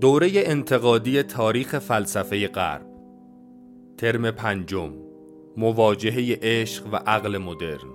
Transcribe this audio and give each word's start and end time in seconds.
دوره 0.00 0.30
انتقادی 0.34 1.22
تاریخ 1.22 1.78
فلسفه 1.78 2.46
غرب. 2.46 2.86
ترم 3.98 4.30
پنجم. 4.30 4.92
مواجهه 5.56 6.38
عشق 6.42 6.86
و 6.92 6.96
عقل 6.96 7.38
مدرن. 7.38 7.90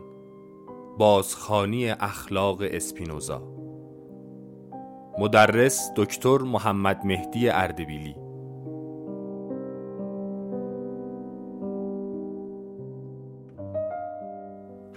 بازخانی 0.98 1.90
اخلاق 1.90 2.62
اسپینوزا. 2.62 3.56
مدرس 5.20 5.92
دکتر 5.96 6.38
محمد 6.38 7.06
مهدی 7.06 7.50
اردبیلی. 7.50 8.25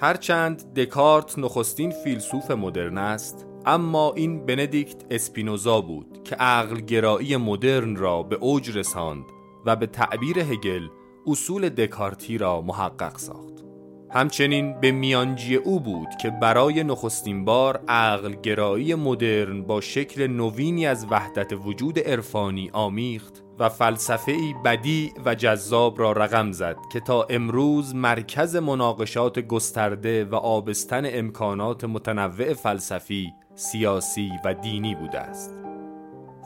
هرچند 0.01 0.75
دکارت 0.75 1.39
نخستین 1.39 1.91
فیلسوف 1.91 2.51
مدرن 2.51 2.99
است 2.99 3.47
اما 3.67 4.13
این 4.17 4.47
بندیکت 4.47 5.05
اسپینوزا 5.11 5.81
بود 5.81 6.23
که 6.25 6.35
عقل 6.35 6.81
گرایی 6.81 7.37
مدرن 7.37 7.97
را 7.97 8.23
به 8.23 8.37
اوج 8.37 8.79
رساند 8.79 9.25
و 9.67 9.77
به 9.77 9.87
تعبیر 9.87 10.39
هگل 10.39 10.89
اصول 11.27 11.69
دکارتی 11.69 12.39
را 12.39 12.61
محقق 12.61 13.19
ساخت. 13.19 13.65
همچنین 14.11 14.81
به 14.81 14.93
میانجی 14.93 15.57
او 15.57 15.81
بود 15.81 16.09
که 16.21 16.31
برای 16.31 16.85
نخستین 16.85 17.45
بار 17.45 17.81
عقل 17.89 18.35
گرایی 18.35 18.95
مدرن 18.95 19.63
با 19.63 19.81
شکل 19.81 20.27
نوینی 20.27 20.87
از 20.87 21.07
وحدت 21.11 21.53
وجود 21.53 21.99
عرفانی 21.99 22.71
آمیخت 22.73 23.45
و 23.59 23.69
فلسفه 23.69 24.55
بدی 24.65 25.13
و 25.25 25.35
جذاب 25.35 25.99
را 25.99 26.13
رقم 26.13 26.53
زد 26.53 26.77
که 26.93 27.01
تا 27.01 27.23
امروز 27.23 27.95
مرکز 27.95 28.57
مناقشات 28.57 29.39
گسترده 29.39 30.25
و 30.25 30.35
آبستن 30.35 31.03
امکانات 31.07 31.85
متنوع 31.85 32.53
فلسفی، 32.53 33.33
سیاسی 33.55 34.31
و 34.45 34.55
دینی 34.55 34.95
بوده 34.95 35.21
است. 35.21 35.59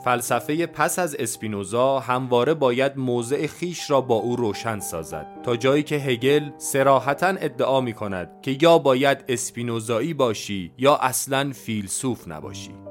فلسفه 0.03 0.65
پس 0.65 0.99
از 0.99 1.15
اسپینوزا 1.15 1.99
همواره 1.99 2.53
باید 2.53 2.97
موضع 2.97 3.47
خیش 3.47 3.91
را 3.91 4.01
با 4.01 4.15
او 4.15 4.35
روشن 4.35 4.79
سازد 4.79 5.27
تا 5.43 5.55
جایی 5.55 5.83
که 5.83 5.95
هگل 5.95 6.49
سراحتا 6.57 7.27
ادعا 7.27 7.81
می 7.81 7.93
کند 7.93 8.29
که 8.41 8.57
یا 8.61 8.77
باید 8.77 9.23
اسپینوزایی 9.27 10.13
باشی 10.13 10.71
یا 10.77 10.95
اصلا 10.95 11.51
فیلسوف 11.53 12.27
نباشی 12.27 12.82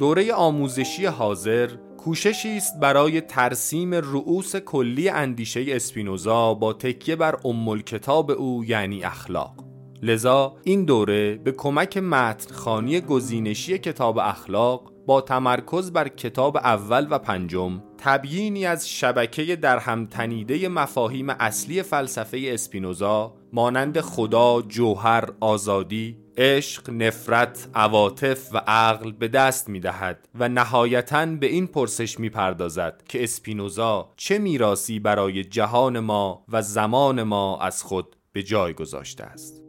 دوره 0.00 0.32
آموزشی 0.32 1.06
حاضر 1.06 1.70
کوششی 1.98 2.56
است 2.56 2.80
برای 2.80 3.20
ترسیم 3.20 3.94
رؤوس 3.94 4.56
کلی 4.56 5.08
اندیشه 5.08 5.64
اسپینوزا 5.68 6.54
با 6.54 6.72
تکیه 6.72 7.16
بر 7.16 7.36
ام 7.44 7.82
کتاب 7.82 8.30
او 8.30 8.64
یعنی 8.64 9.04
اخلاق. 9.04 9.64
لذا 10.02 10.56
این 10.64 10.84
دوره 10.84 11.34
به 11.34 11.52
کمک 11.52 11.96
متنخانی 11.96 13.00
گزینشی 13.00 13.78
کتاب 13.78 14.18
اخلاق 14.18 14.92
با 15.06 15.20
تمرکز 15.20 15.92
بر 15.92 16.08
کتاب 16.08 16.56
اول 16.56 17.06
و 17.10 17.18
پنجم 17.18 17.82
تبیینی 17.98 18.66
از 18.66 18.88
شبکه 18.88 19.56
در 19.56 19.78
هم 19.78 20.06
تنیده 20.06 20.68
مفاهیم 20.68 21.30
اصلی 21.30 21.82
فلسفه 21.82 22.40
اسپینوزا 22.44 23.34
مانند 23.52 24.00
خدا، 24.00 24.62
جوهر، 24.62 25.24
آزادی، 25.40 26.16
عشق، 26.40 26.90
نفرت، 26.90 27.68
عواطف 27.74 28.54
و 28.54 28.62
عقل 28.66 29.12
به 29.12 29.28
دست 29.28 29.68
می 29.68 29.80
دهد 29.80 30.28
و 30.34 30.48
نهایتا 30.48 31.26
به 31.26 31.46
این 31.46 31.66
پرسش 31.66 32.20
می 32.20 32.28
پردازد 32.28 33.02
که 33.08 33.22
اسپینوزا 33.22 34.12
چه 34.16 34.38
میراسی 34.38 34.98
برای 34.98 35.44
جهان 35.44 35.98
ما 35.98 36.44
و 36.48 36.62
زمان 36.62 37.22
ما 37.22 37.58
از 37.60 37.82
خود 37.82 38.16
به 38.32 38.42
جای 38.42 38.72
گذاشته 38.72 39.24
است. 39.24 39.62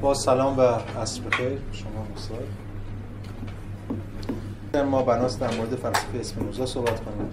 با 0.00 0.14
سلام 0.14 0.58
و 0.58 0.62
عصر 1.00 1.20
بخیر 1.20 1.58
شما 1.72 2.06
استاد 2.16 2.65
ما 4.82 5.02
بناس 5.02 5.38
در 5.38 5.54
مورد 5.54 5.76
فلسفه 5.76 6.18
اسپینوزا 6.20 6.66
صحبت 6.66 7.04
کنیم. 7.04 7.30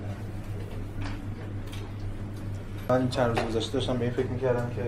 من 2.90 3.10
چند 3.10 3.40
روز 3.40 3.56
گذشته 3.56 3.74
داشتم 3.74 3.98
به 3.98 4.06
این 4.06 4.14
فکر 4.14 4.28
می‌کردم 4.28 4.72
که 4.76 4.84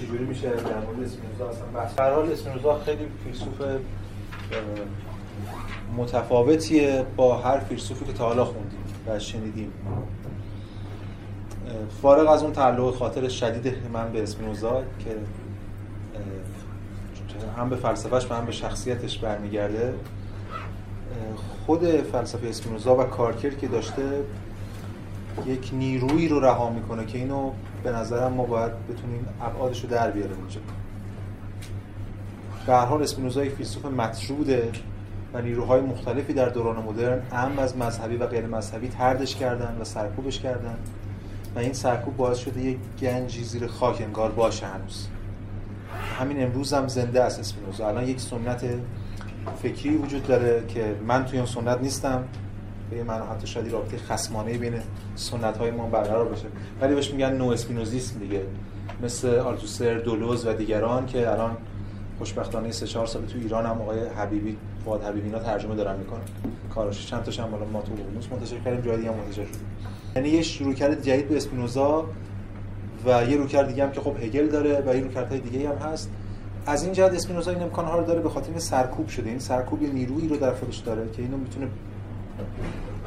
چجوری 0.00 0.24
میشه 0.24 0.48
در 0.50 0.56
مورد 0.56 1.02
اسپینوزا 1.04 1.48
اصلا 1.48 1.66
بحث 1.74 1.94
در 1.94 2.14
حال 2.14 2.32
اسپینوزا 2.32 2.78
خیلی 2.78 3.06
فیلسوف 3.24 3.62
متفاوتیه 5.96 7.04
با 7.16 7.38
هر 7.38 7.58
فیلسوفی 7.58 8.04
که 8.04 8.12
تا 8.12 8.24
حالا 8.24 8.44
خوندیم 8.44 8.80
و 9.06 9.18
شنیدیم. 9.18 9.72
فارغ 12.02 12.28
از 12.28 12.42
اون 12.42 12.52
تعلق 12.52 12.94
خاطر 12.94 13.28
شدید 13.28 13.74
من 13.92 14.12
به 14.12 14.22
اسپینوزا 14.22 14.82
که 14.98 15.16
هم 17.58 17.68
به 17.68 17.76
فلسفهش 17.76 18.30
و 18.30 18.34
هم 18.34 18.46
به 18.46 18.52
شخصیتش 18.52 19.18
برمیگرده 19.18 19.94
خود 21.66 21.86
فلسفه 21.86 22.48
اسپینوزا 22.48 22.96
و 22.96 23.02
کارکر 23.02 23.50
که 23.50 23.68
داشته 23.68 24.02
یک 25.46 25.70
نیرویی 25.72 26.28
رو 26.28 26.40
رها 26.40 26.70
می‌کنه 26.70 27.06
که 27.06 27.18
اینو 27.18 27.50
به 27.84 27.90
نظرم 27.90 28.32
ما 28.32 28.44
باید 28.44 28.72
بتونیم 28.88 29.26
ابعادش 29.42 29.82
رو 29.82 29.88
در 29.88 30.10
بیاریم 30.10 30.36
اینجا 30.38 30.60
به 32.66 32.72
هر 32.72 32.84
حال 32.84 33.02
اسپینوزا 33.02 33.44
یک 33.44 33.52
فیلسوف 33.52 33.84
مطروده 33.84 34.72
و 35.34 35.42
نیروهای 35.42 35.80
مختلفی 35.80 36.32
در 36.32 36.48
دوران 36.48 36.82
مدرن 36.82 37.22
هم 37.32 37.58
از 37.58 37.76
مذهبی 37.76 38.16
و 38.16 38.26
غیر 38.26 38.46
مذهبی 38.46 38.88
تردش 38.88 39.36
کردن 39.36 39.76
و 39.80 39.84
سرکوبش 39.84 40.40
کردن 40.40 40.76
و 41.56 41.58
این 41.58 41.72
سرکوب 41.72 42.16
باعث 42.16 42.38
شده 42.38 42.60
یک 42.60 42.78
گنجی 43.00 43.44
زیر 43.44 43.66
خاک 43.66 44.00
انگار 44.00 44.30
باشه 44.30 44.66
هنوز. 44.66 45.06
همین 46.18 46.42
امروز 46.42 46.72
هم 46.72 46.88
زنده 46.88 47.22
است 47.22 47.40
اسپینوزا. 47.40 47.88
الان 47.88 48.08
یک 48.08 48.20
سنت 48.20 48.64
فکری 49.62 49.96
وجود 49.96 50.26
داره 50.26 50.64
که 50.68 50.94
من 51.06 51.24
توی 51.24 51.38
اون 51.38 51.46
سنت 51.46 51.78
نیستم. 51.80 52.24
به 52.90 53.02
من 53.02 53.20
حتی 53.22 53.46
شاید 53.46 53.72
رابطه 53.72 53.96
خصمانه 53.96 54.58
بین 54.58 54.74
سنت 55.14 55.56
های 55.56 55.70
ما 55.70 55.86
برقرار 55.86 56.24
باشه. 56.24 56.46
ولی 56.80 56.94
بهش 56.94 57.10
میگن 57.10 57.32
نو 57.32 57.48
اسپینوزیسم 57.48 58.18
دیگه. 58.18 58.42
مثل 59.02 59.28
آلتوسر 59.28 59.94
دولوز 59.94 60.46
و 60.46 60.52
دیگران 60.52 61.06
که 61.06 61.30
الان 61.30 61.56
خوشبختانه 62.18 62.72
سه 62.72 62.86
چهار 62.86 63.06
سال 63.06 63.22
تو 63.22 63.38
ایران 63.38 63.66
هم 63.66 63.80
آقای 63.82 63.98
حبیبی 64.06 64.56
فواد 64.84 65.04
حبیبی 65.04 65.26
اینا 65.26 65.38
ترجمه 65.38 65.74
دارن 65.74 65.98
می‌کنن. 65.98 66.20
کاراش 66.74 67.06
چند 67.06 67.22
تاشم 67.22 67.42
هم 67.42 67.48
ما 67.72 67.82
تو 67.82 67.92
اقیانوس 67.92 68.26
منتشر 68.32 68.58
کردیم 68.58 68.80
جای 68.80 68.96
دیگه 68.96 69.10
منتشر 69.10 69.44
شد 69.44 69.58
یعنی 70.16 70.28
یه 70.28 70.42
شروعکرد 70.42 71.02
جدید 71.02 71.28
به 71.28 71.36
اسپینوزا 71.36 72.04
و 73.06 73.24
یه 73.24 73.36
روکرد 73.36 73.68
دیگه 73.68 73.84
هم 73.84 73.92
که 73.92 74.00
خب 74.00 74.16
هگل 74.22 74.46
داره 74.46 74.82
و 74.86 74.94
یه 74.94 75.02
روکردهای 75.02 75.40
دیگه 75.40 75.68
هم 75.68 75.74
هست. 75.74 76.10
از 76.66 76.84
این 76.84 76.92
جهت 76.92 77.14
اسپینوزا 77.14 77.50
این 77.50 77.62
امکان 77.62 77.84
ها 77.84 77.98
رو 77.98 78.04
داره 78.04 78.20
به 78.20 78.28
خاطر 78.28 78.58
سرکوب 78.58 79.08
شده. 79.08 79.30
این 79.30 79.38
سرکوب 79.38 79.82
نیرویی 79.82 80.28
رو 80.28 80.36
در 80.36 80.52
خودش 80.52 80.76
داره 80.76 81.10
که 81.12 81.22
اینو 81.22 81.36
می‌تونه 81.36 81.66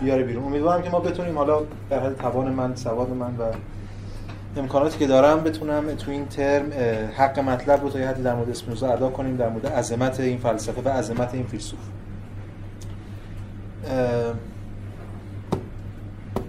بیاره 0.02 0.24
بیرون. 0.24 0.44
امیدوارم 0.44 0.82
که 0.82 0.90
ما 0.90 1.00
بتونیم 1.00 1.38
حالا 1.38 1.62
در 1.90 2.00
حد 2.00 2.18
توان 2.18 2.52
من 2.52 2.76
سواد 2.76 3.10
من 3.10 3.38
و 3.38 3.44
امکاناتی 4.58 5.00
که 5.00 5.08
دارم 5.08 5.44
بتونم 5.44 5.96
تو 5.96 6.12
این 6.12 6.26
ترم 6.26 6.72
حق 7.18 7.40
مطلب 7.40 7.82
رو 7.82 7.90
تا 7.90 8.00
یه 8.00 8.08
حدی 8.08 8.24
در 8.24 8.36
مورد 8.36 8.50
اسپینوزا 8.50 8.88
ادا 8.88 9.10
کنیم 9.10 9.36
در 9.36 9.50
مورد 9.50 9.68
عظمت 9.68 10.20
این 10.20 10.38
فلسفه 10.38 10.82
و 10.82 10.90
عظمت 10.90 11.34
این 11.34 11.46
فیلسوف. 11.46 11.80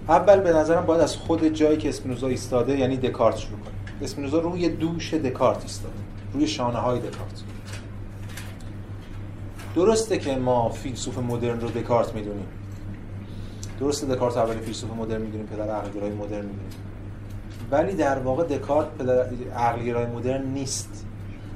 اول 0.09 0.39
به 0.39 0.53
نظرم 0.53 0.85
باید 0.85 1.01
از 1.01 1.15
خود 1.15 1.47
جایی 1.47 1.77
که 1.77 1.89
اسپینوزا 1.89 2.27
ایستاده 2.27 2.77
یعنی 2.77 2.97
دکارت 2.97 3.37
شروع 3.37 3.59
کنیم. 3.59 3.75
اسپینوزا 4.01 4.39
روی 4.39 4.69
دوش 4.69 5.13
دکارت 5.13 5.61
ایستاده. 5.61 6.04
روی 6.35 6.47
شانه 6.47 6.77
های 6.77 6.99
دکارت. 6.99 7.43
درسته 9.75 10.17
که 10.17 10.35
ما 10.35 10.69
فیلسوف 10.69 11.17
مدرن 11.17 11.61
رو 11.61 11.69
دکارت 11.69 12.13
می‌دونیم. 12.15 12.47
درسته 13.79 14.15
دکارت 14.15 14.37
اولی 14.37 14.59
فیلسوف 14.59 14.91
مدرن 14.91 15.21
می‌دونیم 15.21 15.47
پدر 15.47 15.69
عقلگرای 15.69 16.09
مدرن 16.09 16.45
می‌دونیم. 16.45 16.69
ولی 17.71 17.93
در 17.93 18.19
واقع 18.19 18.43
دکارت 18.43 18.87
پدر 18.87 19.25
عقلگرای 19.55 20.05
مدرن 20.05 20.43
نیست. 20.43 21.05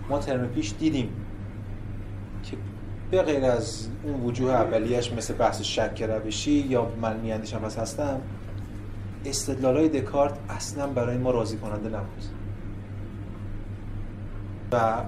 ما 0.09 0.19
ترم 0.19 0.47
پیش 0.47 0.73
دیدیم 0.79 1.09
که 2.43 2.57
به 3.11 3.21
غیر 3.21 3.45
از 3.45 3.87
اون 4.03 4.21
وجوه 4.23 4.51
اولیش 4.51 5.13
مثل 5.13 5.33
بحث 5.33 5.61
شک 5.61 6.01
روشی 6.01 6.51
یا 6.51 6.91
من 7.01 7.17
میاندیشم 7.17 7.59
پس 7.59 7.79
هستم 7.79 8.21
استدلال 9.25 9.77
های 9.77 9.89
دکارت 9.89 10.33
اصلا 10.49 10.87
برای 10.87 11.17
ما 11.17 11.31
راضی 11.31 11.57
کننده 11.57 11.89
نبود. 11.89 12.38
و 14.71 15.03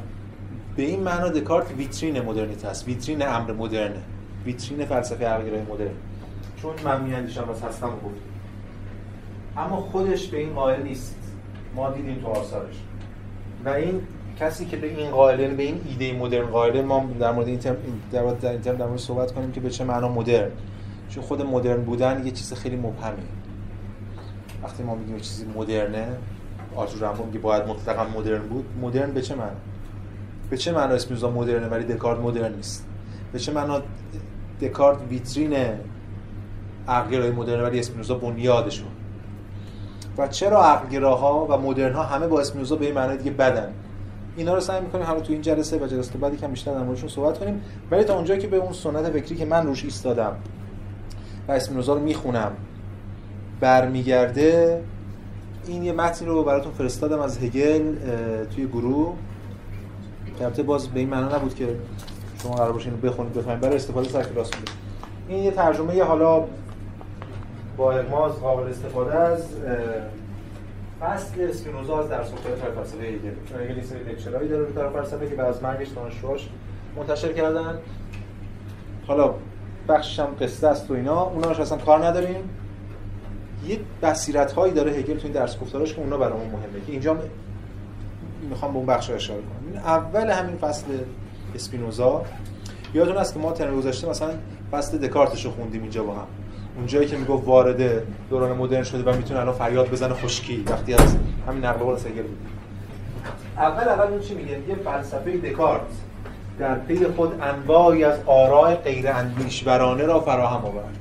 به 0.76 0.84
این 0.84 1.04
معنا 1.04 1.30
دکارت 1.30 1.72
ویترین 1.72 2.22
مدرنیته 2.22 2.68
است. 2.68 2.88
ویترین 2.88 3.28
امر 3.28 3.52
مدرنه. 3.52 4.02
ویترین 4.46 4.86
فلسفه 4.86 5.26
عقلگرای 5.26 5.62
مدرن. 5.62 5.96
چون 6.62 6.74
من 6.86 7.02
میاندیشم 7.02 7.42
پس 7.42 7.64
هستم 7.64 7.88
گفت 7.90 8.22
اما 9.58 9.76
خودش 9.76 10.28
به 10.28 10.38
این 10.38 10.54
قائل 10.54 10.84
نیست. 10.84 11.16
ما 11.76 11.92
دیدیم 11.92 12.20
تو 12.22 12.28
آثارش. 12.28 12.76
و 13.66 13.70
این 13.70 14.02
کسی 14.40 14.66
که 14.66 14.78
به 14.78 14.88
این 14.88 15.12
قائله 15.12 15.48
به 15.48 15.64
این 15.64 15.82
ایده 15.86 16.20
مدرن 16.20 16.46
قائله 16.46 16.82
ما 16.82 17.06
در 17.20 17.32
مورد 17.32 17.48
این 17.48 17.60
ترم 17.60 17.76
در 18.12 18.22
مورد 18.22 18.46
این 18.46 18.62
ترم 18.62 18.78
در 18.78 18.86
مورد 18.86 19.00
صحبت 19.00 19.32
کنیم 19.32 19.52
که 19.52 19.60
به 19.60 19.70
چه 19.70 19.84
معنا 19.84 20.10
مدرن. 20.10 20.52
چون 21.10 21.24
خود 21.24 21.42
مدرن 21.42 21.82
بودن 21.82 22.26
یه 22.26 22.32
چیز 22.32 22.54
خیلی 22.54 22.76
مبهمه. 22.76 23.24
وقتی 24.64 24.84
ما 24.84 24.96
میگیم 24.96 25.18
چیزی 25.18 25.46
مدرنه 25.56 26.08
آرتور 26.76 27.02
رامبو 27.02 27.26
میگه 27.26 27.40
باید 27.40 27.68
مطلقا 27.68 28.04
مدرن 28.20 28.42
بود. 28.42 28.66
مدرن 28.82 29.12
به 29.12 29.22
چه 29.22 29.36
معنا 29.36 29.52
به 30.50 30.58
چه 30.58 30.72
معنا 30.72 30.94
اسپینوزا 30.94 31.30
مدرنه 31.30 31.68
ولی 31.68 31.84
دکارت 31.84 32.20
مدرن 32.20 32.54
نیست؟ 32.54 32.86
به 33.34 33.40
چه 33.40 33.54
معنا 33.54 33.82
دکارت 34.62 34.98
ویترین 35.10 35.54
عقلگرایی 36.88 37.32
مدرن 37.32 37.64
ولی 37.64 37.80
اسپینوزا 37.80 38.16
بنیادشون؟ 38.16 38.88
و 40.18 40.28
چرا 40.28 40.66
عقلگراها 40.66 41.46
و 41.46 41.58
مدرن 41.58 41.94
ها 41.94 42.04
همه 42.04 42.28
با 42.28 42.40
اسپینوزا 42.40 42.76
به 42.76 42.86
این 42.86 42.96
معنی 42.96 43.18
دیگه 43.18 43.32
بدن؟ 43.32 43.74
اینا 44.36 44.54
رو 44.54 44.60
سعی 44.60 44.82
می‌کنیم 44.82 45.06
حالا 45.06 45.20
تو 45.20 45.34
این 45.34 45.42
جلسه 45.42 45.78
و 45.78 45.88
جلسه 45.88 46.18
بعدی 46.18 46.38
که 46.38 46.48
بیشتر 46.48 46.74
در 46.74 46.84
موردشون 46.84 47.10
صحبت 47.10 47.40
کنیم. 47.40 47.62
ولی 47.92 48.04
تا 48.04 48.16
اونجایی 48.16 48.40
که 48.40 48.48
به 48.48 48.58
اون 48.58 48.74
سنت 48.74 49.10
فکری 49.10 49.36
که 49.36 49.46
من 49.46 49.68
روش 49.68 49.84
ایستادم 49.84 50.36
و 51.48 51.52
اسپینوزا 51.52 51.94
رو 51.94 52.00
می‌خونم 52.00 52.52
برمیگرده 53.60 54.82
این 55.68 55.84
یه 55.84 55.92
متنی 55.92 56.28
رو 56.28 56.44
براتون 56.44 56.72
فرستادم 56.72 57.20
از 57.20 57.38
هگل 57.38 57.96
توی 58.56 58.68
گروه. 58.68 59.16
که 60.56 60.64
باز 60.64 60.88
به 60.88 61.00
این 61.00 61.10
معنا 61.10 61.36
نبود 61.36 61.56
که 61.56 61.76
شما 62.44 62.56
قرار 62.56 62.72
باشه 62.72 62.90
اینو 62.90 63.02
بخونید 63.02 63.34
بفهمید. 63.34 63.60
برای 63.60 63.76
استفاده 63.76 64.10
سر 64.10 64.24
کلاس 64.24 64.52
این 65.28 65.44
یه 65.44 65.52
ترجمه 65.52 65.96
یه 65.96 66.04
حالا 66.04 66.44
با 67.78 67.92
اغماز 67.92 68.34
قابل 68.34 68.70
استفاده 68.70 69.16
از 69.16 69.44
فصل 71.02 71.42
اسپینوزا 71.50 72.00
از 72.00 72.10
گفتار 72.10 72.58
تاریخ 72.58 72.76
فلسفه 72.76 73.04
هگل. 73.04 73.32
چون 73.50 73.60
هگل 73.62 73.82
سری 73.82 74.04
لکچرایی 74.04 74.50
داره 74.50 74.66
رو 74.66 74.74
تاریخ 74.74 74.92
فلسفه 74.92 75.30
که 75.30 75.36
بعد 75.36 75.48
از 75.48 75.64
مرگش 75.64 75.88
دانشجوهاش 75.88 76.50
منتشر 76.98 77.34
کردن. 77.34 77.78
حالا 79.08 79.34
بخشش 79.90 80.20
هم 80.20 80.28
قصه 80.42 80.68
است 80.68 80.88
تو 80.88 80.94
اینا. 80.94 81.22
اوناش 81.22 81.60
اصلا 81.60 81.78
کار 81.78 82.06
نداریم. 82.06 82.50
یه 83.68 83.80
بصیرت 84.04 84.52
هایی 84.52 84.74
داره 84.74 84.92
هگل 84.92 85.18
تو 85.18 85.24
این 85.24 85.32
درس 85.32 85.60
گفتاراش 85.60 85.94
که 85.94 86.02
اونا 86.02 86.18
برامون 86.18 86.46
مهمه 86.46 86.86
که 86.86 86.92
اینجا 86.92 87.18
می‌خوام 88.50 88.72
به 88.72 88.78
اون 88.78 88.86
بخش 88.86 89.10
اشاره 89.10 89.40
کنم. 89.40 89.82
اول 89.86 90.30
همین 90.30 90.58
فصل 90.58 90.86
اسپینوزا. 91.56 92.22
یادتون 92.94 93.18
است 93.18 93.34
که 93.34 93.40
ما 93.40 93.52
ترم 93.52 93.78
گذشته 93.78 94.10
مثلا 94.10 94.30
فصل 94.72 94.98
دکارتش 94.98 95.46
رو 95.46 95.52
خوندیم 95.52 95.82
اینجا 95.82 96.04
با 96.04 96.14
هم. 96.14 96.28
اون 96.78 96.86
جایی 96.86 97.08
که 97.08 97.18
می‌گفت 97.18 97.48
وارد 97.48 98.04
دوران 98.30 98.58
مدرن 98.58 98.84
شده 98.84 99.12
و 99.12 99.16
می‌تونه 99.16 99.40
الان 99.40 99.54
فریاد 99.54 99.90
بزنه 99.90 100.14
خشکی. 100.14 100.64
وقتی 100.68 100.94
از 100.94 101.18
همین 101.48 101.66
نقل 101.66 101.80
قول 101.80 101.98
سگل 101.98 102.22
بود. 102.22 102.38
اول 103.58 103.90
اول 103.90 104.12
اون 104.12 104.20
چی 104.20 104.34
میگه؟ 104.34 104.52
یه 104.52 104.76
فلسفه 104.76 105.38
دکارت 105.38 105.82
در 106.60 106.76
پی 106.76 107.06
خود 107.06 107.42
انواعی 107.42 108.04
از 108.04 108.20
آراء 108.26 108.76
غیر 108.76 109.10
اندیشورانه 109.10 110.04
را 110.04 110.20
فراهم 110.20 110.66
آورد. 110.66 110.98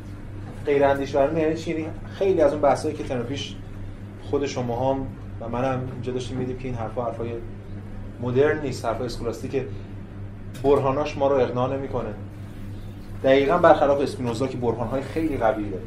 غیر 0.67 0.85
اندیشورانه 0.85 1.41
یعنی 1.41 1.61
یعنی 1.67 1.87
خیلی 2.19 2.41
از 2.41 2.53
اون 2.53 2.61
بحثایی 2.61 2.95
که 2.95 3.05
ترم 3.05 3.23
پیش 3.23 3.55
خود 4.31 4.47
شما 4.47 4.91
هم 4.91 5.07
و 5.41 5.49
منم 5.49 5.89
اینجا 5.93 6.13
داشتیم 6.13 6.37
میدیم 6.37 6.59
که 6.59 6.65
این 6.65 6.75
حرفا 6.75 7.05
حرفای 7.05 7.31
مدرن 8.23 8.61
نیست 8.61 8.85
حرفای 8.85 9.07
اسکولاستیک 9.07 9.63
برهاناش 10.63 11.19
ما 11.19 11.29
رو 11.29 11.37
اقناع 11.37 11.77
نمی‌کنه. 11.77 12.15
دقیقا 13.25 13.59
برخلاف 13.59 14.01
اسپینوزا 14.01 14.47
که 14.47 14.57
برهانهای 14.57 15.03
خیلی 15.03 15.37
قوی 15.37 15.71
داره. 15.71 15.83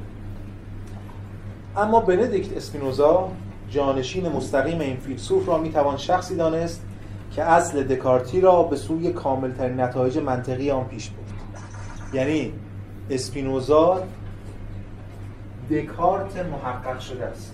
اما 1.77 1.99
بندیکت 1.99 2.57
اسپینوزا 2.57 3.29
جانشین 3.69 4.29
مستقیم 4.29 4.79
این 4.79 4.97
فیلسوف 4.97 5.49
را 5.49 5.57
می‌توان 5.57 5.97
شخصی 5.97 6.35
دانست 6.35 6.85
که 7.31 7.43
اصل 7.43 7.83
دکارتی 7.83 8.41
را 8.41 8.63
به 8.63 8.75
سوی 8.75 9.13
کاملترین 9.13 9.79
نتایج 9.79 10.17
منطقی 10.17 10.71
آن 10.71 10.85
پیش 10.85 11.09
برد. 11.09 12.15
یعنی 12.15 12.53
اسپینوزا 13.09 14.03
دکارت 15.71 16.37
محقق 16.37 16.99
شده 16.99 17.25
است. 17.25 17.53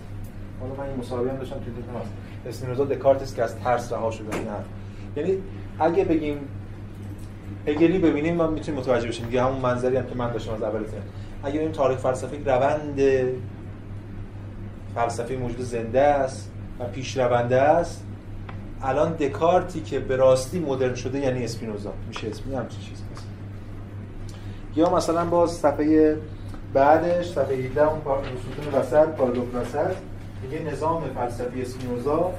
حالا 0.61 0.73
من 0.73 0.83
این 0.83 0.99
مصاحبه 0.99 1.29
هم 1.29 1.37
داشتم 1.37 1.55
توی 1.55 1.73
هست 2.01 2.11
اسپینوزا 2.47 2.85
دکارت 2.85 3.21
است 3.21 3.35
که 3.35 3.43
از 3.43 3.55
ترس 3.55 3.93
رها 3.93 4.11
شده. 4.11 4.37
نه. 4.37 4.51
یعنی 5.15 5.37
اگه 5.79 6.03
بگیم 6.03 6.37
هگلی 7.67 7.99
ببینیم 7.99 8.35
ما 8.35 8.47
می‌تونیم 8.47 8.81
متوجه 8.81 9.07
بشیم. 9.07 9.25
دیگه 9.25 9.43
همون 9.43 9.61
منظری 9.61 9.97
هم 9.97 10.05
که 10.05 10.15
من 10.15 10.31
داشتم 10.31 10.53
از 10.53 10.63
اول 10.63 10.83
اگه 11.43 11.59
این 11.59 11.71
تاریخ 11.71 11.99
فلسفی 11.99 12.43
روند 12.43 13.01
فلسفه 14.95 15.35
موجود 15.35 15.61
زنده 15.61 16.01
است 16.01 16.51
و 16.79 16.83
پیش 16.83 17.17
رونده 17.17 17.61
است 17.61 18.03
الان 18.81 19.13
دکارتی 19.13 19.81
که 19.81 19.99
به 19.99 20.15
راستی 20.15 20.59
مدرن 20.59 20.95
شده 20.95 21.19
یعنی 21.19 21.43
اسپینوزا. 21.43 21.93
میشه 22.07 22.27
اسمی 22.27 22.55
هم 22.55 22.67
چیز 22.67 23.01
هست. 23.13 23.25
یا 24.75 24.95
مثلا 24.95 25.25
باز 25.25 25.51
صفحه 25.51 26.17
بعدش 26.73 27.25
صفحه 27.25 27.55
17 27.55 27.87
اون 27.87 28.01
ستون 28.01 28.79
وسط 28.79 29.07
پارادوک 29.07 29.55
وسط 29.55 29.95
میگه 30.43 30.71
نظام 30.71 31.03
فلسفی 31.15 31.61
اسپینوزا 31.61 32.31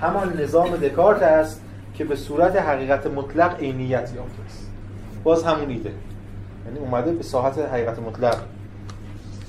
همان 0.00 0.40
نظام 0.40 0.76
دکارت 0.76 1.22
است 1.22 1.60
که 1.94 2.04
به 2.04 2.16
صورت 2.16 2.56
حقیقت 2.56 3.06
مطلق 3.06 3.58
عینیت 3.58 4.12
یافته 4.16 4.42
است. 4.46 4.70
باز 5.24 5.44
همون 5.44 5.70
ایده. 5.70 5.92
یعنی 6.66 6.78
اومده 6.78 7.12
به 7.12 7.22
ساحت 7.22 7.58
حقیقت 7.58 7.98
مطلق 7.98 8.36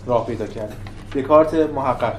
راه 0.06 0.26
پیدا 0.26 0.46
کرد. 0.48 0.74
دکارت 1.16 1.54
محقق. 1.54 2.14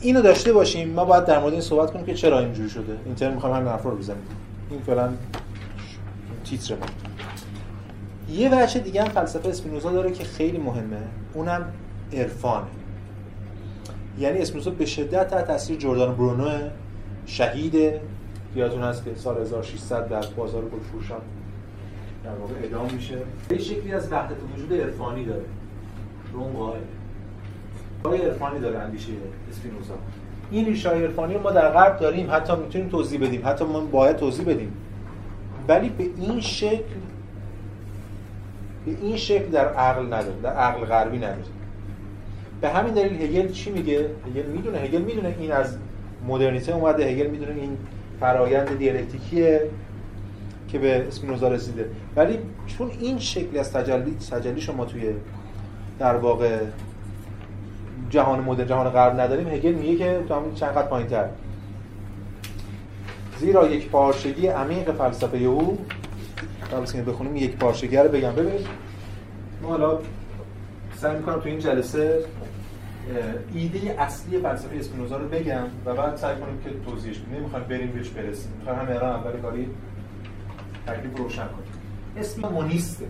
اینو 0.00 0.22
داشته 0.22 0.52
باشیم. 0.52 0.90
ما 0.90 1.04
باید 1.04 1.24
در 1.24 1.38
مورد 1.38 1.52
این 1.52 1.62
صحبت 1.62 1.92
کنیم 1.92 2.06
که 2.06 2.14
چرا 2.14 2.38
اینجوری 2.38 2.70
شده. 2.70 2.96
این 3.04 3.14
ترم 3.14 3.34
می‌خوام 3.34 3.52
همین 3.52 3.68
حرف 3.68 3.82
رو 3.82 3.96
بزنیم. 3.96 4.22
این 4.70 4.80
فعلا 4.80 5.12
تیتر 6.44 6.74
ما. 6.74 7.11
یه 8.32 8.62
وجه 8.62 8.80
دیگه 8.80 9.02
هم 9.02 9.08
فلسفه 9.08 9.48
اسپینوزا 9.48 9.92
داره 9.92 10.12
که 10.12 10.24
خیلی 10.24 10.58
مهمه. 10.58 11.02
اونم 11.34 11.64
عرفانه. 12.12 12.66
یعنی 14.18 14.38
اسپینوزا 14.38 14.70
به 14.70 14.86
شدت 14.86 15.28
تحت 15.28 15.46
تاثیر 15.46 15.76
جردان 15.76 16.14
برونو 16.14 16.50
شهید. 17.26 18.00
یادتون 18.56 18.82
هست 18.82 19.04
که 19.04 19.10
سال 19.16 19.40
1600 19.40 20.08
در 20.08 20.26
بازار 20.36 20.62
گلفروشان 20.62 21.20
در 22.24 22.30
واقع 22.30 22.54
اعدام 22.62 22.94
میشه. 22.94 23.18
یه 23.50 23.58
شکلی 23.58 23.92
از 23.92 24.12
وحدت 24.12 24.36
وجود 24.54 24.80
عرفانی 24.80 25.24
داره. 25.24 25.44
رون 26.32 26.52
قائل 28.02 28.20
عرفانی 28.20 28.60
داره 28.60 28.78
اندیشه 28.78 29.12
اسپینوزا. 29.50 29.94
این 30.50 30.66
ریشه 30.66 30.88
عرفانی 30.88 31.36
ما 31.36 31.50
در 31.50 31.70
غرب 31.70 32.00
داریم. 32.00 32.30
حتی 32.30 32.52
می‌تونیم 32.56 32.88
توضیح 32.88 33.20
بدیم. 33.20 33.42
حتی 33.44 33.64
ما 33.64 33.80
باید 33.80 34.16
توضیح 34.16 34.46
بدیم. 34.46 34.72
ولی 35.68 35.88
به 35.88 36.04
این 36.04 36.40
شکل 36.40 36.82
به 38.86 38.96
این 39.02 39.16
شکل 39.16 39.46
در 39.46 39.68
عقل 39.68 40.06
نداره 40.06 40.40
در 40.42 40.52
عقل 40.52 40.84
غربی 40.84 41.18
نداره. 41.18 41.42
به 42.60 42.68
همین 42.68 42.94
دلیل 42.94 43.22
هگل 43.22 43.52
چی 43.52 43.70
میگه؟ 43.70 44.06
هگل 44.26 44.46
می‌دونه 44.46 44.78
هگل 44.78 45.02
می‌دونه 45.02 45.34
این 45.40 45.52
از 45.52 45.76
مدرنیته 46.28 46.74
اومده 46.74 47.04
هگل 47.04 47.26
می‌دونه 47.26 47.52
این 47.52 47.76
فرایند 48.20 48.78
دیالکتیکیه 48.78 49.70
که 50.68 50.78
به 50.78 51.08
اسپینوزا 51.08 51.48
رسیده. 51.48 51.88
ولی 52.16 52.38
چون 52.66 52.90
این 53.00 53.18
شکلی 53.18 53.58
از 53.58 53.72
تجلی 53.72 54.16
تجلی 54.30 54.60
شما 54.60 54.84
توی 54.84 55.02
در 55.98 56.16
واقع 56.16 56.58
جهان 58.10 58.40
مدرن 58.40 58.66
جهان 58.66 58.90
غرب 58.90 59.20
نداریم 59.20 59.48
هگل 59.48 59.72
میگه 59.72 59.96
که 59.96 60.24
تو 60.28 60.34
همین 60.34 60.54
چند 60.54 60.70
قد 60.70 60.88
پایینتر. 60.88 61.28
زیرا 63.38 63.68
یک 63.68 63.88
پارچگی 63.88 64.46
عمیق 64.46 64.92
فلسفه 64.92 65.38
او 65.38 65.78
قبل 66.72 66.82
از 66.82 66.96
بخونیم 66.96 67.36
یک 67.36 67.56
پارچگی 67.56 67.96
رو 67.96 68.08
بگم. 68.08 68.32
ببینید 68.32 68.66
ما 69.62 69.68
حالا 69.68 69.98
سعی 70.96 71.16
می‌کنم 71.16 71.40
تو 71.40 71.48
این 71.48 71.58
جلسه 71.58 72.24
ایده 73.54 73.96
اصلی 73.98 74.38
فلسفه 74.38 74.76
اسپینوزا 74.76 75.16
رو 75.16 75.28
بگم 75.28 75.64
و 75.84 75.94
بعد 75.94 76.16
سعی 76.16 76.36
کنیم 76.36 76.60
که 76.64 76.90
توضیحش 76.90 77.18
کنیم 77.18 77.40
نمی‌خوایم 77.40 77.66
بریم 77.66 77.90
بهش 77.90 78.08
برسیم. 78.08 78.52
می‌خوایم 78.58 78.78
همین 78.78 78.96
الان 78.96 79.10
اول 79.10 79.40
کاری 79.40 79.68
تکلیف 80.86 81.18
روشن 81.18 81.46
کنیم. 81.46 81.72
اسم 82.16 82.48
مونیسته. 82.48 83.06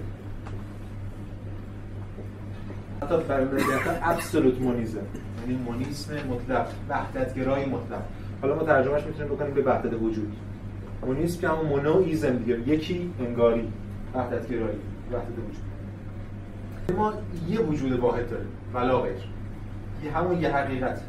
حتی 3.03 3.17
برای 3.29 3.47
ابسولوت 4.03 4.61
مونیزم. 4.61 5.07
یعنی 5.41 5.63
مونیسم 5.63 6.15
مطلق 6.15 6.67
وحدتگرایی 6.89 7.67
مطلق. 7.67 8.03
حالا 8.43 8.55
ما 8.55 8.63
ترجمهش 8.63 9.03
می‌تونیم 9.03 9.35
بکنیم 9.35 9.55
به 9.55 9.63
وحدت 9.63 9.93
وجود. 9.93 10.33
مونیسم 11.07 11.41
که 11.41 11.49
همون 11.49 11.67
مونویزم 11.67 12.37
دیگه 12.37 12.69
یکی 12.69 13.11
انگاری 13.21 13.69
وحدتگرایی 14.15 14.79
وحدت 15.13 15.39
وجود. 15.39 16.99
ما 16.99 17.13
یه 17.49 17.61
وجود 17.61 17.93
واحد 17.93 18.31
داریم 18.31 18.49
ولا 18.75 19.01
غیر. 19.01 19.15
یه 20.05 20.13
همون 20.13 20.41
یه 20.41 20.57
حقیقت. 20.57 21.01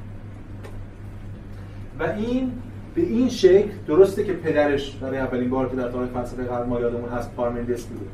و 1.99 2.03
این 2.03 2.51
به 2.95 3.01
این 3.01 3.29
شکل 3.29 3.69
درسته 3.87 4.23
که 4.23 4.33
پدرش 4.33 4.95
برای 4.95 5.17
اولین 5.17 5.49
بار 5.49 5.69
که 5.69 5.75
در 5.75 5.91
تاریخ 5.91 6.11
فلسفه 6.11 6.43
غرب 6.43 6.67
ما 6.67 6.79
یادمون 6.79 7.09
هست 7.09 7.35
پارمندس 7.35 7.85
بوده. 7.85 8.05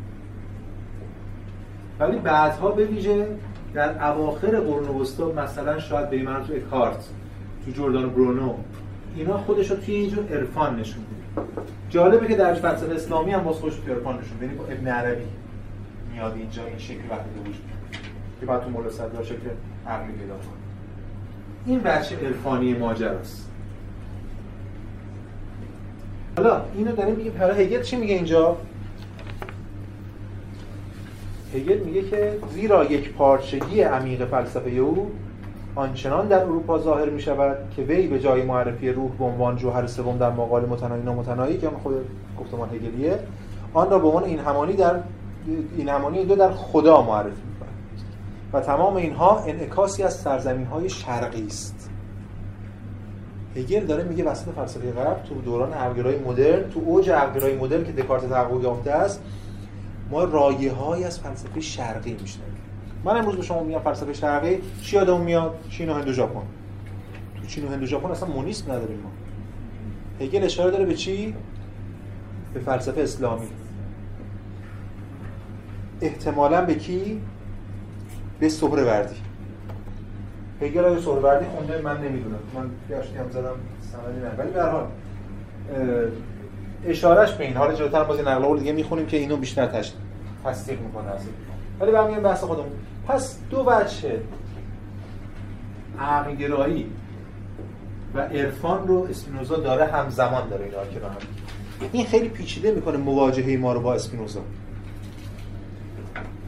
ولی 1.99 2.19
بعدها 2.19 2.71
به 2.71 2.85
ویژه 2.85 3.27
در 3.73 4.11
اواخر 4.11 4.59
قرون 4.59 5.01
وسطا 5.01 5.31
مثلا 5.31 5.79
شاید 5.79 6.09
به 6.09 6.23
من 6.23 6.43
تو 6.43 6.53
اکارت 6.53 7.05
تو 7.65 7.71
جردان 7.71 8.09
برونو 8.09 8.53
اینا 9.15 9.37
خودش 9.37 9.71
رو 9.71 9.77
توی 9.77 9.95
اینجور 9.95 10.27
عرفان 10.33 10.79
نشون 10.79 11.03
جالبه 11.89 12.27
که 12.27 12.35
در 12.35 12.53
فلسفه 12.53 12.95
اسلامی 12.95 13.31
هم 13.31 13.43
باز 13.43 13.55
خوش 13.55 13.81
پیرپان 13.81 14.19
نشون 14.19 14.37
یعنی 14.41 14.59
ابن 14.59 14.87
عربی 14.87 15.23
میاد 16.13 16.33
اینجا 16.35 16.65
این 16.65 16.77
شکل 16.77 17.01
به 17.07 17.41
وجود 17.41 17.63
که 18.39 18.45
بعد 18.45 18.63
تو 18.63 18.69
مولا 18.69 18.89
صدر 18.89 19.23
شکل 19.23 19.49
عقلی 19.87 20.13
پیدا 20.13 20.33
کنه. 20.33 20.59
این 21.65 21.79
بچه 21.79 22.15
عرفانی 22.15 22.73
ماجراست. 22.73 23.49
حالا 26.37 26.61
اینو 26.75 26.91
داره 26.91 27.11
میگه 27.11 27.31
حالا 27.39 27.53
هگل 27.53 27.81
چی 27.81 27.95
میگه 27.95 28.15
اینجا؟ 28.15 28.57
هگل 31.53 31.77
میگه 31.77 32.01
که 32.09 32.39
زیرا 32.53 32.85
یک 32.85 33.13
پارچگی 33.13 33.81
عمیق 33.81 34.25
فلسفه 34.25 34.69
او 34.69 35.11
آنچنان 35.79 36.27
در 36.27 36.39
اروپا 36.39 36.79
ظاهر 36.79 37.09
می 37.09 37.21
شود 37.21 37.57
که 37.75 37.81
وی 37.81 38.07
به 38.07 38.19
جای 38.19 38.41
معرفی 38.43 38.89
روح 38.89 39.11
به 39.11 39.25
عنوان 39.25 39.55
جوهر 39.55 39.87
سوم 39.87 40.17
در 40.17 40.31
مقال 40.31 40.65
متنایی 40.65 41.03
نامتنایی 41.03 41.57
که 41.57 41.69
خود 41.83 41.93
گفتمان 42.39 42.69
هگلیه 42.69 43.19
آن 43.73 43.89
را 43.89 43.99
به 43.99 44.07
عنوان 44.07 44.23
این 44.23 44.39
همانی 44.39 44.73
در 44.73 44.99
این 45.77 45.89
همانی 45.89 46.25
دو 46.25 46.35
در 46.35 46.51
خدا 46.51 47.01
معرفی 47.01 47.41
می 47.41 47.59
و 48.53 48.61
تمام 48.61 48.95
اینها 48.95 49.39
انعکاسی 49.39 50.03
از 50.03 50.13
سرزمین 50.13 50.65
های 50.65 50.89
شرقی 50.89 51.47
است. 51.47 51.89
هگل 53.55 53.85
داره 53.85 54.03
میگه 54.03 54.23
وسط 54.23 54.51
فلسفه 54.51 54.91
غرب 54.91 55.23
تو 55.23 55.41
دوران 55.41 55.73
عقلگرایی 55.73 56.19
مدرن 56.19 56.69
تو 56.69 56.79
اوج 56.85 57.09
عقلگرایی 57.09 57.55
مدرن 57.55 57.83
که 57.83 57.91
دکارت 57.91 58.29
تحقق 58.29 58.63
یافته 58.63 58.91
است 58.91 59.21
ما 60.11 60.23
رایه 60.23 61.05
از 61.05 61.19
فلسفه 61.19 61.61
شرقی 61.61 62.17
میشنویم. 62.21 62.57
من 63.03 63.17
امروز 63.17 63.35
به 63.35 63.41
شما 63.43 63.63
میگم 63.63 63.79
فلسفه 63.79 64.13
شرقی. 64.13 64.61
چی 64.81 64.95
یادمون 64.95 65.21
میاد؟ 65.21 65.59
چین 65.69 65.89
و 65.89 65.93
هند 65.93 66.07
و 66.07 66.13
ژاپن. 66.13 66.41
تو 67.41 67.47
چین 67.47 67.65
و 67.65 67.71
هند 67.71 67.83
و 67.83 67.85
ژاپن 67.85 68.11
اصلا 68.11 68.29
مونیسم 68.29 68.71
نداریم 68.71 68.99
ما. 68.99 69.11
هگل 70.25 70.43
اشاره 70.43 70.71
داره 70.71 70.85
به 70.85 70.93
چی؟ 70.93 71.35
به 72.53 72.59
فلسفه 72.59 73.01
اسلامی. 73.01 73.47
احتمالا 76.01 76.65
به 76.65 76.75
کی؟ 76.75 77.21
به 78.39 78.49
سهروردی. 78.49 79.15
هگل 80.61 80.85
آیا 80.85 81.01
سهروردی 81.01 81.45
خونده؟ 81.45 81.81
من 81.81 81.97
نمی‌دونم. 81.97 82.39
من 82.55 82.69
گشتی 82.89 83.17
هم 83.17 83.29
زدم 83.29 83.55
سندی 83.91 84.19
نه 84.19 84.35
ولی 84.37 84.51
به 84.51 84.63
حال 84.63 84.87
اشارش 86.85 87.33
به 87.33 87.45
این. 87.45 87.57
حال 87.57 87.75
جلوتر 87.75 88.03
باز 88.03 88.19
نقل 88.19 88.43
قول 88.43 88.59
دیگه 88.59 88.71
می‌خونیم 88.71 89.05
که 89.05 89.17
اینو 89.17 89.37
بیشتر 89.37 89.65
تصدیق 90.45 90.81
می‌کنه. 90.81 91.05
ولی 91.79 91.91
برمیگردیم 91.91 92.23
بحث 92.23 92.43
خودمون. 92.43 92.71
پس 93.09 93.37
دو 93.49 93.63
بچه 93.63 94.21
عقلگرایی 95.99 96.91
و 98.15 98.19
عرفان 98.19 98.87
رو 98.87 99.07
اسپینوزا 99.09 99.55
داره 99.55 99.85
همزمان 99.85 100.49
داره 100.49 100.65
اینا 100.65 100.85
که 100.85 100.99
هم 101.05 101.17
این 101.91 102.05
خیلی 102.05 102.29
پیچیده 102.29 102.71
می‌کنه 102.71 102.97
مواجهه 102.97 103.57
ما 103.57 103.73
رو 103.73 103.81
با 103.81 103.93
اسپینوزا. 103.93 104.41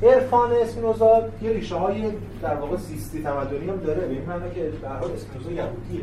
عرفان 0.04 0.52
اسپینوزا 0.52 1.30
یه 1.42 1.52
ریشه 1.52 1.76
های 1.76 2.12
در 2.42 2.56
واقع 2.56 2.78
سیستی 2.78 3.24
تمدنی 3.24 3.70
هم 3.70 3.78
داره. 3.78 4.08
به 4.08 4.14
این 4.14 4.54
که 4.56 4.72
در 4.82 4.98
حال 4.98 5.12
اسپینوزا 5.12 5.52
یهودیه. 5.52 6.02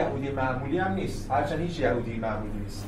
یهودی 0.00 0.30
معمولی 0.30 0.78
هم 0.78 0.92
نیست. 0.92 1.30
هرچند 1.30 1.60
هیچ 1.60 1.80
یهودی 1.80 2.18
معمولی 2.18 2.58
نیست. 2.58 2.86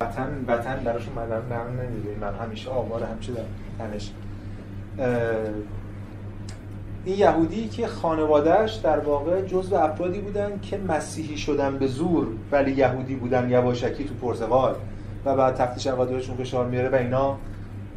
وطن 0.00 0.44
وطن 0.48 0.76
براشون 0.84 1.14
من 1.14 1.84
نمی‌دونی 1.84 2.16
من 2.20 2.34
همیشه 2.34 2.70
آمار 2.70 3.02
همیشه 3.02 3.32
در 3.32 3.42
تنش. 3.78 4.10
این 7.04 7.18
یهودی 7.18 7.68
که 7.68 7.86
خانوادهش 7.86 8.74
در 8.74 8.98
واقع 8.98 9.42
جزو 9.42 9.76
افرادی 9.76 10.20
بودن 10.20 10.60
که 10.62 10.78
مسیحی 10.78 11.36
شدن 11.36 11.78
به 11.78 11.86
زور 11.86 12.26
ولی 12.52 12.72
یهودی 12.72 13.14
بودن 13.14 13.50
یواشکی 13.50 14.04
تو 14.04 14.14
پرتغال 14.14 14.74
و 15.24 15.36
بعد 15.36 15.54
تفتیش 15.54 15.86
عقایدشون 15.86 16.36
فشار 16.36 16.66
میاره 16.66 16.88
و 16.88 16.94
اینا 16.94 17.36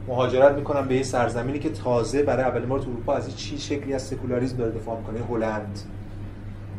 مهاجرت 0.08 0.56
می‌کنن 0.56 0.88
به 0.88 0.96
یه 0.96 1.04
سرزمینی 1.04 1.60
که 1.60 1.70
تازه 1.70 2.24
برای 2.24 2.44
اولین 2.44 2.70
بار 2.70 2.80
تو 2.80 2.90
اروپا 2.90 3.14
از 3.14 3.38
چی 3.38 3.58
شکلی 3.58 3.94
از 3.94 4.02
سکولاریسم 4.02 4.58
داره 4.58 4.72
دفاع 4.72 4.98
می‌کنه 4.98 5.20
هلند. 5.30 5.80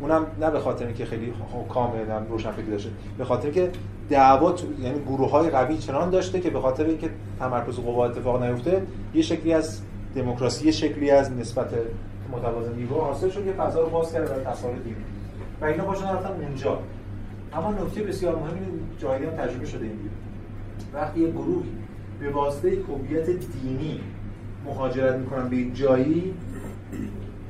اونم 0.00 0.26
نه 0.40 0.50
به 0.50 0.60
خاطر 0.60 0.86
اینکه 0.86 1.04
خیلی 1.04 1.32
کاملا 1.68 2.18
روشن 2.30 2.50
فکر 2.50 2.66
داشته 2.66 2.90
به 3.18 3.24
خاطر 3.24 3.50
که 3.50 3.70
دعوا 4.10 4.54
یعنی 4.80 5.00
گروه 5.00 5.30
های 5.30 5.50
قوی 5.50 5.78
چنان 5.78 6.10
داشته 6.10 6.40
که 6.40 6.50
به 6.50 6.60
خاطر 6.60 6.84
اینکه 6.84 7.10
تمرکز 7.38 7.76
قوا 7.76 8.06
اتفاق 8.06 8.42
نیفته 8.42 8.82
یه 9.14 9.22
شکلی 9.22 9.52
از 9.52 9.80
دموکراسی 10.14 10.66
یه 10.66 10.72
شکلی 10.72 11.10
از 11.10 11.32
نسبت 11.32 11.70
متوازن 12.32 12.74
نیرو 12.74 13.00
حاصل 13.00 13.30
شد 13.30 13.44
که 13.44 13.52
فضا 13.52 13.80
رو 13.80 13.90
باز 13.90 14.12
کرده 14.12 14.26
برای 14.26 14.44
تصالح 14.44 14.78
دینی 14.78 14.96
و 15.60 15.64
اینا 15.64 15.84
خوشن 15.84 16.08
رفتن 16.08 16.30
اونجا. 16.42 16.78
اما 17.52 17.70
نکته 17.70 18.02
بسیار 18.02 18.36
مهمی 18.36 18.80
جایی 18.98 19.24
هم 19.24 19.30
تجربه 19.30 19.66
شده 19.66 19.84
این 19.84 19.96
دیگه 19.96 20.10
وقتی 20.94 21.20
یه 21.20 21.30
گروهی 21.30 21.70
به 22.20 22.30
واسطه 22.30 22.68
هویت 22.68 23.26
دینی 23.26 24.00
مهاجرت 24.64 25.16
می‌کنن 25.16 25.48
به 25.48 25.64
جایی 25.64 26.34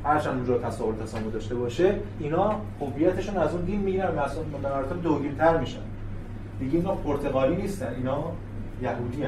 هرچند 0.05 0.35
اونجا 0.35 0.59
تصاور 0.59 0.95
تسامح 0.95 1.25
داشته 1.25 1.55
باشه 1.55 1.95
اینا 2.19 2.61
هویتشون 2.81 3.37
از 3.37 3.55
اون 3.55 3.65
دین 3.65 3.81
می‌گیرن 3.81 4.11
به 4.53 4.69
مراتب 4.69 5.03
دوگیرتر 5.03 5.59
میشن. 5.59 5.81
دیگه 6.59 6.79
اینا 6.79 6.95
پرتغالی 6.95 7.57
نیستن 7.57 7.95
اینا 7.97 8.25
یهودی 8.83 9.23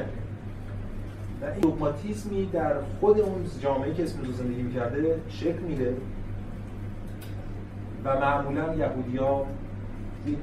و 1.43 1.45
این 1.45 1.61
دوگماتیزمی 1.61 2.47
در 2.47 2.75
خود 3.00 3.21
اون 3.21 3.45
جامعه 3.61 3.95
که 3.95 4.02
اسم 4.02 4.19
زندگی 4.33 4.62
می‌کرده 4.62 5.21
شکل 5.29 5.59
میده 5.59 5.97
و 8.05 8.21
معمولا 8.21 8.75
یهودی 8.75 9.17
ها 9.17 9.47
یک 10.26 10.38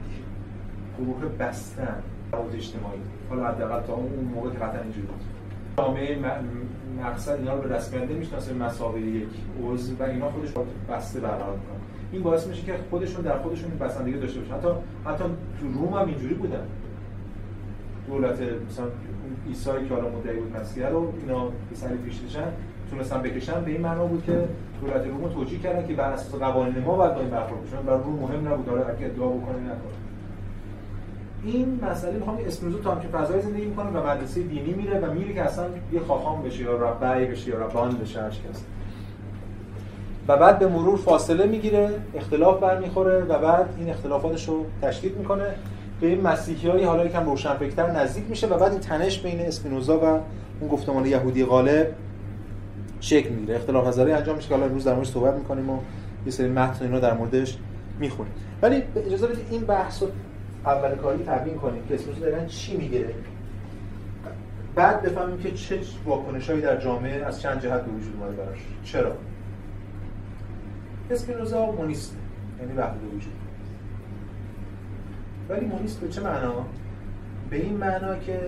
گروه 0.99 1.25
بستن 1.39 1.95
حوض 2.33 2.55
اجتماعی. 2.55 2.99
حالا 3.29 3.47
حداقل 3.47 3.81
تا 3.87 3.93
اون 3.93 4.31
موقع 4.35 4.49
که 4.49 4.57
قطعا 4.57 4.81
اینجوری 4.81 5.07
بود. 5.07 5.21
جامعه 5.77 6.19
مقصد 7.03 7.31
اینا 7.31 7.55
رو 7.55 7.61
به 7.61 7.75
رسمنده 7.75 8.13
می‌شناسه 8.13 8.53
مسابقه 8.53 8.99
یک 8.99 9.27
عضو 9.63 9.95
و 9.99 10.03
اینا 10.03 10.29
خودش 10.29 10.49
بسته 10.89 11.19
برقرار 11.19 11.55
می‌کنن 11.55 11.79
این 12.11 12.23
باعث 12.23 12.47
میشه 12.47 12.61
که 12.61 12.73
خودشون 12.89 13.21
در 13.21 13.37
خودشون 13.37 13.69
بسندگی 13.69 14.17
داشته 14.17 14.39
باشن. 14.39 14.53
حتی 14.53 14.67
حتی 15.05 15.23
تو 15.59 15.79
روم 15.79 15.93
هم 15.93 16.07
اینجوری 16.07 16.33
بودن. 16.33 16.63
دولت 18.07 18.41
مثلا 18.69 18.85
عیسی 19.47 19.69
که 19.87 19.93
حالا 19.93 20.09
مدعی 20.09 20.39
بود 20.39 20.55
مسیح 20.61 20.87
رو 20.87 21.13
اینا 21.21 21.45
به 21.45 21.75
سری 21.75 21.97
پیش 21.97 22.19
تونستن 22.91 23.21
بکشن 23.21 23.63
به 23.63 23.71
این 23.71 23.81
معنا 23.81 24.05
بود 24.05 24.23
که 24.23 24.47
دولت 24.81 25.07
روم 25.07 25.23
رو 25.23 25.29
توجیه 25.29 25.59
کردن 25.59 25.87
که 25.87 25.93
بر 25.93 26.11
اساس 26.11 26.39
قوانین 26.39 26.83
ما 26.83 26.95
باید 26.95 27.13
با 27.13 27.21
این 27.21 27.29
برخورد 27.29 27.65
بشن. 27.65 27.81
بر 27.81 27.97
روم 27.97 28.19
مهم 28.19 28.47
نبود. 28.47 28.65
داره 28.65 28.81
اگه 28.81 29.05
ادعا 29.05 29.27
بکنه 29.27 29.59
نکنه 29.59 30.08
این 31.43 31.79
مسئله 31.91 32.13
می‌خوام 32.13 32.37
اسپینوزا 32.47 32.79
تا 32.79 32.95
که 32.95 33.07
فضای 33.07 33.41
زندگی 33.41 33.65
می‌کنه 33.65 33.89
و 33.89 34.07
مدرسه 34.07 34.41
دینی 34.41 34.73
میره 34.73 34.99
و 34.99 35.13
میره 35.13 35.33
که 35.33 35.41
اصلا 35.41 35.65
یه 35.91 35.99
خاخام 35.99 36.43
بشه 36.43 36.63
یا 36.63 36.75
ربعی 36.75 37.25
بشه 37.25 37.49
یا 37.49 37.57
ربان 37.57 37.97
بشه 37.97 38.21
هر 38.21 38.29
کس 38.29 38.63
و 40.27 40.37
بعد 40.37 40.59
به 40.59 40.67
مرور 40.67 40.97
فاصله 40.97 41.45
می‌گیره 41.45 41.89
اختلاف 42.15 42.59
برمیخوره 42.59 43.23
و 43.23 43.39
بعد 43.39 43.69
این 43.77 43.89
اختلافاتش 43.89 44.49
رو 44.49 44.65
تشدید 44.81 45.17
می‌کنه. 45.17 45.45
به 46.01 46.07
این 46.07 46.21
مسیحی 46.21 46.83
حالا 46.83 47.05
یکم 47.05 47.25
روشنفکرتر 47.25 47.91
نزدیک 47.91 48.23
میشه 48.29 48.47
و 48.47 48.57
بعد 48.57 48.71
این 48.71 48.81
تنش 48.81 49.19
بین 49.19 49.39
اسپینوزا 49.39 49.99
و 49.99 50.19
اون 50.59 50.69
گفتمان 50.71 51.05
یهودی 51.05 51.45
غالب 51.45 51.87
شکل 52.99 53.29
می‌گیره. 53.29 53.55
اختلاف 53.55 53.87
نظری 53.87 54.11
انجام 54.11 54.35
میشه 54.35 54.49
که 54.49 54.55
حالا 54.55 54.65
امروز 54.67 54.83
در 54.83 54.93
موردش 54.93 55.09
صحبت 55.09 55.33
می‌کنیم 55.33 55.69
و 55.69 55.77
یه 56.25 56.31
سری 56.31 56.47
متن 56.47 56.85
اینا 56.85 56.99
در 56.99 57.13
موردش 57.13 57.57
می‌خونیم. 57.99 58.33
ولی 58.61 58.83
اجازه 58.95 59.27
بدید 59.27 59.45
این 59.51 59.61
بحث 59.61 60.03
اول 60.65 60.95
کاری 60.95 61.23
تبیین 61.23 61.57
کنیم 61.57 61.85
که 61.87 61.95
اسپینوزا 61.95 62.25
دقیقا 62.25 62.45
چی 62.45 62.77
میگه 62.77 63.05
بعد 64.75 65.01
بفهمیم 65.01 65.37
که 65.37 65.51
چه 65.51 65.79
واکنشهایی 66.05 66.61
در 66.61 66.77
جامعه 66.77 67.25
از 67.25 67.41
چند 67.41 67.61
جهت 67.61 67.81
به 67.81 67.91
وجود 67.91 68.13
اومده 68.19 68.35
براش. 68.35 68.57
چرا؟ 68.83 69.11
اسپینوزا 71.11 71.71
مونیست. 71.71 72.15
یعنی 72.59 72.73
وحدت 72.73 72.95
وجود. 73.15 73.33
ولی 75.49 75.65
مونیست 75.65 75.99
به 75.99 76.09
چه 76.09 76.21
معنا؟ 76.21 76.65
به 77.49 77.55
این 77.55 77.77
معنا 77.77 78.15
که 78.15 78.39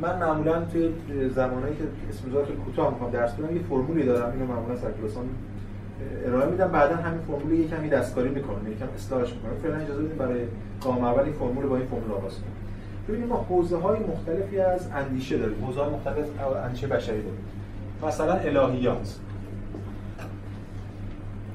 من 0.00 0.18
معمولا 0.18 0.64
توی 0.64 0.90
زمانایی 1.30 1.76
که 1.76 1.82
اسپینوزا 2.10 2.40
رو 2.40 2.54
کوتاه 2.54 2.90
می‌خوام 2.90 3.10
درس 3.10 3.34
بدم 3.34 3.56
یه 3.56 3.62
فرمولی 3.62 4.02
دارم. 4.02 4.32
اینو 4.32 4.46
معمولا 4.46 4.76
سر 4.76 4.90
ارائه 6.26 6.50
میدم. 6.50 6.68
بعدا 6.68 6.96
همین 6.96 7.20
فرمول 7.20 7.52
یه 7.52 7.68
کمی 7.68 7.88
دستکاری 7.88 8.28
می‌کنم 8.28 8.72
یکم 8.72 8.86
اصلاحش 8.94 9.32
می‌کنم 9.32 9.54
فعلا 9.62 9.76
اجازه 9.76 10.02
بدید 10.02 10.18
برای 10.18 10.40
گام 10.84 11.04
اول 11.04 11.22
این 11.22 11.32
فرمول 11.32 11.66
با 11.66 11.76
این 11.76 11.86
فرمول 11.86 12.12
آغاز 12.12 12.32
کنیم 12.32 12.54
ببینیم 13.08 13.28
ما 13.28 13.46
حوزه 13.48 13.76
های 13.76 13.98
مختلفی 14.00 14.58
از 14.58 14.88
اندیشه 14.92 15.38
داریم. 15.38 15.64
حوزه 15.64 15.80
های 15.80 15.90
مختلف 15.94 16.26
اندیشه 16.64 16.86
بشری 16.86 17.22
داریم. 17.22 17.44
مثلا 18.02 18.34
الهیات 18.34 19.18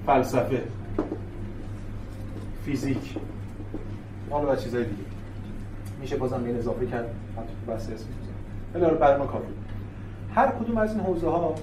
فلسفه 0.05 0.63
فیزیک 2.65 3.17
حالا 4.29 4.53
و 4.53 4.55
چیزای 4.55 4.83
دیگه. 4.83 5.03
میشه 6.01 6.17
بازم 6.17 6.43
این 6.45 6.57
اضافه 6.57 6.85
کرد. 6.85 7.09
حتی 7.37 7.53
بحث 7.67 7.89
اسم 7.89 8.05
ولی 8.73 8.95
برای 8.95 9.17
ما 9.17 9.25
کافی. 9.25 9.45
هر 10.35 10.47
کدوم 10.47 10.77
از 10.77 10.91
این 10.91 10.99
حوزه 10.99 11.27
ها 11.27 11.55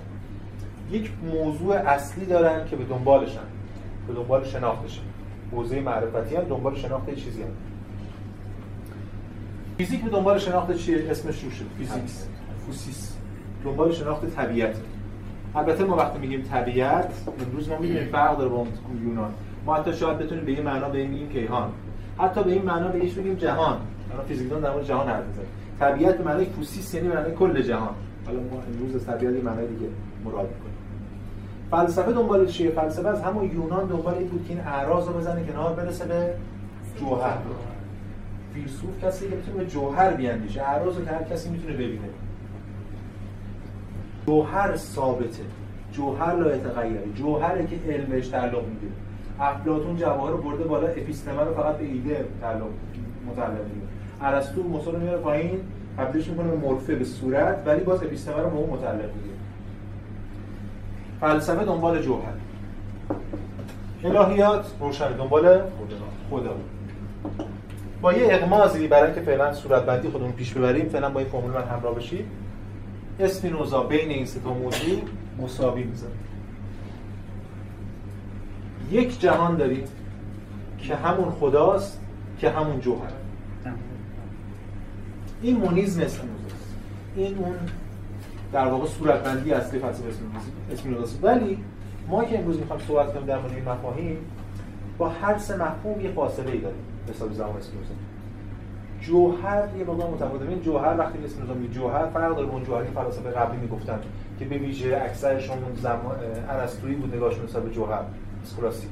یک 0.90 1.10
موضوع 1.32 1.74
اصلی 1.74 2.26
دارن 2.26 2.68
که 2.68 2.76
به 2.76 2.84
دنبالشن 2.84 3.40
به 4.08 4.14
دنبال 4.14 4.44
شناختشن. 4.44 5.02
حوزه 5.52 5.80
معرفتی 5.80 6.36
هم 6.36 6.42
دنبال 6.42 6.74
شناخت 6.74 7.14
چیزی 7.14 7.42
هم 7.42 7.48
فیزیک 9.78 10.04
به 10.04 10.10
دنبال 10.10 10.38
شناخت 10.38 10.76
چیه؟ 10.76 11.10
اسمش 11.10 11.44
روشه؟ 11.44 11.64
physics. 11.78 12.26
φύσις. 12.66 13.16
دنبال 13.64 13.92
شناخت 13.92 14.36
طبیعت. 14.36 14.76
البته 15.54 15.84
ما 15.84 15.96
وقتی 15.96 16.18
میگیم 16.18 16.42
طبیعت 16.42 17.12
امروز 17.46 17.68
ما 17.68 17.78
می‌دونیم 17.78 18.08
فرق 18.08 18.38
داره 18.38 18.50
با 18.50 18.66
یونان. 19.04 19.30
ما 19.66 19.74
حتی 19.74 19.94
شاید 19.94 20.18
بتونیم 20.18 20.44
به 20.44 20.52
این 20.52 20.62
معنا 20.62 20.88
بگیم 20.88 21.28
کیهان. 21.28 21.70
حتی 22.18 22.44
به 22.44 22.52
این 22.52 22.62
معنا 22.62 22.88
بهش 22.88 23.12
بگیم 23.12 23.34
جهان. 23.34 23.76
الان 24.12 24.26
فیزیکدان 24.26 24.60
در 24.60 24.72
مورد 24.72 24.84
جهان 24.84 25.08
حرف 25.08 25.24
می‌زنه 25.26 25.44
طبیعت 25.80 26.18
به 26.18 26.24
معنای 26.24 26.46
فوسیس 26.46 26.94
یعنی 26.94 27.08
معنای 27.08 27.34
کل 27.34 27.62
جهان. 27.62 27.94
حالا 28.26 28.38
ما 28.38 28.62
امروز 28.72 28.94
از 28.96 29.06
طبیعت 29.06 29.44
معنای 29.44 29.66
دیگه 29.66 29.86
مراد 30.24 30.48
می‌کنیم. 30.48 30.75
فلسفه 31.70 32.12
دنبال 32.12 32.46
چیه؟ 32.46 32.70
فلسفه 32.70 33.08
از 33.08 33.22
همون 33.22 33.50
یونان 33.52 33.86
دنبال 33.86 34.14
این 34.14 34.28
بود 34.28 34.44
که 34.48 34.52
این 34.52 34.62
اعراض 34.62 35.08
رو 35.08 35.12
بزنه 35.12 35.44
کنار 35.44 35.72
برسه 35.72 36.04
به 36.04 36.34
جوهر. 37.00 37.38
فیلسوف 38.54 39.04
کسی 39.04 39.28
که 39.28 39.36
می‌تونه 39.36 39.56
به 39.56 39.66
جوهر 39.66 40.12
بیاندیشه. 40.12 40.62
اعراض 40.62 40.96
رو 40.96 41.04
که 41.04 41.10
هر 41.10 41.22
کسی 41.22 41.50
می‌تونه 41.50 41.74
ببینه. 41.74 42.08
جوهر 44.26 44.76
ثابته. 44.76 45.42
جوهر 45.92 46.34
لا 46.34 46.56
یتغیره. 46.56 47.02
جوهره 47.14 47.66
که 47.66 47.92
علم 47.92 48.04
بهش 48.04 48.28
تعلق 48.28 48.64
میده. 48.64 48.94
افلاطون 49.40 49.96
جواهر 49.96 50.32
رو 50.32 50.42
برده 50.42 50.64
بالا 50.64 50.86
اپیستمه 50.86 51.42
رو 51.42 51.54
فقط 51.54 51.76
به 51.76 51.84
ایده 51.84 52.24
تعلق 52.40 52.62
متعلق 53.30 53.50
میده. 53.50 53.86
ارسطو 54.20 54.62
موسی 54.62 54.90
رو 54.90 54.98
میاره 54.98 55.18
پایین 55.18 55.60
تبدیلش 55.96 56.28
می‌کنه 56.28 56.48
به 56.48 56.56
مورفه 56.56 56.94
به 56.94 57.04
صورت 57.04 57.62
ولی 57.66 57.80
باز 57.80 58.02
اپیستمه 58.02 58.42
رو 58.42 58.50
به 58.50 58.56
اون 58.56 58.70
متعلق 58.70 59.04
میده. 59.14 59.35
فلسفه 61.20 61.64
دنبال 61.64 62.02
جوهر 62.02 62.32
الهیات 64.04 64.66
روشن 64.80 65.16
دنبال 65.16 65.60
خدا. 66.30 66.56
با 68.00 68.12
یه 68.12 68.28
اغمازی 68.30 68.88
برای 68.88 69.06
اینکه 69.06 69.20
فعلا 69.20 69.52
صورت 69.52 69.86
بندی 69.86 70.08
خودمون 70.08 70.32
پیش 70.32 70.52
ببریم 70.52 70.88
فعلا 70.88 71.10
با 71.10 71.20
این 71.20 71.28
فرمول 71.28 71.50
من 71.50 71.64
همراه 71.64 71.94
بشید. 71.94 72.26
اسپینوزا 73.20 73.82
بین 73.82 74.10
این 74.10 74.26
سه 74.26 74.40
تا 74.40 74.54
موضوع 74.54 75.00
مساوی 75.38 75.82
می‌ذاره. 75.84 76.12
یک 78.90 79.20
جهان 79.20 79.56
داریم 79.56 79.84
که 80.78 80.96
همون 80.96 81.30
خداست 81.30 82.00
که 82.38 82.50
همون 82.50 82.80
جوهر 82.80 83.10
این 85.42 85.56
مونیزم 85.56 86.00
اسپینوزاست. 86.00 86.76
این 87.16 87.38
اون 87.38 87.56
در 88.52 88.66
واقع 88.66 88.86
صورتبندی 88.86 89.52
اصلی 89.52 89.78
فلسفه 89.78 90.04
اسپینوزاست. 90.72 91.18
ولی 91.22 91.58
ما 92.08 92.24
که 92.24 92.38
امروز 92.38 92.58
می‌خوایم 92.58 92.82
صحبت 92.88 93.14
کنیم 93.14 93.26
در 93.26 93.38
مورد 93.38 93.52
این 93.52 93.68
مفاهیم 93.68 94.18
با 94.98 95.08
هر 95.08 95.38
سه 95.38 95.56
مفهوم 95.56 96.00
یه 96.00 96.10
فاصله 96.10 96.52
ای 96.52 96.58
داریم 96.58 96.78
حساب 97.10 97.32
زمان 97.32 97.56
اسپینوزا. 97.56 97.94
جوهر 99.00 99.68
یه 99.78 99.84
مقدار 99.84 100.10
متفاوته. 100.10 100.48
این 100.48 100.62
جوهر 100.62 100.98
وقتی 100.98 101.24
اسپینوزا 101.24 101.54
میگه 101.54 101.74
جوهر 101.74 102.06
فرق 102.06 102.36
داره 102.36 102.46
با 102.46 102.60
جوهری 102.60 102.86
فلاسفه 102.86 103.30
قبلی 103.30 103.60
می‌گفتن 103.60 103.98
که 104.38 104.44
به 104.44 104.58
ویژه 104.58 105.02
اکثرشون 105.04 105.58
زمان 105.82 106.16
ارسطویی 106.48 106.94
بود 106.94 107.16
نگاهشون 107.16 107.44
نسبت 107.44 107.62
به 107.62 107.70
جوهر 107.70 108.00
اسکولاستیک. 108.42 108.90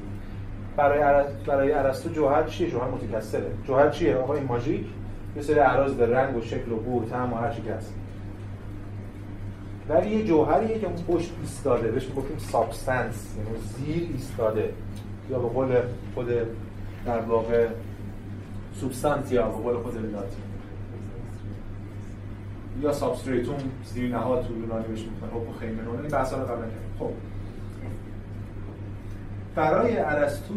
برای 0.77 1.25
برای 1.47 1.73
ارسطو 1.73 2.09
جوهر 2.09 2.45
چیه؟ 2.45 2.71
جوهر 2.71 2.89
متکثره. 2.89 3.51
جوهر 3.67 3.91
چیه؟ 3.91 4.17
آقا 4.17 4.35
این 4.35 4.45
ماژیک 4.45 4.87
یه 5.37 5.43
سری 5.43 5.59
اعراض 5.59 5.95
به 5.95 6.07
رنگ 6.07 6.37
و 6.37 6.41
شکل 6.41 6.73
و 6.73 6.77
بو 6.77 7.05
طعم 7.05 7.33
و 7.33 7.37
هر 7.37 7.51
چی 7.51 7.63
که 7.63 7.75
هست. 7.75 7.95
ولی 9.89 10.11
یه 10.11 10.25
جوهریه 10.25 10.79
که 10.79 10.87
اون 10.87 10.97
پشت 11.19 11.33
ایستاده. 11.41 11.91
بهش 11.91 12.07
می‌گفتیم 12.07 12.39
substance 12.39 13.29
یعنی 13.37 13.59
زیر 13.77 14.09
ایستاده. 14.13 14.73
یا 15.31 15.39
به 15.39 15.49
قول 15.49 15.77
خود 16.15 16.29
در 17.07 17.21
واقع 17.21 17.69
substantia 18.75 19.43
به 19.43 19.63
قول 19.63 19.83
خود 19.83 19.95
لاتین 19.95 20.45
یا 22.83 22.93
سابستریتوم 22.93 23.57
زیر 23.85 24.11
نهاد 24.11 24.47
تو 24.47 24.59
یونانی 24.59 24.85
بهش 24.89 25.01
میگن. 25.01 25.27
خب 25.33 25.61
خیمنون 25.61 26.01
این 26.01 26.09
بحثا 26.09 26.37
رو 26.37 26.45
قبلا 26.45 26.67
خب. 26.99 27.11
برای 29.55 29.97
ارسطو 29.99 30.55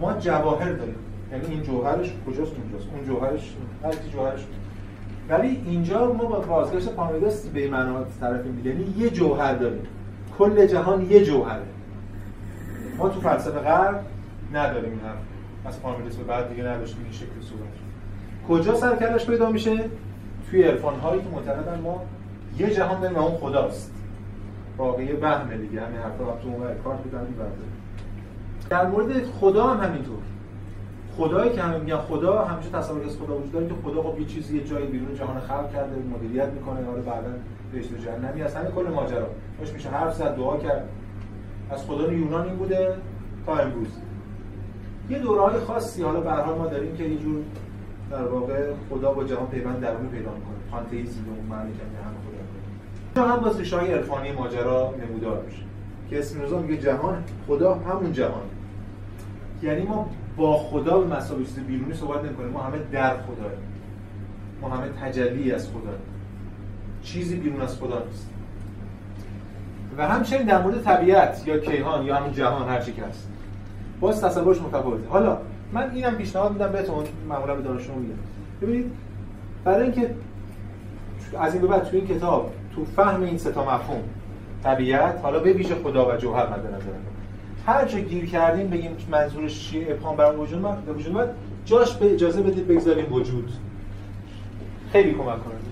ما 0.00 0.12
جواهر 0.12 0.72
داریم. 0.72 0.94
یعنی 1.32 1.46
این 1.46 1.62
جوهرش 1.62 2.12
کجاست 2.26 2.52
اونجاست؟ 2.52 2.88
اون 2.94 3.06
جوهرش 3.06 3.54
هر 3.84 3.90
کی 3.90 4.10
جوهرش 4.12 4.40
ولی 5.30 5.62
اینجا 5.66 6.12
ما 6.12 6.24
با 6.24 6.40
بازگشت 6.40 6.88
پارمیدس 6.88 7.46
به 7.46 7.60
این 7.60 7.70
معنا 7.70 8.04
طرفیم 8.20 8.62
یعنی 8.64 8.94
یه 8.98 9.10
جوهر 9.10 9.54
داریم. 9.54 9.82
کل 10.38 10.66
جهان 10.66 11.10
یه 11.10 11.24
جوهره. 11.24 11.62
ما 12.98 13.08
تو 13.08 13.20
فلسفه 13.20 13.58
غرب 13.58 14.04
نداریم 14.54 14.90
این 14.90 15.00
حرف. 15.00 15.18
از 15.64 15.82
پارمیدس 15.82 16.16
به 16.16 16.24
بعد 16.24 16.48
دیگه 16.48 16.64
نداشتیم 16.64 17.02
این 17.04 17.12
شکل 17.12 17.40
صورت 17.40 17.70
کجا 18.48 18.74
سرکلش 18.74 19.26
پیدا 19.26 19.50
میشه؟ 19.50 19.90
توی 20.50 20.62
عرفان 20.62 21.00
هایی 21.00 21.22
که 21.22 21.28
معتقدن 21.28 21.80
ما 21.80 22.02
یه 22.58 22.70
جهان 22.70 23.00
داریم 23.00 23.18
و 23.18 23.20
اون 23.20 23.36
خداست. 23.36 23.92
واقعی 24.78 25.12
وهمه 25.12 25.56
دیگه. 25.56 25.80
همین 25.80 25.98
حرفا 25.98 26.24
تو 26.24 26.48
اون 26.48 26.60
کار 26.84 26.98
در 28.70 28.86
مورد 28.86 29.24
خدا 29.24 29.66
هم 29.66 29.86
همینطور. 29.86 30.18
خدایی 31.20 31.52
که 31.52 31.62
همه 31.62 31.78
میگن 31.78 31.96
خدا 31.96 32.44
همیشه 32.44 32.70
تصور 32.70 33.04
از 33.04 33.16
خدا 33.16 33.36
وجود 33.36 33.52
داره 33.52 33.66
که 33.66 33.74
خدا 33.84 34.02
خب 34.02 34.20
یه 34.20 34.26
چیزی 34.26 34.56
یه 34.56 34.64
جایی 34.64 34.86
بیرون 34.86 35.14
جهان 35.14 35.40
خلق 35.40 35.72
کرده 35.72 35.96
مدیریت 36.16 36.48
می‌کنه 36.48 36.86
حالا 36.86 37.02
بعدا 37.02 37.30
بهش 37.72 37.84
و 37.92 37.96
جهنمی 37.96 38.42
از 38.42 38.54
همین 38.54 38.70
کل 38.70 38.86
ماجرا. 38.94 39.26
مش 39.62 39.72
میشه. 39.72 39.88
حرف 39.88 40.14
زد 40.14 40.36
دعا 40.36 40.56
کرد. 40.56 40.88
از 41.70 41.84
خدا 41.86 42.12
یونان 42.12 42.46
این 42.46 42.56
بوده 42.56 42.94
تا 43.46 43.56
امروز. 43.56 43.88
یه 45.10 45.18
دورهای 45.18 45.60
خاصی 45.60 46.02
حالا 46.02 46.20
به 46.20 46.52
ما 46.58 46.66
داریم 46.66 46.96
که 46.96 47.04
اینجور 47.04 47.42
در 48.10 48.24
واقع 48.24 48.72
خدا 48.90 49.12
با 49.12 49.24
جهان 49.24 49.46
پیوند 49.46 49.80
درونی 49.80 50.08
پیدا 50.08 50.30
می‌کنه. 50.30 50.56
پانتئیسم 50.70 51.24
به 51.24 51.30
اون 51.30 51.46
معنی 51.58 51.72
که 51.72 51.82
هم 52.04 52.14
خدا 53.14 53.34
هم 53.34 53.40
باز 53.40 53.58
ریشه 53.58 53.76
عرفانی 53.76 54.32
ماجرا 54.32 54.94
نمودار 55.08 55.42
میشه. 55.46 55.62
که 56.10 56.18
اسپینوزا 56.18 56.58
میگه 56.58 56.76
جهان 56.76 57.24
خدا 57.46 57.74
همون 57.74 58.12
جهان. 58.12 58.42
یعنی 59.62 59.82
ما 59.82 60.10
با 60.40 60.56
خدا 60.56 60.98
به 60.98 61.16
مسابقه 61.16 61.44
چیز 61.44 61.58
بیرونی 61.58 61.94
صحبت 61.94 62.24
نمی‌کنیم. 62.24 62.50
ما 62.50 62.60
همه 62.62 62.78
در 62.92 63.10
خدا 63.10 63.50
ما 64.60 64.68
همه 64.68 64.88
تجلی 64.88 65.52
از 65.52 65.68
خدا 65.68 65.92
چیزی 67.02 67.36
بیرون 67.36 67.60
از 67.60 67.78
خدا 67.78 68.02
نیست. 68.08 68.30
و 69.98 70.08
همچنین 70.08 70.42
در 70.42 70.62
مورد 70.62 70.82
طبیعت 70.82 71.42
یا 71.46 71.58
کیهان 71.58 72.06
یا 72.06 72.16
همون 72.16 72.32
جهان 72.32 72.68
هر 72.68 72.80
چی 72.80 72.92
که 72.92 73.02
هست. 73.02 73.28
باز 74.00 74.22
تصورش 74.22 74.60
متفاوته. 74.60 75.08
حالا 75.08 75.38
من 75.72 75.90
اینم 75.90 76.14
پیشنهاد 76.14 76.52
میدم 76.52 76.72
بهتون 76.72 77.04
معمولا 77.28 77.54
به 77.54 77.62
دانشجو 77.62 77.94
میگم. 77.94 78.14
ببینید 78.62 78.92
برای 79.64 79.82
اینکه 79.82 80.14
از 81.38 81.52
این 81.52 81.62
به 81.62 81.68
بعد 81.68 81.84
تو 81.84 81.96
این 81.96 82.06
کتاب 82.06 82.52
تو 82.74 82.84
فهم 82.84 83.22
این 83.22 83.38
سه 83.38 83.52
تا 83.52 83.74
مفهوم 83.74 84.02
طبیعت 84.64 85.20
حالا 85.22 85.38
به 85.38 85.52
ویژه 85.52 85.74
خدا 85.74 86.14
و 86.14 86.16
جوهر 86.16 86.46
مد 86.46 86.66
نظر 86.66 87.19
هر 87.66 87.84
جا 87.84 87.98
گیر 87.98 88.26
کردیم 88.26 88.68
بگیم 88.68 88.96
منظورش 89.10 89.68
چیه 89.68 89.86
ابهام 89.90 90.16
بر 90.16 90.36
وجود 90.36 90.58
من 90.58 90.78
وجود 90.88 91.12
من 91.12 91.28
جاش 91.64 91.96
به 91.96 92.14
اجازه 92.14 92.42
بدید 92.42 92.66
بگذاریم 92.66 93.12
وجود. 93.12 93.52
خیلی 94.92 95.12
کمک 95.12 95.24
کننده 95.26 95.70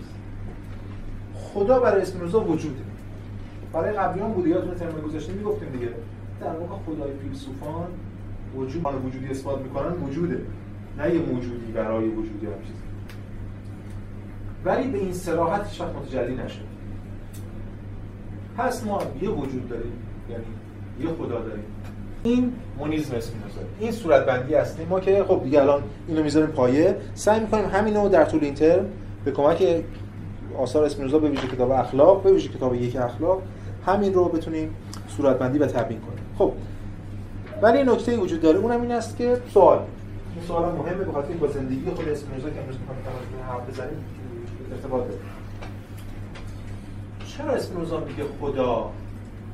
خدا 1.35 1.81
برای 1.81 2.03
اسپینوزا 2.03 2.40
وجوده. 2.40 2.83
برای 3.72 3.92
قبلیان 3.92 4.33
بوده. 4.33 4.48
یادتون 4.48 4.74
ترم 4.74 5.01
گذاشته 5.01 5.33
می‌گفتیم 5.33 5.68
دیگه. 5.68 5.88
در 6.40 6.57
واقع 6.57 6.83
خدای 6.87 7.11
فیلسوفان 7.22 7.87
وجود 8.57 8.87
وجودی 9.07 9.27
اثبات 9.27 9.61
می‌کنن 9.61 9.92
وجوده. 9.92 10.40
نه 10.98 11.14
یه 11.14 11.20
موجودی 11.20 11.72
برای 11.72 12.09
وجودی 12.09 12.46
هم 12.46 12.53
چیزی. 12.62 12.79
ولی 14.64 14.88
به 14.88 14.98
این 14.98 15.12
صراحت 15.12 15.68
هیچ 15.68 15.81
متجلی 15.81 16.35
نشد. 16.35 16.68
پس 18.57 18.87
ما 18.87 19.03
یه 19.22 19.31
وجود 19.31 19.68
داریم. 19.68 19.92
یعنی 20.31 20.44
یه 21.00 21.08
خدا 21.08 21.40
داریم 21.40 21.64
این 22.22 22.52
مونیزم 22.78 23.16
اسپینوزا 23.16 23.61
این 23.80 23.92
صورت 23.92 24.26
بندی 24.26 24.54
اصلی 24.54 24.84
ما 24.84 25.00
که 25.00 25.24
خب 25.28 25.40
دیگه 25.44 25.61
الان 25.61 25.82
اینو 26.08 26.22
می‌ذاریم 26.22 26.48
پایه. 26.48 26.96
سعی 27.14 27.40
می‌کنیم 27.40 27.64
همینو 27.64 28.08
در 28.08 28.24
طول 28.24 28.44
این 28.44 28.54
ترم 28.54 28.87
به 29.24 29.30
کمک 29.30 29.84
آثار 30.58 30.84
اسپینوزا 30.84 31.18
به 31.18 31.28
ویژه 31.28 31.46
کتاب 31.46 31.70
اخلاق 31.70 32.22
به 32.22 32.32
ویژه 32.32 32.48
کتاب 32.48 32.74
یک 32.74 32.96
اخلاق 32.96 33.42
همین 33.87 34.14
رو 34.14 34.24
بتونیم 34.24 34.74
صورت 35.16 35.38
بندی 35.38 35.58
و 35.58 35.66
تبیین 35.66 36.00
کنیم. 36.00 36.24
خب 36.38 36.52
ولی 37.62 37.84
نکته 37.84 38.16
وجود 38.16 38.40
داره 38.40 38.58
اونم 38.58 38.82
این 38.82 38.92
است 38.92 39.16
که 39.16 39.37
سوال. 39.54 39.78
این 39.78 40.46
سوال 40.46 40.72
مهمه 40.72 41.04
به 41.04 41.12
خاطر 41.12 41.32
با 41.32 41.46
زندگی 41.46 41.90
خود 41.96 42.08
اسپینوزا 42.08 42.50
که 42.50 42.61
امروز 42.61 42.76
می‌خوایم 42.80 43.02
حرف 43.48 43.70
بزنیم 43.70 44.04
ارتباط 44.72 45.00
داره 45.00 45.20
چرا 47.26 47.52
اسپینوزا 47.52 48.00
میگه 48.00 48.24
خدا 48.40 48.90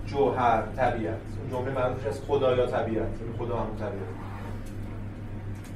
جوهر 0.06 0.62
طبیعت. 0.76 1.18
اون 1.40 1.50
جمله 1.50 1.74
معروفش 1.74 2.06
از 2.06 2.20
خدا 2.28 2.56
یا 2.56 2.66
طبیعت. 2.66 2.96
یعنی 2.96 3.38
خدا 3.38 3.56
همون 3.56 3.76
طبیعت. 3.76 4.08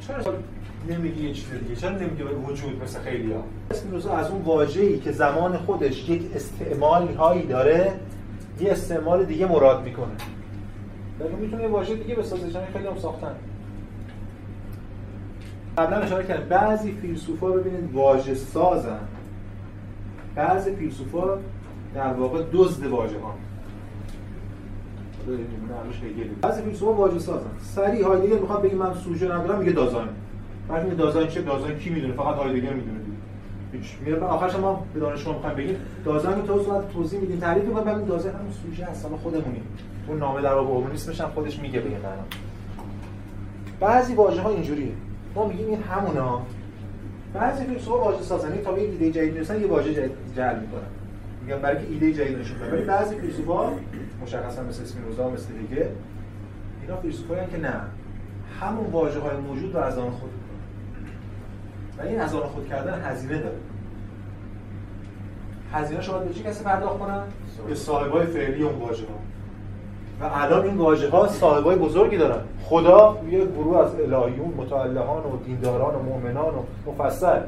چرا 0.01 0.35
نمیگه 0.89 1.23
یه 1.23 1.33
چیز 1.33 1.51
دیگه؟ 1.51 1.77
چرا 1.77 1.91
نمیگه 1.91 2.25
به 2.25 2.35
وجود 2.35 2.83
مثل 2.83 2.99
خیلی 3.01 3.33
ها؟ 3.33 3.43
اسپینوزا 3.71 4.13
از 4.13 4.31
اون 4.31 4.43
واژه‌ای 4.43 4.99
که 4.99 5.13
زمان 5.13 5.57
خودش 5.57 6.09
یک 6.09 6.23
استعمال 6.35 7.09
هایی 7.15 7.47
داره 7.47 7.93
یه 8.61 8.71
استعمال 8.73 9.25
دیگه 9.25 9.47
مراد 9.47 9.85
می‌کنه. 9.85 10.15
ولی 11.21 11.35
می‌تونه 11.35 11.63
یه 11.63 11.69
واژه 11.69 11.95
دیگه 11.95 12.15
بسازه 12.15 12.53
چون 12.53 12.63
خیلی 12.73 12.87
هم 12.87 12.99
ساختن. 12.99 13.35
قبلا 15.79 15.97
اشاره 15.97 16.27
کردم 16.27 16.49
بعضی 16.49 16.93
فیلسوفا 16.93 17.47
ببینید 17.47 17.95
واژه 17.95 18.35
سازن. 18.35 19.01
بعضی 20.35 20.75
فیلسوفا 20.75 21.39
در 21.95 22.13
واقع 22.13 22.43
دزد 22.53 22.87
واژه 22.87 23.21
ها 23.21 23.35
بعضی 26.43 26.63
فیلسوفا 26.63 26.93
واژه 26.93 27.19
سازن. 27.19 27.51
سری 27.61 28.03
هایدگر 28.03 28.39
می‌خواد 28.39 28.63
بگه 28.63 28.75
من 28.75 28.95
سوژه 28.95 29.27
ندارم 29.27 29.59
میگه 29.59 29.73
دازاین 29.73 30.09
بعد 30.69 30.85
میگه 30.85 30.97
دازاین 30.97 31.29
چه 31.29 31.43
دازاین 31.43 31.79
کی 31.79 31.91
می‌دونه؟ 31.91 32.15
فقط 32.15 32.37
هایدگر 32.37 32.73
می‌دونه. 32.73 32.99
هیچ. 33.73 33.97
میره 34.05 34.21
آخرش 34.21 34.57
ما 34.57 34.85
به 34.95 35.01
دانشجو 35.01 35.33
می‌خوایم 35.33 35.57
بگیم. 35.57 35.77
دازاین 36.05 36.43
تو 36.43 36.63
صورت 36.63 36.93
توضیح 36.93 37.21
میدیم 37.21 37.39
تعریف 37.39 37.65
می‌کنیم 37.65 37.85
بعد 37.85 38.07
دازاین 38.07 38.35
همون 38.35 38.53
سوژه 38.53 38.85
هست 38.85 39.07
خودمونیم. 39.23 39.63
اون 40.09 40.19
نامه 40.19 40.43
در 40.43 40.55
واقع 40.55 40.71
اومونیسمش 40.71 41.21
هم 41.21 41.29
خودش 41.29 41.59
میگه 41.59 41.81
به 41.81 41.89
معنا. 41.89 42.25
بعضی 43.81 44.15
واژه 44.15 44.43
ها 44.43 44.51
اینجوریه. 44.51 44.93
ما 45.35 45.49
میگیم 45.49 45.67
این 45.67 45.83
همونا. 45.83 46.43
بعضی 47.35 47.65
فیلسوفا 47.65 47.99
واژه 47.99 48.23
سازنی 48.23 48.59
تا 48.59 48.73
به 48.73 48.81
ایده 48.81 49.11
جدید 49.11 49.35
می‌رسن 49.35 49.61
یه 49.61 49.67
واژه 49.67 50.11
جعل 50.37 50.59
می‌کنن. 50.61 50.81
میگن 51.43 51.59
برای 51.59 51.77
که 51.77 51.93
ایده 51.93 52.13
جدید 52.13 52.39
نشون 52.39 52.59
بده 52.59 52.73
ولی 52.73 52.85
بعضی 52.85 53.17
فیلسوفا 53.17 53.69
مشخصا 54.23 54.63
مثل 54.63 54.83
اسپینوزا 54.83 55.31
مثل 55.31 55.53
دیگه. 55.53 55.89
اینا 56.83 56.97
فیلسوفایی 56.97 57.47
که 57.51 57.59
نه. 57.59 57.81
همون 58.61 58.87
واژه 58.87 59.21
های 59.21 59.37
موجود 59.37 59.75
رو 59.75 59.81
از 59.81 59.99
آن 59.99 60.11
خود 60.11 60.31
و 61.99 62.03
این 62.03 62.21
از 62.21 62.35
آن 62.35 62.43
خود 62.43 62.69
کردن 62.69 63.03
هزینه 63.05 63.39
داره. 63.39 63.57
هزینه 65.73 66.01
شما 66.01 66.19
به 66.19 66.35
چه 66.35 66.43
کسی 66.43 66.65
پرداخت 66.65 66.99
کنن؟ 66.99 67.23
به 67.69 67.75
صاحبای 67.75 68.27
فعلی 68.27 68.63
اون 68.63 68.79
واژه 68.79 69.05
ها 69.07 69.19
و 70.21 70.31
الان 70.33 70.65
این 70.65 70.77
واژه 70.77 71.11
ها 71.11 71.29
صاحبای 71.29 71.77
بزرگی 71.77 72.17
دارن. 72.17 72.45
خدا 72.65 73.19
یه 73.31 73.45
گروه 73.45 73.79
از 73.79 73.95
الهیون 73.95 74.55
متعلهان 74.57 75.23
و 75.25 75.37
دینداران 75.47 75.95
و 75.95 76.03
مؤمنان 76.03 76.55
و 76.55 76.63
مفصل. 76.87 77.41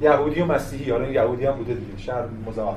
یهودی 0.00 0.40
و 0.40 0.46
مسیحی. 0.46 0.90
حالا 0.90 1.08
یهودی 1.08 1.46
هم 1.46 1.56
بوده 1.56 1.74
دیگه. 1.74 1.96
شهر 1.96 2.22
مضاعف. 2.46 2.76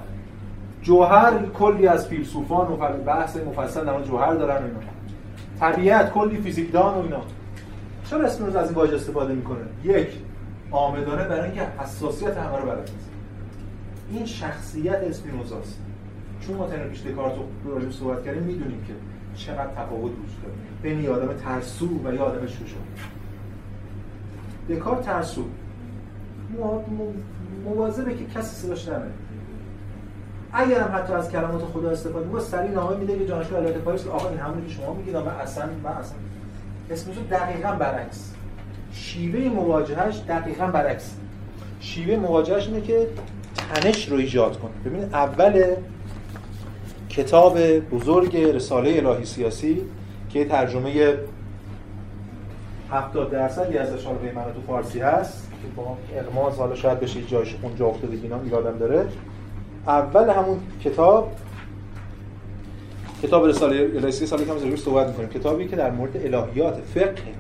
جوهر 0.86 1.46
کلی 1.46 1.88
از 1.88 2.08
فیلسوفان 2.08 2.72
و 2.72 2.78
بحث 3.06 3.38
مفصل 3.38 3.86
در 3.86 4.02
جوهر 4.02 4.34
دارن 4.34 4.64
اینا. 4.64 4.80
طبیعت 5.60 6.12
کلی 6.12 6.38
فیزیکدان 6.38 6.96
و 6.96 7.02
اینا. 7.02 7.22
چرا 8.10 8.26
اسپینوزا 8.26 8.60
از 8.60 8.68
این 8.68 8.76
واژه 8.76 8.96
استفاده 8.96 9.34
می‌کنه؟ 9.34 9.62
یک 9.84 10.08
آمدانه 10.72 11.24
برای 11.24 11.44
اینکه 11.44 11.62
حساسیت 11.62 12.38
همه 12.38 12.58
رو 12.58 12.66
بلد 12.66 12.90
این 14.12 14.26
شخصیت 14.26 14.96
اسپینوزاست. 14.96 15.80
چون 16.40 16.56
ما 16.56 16.68
تنر 16.68 16.88
پیش 16.88 17.02
دکارت 17.02 17.34
رو 17.66 17.92
صحبت 17.92 18.26
کردیم 18.26 18.44
می‌دونیم 18.44 18.84
که 18.88 18.94
چقدر 19.36 19.68
تفاوت 19.68 20.12
وجود 20.12 20.42
داره. 20.44 20.56
بین 20.82 21.04
یه 21.04 21.10
آدم 21.10 21.34
ترسو 21.34 21.90
و 22.06 22.14
یه 22.14 22.20
آدم 22.20 22.48
شوشو 22.48 22.78
دکارت 24.70 25.02
ترسو. 25.02 25.46
مواظبه 27.66 28.16
که 28.16 28.26
کسی 28.26 28.56
صداش 28.56 28.88
نمه 28.88 29.12
اگر 30.54 30.80
هم 30.80 30.96
حتی 30.98 31.14
از 31.14 31.32
کلمات 31.32 31.62
خدا 31.62 31.90
استفاده 31.90 32.26
می‌کنه 32.26 32.42
سری 32.42 32.70
نامه 32.70 32.98
میده 32.98 33.20
که 33.20 33.28
جانشور 33.28 33.58
علایت 33.58 33.78
پاریس 33.78 34.08
آقا 34.08 34.30
این 34.30 34.38
همونی 34.38 34.68
که 34.68 34.74
شما 34.74 34.94
میگید 34.94 35.16
من 35.16 35.28
اصلا 35.28 35.66
من 35.84 35.92
اصلا 35.92 36.18
اسمشو 36.92 37.22
دقیقا 37.32 37.72
برعکس. 37.72 38.34
شیوه 38.94 39.50
مواجهش 39.50 40.22
دقیقا 40.28 40.68
برعکس. 40.68 41.16
شیوه 41.80 42.16
مواجهش 42.16 42.68
اینه 42.68 42.82
که 42.82 43.08
تنش 43.74 44.10
رو 44.10 44.18
ایجاد 44.18 44.60
کنه 44.60 44.72
ببینید 44.86 45.14
اول 45.14 45.76
کتاب 47.10 47.80
بزرگ 47.80 48.38
رساله 48.38 48.90
الهی 48.90 49.26
سیاسی 49.26 49.82
که 50.30 50.46
ترجمه 50.46 51.18
70 52.92 53.32
درصد 53.32 53.76
از 53.76 53.90
به 53.90 53.98
تو 54.56 54.62
فارسی 54.68 55.00
هست 55.00 55.50
که 55.62 55.68
با 55.76 55.98
اغماز 56.16 56.58
حالا 56.58 56.76
شاید 56.76 57.00
بشه 57.00 57.22
جایش 57.22 57.56
خون 57.62 57.76
جا 57.76 57.86
افتاده 57.86 58.18
اینا 58.24 58.40
یادم 58.52 58.78
داره. 58.78 59.08
اول 59.88 60.30
همون 60.30 60.60
کتاب 60.84 61.32
کتاب 63.24 63.46
رساله 63.46 63.92
الهی 63.96 64.12
سیاسی 64.12 64.46
که 64.46 64.70
روش 64.70 64.80
صحبت 64.80 65.08
می‌کنیم. 65.08 65.30
کتابی 65.30 65.68
که 65.68 65.76
در 65.76 65.92
مورد 65.92 66.18
الهیات 66.18 66.76
فقه. 66.76 67.36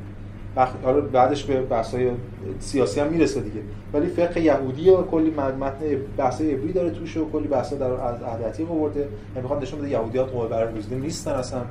حالا 0.83 1.01
بعدش 1.01 1.43
به 1.43 1.61
بحث‌های 1.61 2.11
سیاسی 2.59 2.99
هم 2.99 3.07
می‌رسه 3.07 3.41
دیگه. 3.41 3.59
ولی 3.93 4.07
فقه 4.07 4.41
یهودی 4.41 4.89
و 4.89 5.01
کلی 5.01 5.29
متن 5.29 5.85
بحث 6.17 6.41
عبری 6.41 6.73
داره 6.73 6.89
توش 6.89 7.17
و 7.17 7.31
کلی 7.31 7.47
بحثا 7.47 7.75
در 7.75 7.91
از 7.91 8.21
عهد 8.21 8.71
آورده. 8.71 8.99
یعنی 8.99 9.11
می‌خواد 9.35 9.61
نشون 9.61 9.79
بده 9.79 9.89
یهودیات 9.89 10.29
قوه 10.29 10.47
برگزیده 10.47 10.95
نیستن 10.95 11.31
اصلا. 11.31 11.61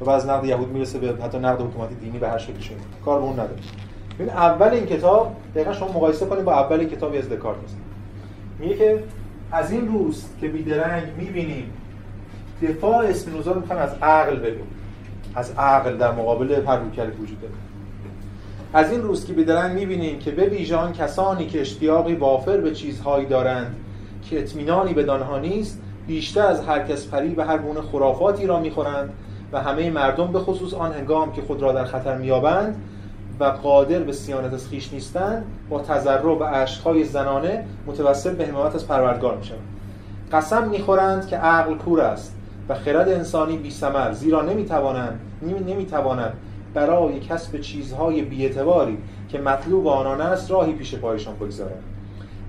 و 0.00 0.04
بعض 0.04 0.26
نقد 0.26 0.44
یهود 0.44 0.68
می‌رسه 0.68 0.98
به 0.98 1.24
حتی 1.24 1.38
نقد 1.38 1.60
حکومتی 1.60 1.94
دینی 1.94 2.18
به 2.18 2.28
هر 2.28 2.38
شکلی 2.38 2.56
کار 3.04 3.18
به 3.18 3.24
اون 3.24 3.32
نداره. 3.32 3.60
ببین 4.18 4.30
اول 4.30 4.68
این 4.68 4.86
کتاب 4.86 5.36
دقیقا 5.54 5.72
شما 5.72 5.88
مقایسه 5.88 6.26
کنید 6.26 6.44
با 6.44 6.52
اول 6.52 6.84
کتابی 6.84 7.18
از 7.18 7.28
دکارت. 7.28 7.56
مثلا 7.56 7.78
میگه 8.58 8.76
که 8.76 9.02
از 9.52 9.72
این 9.72 9.88
روز 9.88 10.24
که 10.40 10.48
بیدرنگ 10.48 11.04
می‌بینیم 11.16 11.72
دفاع 12.62 13.06
اسپینوزا 13.06 13.52
رو 13.52 13.60
می‌خوان 13.60 13.78
از 13.78 13.94
عقل 14.02 14.36
بگیم 14.36 14.66
از 15.34 15.52
عقل 15.58 15.96
در 15.96 16.12
مقابل 16.12 16.52
هر 16.66 16.80
وجود 17.20 17.40
داره. 17.40 17.54
از 18.72 18.92
این 18.92 19.02
روز 19.02 19.26
که 19.26 19.32
بیدرنگ 19.32 19.74
می‌بینیم 19.74 20.18
که 20.18 20.30
به 20.30 20.46
ویژان 20.46 20.92
کسانی 20.92 21.46
که 21.46 21.60
اشتیاقی 21.60 22.14
وافر 22.14 22.56
به 22.56 22.70
چیزهایی 22.70 23.26
دارند 23.26 23.76
که 24.30 24.38
اطمینانی 24.38 24.94
به 24.94 25.02
دانها 25.02 25.38
نیست 25.38 25.80
بیشتر 26.06 26.46
از 26.46 26.66
هر 26.66 26.78
کس 26.78 27.06
پری 27.06 27.34
و 27.34 27.44
هر 27.44 27.58
گونه 27.58 27.80
خرافاتی 27.80 28.46
را 28.46 28.60
می‌خورند 28.60 29.10
و 29.52 29.60
همه 29.60 29.90
مردم 29.90 30.32
به 30.32 30.38
خصوص 30.38 30.74
آن 30.74 30.92
هنگام 30.92 31.32
که 31.32 31.42
خود 31.42 31.62
را 31.62 31.72
در 31.72 31.84
خطر 31.84 32.18
میابند 32.18 32.82
و 33.40 33.44
قادر 33.44 33.98
به 33.98 34.12
سیانت 34.12 34.54
از 34.54 34.68
خیش 34.68 34.92
نیستند 34.92 35.44
با 35.70 35.80
تذرع 35.80 36.38
و 36.38 36.44
عشقهای 36.44 37.04
زنانه 37.04 37.64
متوسل 37.86 38.34
به 38.34 38.46
حمایت 38.46 38.74
از 38.74 38.88
پروردگار 38.88 39.36
می‌شوند. 39.36 39.62
قسم 40.32 40.68
می‌خورند 40.68 41.26
که 41.26 41.36
عقل 41.36 41.74
کور 41.74 42.00
است 42.00 42.34
و 42.68 42.74
خرد 42.74 43.08
انسانی 43.08 43.56
بی 43.56 43.70
زیرا 44.12 44.42
نمی‌توانند 44.42 45.20
نمی‌تواند 45.42 46.32
برای 46.74 47.20
کسب 47.20 47.60
چیزهای 47.60 48.22
بیعتباری 48.22 48.98
که 49.28 49.38
مطلوب 49.38 49.86
آنان 49.86 50.20
است 50.20 50.50
راهی 50.50 50.72
پیش 50.72 50.94
پایشان 50.94 51.34
بگذارند 51.34 51.82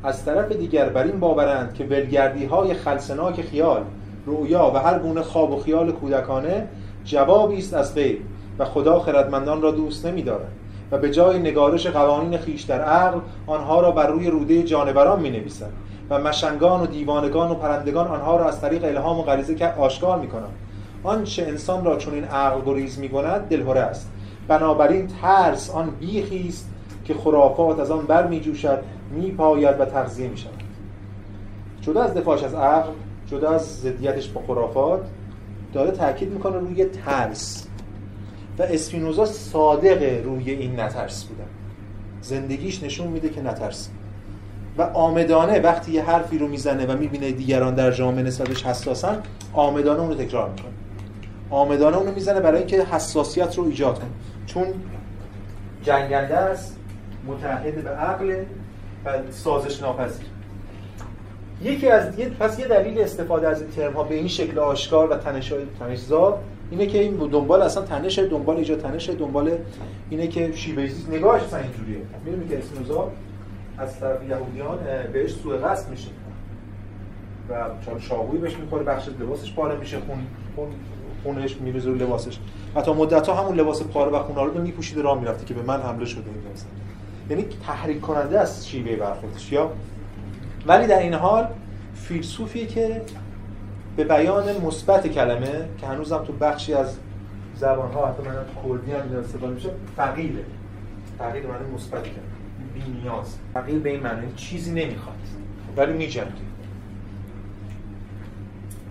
از 0.03 0.25
طرف 0.25 0.51
دیگر 0.51 0.89
بر 0.89 1.03
این 1.03 1.19
باورند 1.19 1.73
که 1.73 1.83
ولگردی 1.83 2.45
های 2.45 2.73
خلصناک 2.73 3.41
خیال 3.41 3.81
رؤیا 4.25 4.71
و 4.75 4.77
هر 4.77 4.99
گونه 4.99 5.21
خواب 5.21 5.51
و 5.51 5.59
خیال 5.59 5.91
کودکانه 5.91 6.67
جوابی 7.05 7.57
است 7.57 7.73
از 7.73 7.95
غیب 7.95 8.21
و 8.59 8.65
خدا 8.65 8.99
خردمندان 8.99 9.61
را 9.61 9.71
دوست 9.71 10.05
نمی‌دارد. 10.05 10.51
و 10.91 10.97
به 10.97 11.11
جای 11.11 11.39
نگارش 11.39 11.87
قوانین 11.87 12.37
خیش 12.37 12.61
در 12.61 12.81
عقل 12.81 13.19
آنها 13.47 13.81
را 13.81 13.91
بر 13.91 14.07
روی 14.07 14.29
روده 14.29 14.63
جانوران 14.63 15.19
می 15.19 15.29
نویسد 15.29 15.71
و 16.09 16.19
مشنگان 16.19 16.81
و 16.81 16.85
دیوانگان 16.85 17.51
و 17.51 17.55
پرندگان 17.55 18.07
آنها 18.07 18.37
را 18.37 18.47
از 18.47 18.61
طریق 18.61 18.83
الهام 18.83 19.19
و 19.19 19.21
غریزه 19.21 19.55
که 19.55 19.67
آشکار 19.67 20.19
می 20.19 20.27
کنند 20.27 20.53
آنچه 21.03 21.43
انسان 21.43 21.85
را 21.85 21.97
چون 21.97 22.13
این 22.13 22.23
عقل 22.23 22.61
گریز 22.65 22.99
می 22.99 23.09
کند 23.09 23.41
دلهوره 23.41 23.79
است. 23.79 24.11
بنابراین 24.47 25.07
ترس 25.21 25.69
آن 25.69 25.89
بیخی 25.89 26.47
است 26.47 26.69
که 27.05 27.13
خرافات 27.13 27.79
از 27.79 27.91
آن 27.91 28.05
بر 28.05 28.27
می 28.27 28.39
جوشد 28.39 28.79
می 29.11 29.31
پاید 29.31 29.79
و 29.79 29.85
تغذیه 29.85 30.27
می 30.27 30.37
شود 30.37 30.63
جدا 31.81 32.03
از 32.03 32.13
دفاعش 32.13 32.43
از 32.43 32.53
عقل 32.53 32.89
جدا 33.27 33.49
از 33.49 33.79
ضدیتش 33.79 34.27
با 34.27 34.41
خرافات 34.47 35.01
داره 35.73 35.91
تاکید 35.91 36.31
می‌کنه 36.31 36.57
روی 36.57 36.85
ترس. 36.85 37.68
و 38.59 38.63
اسپینوزا 38.63 39.25
صادق 39.25 40.25
روی 40.25 40.51
این 40.51 40.79
نترس 40.79 41.23
بودن 41.23 41.47
زندگیش 42.21 42.83
نشون 42.83 43.07
میده 43.07 43.29
که 43.29 43.41
نترس. 43.41 43.89
و 44.77 44.81
آمدانه 44.81 45.59
وقتی 45.59 45.91
یه 45.91 46.03
حرفی 46.03 46.37
رو 46.37 46.47
می‌زنه 46.47 46.85
و 46.85 46.97
می‌بینه 46.97 47.31
دیگران 47.31 47.75
در 47.75 47.91
جامعه 47.91 48.23
نسبتش 48.23 48.65
حساسن 48.65 49.23
آمدانه 49.53 49.99
اون 49.99 50.09
رو 50.09 50.15
تکرار 50.15 50.49
می‌کنه. 50.49 50.71
آمدانه 51.49 51.97
اون 51.97 52.07
رو 52.07 52.13
می‌زنه 52.13 52.39
برای 52.39 52.57
اینکه 52.57 52.83
حساسیت 52.83 53.57
رو 53.57 53.65
ایجاد 53.65 53.99
کنه. 53.99 54.09
چون 54.45 54.63
جنگنده 55.83 56.37
است 56.37 56.75
متحد 57.27 57.83
به 57.83 57.89
عقل 57.89 58.35
و 59.05 59.17
سازش 59.31 59.81
ناپذیر. 59.81 60.25
یکی 61.63 61.89
از 61.89 62.19
یه 62.19 62.29
پس 62.29 62.59
یه 62.59 62.67
دلیل 62.67 63.01
استفاده 63.01 63.47
از 63.47 63.61
این 63.61 63.71
ترم 63.71 63.93
ها 63.93 64.03
به 64.03 64.15
این 64.15 64.27
شکل 64.27 64.59
آشکار 64.59 65.11
و 65.11 65.15
تنش 65.15 65.53
تنشزا 65.79 66.37
اینه 66.71 66.87
که 66.87 66.99
این 66.99 67.15
دنبال 67.15 67.61
اصلا 67.61 67.83
تنش 67.83 68.19
دنبال 68.19 68.57
ایجاد 68.57 68.81
تنش 68.81 69.09
دنبال 69.09 69.51
اینه 70.09 70.27
که 70.27 70.51
شیوه 70.55 70.89
نگاهش 71.11 71.43
اصلا 71.43 71.59
اینجوریه. 71.59 71.97
می‌دونی 72.25 72.47
که 72.49 72.57
اسپینوزا 72.57 73.11
از 73.77 73.99
طرف 73.99 74.29
یهودیان 74.29 74.77
بهش 75.13 75.31
سوء 75.31 75.57
قصد 75.57 75.89
میشه. 75.89 76.07
و 77.49 77.53
چون 77.85 77.99
شاهوی 77.99 78.37
بهش 78.37 78.57
می‌خوره 78.57 78.83
بخش 78.83 79.07
لباسش 79.19 79.53
پاره 79.53 79.77
میشه 79.77 79.99
خون 79.99 80.17
خون 80.55 80.67
خونش 81.23 81.61
میریزه 81.61 81.89
لباسش. 81.89 82.39
حتی 82.75 82.93
مدت 82.93 83.27
ها 83.27 83.43
همون 83.43 83.59
لباس 83.59 83.83
پاره 83.83 84.11
و 84.11 84.19
خونالود 84.19 84.57
رو 84.57 84.63
میپوشیده 84.63 85.01
راه 85.01 85.19
می‌رفته 85.19 85.45
که 85.45 85.53
به 85.53 85.61
من 85.61 85.81
حمله 85.81 86.05
شده 86.05 86.23
این 87.29 87.37
یعنی 87.37 87.45
تحریک 87.67 88.01
کننده 88.01 88.39
است 88.39 88.67
شیوه 88.67 88.95
برخوردش 88.95 89.51
یا؟ 89.51 89.71
ولی 90.67 90.87
در 90.87 90.99
این 90.99 91.13
حال 91.13 91.47
فیلسوفی 91.95 92.65
که 92.65 93.01
به 93.99 94.05
بیان 94.05 94.61
مثبت 94.65 95.07
کلمه 95.07 95.69
که 95.77 95.87
هنوزم 95.87 96.23
تو 96.23 96.33
بخشی 96.33 96.73
از 96.73 96.97
زبان 97.55 97.91
ها 97.91 98.07
حتی 98.07 98.23
من 98.23 98.33
کردی 98.87 99.13
هم 99.13 99.19
استفاده 99.19 99.53
میشه 99.53 99.69
فقیره 99.97 100.43
تغییر 101.19 101.47
معنی 101.47 101.75
مثبت 101.75 102.03
کرد 102.03 102.23
بی 102.73 103.01
نیاز 103.01 103.35
تغییر 103.53 103.79
به 103.79 103.89
این 103.89 103.99
معنی 103.99 104.33
چیزی 104.35 104.71
نمی‌خواد 104.71 105.15
ولی 105.77 105.93
میجنگه. 105.93 106.29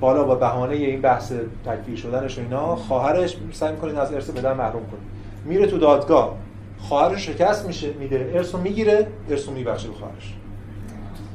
بالا 0.01 0.25
با 0.25 0.35
بهانه 0.35 0.75
این 0.75 1.01
بحث 1.01 1.33
تکفیر 1.67 1.97
شدنش 1.97 2.39
و 2.39 2.41
اینا 2.41 2.77
خواهرش 2.77 3.37
سعی 3.53 3.73
می‌کنه 3.73 3.99
از 3.99 4.13
ارث 4.13 4.31
پدر 4.31 4.55
محروم 4.55 4.83
کنه. 4.83 5.01
میره 5.45 5.67
تو 5.67 5.79
دادگاه 5.79 6.37
خواهرش 6.79 7.27
شکست 7.27 7.67
میشه 7.67 7.93
میده. 7.93 8.33
ارثو 8.35 8.59
می‌گیره 8.59 9.07
ارثو 9.31 9.53
میبخشه 9.53 9.89
به 9.89 9.95
خواهرش. 9.95 10.35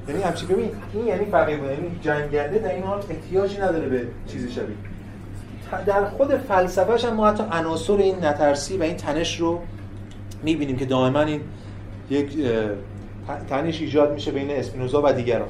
یعنی 0.07 0.21
همچی 0.21 0.45
ببین 0.45 0.69
این 0.93 1.05
یعنی 1.05 1.25
فقیه 1.25 1.57
بود 1.57 1.69
یعنی 1.69 1.99
جنگنده 2.01 2.59
در 2.59 2.73
این 2.73 2.83
حال 2.83 3.03
احتیاجی 3.09 3.57
نداره 3.57 3.89
به 3.89 4.07
چیزی 4.27 4.51
شبیه. 4.51 4.75
در 5.85 6.05
خود 6.05 6.37
فلسفهش 6.37 7.05
هم 7.05 7.13
ما 7.13 7.29
حتی 7.29 7.43
عناصر 7.51 7.93
این 7.93 8.25
نترسی 8.25 8.77
و 8.77 8.83
این 8.83 8.97
تنش 8.97 9.39
رو 9.39 9.61
می‌بینیم 10.43 10.77
که 10.77 10.85
دائما 10.85 11.21
این 11.21 11.41
یک 12.09 12.37
تنش 13.49 13.81
ایجاد 13.81 14.13
میشه 14.13 14.31
بین 14.31 14.51
اسپینوزا 14.51 15.01
و 15.05 15.13
دیگران. 15.13 15.47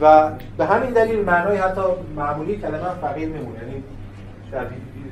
و 0.00 0.30
به 0.58 0.66
همین 0.66 0.90
دلیل 0.90 1.24
معنای 1.24 1.56
حتی 1.56 1.80
معمولی 2.16 2.56
کلمه 2.56 2.78
فقیر 3.00 3.28
میمونه. 3.28 3.58
یعنی 3.58 3.82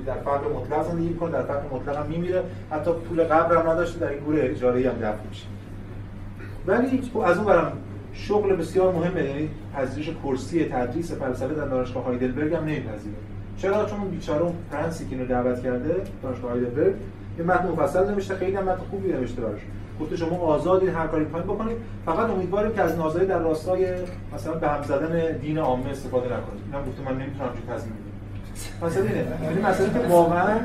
در 0.06 0.14
فقر 0.14 0.48
مطلق 0.48 0.88
زندگی 0.88 1.08
می‌کنه 1.08 1.30
در 1.30 1.42
فقر 1.42 1.62
مطلق 1.72 1.96
هم 1.96 2.06
میمیره. 2.06 2.42
حتی 2.70 2.90
پول 2.92 3.24
قبر 3.24 3.56
هم 3.56 3.70
نداشته 3.70 3.98
در 3.98 4.08
این 4.08 4.24
گروه 4.24 4.40
اجاره 4.42 4.90
هم 4.90 4.96
دفع 4.96 5.28
میشه. 5.28 5.44
ولی 6.66 7.02
از 7.24 7.36
اون 7.36 7.46
برم 7.46 7.72
شغل 8.14 8.56
بسیار 8.56 8.94
مهمه 8.94 9.24
یعنی 9.24 9.48
پذیرش 9.74 10.10
کرسی 10.24 10.64
تدریس 10.64 11.12
فلسفه 11.12 11.54
در 11.54 11.66
دانشگاه 11.66 12.04
هایدلبرگ 12.04 12.54
هم 12.54 12.64
نمیپذیره. 12.64 13.16
چرا؟ 13.58 13.84
چون 13.84 14.08
بیچاره 14.08 14.42
اون 14.42 14.54
فرانسی 14.70 15.06
که 15.06 15.16
اینو 15.16 15.26
دعوت 15.26 15.62
کرده 15.62 15.94
دانشگاه 16.22 16.50
هایدلبرگ 16.50 16.94
یه 17.38 17.44
متن 17.44 17.68
مفصل 17.68 18.10
نوشته 18.10 18.34
خیلی 18.34 18.56
هم 18.56 18.64
متن 18.64 18.82
خوبی 18.90 19.12
نوشته 19.12 19.42
براش. 19.42 19.60
گفته 20.00 20.16
شما 20.16 20.36
آزادید 20.36 20.88
هر 20.88 21.06
کاری 21.06 21.24
می‌خواید 21.24 21.46
بکنید 21.46 21.76
فقط 22.06 22.30
امیدواریم 22.30 22.72
که 22.72 22.82
از 22.82 22.98
نازایی 22.98 23.26
در 23.26 23.38
راستای 23.38 23.86
مثلا 24.34 24.54
به 24.54 24.68
هم 24.68 24.82
زدن 24.82 25.36
دین 25.36 25.58
عامه 25.58 25.90
استفاده 25.90 26.26
نکنید 26.26 26.62
اینم 26.72 26.86
گفته 26.86 27.02
من 27.02 27.20
نمی‌تونم 27.20 27.48
چه 27.54 27.74
تضمین 27.74 27.94
بدم. 27.94 28.86
مثلا 28.86 29.02
اینه 29.02 29.26
یعنی 29.42 29.60
مثلا 29.60 29.88
که 29.88 30.08
واقعا 30.08 30.56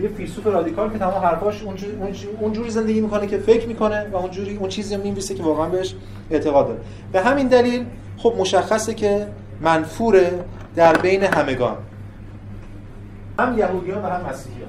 یه 0.00 0.08
فیلسوف 0.08 0.46
رادیکال 0.46 0.92
که 0.92 0.98
تمام 0.98 1.24
حرفاش 1.24 1.62
اونجوری 2.40 2.70
زندگی 2.70 3.00
می‌کنه 3.00 3.26
که 3.26 3.38
فکر 3.38 3.68
می‌کنه 3.68 4.08
و 4.12 4.16
اونجوری 4.16 4.56
اون 4.56 4.68
چیزی 4.68 4.94
رو 4.94 5.02
می‌نویسه 5.02 5.34
که 5.34 5.42
واقعا 5.42 5.68
بهش 5.68 5.94
اعتقاد 6.30 6.68
داره. 6.68 6.80
به 7.12 7.20
همین 7.20 7.48
دلیل 7.48 7.86
خب 8.16 8.34
مشخصه 8.38 8.94
که 8.94 9.26
منفوره 9.60 10.44
در 10.74 10.96
بین 10.96 11.22
همگان. 11.22 11.76
هم 13.38 13.58
یهودیان 13.58 14.02
و 14.04 14.06
هم 14.06 14.30
مسیحیان. 14.30 14.68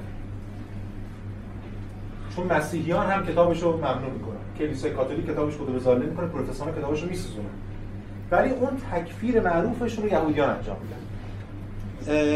چون 2.36 2.46
مسیحیان 2.46 3.06
هم 3.06 3.26
کتابش 3.26 3.62
رو 3.62 3.76
ممنوع 3.76 4.10
می‌کنن. 4.12 4.36
کلیسای 4.58 4.90
کاتولیک 4.90 5.26
کتابش 5.26 5.54
رو 5.54 5.64
به 5.64 5.78
ظالم 5.78 6.00
می‌کنه 6.00 6.26
پروتستان 6.26 6.72
کتابش 6.72 7.02
رو 7.02 7.08
میسوزونن 7.08 7.46
ولی 8.30 8.50
اون 8.50 8.70
تکفیر 8.92 9.40
معروفش 9.40 9.98
رو 9.98 10.06
یهودیان 10.06 10.50
انجام 10.50 10.76
میدن. 10.82 10.96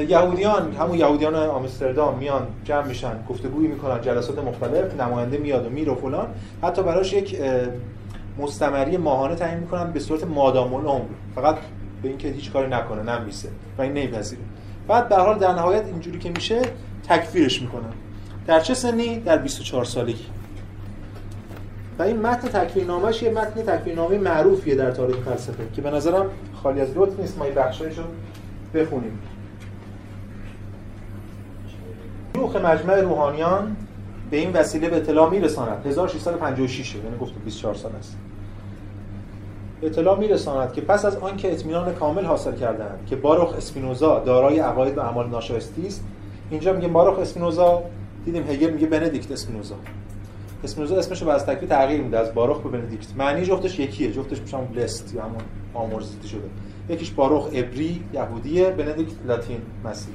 یهودیان 0.09 0.72
همون 0.72 0.98
یهودیان 0.98 1.35
آمستردام 1.35 2.18
میان 2.18 2.46
جمع 2.64 2.87
میشن 2.87 3.12
گفتگویی 3.29 3.68
می‌کنن 3.68 4.01
جلسات 4.01 4.38
مختلف 4.38 5.01
نماینده 5.01 5.38
میاد 5.38 5.66
و 5.66 5.70
میره 5.70 5.92
و 5.92 5.94
فلان. 5.94 6.27
حتی 6.62 6.83
براش 6.83 7.12
یک 7.12 7.40
مستمری 8.38 8.96
ماهانه 8.96 9.35
تعیین 9.35 9.59
می‌کنن 9.59 9.92
به 9.92 10.01
صورت 10.01 10.25
مادام 10.25 10.75
العمر. 10.75 11.05
فقط 11.35 11.57
به 12.03 12.09
اینکه 12.09 12.29
هیچ 12.29 12.53
کاری 12.53 12.70
نکنه 12.70 13.18
نمیسه 13.18 13.48
و 13.79 13.83
این 13.83 13.92
نمیپذیره. 13.92 14.42
بعد 14.88 15.09
به 15.09 15.16
حال 15.16 15.38
در 15.38 15.53
نهایت 15.53 15.85
اینجوری 15.87 16.18
که 16.18 16.31
میشه 16.31 16.62
تکفیرش 17.09 17.62
می‌کنن. 17.62 17.92
در 18.46 18.61
چه 18.61 18.75
سنی؟ 18.75 19.20
در 19.20 19.38
24 19.38 19.85
سالگی. 19.85 20.27
و 21.98 22.03
این 22.03 22.20
متن 22.20 22.48
تکفیرنامه‌اش 22.48 23.22
یه 23.22 23.31
متن 23.31 23.62
تکفیرنامه 23.62 24.18
معروفیه 24.18 24.75
در 24.75 24.90
تاریخ 24.90 25.16
فلسفه 25.16 25.62
که 25.75 25.83
به 25.83 25.90
نظرم 25.90 26.27
خالی 26.62 26.81
از 26.81 26.88
لطف 26.96 27.20
نیست 27.20 27.38
ما 27.38 27.44
این 27.44 27.55
بخشایشو 27.55 28.03
بخونیم. 28.75 29.18
شیوخ 32.42 32.57
مجمع 32.57 33.00
روحانیان 33.00 33.76
به 34.31 34.37
این 34.37 34.52
وسیله 34.52 34.88
به 34.88 34.96
اطلاع 34.96 35.31
میرساند. 35.31 35.87
1656 35.87 36.94
یعنی 36.94 37.16
گفت 37.20 37.33
24 37.44 37.74
سال 37.74 37.92
است. 37.98 38.16
اطلاع 39.83 40.18
میرساند 40.18 40.72
که 40.72 40.81
پس 40.81 41.05
از 41.05 41.16
آنکه 41.16 41.52
اطمینان 41.52 41.94
کامل 41.94 42.24
حاصل 42.24 42.57
کردند 42.57 43.07
که 43.07 43.16
باروخ 43.16 43.55
اسپینوزا 43.55 44.18
دارای 44.18 44.59
عقاید 44.59 44.98
و 44.98 45.00
اعمال 45.00 45.28
ناشایستی 45.28 45.87
است 45.87 46.05
اینجا 46.50 46.72
میگه 46.72 46.88
باروخ 46.88 47.18
اسپینوزا 47.18 47.83
دیدیم 48.24 48.50
هگل 48.50 48.70
میگه 48.70 48.87
بندیکت 48.87 49.33
اسپینوزا. 49.33 49.74
اسپینوزا 50.64 50.96
اسمش 50.96 51.22
رو 51.22 51.28
از 51.28 51.46
تکلیف 51.46 51.70
تغییر 51.70 52.00
میده 52.00 52.18
از 52.18 52.35
باروخ 52.35 52.61
به 52.61 52.68
بندیکت. 52.68 53.16
معنی 53.16 53.44
جفتش 53.44 53.78
یکیه 53.78 54.12
جفتش 54.12 54.40
میشه 54.40 54.57
همون 54.57 54.72
لست 54.72 55.14
یا 55.14 55.22
همون 55.22 55.42
آمورزیتی 55.74 56.28
شده. 56.28 56.48
یکیش 56.88 57.11
باروخ 57.11 57.46
ابری 57.52 58.05
یهودیه 58.12 58.70
بندیکت 58.70 59.12
لاتین 59.26 59.61
مسیح. 59.85 60.14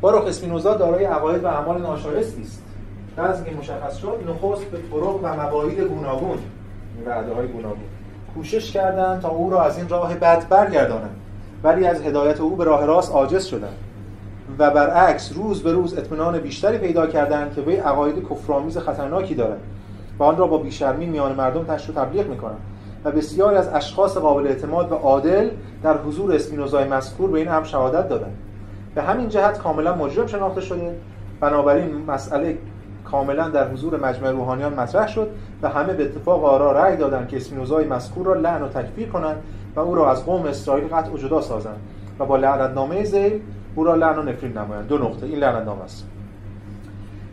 باروخ 0.00 0.26
اسپینوزا 0.26 0.74
دارای 0.74 1.04
عقاید 1.04 1.44
و 1.44 1.46
اعمال 1.46 1.82
ناشایستی 1.82 2.42
است 2.42 2.62
از 3.16 3.44
اینکه 3.44 3.60
مشخص 3.60 3.96
شد 3.96 4.18
نخست 4.28 4.64
به 4.64 4.78
طرق 4.78 5.20
و 5.22 5.42
مواعید 5.42 5.80
گوناگون 5.80 6.38
وعده 7.06 7.34
های 7.34 7.48
گوناگون 7.48 7.84
کوشش 8.34 8.72
کردند 8.72 9.20
تا 9.22 9.28
او 9.28 9.50
را 9.50 9.62
از 9.62 9.78
این 9.78 9.88
راه 9.88 10.14
بد 10.14 10.48
برگردانند. 10.48 11.16
ولی 11.62 11.86
از 11.86 12.02
هدایت 12.02 12.40
او 12.40 12.56
به 12.56 12.64
راه 12.64 12.86
راست 12.86 13.12
عاجز 13.12 13.44
شدند 13.44 13.76
و 14.58 14.70
برعکس 14.70 15.32
روز 15.34 15.62
به 15.62 15.72
روز 15.72 15.98
اطمینان 15.98 16.38
بیشتری 16.38 16.78
پیدا 16.78 17.06
کردند 17.06 17.54
که 17.54 17.60
وی 17.60 17.76
عقاید 17.76 18.28
کفرآمیز 18.30 18.78
خطرناکی 18.78 19.34
دارد 19.34 19.60
و 20.18 20.22
آن 20.22 20.36
را 20.36 20.46
با 20.46 20.58
بیشرمی 20.58 21.06
میان 21.06 21.34
مردم 21.34 21.64
تشریح 21.64 21.96
و 21.96 22.04
تبلیغ 22.04 22.26
می‌کنند 22.26 22.60
و 23.04 23.10
بسیاری 23.10 23.56
از 23.56 23.68
اشخاص 23.68 24.16
قابل 24.16 24.46
اعتماد 24.46 24.92
و 24.92 24.94
عادل 24.94 25.50
در 25.82 25.96
حضور 25.96 26.34
اسپینوزای 26.34 26.84
مذکور 26.84 27.30
به 27.30 27.38
این 27.38 27.48
هم 27.48 27.64
شهادت 27.64 28.08
دادند. 28.08 28.36
به 28.94 29.02
همین 29.02 29.28
جهت 29.28 29.58
کاملا 29.58 29.94
مجرم 29.94 30.26
شناخته 30.26 30.60
شده. 30.60 30.96
بنابراین 31.40 32.04
مسئله 32.08 32.58
کاملا 33.04 33.48
در 33.48 33.68
حضور 33.68 34.00
مجمع 34.00 34.30
روحانیان 34.30 34.74
مطرح 34.74 35.08
شد 35.08 35.30
و 35.62 35.68
همه 35.68 35.92
به 35.92 36.04
اتفاق 36.04 36.44
آرا 36.44 36.72
رأی 36.72 36.96
دادند 36.96 37.28
که 37.28 37.36
اسپینوزای 37.36 37.86
مذکور 37.86 38.26
را 38.26 38.34
لعن 38.34 38.62
و 38.62 38.68
تکفیر 38.68 39.08
کنند 39.08 39.42
و 39.76 39.80
او 39.80 39.94
را 39.94 40.10
از 40.10 40.26
قوم 40.26 40.46
اسرائیل 40.46 40.88
قطع 40.88 41.10
و 41.10 41.16
جدا 41.16 41.40
سازند 41.40 41.80
و 42.18 42.26
با 42.26 42.36
لعنتنامه 42.36 43.04
زیل 43.04 43.40
او 43.74 43.84
را 43.84 43.94
لعن 43.94 44.18
و 44.18 44.22
نفرین 44.22 44.58
نمایند. 44.58 44.86
دو 44.88 44.98
نقطه. 44.98 45.26
این 45.26 45.38
لعنتنامه 45.38 45.84
است. 45.84 46.06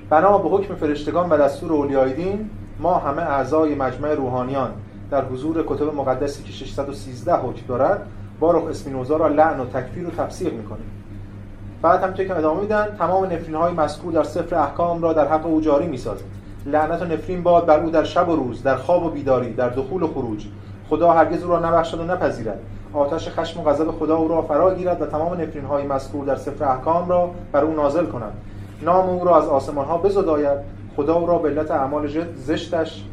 بنا 0.09 0.37
به 0.37 0.49
حکم 0.49 0.75
فرشتگان 0.75 1.29
و 1.29 1.37
دستور 1.37 1.73
اولیای 1.73 2.13
دین 2.13 2.49
ما 2.79 2.97
همه 2.97 3.21
اعضای 3.21 3.75
مجمع 3.75 4.13
روحانیان 4.13 4.71
در 5.11 5.25
حضور 5.25 5.65
کتب 5.67 5.95
مقدسی 5.95 6.43
که 6.43 6.51
613 6.51 7.35
حکم 7.35 7.67
دارد 7.67 8.07
باروخ 8.39 8.65
اسپینوزا 8.65 9.17
را 9.17 9.27
لعن 9.27 9.59
و 9.59 9.65
تکفیر 9.65 10.07
و 10.07 10.11
تفسیر 10.11 10.53
می‌کنیم. 10.53 10.91
بعد 11.81 12.03
هم 12.03 12.13
که 12.13 12.37
ادامه 12.37 12.61
میدن 12.61 12.95
تمام 12.99 13.25
نفرین 13.25 13.55
های 13.55 13.73
مذکور 13.73 14.13
در 14.13 14.23
سفر 14.23 14.55
احکام 14.55 15.01
را 15.01 15.13
در 15.13 15.27
حق 15.27 15.45
او 15.45 15.61
جاری 15.61 15.87
می‌سازیم 15.87 16.27
لعنت 16.65 17.01
و 17.01 17.05
نفرین 17.05 17.43
باد 17.43 17.65
بر 17.65 17.79
او 17.79 17.89
در 17.89 18.03
شب 18.03 18.29
و 18.29 18.35
روز 18.35 18.63
در 18.63 18.75
خواب 18.75 19.05
و 19.05 19.09
بیداری 19.09 19.53
در 19.53 19.69
دخول 19.69 20.03
و 20.03 20.07
خروج. 20.07 20.45
خدا 20.89 21.11
هرگز 21.11 21.43
او 21.43 21.49
را 21.49 21.59
نبخشد 21.59 21.99
و 21.99 22.03
نپذیرد. 22.03 22.59
آتش 22.93 23.29
خشم 23.29 23.59
و 23.59 23.63
غضب 23.63 23.91
خدا 23.91 24.17
او 24.17 24.27
را 24.27 24.41
فرا 24.41 24.75
گیرد 24.75 25.01
و 25.01 25.05
تمام 25.05 25.41
نفرین 25.41 25.65
های 25.65 25.83
مذکور 25.83 26.25
در 26.25 26.35
سفر 26.35 26.65
احکام 26.65 27.09
را 27.09 27.31
بر 27.51 27.63
او 27.63 27.75
نازل 27.75 28.05
کند 28.05 28.33
نام 28.81 29.09
او 29.09 29.25
را 29.25 29.37
از 29.37 29.47
آسمان 29.47 29.85
ها 29.85 29.97
بزداید. 29.97 30.57
خدا 30.95 31.15
او 31.15 31.27
را 31.27 31.37
به 31.37 31.49
علت 31.49 31.71
اعمال 31.71 32.09
زشتش 32.35 33.03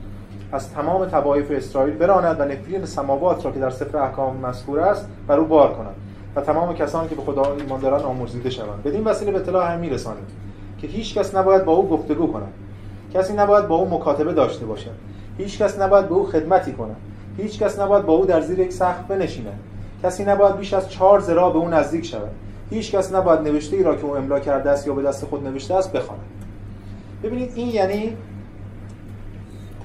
از 0.52 0.72
تمام 0.72 1.06
طوایف 1.06 1.50
اسرائیل 1.50 1.94
براند 1.94 2.40
و 2.40 2.44
نفرین 2.44 2.86
سماوات 2.86 3.44
را 3.44 3.52
که 3.52 3.58
در 3.58 3.70
سفر 3.70 3.98
احکام 3.98 4.36
مذکور 4.36 4.80
است 4.80 5.08
بر 5.26 5.38
او 5.38 5.46
بار 5.46 5.72
کند. 5.72 5.94
و 6.36 6.40
تمام 6.40 6.74
کسانی 6.74 7.08
که 7.08 7.14
به 7.14 7.22
خدا 7.22 7.54
ایمان 7.54 7.80
دارند 7.80 8.02
آمرزیده 8.02 8.50
شوند. 8.50 8.82
بدین 8.82 9.04
وسیله 9.04 9.32
به 9.32 9.38
اطلاع 9.38 9.72
هم 9.72 9.80
میرسانید 9.80 10.28
که 10.78 10.86
هیچ 10.86 11.18
کس 11.18 11.34
نباید 11.34 11.64
با 11.64 11.72
او 11.72 11.88
گفتگو 11.88 12.26
کند. 12.26 12.52
کسی 13.14 13.32
نباید 13.32 13.68
با 13.68 13.76
او 13.76 13.94
مکاتبه 13.94 14.32
داشته 14.32 14.66
باشد. 14.66 14.94
هیچ 15.38 15.58
کس 15.58 15.80
نباید 15.80 16.08
به 16.08 16.14
او 16.14 16.26
خدمتی 16.26 16.72
کند. 16.72 16.96
هیچ 17.36 17.58
کس 17.58 17.78
نباید 17.78 18.06
با 18.06 18.12
او 18.12 18.26
در 18.26 18.40
زیر 18.40 18.58
یک 18.58 18.72
سقف 18.72 19.06
بنشیند. 19.08 19.58
کسی 20.02 20.24
نباید 20.24 20.56
بیش 20.56 20.74
از 20.74 20.90
چهار 20.90 21.20
ذراع 21.20 21.52
به 21.52 21.58
او 21.58 21.68
نزدیک 21.68 22.06
شود. 22.06 22.30
هیچ 22.70 22.90
کس 22.90 23.14
نباید 23.14 23.40
نوشته 23.40 23.76
ای 23.76 23.82
را 23.82 23.96
که 23.96 24.04
او 24.04 24.16
املا 24.16 24.40
کرده 24.40 24.70
است 24.70 24.86
یا 24.86 24.94
به 24.94 25.02
دست 25.02 25.24
خود 25.24 25.46
نوشته 25.46 25.74
است 25.74 25.92
بخواند. 25.92 26.22
ببینید 27.22 27.52
این 27.54 27.68
یعنی 27.68 28.16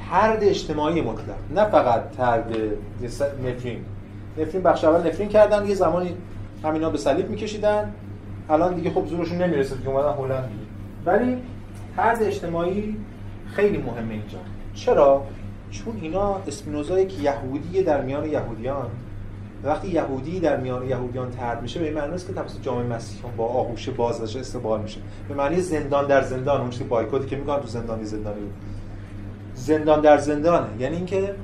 ترد 0.10 0.44
اجتماعی 0.44 1.02
مطلق. 1.02 1.36
نه 1.56 1.66
فقط 1.66 2.12
ترد 2.18 2.56
نفرین. 3.46 3.86
نفرین 4.38 4.64
بخش 4.64 4.84
اول 4.84 5.08
نفرین 5.08 5.30
کردن. 5.30 5.66
یه 5.66 5.76
زمانی 5.76 6.16
همینا 6.64 6.90
به 6.90 6.98
صلیب 6.98 7.30
میکشیدن. 7.30 7.94
الان 8.50 8.76
دیگه 8.76 8.90
خب 8.90 9.06
زورشون 9.06 9.38
نمی‌رسه 9.38 9.76
که 9.84 9.90
اومدن 9.90 10.14
هلند 10.14 10.50
ولی 11.06 11.38
ترد 11.96 12.24
اجتماعی 12.24 12.98
خیلی 13.48 13.78
مهمه 13.78 14.14
اینجا. 14.14 14.38
چرا؟ 14.74 15.24
چون 15.72 16.00
اینا 16.02 16.36
اسپینوزایی 16.48 17.06
که 17.06 17.22
یهودی 17.22 17.84
در 17.84 18.02
میان 18.02 18.30
یهودیان 18.30 18.88
وقتی 19.64 19.88
یهودی 19.88 20.40
در 20.40 20.58
میان 20.58 20.90
یهودیان 20.90 21.32
ترد 21.32 21.62
میشه 21.62 21.80
به 21.80 21.92
معنی 21.92 22.14
است 22.14 22.28
که 22.28 22.34
توسط 22.34 22.62
جامعه 22.62 22.84
مسیحیان 22.84 23.36
با 23.38 23.46
آغوش 23.46 23.90
باز 23.90 24.36
استقبال 24.38 24.82
میشه. 24.82 25.00
به 25.30 25.36
معنی 25.36 25.62
زندان 25.62 26.08
در 26.08 26.22
زندان 26.22 26.62
اون 26.62 26.70
چیزی 26.70 26.84
بایکوتی 26.84 27.28
که 27.28 27.36
میگن 27.36 27.60
تو 27.60 27.68
زندانی 27.68 28.06
زندانی. 28.06 28.42
زندان 29.54 30.02
در 30.02 30.18
زندانه. 30.18 30.68
یعنی 30.80 30.96
اینکه 30.96 31.36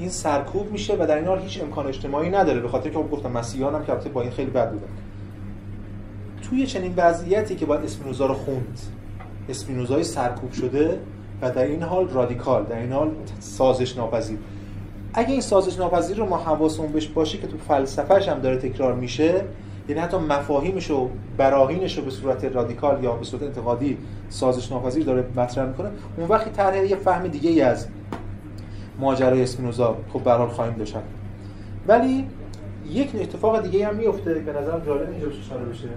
این 0.00 0.08
سرکوب 0.08 0.72
میشه 0.72 0.94
و 0.94 1.06
در 1.06 1.16
این 1.16 1.26
حال 1.26 1.38
هیچ 1.38 1.62
امکان 1.62 1.86
اجتماعی 1.86 2.30
نداره 2.30 2.60
به 2.60 2.68
خاطر 2.68 2.90
که 2.90 2.98
خب 2.98 3.10
گفتم 3.10 3.30
مسیحیان 3.30 3.74
هم 3.74 4.00
که 4.00 4.08
با 4.08 4.22
این 4.22 4.30
خیلی 4.30 4.50
بد 4.50 4.70
بودن. 4.70 4.86
توی 6.42 6.66
چنین 6.66 6.94
وضعیتی 6.96 7.56
که 7.56 7.66
باید 7.66 7.84
اسپینوزا 7.84 8.26
رو 8.26 8.34
خوند. 8.34 8.78
اسپینوزای 9.48 10.04
سرکوب 10.04 10.52
شده 10.52 11.00
و 11.42 11.50
در 11.50 11.62
این 11.62 11.82
حال 11.82 12.08
رادیکال 12.08 12.64
در 12.64 12.78
این 12.78 12.92
حال 12.92 13.10
سازش 13.40 13.96
ناپذیر. 13.96 14.38
اگه 15.14 15.30
این 15.30 15.40
سازش 15.40 15.78
ناپذیر 15.78 16.16
رو 16.16 16.26
ما 16.26 16.36
حواسمون 16.36 16.92
بهش 16.92 17.06
باشه 17.06 17.38
که 17.38 17.46
تو 17.46 17.56
فلسفهش 17.68 18.28
هم 18.28 18.40
داره 18.40 18.56
تکرار 18.56 18.94
میشه 18.94 19.44
یعنی 19.88 20.00
حتی 20.00 20.16
مفاهیمش 20.16 20.90
و 20.90 21.08
براهینش 21.36 21.98
رو 21.98 22.04
به 22.04 22.10
صورت 22.10 22.44
رادیکال 22.44 23.04
یا 23.04 23.12
به 23.12 23.24
صورت 23.24 23.42
انتقادی 23.42 23.98
سازش 24.28 24.72
ناپذیر 24.72 25.04
داره 25.04 25.24
مطرح 25.36 25.68
می‌کنه 25.68 25.90
اون 26.16 26.28
وقتی 26.28 26.50
طرح 26.50 26.84
یه 26.84 26.96
فهم 26.96 27.28
دیگه 27.28 27.50
ای 27.50 27.60
از 27.60 27.86
ماجرای 29.00 29.42
اسپینوزا 29.42 29.96
خب 30.12 30.24
به 30.24 30.32
حال 30.32 30.48
خواهیم 30.48 30.74
داشت. 30.74 30.96
ولی 31.88 32.26
یک 32.90 33.10
اتفاق 33.14 33.62
دیگه 33.62 33.88
هم 33.88 33.94
میفته 33.94 34.34
به 34.34 34.52
نظرم 34.52 34.82
جالب 34.86 35.10
اینجا 35.10 35.26
اشاره 35.26 35.64
بشه. 35.64 35.88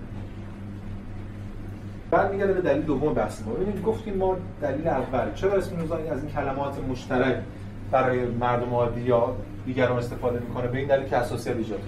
بعد 2.11 2.31
میگرده 2.31 2.53
به 2.53 2.61
دلیل 2.61 2.81
دوم 2.81 3.13
بحث 3.13 3.41
ما. 3.45 3.53
ببینید 3.53 3.83
گفتیم 3.83 4.17
ما 4.17 4.37
دلیل 4.61 4.87
اول 4.87 5.33
چرا 5.35 5.53
اسپینوزا 5.53 5.95
از 5.95 6.23
این 6.23 6.31
کلمات 6.31 6.73
مشترک 6.89 7.35
برای 7.91 8.25
مردم 8.25 8.73
عادی 8.73 9.01
یا 9.01 9.35
دیگران 9.65 9.97
استفاده 9.97 10.39
می‌کنه؟ 10.39 10.67
به 10.67 10.77
این 10.77 10.87
دلیل 10.87 11.07
که 11.07 11.17
اساسیت 11.17 11.55
ایجاد. 11.55 11.79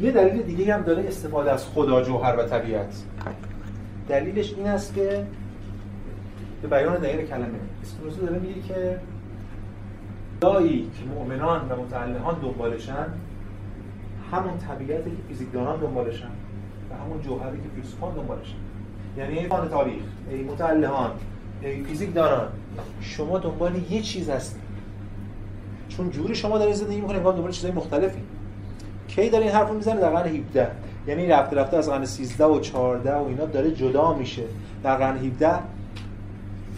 یه 0.00 0.10
دلیل 0.10 0.42
دیگه 0.42 0.74
هم 0.74 0.82
داره 0.82 1.04
استفاده 1.08 1.52
از 1.52 1.66
خدا 1.66 2.02
جوهر 2.02 2.36
و 2.36 2.42
طبیعت. 2.42 3.02
دلیلش 4.08 4.54
این 4.54 4.66
است 4.66 4.94
که 4.94 5.26
به 6.62 6.68
بیان 6.68 6.96
دقیق 6.96 7.28
کلمه. 7.28 7.48
اسپینوزا 7.82 8.20
داره 8.20 8.38
میگه 8.38 8.60
که 8.68 8.98
دایی 10.44 10.90
که 10.98 11.04
مؤمنان 11.14 11.68
و 11.68 11.82
متعلمان 11.82 12.34
دنبالشن 12.42 13.06
همون 14.32 14.58
طبیعتی 14.58 15.10
که 15.10 15.16
فیزیکدانان 15.28 15.80
دنبالشن 15.80 16.30
و 16.90 17.04
همون 17.04 17.22
جوهری 17.22 17.56
که 17.56 17.68
فیلسوفان 17.74 18.14
دنبالشن. 18.14 18.56
یعنی 19.16 19.38
ای 19.38 19.48
تاریخ 19.48 20.02
ای 20.30 20.42
متعلهان 20.42 21.10
ای 21.62 21.84
فیزیک 21.84 22.14
داران 22.14 22.48
شما 23.00 23.38
دنبال 23.38 23.72
یه 23.90 24.02
چیز 24.02 24.30
هستید 24.30 24.62
چون 25.88 26.10
جوری 26.10 26.34
شما 26.34 26.58
دارید 26.58 26.74
زندگی 26.74 27.00
می‌کنید 27.00 27.16
انگار 27.16 27.32
دنبال 27.32 27.50
چیزای 27.50 27.72
مختلفی. 27.72 28.20
کی 29.08 29.30
داره 29.30 29.44
این 29.44 29.54
حرف 29.54 29.68
رو 29.68 29.74
می‌زنه؟ 29.74 30.00
در 30.00 30.10
قرن 30.10 30.26
17 30.26 30.70
یعنی 31.06 31.26
رفته 31.26 31.56
رفته 31.56 31.76
از 31.76 31.88
قرن 31.88 32.04
13 32.04 32.44
و 32.44 32.60
14 32.60 33.14
و 33.14 33.24
اینا 33.24 33.44
داره 33.44 33.70
جدا 33.70 34.14
میشه. 34.14 34.42
در 34.82 34.96
قرن 34.96 35.16
17 35.16 35.50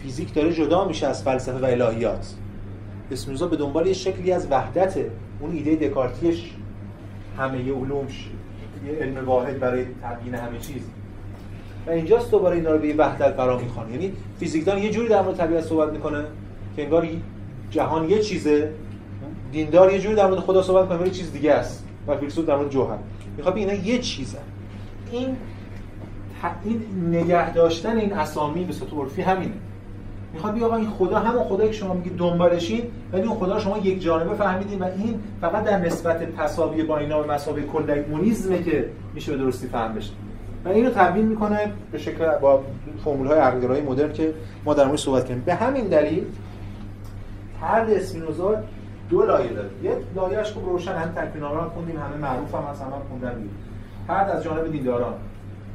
فیزیک 0.03 0.35
داره 0.35 0.53
جدا 0.53 0.85
میشه 0.85 1.07
از 1.07 1.23
فلسفه 1.23 1.59
و 1.59 1.65
الهیات. 1.65 2.35
اسپینوزا 3.11 3.47
به 3.47 3.57
دنبال 3.57 3.87
یه 3.87 3.93
شکلی 3.93 4.33
از 4.33 4.47
وحدت 4.51 4.97
اون 5.41 5.53
ایده 5.53 5.89
دکارتیش 5.89 6.51
همه 7.39 7.59
علوم 7.59 8.07
یه 8.87 8.93
علم 8.93 9.27
واحد 9.27 9.61
برای 9.61 9.85
تبیین 10.03 10.35
همه 10.35 10.59
چیز. 10.59 10.83
و 11.87 11.91
اینجاست 11.91 12.31
دوباره 12.31 12.57
اینا 12.57 12.71
رو 12.71 12.79
به 12.79 12.95
وحدت 12.95 13.37
برا 13.37 13.59
می‌خوان. 13.59 13.91
یعنی 13.91 14.13
فیزیکدان 14.39 14.79
یه 14.79 14.91
جوری 14.91 15.09
در 15.09 15.23
مورد 15.23 15.37
طبیعت 15.37 15.65
صحبت 15.65 15.93
می‌کنه 15.93 16.25
که 16.77 16.83
انگار 16.83 17.09
جهان 17.71 18.11
یه 18.11 18.19
چیزه 18.19 18.71
دیندار 19.53 19.93
یه 19.93 19.99
جوری 19.99 20.15
در 20.15 20.27
مورد 20.27 20.41
خدا 20.41 20.63
صحبت 20.63 20.89
کنه 20.89 20.99
ولی 20.99 21.11
چیز 21.11 21.33
دیگه 21.33 21.53
است 21.53 21.85
و 22.07 22.17
فیلسوف 22.17 22.47
در 22.47 22.57
مورد 22.57 22.71
جوهر. 22.71 22.99
می‌خواد 23.37 23.57
اینا 23.57 23.73
یه 23.73 23.99
چیزن 23.99 24.39
این 25.13 25.37
این 26.65 26.83
نگه 27.11 27.53
داشتن 27.53 27.97
این 27.97 28.13
اسامی 28.13 28.65
به 28.65 28.73
صورت 28.73 28.93
عرفی 28.93 29.23
همینه. 29.23 29.53
می‌خواد 30.37 30.55
بگه 30.55 30.65
آقا 30.65 30.77
این 30.77 30.91
خدا 30.91 31.19
همون 31.19 31.45
خدایی 31.45 31.71
که 31.71 31.77
شما 31.77 31.95
میگید 31.95 32.17
دنبالشین 32.17 32.83
ولی 33.13 33.23
اون 33.23 33.39
خدا 33.39 33.59
شما 33.59 33.79
یک 33.79 34.03
جانبه 34.03 34.35
فهمیدین 34.35 34.79
و 34.79 34.85
این 34.85 35.21
فقط 35.41 35.65
در 35.65 35.79
نسبت 35.79 36.37
تساوی 36.37 36.83
با 36.83 36.99
اینا 36.99 37.23
به 37.23 37.33
مسابقه 37.35 37.63
کلگمونیزمه 37.63 38.63
که 38.63 38.89
میشه 39.15 39.33
به 39.33 39.39
درستی 39.39 39.67
فهم 39.67 39.95
بشه 39.95 40.13
و 40.65 40.69
اینو 40.69 40.91
تبیین 40.91 41.27
می‌کنه 41.27 41.73
به 41.93 41.99
شکل 41.99 42.39
با 42.39 42.63
فرمول 43.05 43.27
های 43.27 43.39
عقلگرایی 43.39 43.83
مدرن 43.83 44.13
که 44.13 44.35
ما 44.65 44.75
در 44.75 44.85
مورد 44.85 44.99
صحبت 44.99 45.25
کردیم. 45.27 45.43
به 45.47 45.55
همین 45.55 45.85
دلیل 45.85 46.25
طرد 47.61 47.91
اسپینوزا 47.91 48.55
دو 49.11 49.23
لایه 49.23 49.53
داره. 49.53 49.69
یک 49.83 49.93
لایه‌اش 50.17 50.53
خوب 50.53 50.69
روشن 50.69 50.93
هم 50.93 51.09
تکوین‌نامه 51.09 51.61
خوندیم 51.61 51.97
همه 51.97 52.17
معروف 52.17 52.55
هم 52.55 52.67
از 52.71 52.81
همه 52.81 52.91
خوندن. 53.09 53.49
طرد 54.09 54.31
از 54.31 54.45
جانب 54.45 54.73
دینداران. 54.73 55.15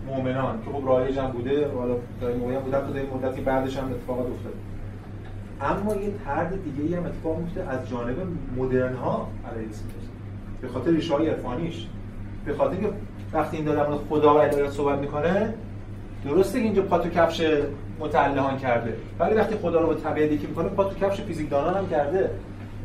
مؤمنان 0.07 0.59
که 0.65 0.71
خب 0.71 0.87
رایج 0.87 1.19
هم 1.19 1.27
بوده 1.27 1.67
حالا 1.67 1.95
در 2.21 2.33
مؤمن 2.33 2.59
بودن 2.59 2.79
تا 2.79 2.91
در 2.91 3.01
مدتی 3.01 3.41
بعدش 3.41 3.77
هم 3.77 3.91
اتفاقات 3.91 4.25
افتاد 4.27 4.53
اما 5.61 5.95
یه 5.95 6.13
طرد 6.25 6.53
دیگه 6.63 6.97
هم 6.97 7.05
اتفاق 7.05 7.37
میفته 7.37 7.61
از 7.61 7.89
جانب 7.89 8.15
مدرن 8.57 8.95
ها 8.95 9.27
علیه 9.51 9.67
به 10.61 10.67
خاطر 10.67 10.91
ریشه 10.91 11.13
های 11.13 11.29
عرفانیش. 11.29 11.87
به 12.45 12.53
خاطر 12.53 12.75
که 12.75 12.89
وقتی 13.33 13.57
این 13.57 13.65
داره 13.65 13.97
خدا 14.09 14.33
و 14.33 14.37
الهیات 14.37 14.69
صحبت 14.69 14.99
می‌کنه 14.99 15.53
درسته 16.25 16.59
که 16.59 16.65
اینجا 16.65 16.81
پاتو 16.81 17.09
کفش 17.09 17.41
متعلهان 17.99 18.57
کرده. 18.57 18.95
ولی 19.19 19.35
وقتی 19.35 19.55
خدا 19.55 19.81
رو 19.81 19.87
به 19.87 19.95
طبیعت 19.95 20.31
یکی 20.31 20.47
می‌کنه 20.47 20.69
پاتو 20.69 20.99
کفش 20.99 21.21
فیزیکدانان 21.21 21.77
هم 21.77 21.89
کرده. 21.89 22.29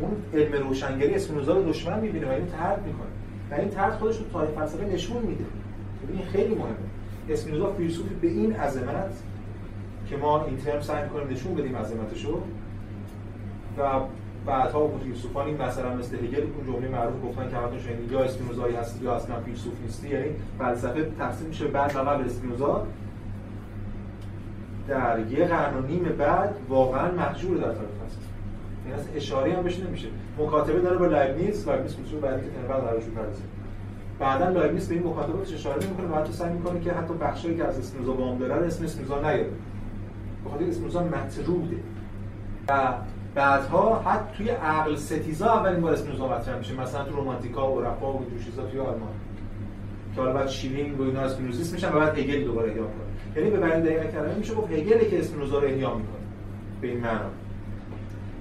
اون 0.00 0.10
علم 0.34 0.68
روشنگری 0.68 1.14
اسپینوزا 1.14 1.52
رو 1.52 1.62
دشمن 1.62 2.00
می‌بینه 2.00 2.26
و 2.26 2.30
این 2.30 2.46
طرد 2.46 2.86
می‌کنه. 2.86 3.06
و 3.50 3.54
این 3.60 3.70
طرد 3.70 3.92
خودش 3.92 4.16
رو 4.18 4.24
تاریخ 4.32 4.50
فلسفه 4.50 4.86
نشون 4.94 5.22
میده. 5.22 5.44
این 6.12 6.26
خیلی 6.32 6.54
مهمه. 6.54 6.76
اسپینوزا 7.30 7.72
فیلسوفی 7.72 8.14
به 8.14 8.28
این 8.28 8.52
عظمت 8.52 9.12
که 10.08 10.16
ما 10.16 10.44
این 10.44 10.56
ترم 10.56 10.80
سعی 10.80 11.08
کنیم 11.08 11.28
نشون 11.30 11.54
بدیم 11.54 11.76
عظمتشو 11.76 12.40
و 13.78 14.00
بعدها 14.46 14.78
اون 14.80 14.98
فیلسوفانی 14.98 15.52
مثلا 15.54 15.94
مثل 15.94 16.16
هگل 16.16 16.42
اون 16.42 16.66
جمله 16.66 16.88
معروف 16.88 17.14
گفتن 17.24 17.50
که 17.50 17.56
حتما 17.56 17.78
شنیدید 17.78 18.12
یا 18.12 18.24
اسپینوزایی 18.24 18.76
هستی 18.76 19.04
یا 19.04 19.14
اصلا 19.14 19.40
فیلسوف 19.40 19.72
نیستی 19.82 20.08
یعنی 20.08 20.28
فلسفه 20.58 21.10
تقسیم 21.18 21.46
میشه 21.46 21.66
بعد 21.66 21.96
و 21.96 21.98
قبل 21.98 22.24
اسپینوزا. 22.24 22.86
در 24.88 25.18
یه 25.30 25.44
قرن 25.44 25.76
و 25.76 25.86
نیم 25.86 26.04
بعد 26.18 26.54
واقعا 26.68 27.10
مهجور 27.10 27.56
در 27.56 27.62
تاریخ 27.62 27.90
هست 28.06 28.18
این 28.84 28.90
یعنی 28.90 29.02
اصلا 29.02 29.16
اشاره 29.16 29.56
هم 29.56 29.62
بهش 29.62 29.78
نمیشه. 29.78 30.08
مکاتبه 30.38 30.80
داره 30.80 30.96
با 30.96 31.06
لایبنیز 31.06 31.68
لایبنیز 31.68 31.94
بعدی 32.22 32.42
که 32.42 32.48
تنبل 32.50 32.74
قرارش 32.74 33.02
بعدا 34.18 34.48
لایبنیز 34.48 34.88
به 34.88 34.94
این 34.94 35.06
مکاتباتش 35.06 35.54
اشاره 35.54 35.86
نمی‌کنه 35.86 36.06
و 36.06 36.20
حتی 36.20 36.32
سعی 36.32 36.52
می‌کنه 36.52 36.80
که 36.80 36.92
حتی 36.92 37.14
بخشایی 37.14 37.56
که 37.56 37.64
از 37.64 37.78
اسپینوزا 37.78 38.12
وام 38.12 38.38
داره 38.38 38.66
اسم 38.66 38.84
اسپینوزا 38.84 39.20
نیاره. 39.20 39.50
بخاطر 40.46 40.64
اسپینوزا 40.64 41.02
مطروده 41.02 41.76
و 42.68 42.94
بعدها 43.34 44.02
حتی 44.02 44.36
توی 44.36 44.48
عقل 44.48 44.96
ستیزا 44.96 45.46
اولین 45.46 45.80
بار 45.80 45.92
اسپینوزا 45.92 46.28
مطرح 46.28 46.58
میشه. 46.58 46.80
مثلا 46.80 47.04
تو 47.04 47.16
رومانتیکا 47.16 47.72
و 47.72 47.80
عرفا 47.80 48.12
و 48.12 48.26
جوشیزا 48.30 48.62
توی 48.62 48.80
آلمان. 48.80 49.08
که 50.14 50.20
حالا 50.20 50.32
بعد 50.32 50.48
شلینگ 50.48 51.00
و 51.00 51.02
اینا 51.02 51.20
اسپینوزیست 51.20 51.72
میشن 51.72 51.88
و 51.92 52.00
بعد 52.00 52.18
هگل 52.18 52.44
دوباره 52.44 52.70
احیا 52.70 52.82
کنه. 52.82 53.36
یعنی 53.36 53.50
به 53.50 53.56
بیان 53.56 53.80
دقیق 53.80 54.12
کلمه 54.12 54.34
میشه 54.34 54.54
گفت 54.54 54.72
هگل 54.72 55.10
که 55.10 55.18
اسپینوزا 55.18 55.58
رو 55.58 55.66
احیا 55.66 55.94
می‌کنه. 55.94 56.16
به 56.80 56.88
این 56.88 57.00
معنا. 57.00 57.30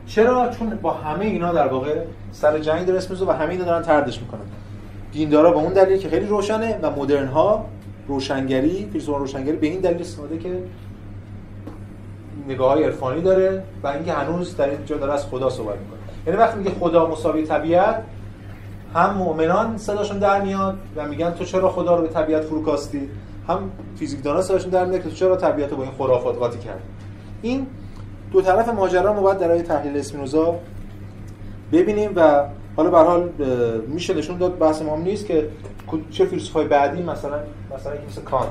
چرا؟ 0.07 0.49
چون 0.49 0.69
با 0.81 0.93
همه 0.93 1.25
اینا 1.25 1.53
در 1.53 1.67
واقع 1.67 2.05
سر 2.31 2.59
جنگ 2.59 2.85
داره 2.85 2.97
اسپینوزا 2.97 3.25
و 3.25 3.31
همه 3.31 3.49
اینا 3.49 3.65
دارن 3.65 3.81
طردش 3.81 4.21
می‌کنن. 4.21 4.41
دیندارا 5.15 5.51
به 5.51 5.57
اون 5.57 5.73
دلیل 5.73 5.97
که 5.97 6.09
خیلی 6.09 6.25
روشنه 6.25 6.79
و 6.81 6.91
مدرن 6.91 7.27
ها 7.27 7.65
روشنگری 8.07 8.89
فیلسوفان 8.91 9.21
روشنگری 9.21 9.57
به 9.57 9.67
این 9.67 9.79
دلیل 9.79 10.03
ساده 10.03 10.37
که 10.37 10.49
نگاه 12.47 12.71
های 12.71 12.83
عرفانی 12.83 13.21
داره 13.21 13.63
و 13.83 13.87
اینکه 13.87 14.13
هنوز 14.13 14.57
در 14.57 14.69
اینجا 14.69 14.97
داره 14.97 15.13
از 15.13 15.25
خدا 15.25 15.49
صحبت 15.49 15.75
می‌کنه. 15.79 15.99
یعنی 16.27 16.39
وقتی 16.39 16.57
میگه 16.57 16.71
خدا 16.79 17.07
مساوی 17.07 17.43
طبیعت 17.43 18.03
هم 18.93 19.13
مؤمنان 19.13 19.77
صداشون 19.77 20.19
در 20.19 20.41
میاد 20.41 20.77
و 20.95 21.07
میگن 21.07 21.31
تو 21.31 21.45
چرا 21.45 21.69
خدا 21.69 21.95
رو 21.95 22.01
به 22.01 22.07
طبیعت 22.07 22.41
فروکاستی؟ 22.41 23.09
هم 23.47 23.71
فیزیکدانا 23.95 24.41
صداشون 24.41 24.69
در 24.69 24.85
میاد 24.85 25.03
که 25.03 25.09
تو 25.09 25.15
چرا 25.15 25.35
طبیعت 25.35 25.71
رو 25.71 25.77
با 25.77 25.83
این 25.83 25.91
خرافات 25.91 26.37
قاطی 26.37 26.59
کرد 26.59 26.81
این 27.41 27.67
دو 28.31 28.41
طرف 28.41 28.69
ماجرا 28.69 29.13
ما 29.13 29.21
باید 29.21 29.37
در 29.37 29.59
تحلیل 29.59 29.97
اسپینوزا 29.97 30.55
ببینیم 31.71 32.11
و 32.15 32.43
حالا 32.75 32.89
به 32.89 32.97
حال 32.97 33.29
میشه 33.87 34.13
نشون 34.13 34.37
داد 34.37 34.57
بحث 34.57 34.81
ما 34.81 34.97
نیست 34.97 35.25
که 35.25 35.47
چه 36.11 36.25
فیلسوفای 36.25 36.67
بعدی 36.67 37.03
مثلا 37.03 37.39
مثلا 37.75 37.93
مثل 38.09 38.21
کانت. 38.21 38.49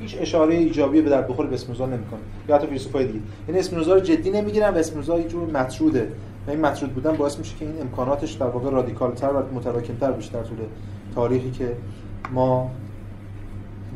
هیچ 0.00 0.16
اشاره 0.20 0.54
ایجابی 0.54 1.02
به 1.02 1.10
در 1.10 1.22
بخور 1.22 1.46
به 1.46 1.54
اسپینوزا 1.54 1.86
نمی‌کنه. 1.86 2.20
یا 2.48 2.56
حتی 2.56 2.66
فیلسوفای 2.66 3.06
دیگه. 3.06 3.18
یعنی 3.48 3.60
اسپینوزا 3.60 3.94
رو 3.94 4.00
جدی 4.00 4.30
نمی‌گیرن 4.30 4.74
و 4.74 4.76
اسپینوزا 4.76 5.18
یه 5.18 5.28
جور 5.28 5.50
مطروده. 5.50 6.08
و 6.46 6.50
این 6.50 6.60
مطرود 6.60 6.92
بودن 6.92 7.16
باعث 7.16 7.38
میشه 7.38 7.56
که 7.58 7.64
این 7.64 7.80
امکاناتش 7.80 8.32
در 8.32 8.46
واقع 8.46 8.70
رادیکالتر 8.70 9.30
و 9.30 9.54
متراکمتر 9.54 10.12
بشه 10.12 10.32
در 10.32 10.42
طول 10.42 10.56
تاریخی 11.14 11.50
که 11.50 11.72
ما 12.32 12.70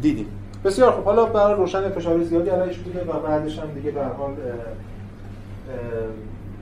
دیدیم. 0.03 0.27
بسیار 0.65 0.93
خب 0.93 1.05
حالا 1.05 1.25
برای 1.25 1.55
روشن 1.55 1.89
فشاری 1.89 2.25
زیادی 2.25 2.51
علیش 2.51 2.79
بوده 2.79 3.01
و 3.01 3.21
بعدش 3.21 3.59
هم 3.59 3.69
دیگه 3.75 3.91
به 3.91 4.05
حال 4.05 4.33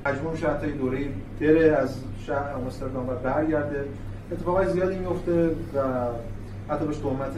مجبور 0.06 0.32
میشه 0.32 0.48
حتی 0.48 0.72
دوره 0.72 0.98
بره 1.40 1.76
از 1.76 1.96
شهر 2.26 2.52
آمستردام 2.52 3.08
و 3.08 3.12
برگرده. 3.14 3.84
اتفاقای 4.32 4.68
زیادی 4.68 4.96
میفته 4.96 5.46
و 5.48 5.80
حتی 6.68 6.86
بهش 6.86 6.96
تهمت 6.96 7.32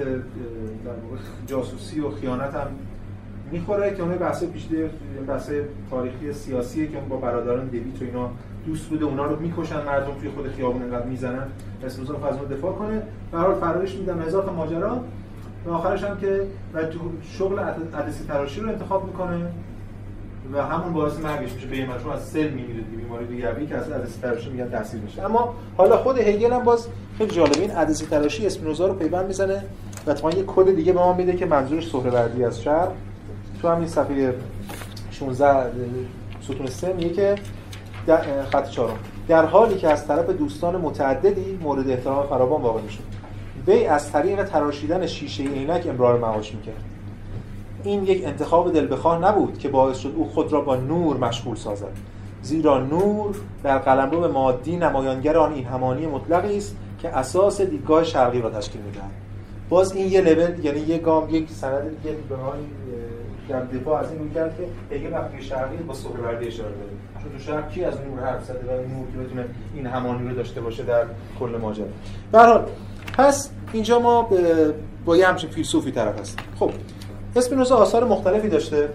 جاسوسی 1.46 2.00
و 2.00 2.10
خیانت 2.10 2.54
هم 2.54 2.66
می‌خوره 3.52 3.94
که 3.94 4.02
اون 4.02 4.14
بحث 4.14 4.44
پیچیده 4.44 4.90
بحث 5.28 5.50
تاریخی 5.90 6.32
سیاسی 6.32 6.88
که 6.88 6.98
با 7.08 7.16
برادران 7.16 7.66
دیویت 7.66 8.02
و 8.02 8.04
اینا 8.04 8.30
دوست 8.66 8.88
بوده 8.88 9.04
اونا 9.04 9.26
رو 9.26 9.40
می‌کشن 9.40 9.84
مردم 9.84 10.14
توی 10.20 10.30
خود 10.30 10.48
خیابون 10.48 10.82
انقدر 10.82 11.06
می‌زنن. 11.06 11.46
اسپینوزا 11.84 12.14
رو 12.14 12.56
دفاع 12.56 12.72
کنه. 12.72 13.02
به 13.32 13.38
فرارش 13.60 13.94
میدن 13.94 14.22
هزار 14.22 14.44
تا 14.44 14.52
ماجرا. 14.52 15.00
و 15.66 15.70
آخرش 15.70 16.04
هم 16.04 16.18
که 16.18 16.46
و 16.74 16.82
شغل 17.22 17.58
عدسی 17.94 18.24
تراشی 18.24 18.60
رو 18.60 18.68
انتخاب 18.68 19.06
می‌کنه. 19.06 19.46
و 20.52 20.62
همون 20.62 20.92
باعث 20.92 21.18
مرگش 21.18 21.52
میشه 21.52 21.66
به 21.66 21.76
چون 22.02 22.12
از 22.12 22.28
سل 22.28 22.48
میمیره 22.48 22.80
دیگه 22.82 22.96
بیماری 22.96 23.26
دیگری 23.26 23.66
که 23.66 23.76
از 23.76 23.90
عدسی 23.90 24.20
تراشی 24.20 24.50
میگن 24.50 24.70
تاثیر 24.70 25.00
میشه. 25.00 25.24
اما 25.24 25.54
حالا 25.76 25.96
خود 25.96 26.18
هگل 26.18 26.52
هم 26.52 26.64
باز 26.64 26.86
خیلی 27.18 27.30
جالبه 27.30 27.60
این 27.60 27.70
عدسی 27.70 28.06
تراشی 28.06 28.46
اسپینوزا 28.46 28.86
رو 28.86 28.94
پیوند 28.94 29.26
می‌زنه 29.26 29.62
و 30.06 30.10
اتفاقا 30.10 30.36
یه 30.36 30.44
کد 30.46 30.76
دیگه 30.76 30.92
به 30.92 30.98
ما 30.98 31.12
میده 31.12 31.36
که 31.36 31.46
منظورش 31.46 31.90
سهروردی 31.90 32.44
از 32.44 32.62
شهر. 32.62 32.88
تو 33.62 33.68
همین 33.68 33.88
صفحه 33.88 34.34
16 35.10 35.70
ستون 36.40 36.66
3 36.66 36.92
میگه 36.92 37.10
که 37.10 37.34
خط 38.52 38.68
چهارم. 38.68 38.98
در 39.28 39.44
حالی 39.44 39.74
که 39.74 39.88
از 39.88 40.06
طرف 40.06 40.30
دوستان 40.30 40.76
متعددی 40.76 41.58
مورد 41.62 41.90
احترام 41.90 42.26
فراوان 42.26 42.62
واقع 42.62 42.80
می‌شد 42.80 43.02
وی 43.66 43.86
از 43.86 44.12
طریق 44.12 44.44
تراشیدن 44.44 45.06
شیشه 45.06 45.42
عینک 45.42 45.86
امرار 45.86 46.18
معاش 46.18 46.54
می‌کرد. 46.54 46.84
این 47.86 48.04
یک 48.04 48.24
انتخاب 48.24 48.72
دل 48.72 48.92
بخواه 48.92 49.18
نبود 49.18 49.58
که 49.58 49.68
باعث 49.68 49.98
شد 49.98 50.12
او 50.16 50.28
خود 50.28 50.52
را 50.52 50.60
با 50.60 50.76
نور 50.76 51.16
مشغول 51.16 51.56
سازد. 51.56 51.92
زیرا 52.42 52.78
نور 52.78 53.36
در 53.62 53.78
قلمرو 53.78 54.32
مادی 54.32 54.76
نمایانگر 54.76 55.36
آن 55.36 55.52
این 55.52 55.64
همانی 55.64 56.06
مطلقی 56.06 56.56
است 56.56 56.76
که 57.02 57.08
اساس 57.08 57.60
دیدگاه 57.60 58.04
شرقی 58.04 58.40
را 58.40 58.50
تشکیل 58.50 58.80
می‌دهد. 58.80 59.10
باز 59.68 59.92
این 59.92 60.12
یه 60.12 60.20
لول 60.20 60.64
یعنی 60.64 60.80
یه 60.80 60.98
گام 60.98 61.34
یک 61.34 61.50
سند 61.50 62.02
دیگه 62.02 62.16
به 62.28 62.36
در 63.48 63.60
دفاع 63.60 64.00
از 64.00 64.12
این 64.12 64.30
کرد 64.34 64.56
که 64.56 64.96
اگه 64.96 65.10
وقتی 65.10 65.42
شرقی 65.42 65.76
با 65.76 65.94
سهروردی 65.94 66.46
اشاره 66.46 66.68
داره 66.68 66.90
چون 67.22 67.32
تو 67.32 67.38
شرق 67.38 67.70
کی 67.70 67.84
از 67.84 67.94
نور 68.00 68.20
حرف 68.20 68.44
زده 68.44 68.58
و 68.58 68.88
نور 68.88 69.06
که 69.12 69.18
بتونه 69.18 69.44
این 69.74 69.86
همانی 69.86 70.28
رو 70.28 70.34
داشته 70.34 70.60
باشه 70.60 70.82
در 70.82 71.04
کل 71.40 71.58
ماجرا؟ 71.62 71.86
به 72.32 72.38
هر 72.38 72.46
حال 72.46 72.66
پس 73.18 73.50
اینجا 73.72 73.98
ما 73.98 74.28
با 75.04 75.16
یه 75.16 75.28
همچین 75.28 75.50
فیلسوفی 75.50 75.90
طرف 75.90 76.20
هستیم. 76.20 76.44
خب 76.58 76.70
اسپینوزا 77.38 77.76
آثار 77.76 78.04
مختلفی 78.04 78.48
داشته. 78.48 78.88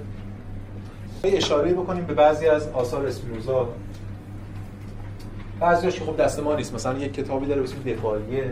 اشاره 1.24 1.74
بکنیم 1.74 2.06
به 2.06 2.14
بعضی 2.14 2.48
از 2.48 2.68
آثار 2.68 3.06
اسپینوزا. 3.06 3.70
بعضیش 5.60 6.02
خب 6.02 6.18
دست 6.18 6.40
ما 6.40 6.56
نیست. 6.56 6.74
مثلا 6.74 6.98
یک 6.98 7.14
کتابی 7.14 7.46
داره 7.46 7.62
به 7.62 7.68
اسم 7.68 7.84
دفاعیه 7.86 8.44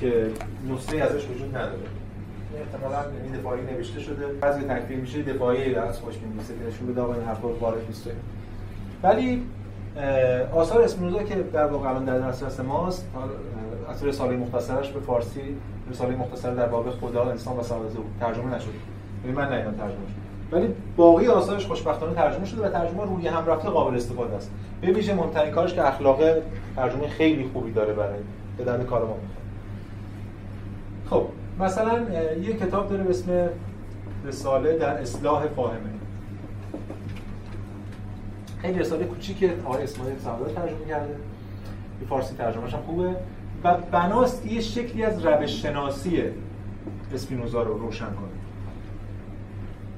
که 0.00 0.30
نسخه 0.72 0.96
ازش 0.96 1.24
وجود 1.28 1.56
نداره. 1.56 1.78
احتمالاً 2.60 2.98
این 3.24 3.32
دفاعی 3.32 3.60
نوشته 3.62 4.00
شده. 4.00 4.26
بعضی 4.40 4.60
تکفیر 4.60 4.96
میشه 4.96 5.22
دفاعی 5.22 5.74
از 5.74 5.98
خوش 6.00 6.14
می‌نویسه 6.18 6.54
که 6.54 6.60
نشون 6.68 6.86
بده 6.86 7.04
این 7.04 7.24
حرفا 7.26 7.48
وارد 7.48 7.86
نیست 7.88 8.08
ولی 9.02 9.46
آثار 10.52 10.82
اسپینوزا 10.82 11.22
که 11.22 11.34
در 11.34 11.66
واقع 11.66 11.88
الان 11.88 12.04
در 12.04 12.18
دسترس 12.18 12.60
ماست 12.60 13.06
از 13.88 14.04
رساله 14.04 14.36
مختصرش 14.36 14.90
به 14.90 15.00
فارسی 15.00 15.40
رساله 15.90 16.16
مختصر 16.16 16.54
در 16.54 16.66
باب 16.66 16.90
خدا 16.90 17.30
انسان 17.30 17.56
و 17.56 17.62
سعادت 17.62 17.96
او 17.96 18.04
ترجمه 18.20 18.54
نشده 18.54 18.72
یعنی 19.24 19.36
من 19.36 19.52
ندیدم 19.52 19.72
ترجمه 19.72 19.96
ولی 20.52 20.74
باقی 20.96 21.26
آثارش 21.26 21.66
خوشبختانه 21.66 22.14
ترجمه 22.14 22.44
شده 22.44 22.66
و 22.66 22.68
ترجمه 22.68 23.04
روی 23.04 23.28
هم 23.28 23.46
رفته 23.46 23.68
قابل 23.68 23.96
استفاده 23.96 24.36
است. 24.36 24.50
به 24.80 24.92
ویژه 24.92 25.14
مهمترین 25.14 25.52
کارش 25.52 25.74
که 25.74 25.88
اخلاق 25.88 26.18
ترجمه 26.76 27.08
خیلی 27.08 27.50
خوبی 27.52 27.72
داره 27.72 27.92
برای 27.92 28.18
به 28.58 28.64
درد 28.64 28.86
کار 28.86 29.04
ما 29.04 29.16
خب 31.10 31.26
مثلا 31.60 31.98
یه 32.42 32.56
کتاب 32.56 32.88
داره 32.88 33.02
به 33.02 33.10
اسم 33.10 33.48
رساله 34.24 34.78
در 34.78 34.98
اصلاح 34.98 35.46
فاهمه. 35.46 35.90
خیلی 38.62 38.78
رساله 38.78 39.04
کوچیکه. 39.04 39.52
آقای 39.64 39.82
اسماعیل 39.82 40.18
سعادت 40.18 40.54
ترجمه 40.54 40.86
کرده. 40.88 41.16
به 42.00 42.06
فارسی 42.06 42.34
ترجمهش 42.34 42.74
هم 42.74 42.80
خوبه. 42.80 43.16
و 43.64 43.76
بناست 43.92 44.46
یه 44.46 44.60
شکلی 44.60 45.04
از 45.04 45.26
روش 45.26 45.62
شناسی 45.62 46.22
اسپینوزا 47.14 47.62
رو 47.62 47.78
روشن 47.78 48.04
کنه. 48.04 48.40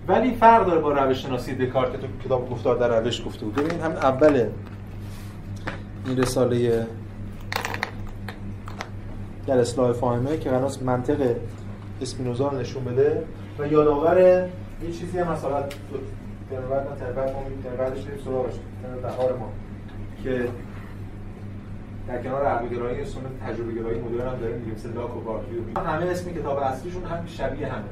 ولی 0.08 0.34
فرق 0.34 0.66
داره 0.66 0.80
با 0.80 0.92
روش 0.92 1.22
شناسی 1.22 1.54
دکارت 1.54 1.92
که 1.92 1.98
تو 1.98 2.06
کتاب 2.24 2.50
گفتار 2.50 2.76
در 2.76 3.00
روش 3.00 3.26
گفته 3.26 3.44
بود. 3.44 3.54
ببین 3.54 3.80
هم 3.80 3.90
اول 3.90 4.46
این 6.06 6.18
رساله 6.18 6.86
در 9.46 9.58
اصلاح 9.58 9.92
فاهمه 9.92 10.38
که 10.38 10.50
قناس 10.50 10.82
منطق 10.82 11.36
اسپینوزا 12.02 12.48
رو 12.48 12.58
نشون 12.58 12.84
بده 12.84 13.24
و 13.58 13.66
یادآور 13.66 14.18
یه 14.18 14.92
چیزی 14.92 15.18
هم 15.18 15.32
مثلا 15.32 15.62
تربت 16.50 16.90
نه 16.90 16.96
تربت 17.00 17.32
ما 17.32 17.42
میگیم 17.42 17.62
تربتش 17.62 18.00
سراغش 18.24 18.54
ما 19.38 19.48
که 20.24 20.48
در 22.09 22.22
کنار 22.22 22.46
عقلگرایی 22.46 23.05
سنت 23.05 23.40
تجربه 23.46 23.72
گرایی 23.72 24.00
مدرن 24.00 24.28
هم 24.28 24.38
داریم 24.38 24.57
میگیم 24.57 24.74
مثل 24.74 24.92
لاک 24.92 25.16
و 25.16 25.20
بارکیو 25.20 25.78
همه 25.86 26.07
اسم 26.07 26.32
کتاب 26.32 26.59
اصلیشون 26.59 27.05
هم 27.05 27.26
شبیه 27.26 27.66
همه. 27.66 27.84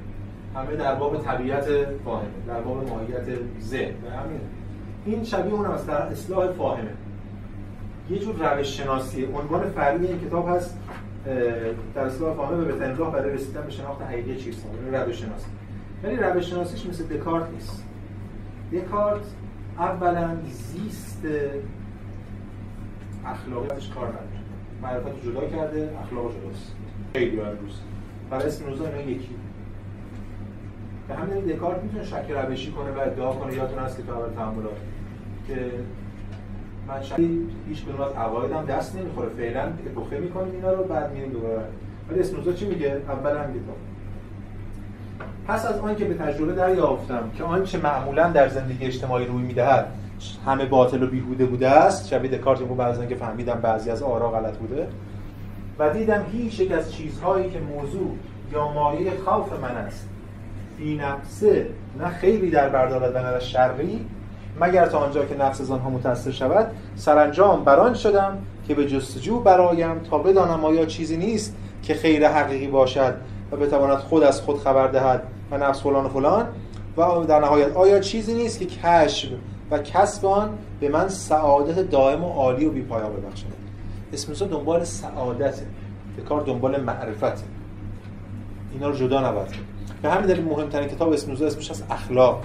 همه 0.55 0.77
در 0.77 0.95
باب 0.95 1.23
طبیعت 1.23 1.65
فاهمه 2.05 2.29
در 2.49 2.61
باب 2.61 2.89
ماهیت 2.89 3.39
ذهن. 3.61 3.95
همین. 3.95 4.41
این 5.05 5.25
شبیه 5.25 5.53
اون 5.53 5.67
است 5.67 5.87
در 5.87 6.03
اصلاح 6.03 6.53
فاهمه. 6.53 6.91
یه 8.11 8.19
جور 8.19 8.55
روش 8.55 8.81
شناسی 8.81 9.25
عنوان 9.25 9.71
فرعی 9.71 10.07
این 10.07 10.21
کتاب 10.21 10.49
هست 10.49 10.79
در 11.95 12.05
اصلاح 12.05 12.37
فاهمه 12.37 12.65
به 12.65 12.73
بهترین 12.73 12.97
راه 12.97 13.13
برای 13.13 13.33
رسیدن 13.33 13.63
به 13.63 13.71
شناخت 13.71 14.03
حقیقی 14.03 14.37
چیزها 14.37 14.69
یعنی 14.75 14.97
روش 14.97 15.17
شناسی 15.17 15.47
ولی 16.03 16.17
روش 16.17 16.51
شناسیش 16.51 16.87
مثل 16.87 17.05
دکارت 17.05 17.51
نیست. 17.53 17.85
دکارت 18.73 19.23
اولا 19.79 20.37
زیست 20.45 21.27
اخلاقیاتش 23.27 23.89
کار 23.89 24.09
نداره. 24.09 24.27
معرفت 24.83 25.27
جدا 25.27 25.41
کرده 25.41 25.91
اخلاق 26.05 26.33
جداست 26.33 26.73
خیلی 27.13 27.41
امروز 27.41 27.81
برای 28.31 28.47
اسپینوزا 28.47 28.85
اینا 28.87 29.01
یکی. 29.01 29.35
به 31.09 31.15
همین 31.15 31.45
دکارت 31.45 31.83
می‌تونه 31.83 32.05
شک 32.05 32.31
روشی 32.31 32.71
کنه 32.71 32.91
و 32.91 32.99
ادعا 32.99 33.33
کنه. 33.33 33.55
یادتون 33.55 33.79
هست 33.79 33.97
که 33.97 34.03
تو 34.03 34.13
اول 34.13 34.35
تعاملات 34.35 34.77
که 35.49 35.57
من 36.89 37.03
شکی 37.03 37.49
هیچ 37.69 37.85
کدوم 37.85 38.01
از 38.01 38.13
عقایدم 38.13 38.65
دست 38.65 38.97
نمی‌خوره. 38.97 39.29
فعلا 39.29 39.63
اپوخه 39.87 40.19
می‌کنیم 40.19 40.55
اینا 40.55 40.73
رو 40.73 40.85
بعد 40.85 41.13
میریم 41.13 41.33
دوباره. 41.33 41.63
ولی 42.11 42.21
اسپینوزا 42.21 42.53
چی 42.53 42.67
میگه؟ 42.67 43.03
اول 43.09 43.37
هم 43.37 43.51
میگه. 43.51 43.61
پس 45.49 45.67
از 45.67 45.79
آن 45.79 45.97
که 45.97 46.05
به 46.05 46.15
تجربه 46.15 46.53
دریافتم 46.53 47.31
که 47.35 47.45
آنچه 47.45 47.79
معمولا 47.79 48.31
در 48.31 48.49
زندگی 48.49 48.87
اجتماعی 48.87 49.27
روی 49.27 49.43
می‌دهد 49.43 49.93
همه 50.47 50.65
باطل 50.65 51.03
و 51.03 51.07
بیهوده 51.07 51.45
بوده 51.45 51.69
است. 51.69 52.09
شبیه 52.09 52.31
دکارت 52.31 52.61
اینو 52.61 52.75
بعضی 52.75 53.07
که 53.07 53.15
فهمیدم 53.15 53.61
بعضی 53.61 53.91
از 53.91 54.03
آرا 54.03 54.31
غلط 54.31 54.57
بوده. 54.57 54.89
و 55.79 55.91
دیدم 55.91 56.25
هیچ 56.33 56.61
یک 56.61 56.73
از 56.73 56.93
چیزهایی 56.93 57.51
که 57.51 57.59
موضوع 57.61 58.17
یا 58.53 58.69
مایه 58.69 59.13
خوف 59.27 59.53
من 59.61 59.77
است. 59.77 60.09
بی 60.79 60.97
نفسه 60.97 61.67
نه 61.99 62.09
خیلی 62.09 62.51
در 62.51 62.69
بردارد 62.69 63.15
و 63.15 63.19
نه 63.19 63.41
شرقی. 63.41 64.07
مگر 64.61 64.87
تا 64.87 64.99
آنجا 64.99 65.25
که 65.25 65.37
نفس 65.37 65.61
از 65.61 65.71
آنها 65.71 65.91
متأثر 65.91 66.31
شود 66.31 66.67
سرانجام 66.97 67.65
بران 67.65 67.95
شدم 67.95 68.39
که 68.69 68.75
به 68.75 68.87
جستجو 68.87 69.41
برایم 69.41 69.99
تا 69.99 70.19
بدانم 70.19 70.65
آیا 70.65 70.87
چیزی 70.87 71.17
نیست 71.17 71.57
که 71.83 71.95
خیر 71.95 72.29
حقیقی 72.29 72.67
باشد 72.67 73.15
و 73.53 73.57
بتواند 73.57 73.99
خود 73.99 74.23
از 74.23 74.41
خود 74.41 74.59
خبر 74.59 74.87
دهد 74.87 75.23
و 75.51 75.59
نفس 75.59 75.81
فلان 75.81 76.05
و 76.05 76.09
فلان. 76.09 76.47
و 76.97 77.25
در 77.25 77.41
نهایت 77.41 77.77
آیا 77.77 78.01
چیزی 78.01 78.35
نیست 78.35 78.59
که 78.59 78.67
کشف 78.67 79.29
و 79.71 79.79
کسب 79.79 80.27
آن 80.27 80.59
به 80.81 80.89
من 80.89 81.09
سعادت 81.09 81.91
دائم 81.91 82.25
و 82.25 82.29
عالی 82.29 82.67
و 82.67 82.71
بیپایا 82.71 83.09
ببخشد. 83.09 83.47
اسموزا 84.13 84.47
دنبال 84.47 84.85
سعادته 84.85 85.67
به 86.17 86.23
کار 86.23 86.41
دنبال 86.41 86.81
معرفته 86.81 87.43
اینا 88.73 88.89
رو 88.89 88.97
جدا 88.97 89.31
نباید 89.31 89.49
به 90.03 90.11
همین 90.11 90.27
دلیل 90.27 90.45
مهمترین 90.45 90.89
کتاب 90.89 91.13
اسموزا 91.13 91.47
اسمش 91.47 91.71
از 91.71 91.83
اخلاق. 91.91 92.45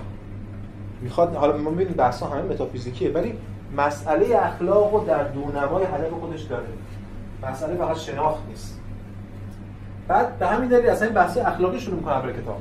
می‌خواد 1.01 1.35
حالا 1.35 1.57
ما 1.57 1.69
می‌بینیم 1.69 1.93
بحثا 1.93 2.25
همه 2.25 2.41
متافیزیکیه 2.41 3.11
ولی 3.11 3.33
مسئله 3.77 4.35
اخلاق 4.35 4.93
رو 4.93 5.05
در 5.05 5.23
دونمای 5.23 5.83
هدف 5.83 6.09
خودش 6.21 6.41
داره. 6.41 6.65
مسئله 7.43 7.75
فقط 7.75 7.97
شناخت 7.97 8.39
نیست. 8.49 8.79
بعد 10.07 10.39
به 10.39 10.47
همین 10.47 10.69
دلیل 10.69 10.89
اصلا 10.89 11.07
این 11.07 11.15
بحث 11.15 11.37
اخلاقی 11.37 11.79
شروع 11.79 11.95
می‌کنم 11.95 12.21
برای 12.21 12.33
کتاب. 12.33 12.57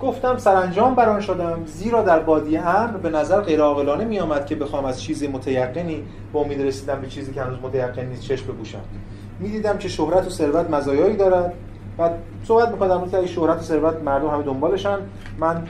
گفتم 0.00 0.38
سرانجام 0.38 0.94
بران 0.94 1.20
شدم 1.20 1.62
زیرا 1.66 2.02
در 2.02 2.18
بادی 2.18 2.56
امر 2.56 2.96
به 2.96 3.10
نظر 3.10 3.40
غیر 3.40 3.60
عاقلانه 3.60 4.04
می 4.04 4.20
آمد 4.20 4.46
که 4.46 4.54
بخوام 4.54 4.84
از 4.84 5.02
چیز 5.02 5.24
متیقنی 5.24 6.04
به 6.32 6.38
امید 6.38 6.62
رسیدن 6.62 7.00
به 7.00 7.06
چیزی 7.06 7.32
که 7.32 7.42
هنوز 7.42 7.58
متیقن 7.62 8.06
نیست 8.06 8.22
چشم 8.22 8.46
بپوشم. 8.46 8.80
می‌دیدم 9.40 9.78
که 9.78 9.88
شهرت 9.88 10.26
و 10.26 10.30
ثروت 10.30 10.70
مزایایی 10.70 11.16
دارد. 11.16 11.52
و 11.98 12.10
صحبت 12.44 12.72
می‌کردم 12.72 13.10
که 13.10 13.26
شهرت 13.26 13.58
و 13.58 13.62
ثروت 13.62 14.02
مردم 14.02 14.28
همه 14.28 14.42
دنبالشن 14.42 14.98
من 15.38 15.62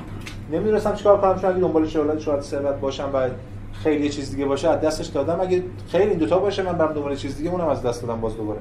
نمی‌دونستم 0.52 0.94
چیکار 0.94 1.20
کنم 1.20 1.38
چون 1.38 1.50
اگه 1.50 1.60
دنبال 1.60 1.86
شهرت 1.86 2.18
شهرت 2.18 2.42
ثروت 2.42 2.74
باشم 2.74 3.10
و 3.14 3.28
خیلی 3.72 4.08
چیز 4.08 4.30
دیگه 4.30 4.44
باشه 4.44 4.68
از 4.68 4.80
دستش 4.80 5.06
دادم. 5.06 5.40
اگه 5.40 5.62
خیلی 5.88 6.10
این 6.10 6.18
دوتا 6.18 6.38
باشه 6.38 6.62
من 6.62 6.72
برم 6.72 6.92
دنبال 6.92 7.16
چیز 7.16 7.36
دیگه 7.36 7.50
اونم 7.50 7.68
از 7.68 7.82
دست 7.82 8.02
دادم 8.02 8.20
باز 8.20 8.36
دوباره. 8.36 8.60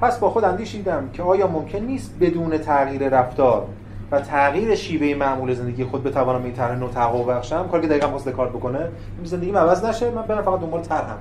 پس 0.00 0.18
با 0.18 0.30
خود 0.30 0.44
اندیشیدم 0.44 1.08
که 1.12 1.22
آیا 1.22 1.46
ممکن 1.46 1.78
نیست 1.78 2.14
بدون 2.20 2.58
تغییر 2.58 3.08
رفتار 3.08 3.66
و 4.10 4.20
تغییر 4.20 4.74
شیوه 4.74 5.18
معمول 5.18 5.54
زندگی 5.54 5.84
خود 5.84 6.02
بتوانم 6.02 6.44
این 6.44 6.52
طرح 6.52 6.78
نو 6.78 6.88
تحقق 6.88 7.30
بخشم 7.30 7.68
کاری 7.68 7.82
که 7.82 7.88
دقیقاً 7.88 8.08
واسه 8.08 8.32
کار 8.32 8.48
بکنه 8.48 8.78
این 8.78 9.24
زندگی 9.24 9.50
عوض 9.50 9.84
نشه. 9.84 10.10
من 10.10 10.22
برم 10.22 10.42
فقط 10.42 10.60
دنبال 10.60 10.82
طرحم. 10.82 11.18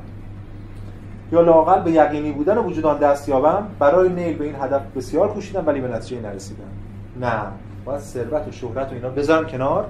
یا 1.31 1.41
لااقل 1.41 1.81
به 1.81 1.91
یقینی 1.91 2.31
بودن 2.31 2.57
وجود 2.57 2.85
آن 2.85 2.97
دست 2.97 3.29
یابم. 3.29 3.67
برای 3.79 4.09
نیل 4.09 4.37
به 4.37 4.45
این 4.45 4.55
هدف 4.61 4.81
بسیار 4.95 5.33
کوشیدم 5.33 5.67
ولی 5.67 5.81
به 5.81 5.87
نتیجه 5.87 6.21
نرسیدم. 6.21 6.63
نه. 7.21 7.41
باید 7.85 7.99
ثروت 7.99 8.47
و 8.47 8.51
شهرت 8.51 8.91
و 8.91 8.95
اینا 8.95 9.09
بذارم 9.09 9.47
کنار. 9.47 9.87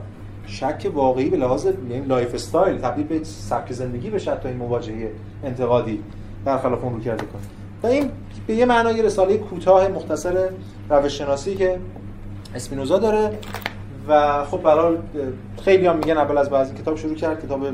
شک 0.47 0.91
واقعی 0.93 1.29
به 1.29 1.37
لحاظ 1.37 1.67
lifestyle 2.07 2.77
تبدیل 2.77 3.07
به 3.07 3.23
سبک 3.23 3.73
زندگی 3.73 4.09
بشه 4.09 4.35
تا 4.35 4.49
این 4.49 4.57
مواجهه 4.57 5.11
انتقادی. 5.43 6.03
برخلاف 6.45 6.83
اون 6.83 6.93
رو 6.93 6.99
کرده 6.99 7.25
کنه 7.25 7.41
و 7.83 7.87
این 7.87 8.11
به 8.47 8.53
یه 8.55 8.65
معنای 8.65 9.01
رساله 9.01 9.37
کوتاه 9.37 9.87
مختصر 9.87 10.49
روش 10.89 11.17
شناسی 11.17 11.55
که 11.55 11.79
اسپینوزا 12.55 12.97
داره 12.97 13.37
و 14.07 14.43
خب 14.45 14.61
برای 14.61 14.97
خیلی 15.63 15.87
هم 15.87 15.97
میگن 15.97 16.17
اول 16.17 16.37
از 16.37 16.49
بعضی 16.49 16.75
کتاب 16.75 16.97
شروع 16.97 17.15
کرد. 17.15 17.45
کتاب 17.45 17.65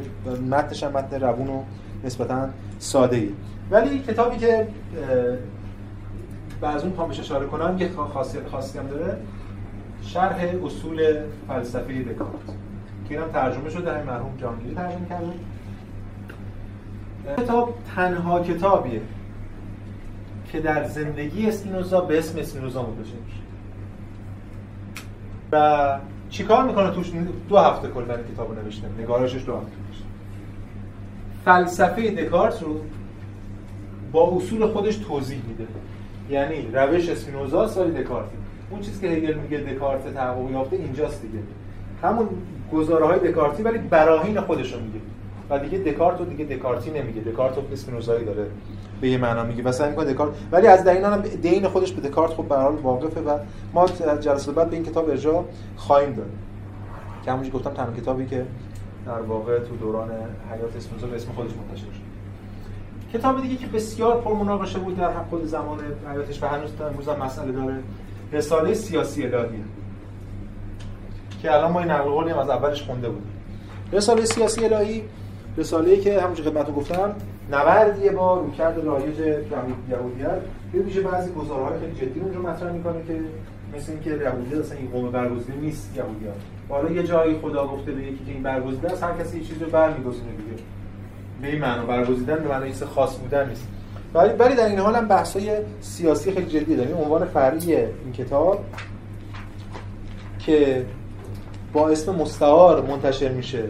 متنش 0.50 0.84
هم 0.84 0.92
متن 0.92 1.22
روون 1.22 1.48
و 1.48 1.64
نسبتا 2.04 2.50
ساده 2.80 3.18
ای 3.18 3.30
ولی 3.72 4.00
کتابی 4.00 4.38
که 4.38 4.68
بعض 6.62 6.84
اون 6.84 7.08
بهش 7.08 7.20
اشاره 7.20 7.46
کنم 7.46 7.78
یه 7.80 7.90
خاصیت 8.14 8.48
خاصی 8.48 8.80
هم 8.80 8.88
داره. 8.88 9.18
شرح 10.02 10.46
اصول 10.66 11.16
فلسفه 11.48 12.04
دکارت. 12.04 12.32
که 13.10 13.16
اینم 13.16 13.32
ترجمه 13.32 13.70
شده 13.70 13.94
همین 13.94 14.04
مرحوم 14.04 14.38
جانگیری 14.42 14.76
ترجمه 14.76 15.08
کرده. 15.10 15.32
کتاب 17.38 17.74
تنها 17.96 18.40
کتابیه 18.40 19.02
که 20.52 20.60
در 20.60 20.84
زندگی 20.84 21.50
اسپینوزا 21.50 22.02
به 22.02 22.20
اسم 22.20 22.40
اسپینوزا 22.40 22.82
منتشر 22.82 23.16
میشه. 23.26 23.38
و 25.52 25.98
چیکار 26.30 26.66
می‌کنه 26.66 26.92
توش؟ 26.92 27.12
دو 27.50 27.58
هفته 27.58 27.88
کلا 27.88 28.18
کتابو 28.34 28.54
نوشته. 28.54 28.88
نگارشش 29.00 29.46
دو 29.46 29.56
هفته 29.56 29.72
نوشته 29.88 30.06
فلسفه 31.46 32.12
دکارت 32.12 32.64
رو 32.64 32.82
با 34.12 34.36
اصول 34.36 34.68
خودش 34.68 34.96
توضیح 34.96 35.42
میده. 35.48 35.68
یعنی 36.30 36.68
روش 36.74 37.10
اسپینوزا 37.10 37.68
سال 37.68 37.92
دکارتی 37.92 38.36
اون 38.70 38.82
چیزی 38.82 39.02
که 39.02 39.08
هگل 39.08 39.34
میگه 39.34 39.58
دکارت 39.58 40.14
تحقق 40.14 40.52
یافته 40.52 40.76
اینجاست 40.76 41.22
دیگه. 41.22 41.40
همون 42.04 42.28
گزاره 42.74 43.06
های 43.06 43.20
دکارتی 43.20 43.64
ولی 43.64 43.78
براهین 43.78 44.42
خودش 44.42 44.74
رو 44.74 44.80
میگه. 44.80 45.00
و 45.52 45.60
دیگه 45.60 45.78
دکارت 45.78 46.20
رو 46.20 46.26
دیگه 46.26 46.56
دکارتی 46.56 46.92
نمیگه. 46.92 47.22
دکارت 47.22 47.56
رو 47.56 47.64
اسپینوزایی 47.72 48.26
داره. 48.26 48.48
به 49.02 49.10
یه 49.10 49.18
معنا 49.18 49.44
میگه. 49.44 49.64
مثلا 49.64 49.90
میگه 49.90 50.04
دکارت 50.04 50.32
ولی 50.52 50.68
از 50.68 50.84
در 50.84 51.04
هم 51.04 51.22
دین 51.22 51.68
خودش 51.68 51.92
به 51.92 52.10
دکارت 52.10 52.32
خب 52.32 52.44
به 52.44 52.56
حال 52.56 52.76
واقفه 52.76 53.22
و 53.22 53.38
ما 53.74 53.88
جلسه 54.22 54.52
بعد 54.52 54.70
به 54.70 54.76
این 54.76 54.86
کتاب 54.86 55.10
ارجاع 55.10 55.46
خواهیم 55.78 56.14
داد. 56.14 56.30
که 57.26 57.32
همونجوری 57.32 57.58
گفتم 57.58 57.70
تنها 57.70 57.92
کتابی 57.92 58.26
که 58.26 58.46
در 59.06 59.22
واقع 59.22 59.60
تو 59.60 59.76
دوران 59.76 60.10
حیات 60.54 60.76
اسپینوزا 60.78 61.08
به 61.08 61.16
اسم 61.16 61.32
خودش 61.32 61.52
منتشر 61.52 61.86
شد. 61.86 62.12
کتاب 63.14 63.42
دیگه 63.42 63.56
که 63.56 63.68
بسیار 63.68 64.22
پرمناقشه 64.22 64.80
بود 64.80 64.98
در 64.98 65.10
خود 65.30 65.46
زمان 65.46 65.80
حیاتش 66.12 66.44
و 66.44 66.48
هنوز 66.48 66.70
تا 66.80 66.88
امروز 66.88 67.10
مسئله 67.10 67.52
داره. 67.52 67.76
رساله 68.34 68.74
سیاسی 68.74 69.24
الهی. 69.24 69.64
که 71.42 71.54
الان 71.54 71.72
ما 71.72 71.80
این 71.80 71.92
نقل 71.92 72.10
قولی 72.10 72.32
از 72.32 72.50
اولش 72.50 72.84
خونده 72.84 73.10
بودیم. 73.10 73.32
رساله 73.94 74.26
سیاسی 74.26 74.66
الهی 74.66 75.04
رساله‌ای 75.58 76.00
که 76.00 76.22
همونجوری 76.22 76.50
خدمتتون 76.50 76.76
گفتم 76.76 77.16
نوردیه 77.52 78.12
با 78.12 78.40
رویکرد 78.40 78.86
رایج 78.86 79.20
یهودیت. 79.90 80.40
به 80.74 80.80
ویژه 80.80 81.02
بعضی 81.02 81.32
گزارهای 81.32 81.80
خیلی 81.80 81.94
جدی 81.96 82.20
اونجا 82.20 82.40
مطرح 82.40 82.72
می‌کنه 82.72 83.04
که 83.08 83.20
مثل 83.78 83.92
اینکه 83.92 84.10
یهودی 84.10 84.56
اصلا 84.56 84.78
این 84.78 84.90
قوم 84.90 85.12
برگزیده 85.12 85.54
نیست 85.62 85.92
یهودیان 85.98 86.34
حالا 86.70 86.92
یه 86.92 87.04
جایی 87.04 87.40
خدا 87.42 87.68
گفته 87.68 87.92
به 87.92 88.02
یکی 88.02 88.26
که 88.26 88.32
این 88.32 88.44
برگزیده 88.44 88.92
است 88.92 89.04
هر 89.04 89.14
کسی 89.20 89.38
یه 89.38 89.44
چیزی 89.44 89.66
رو 89.66 89.72
برمیگزینه 89.72 90.32
دیگه. 90.32 90.64
به 91.42 91.48
این 91.48 91.62
معنا 91.62 91.86
برگزیدن 91.86 92.36
به 92.36 92.50
معنای 92.50 92.74
خاص 92.74 93.18
بودن 93.18 93.50
نیست. 93.50 93.68
ولی 94.14 94.34
ولی 94.34 94.56
در 94.56 94.66
این 94.66 94.80
حال 94.80 94.96
هم 94.96 95.08
بحث‌های 95.08 95.52
سیاسی 95.82 96.32
خیلی 96.32 96.46
جدی 96.46 96.76
داریم. 96.76 96.98
عنوان 96.98 97.26
فرعی 97.26 97.76
این 97.76 98.14
کتاب 98.18 98.66
که 100.40 100.86
با 101.74 101.90
اسم 101.90 102.16
مستعار 102.16 102.82
منتشر 102.82 103.30
میشه. 103.30 103.64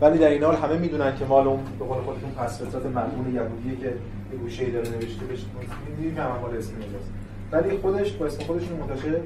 ولی 0.00 0.18
در 0.18 0.28
این 0.28 0.42
حال 0.42 0.56
همه 0.56 0.76
می‌دونن 0.78 1.16
که 1.16 1.24
مال 1.24 1.48
اون 1.48 1.60
به 1.78 1.84
قول 1.84 2.02
خودتون 2.02 2.30
پس 2.30 2.62
فطرت 2.62 2.86
مرمون 2.86 3.34
یهودیه 3.34 3.76
که 3.76 3.86
یه 4.32 4.38
گوشه‌ای 4.40 4.70
داره 4.70 4.88
نوشته 4.88 5.26
بشه 5.26 5.46
می‌دونم 5.98 6.26
مال 6.42 6.56
اسم 6.56 6.72
اینجاست. 6.80 7.10
ولی 7.52 7.78
خودش 7.78 8.12
با 8.12 8.26
اسم 8.26 8.44
خودش 8.44 8.62
منتشر 8.70 9.20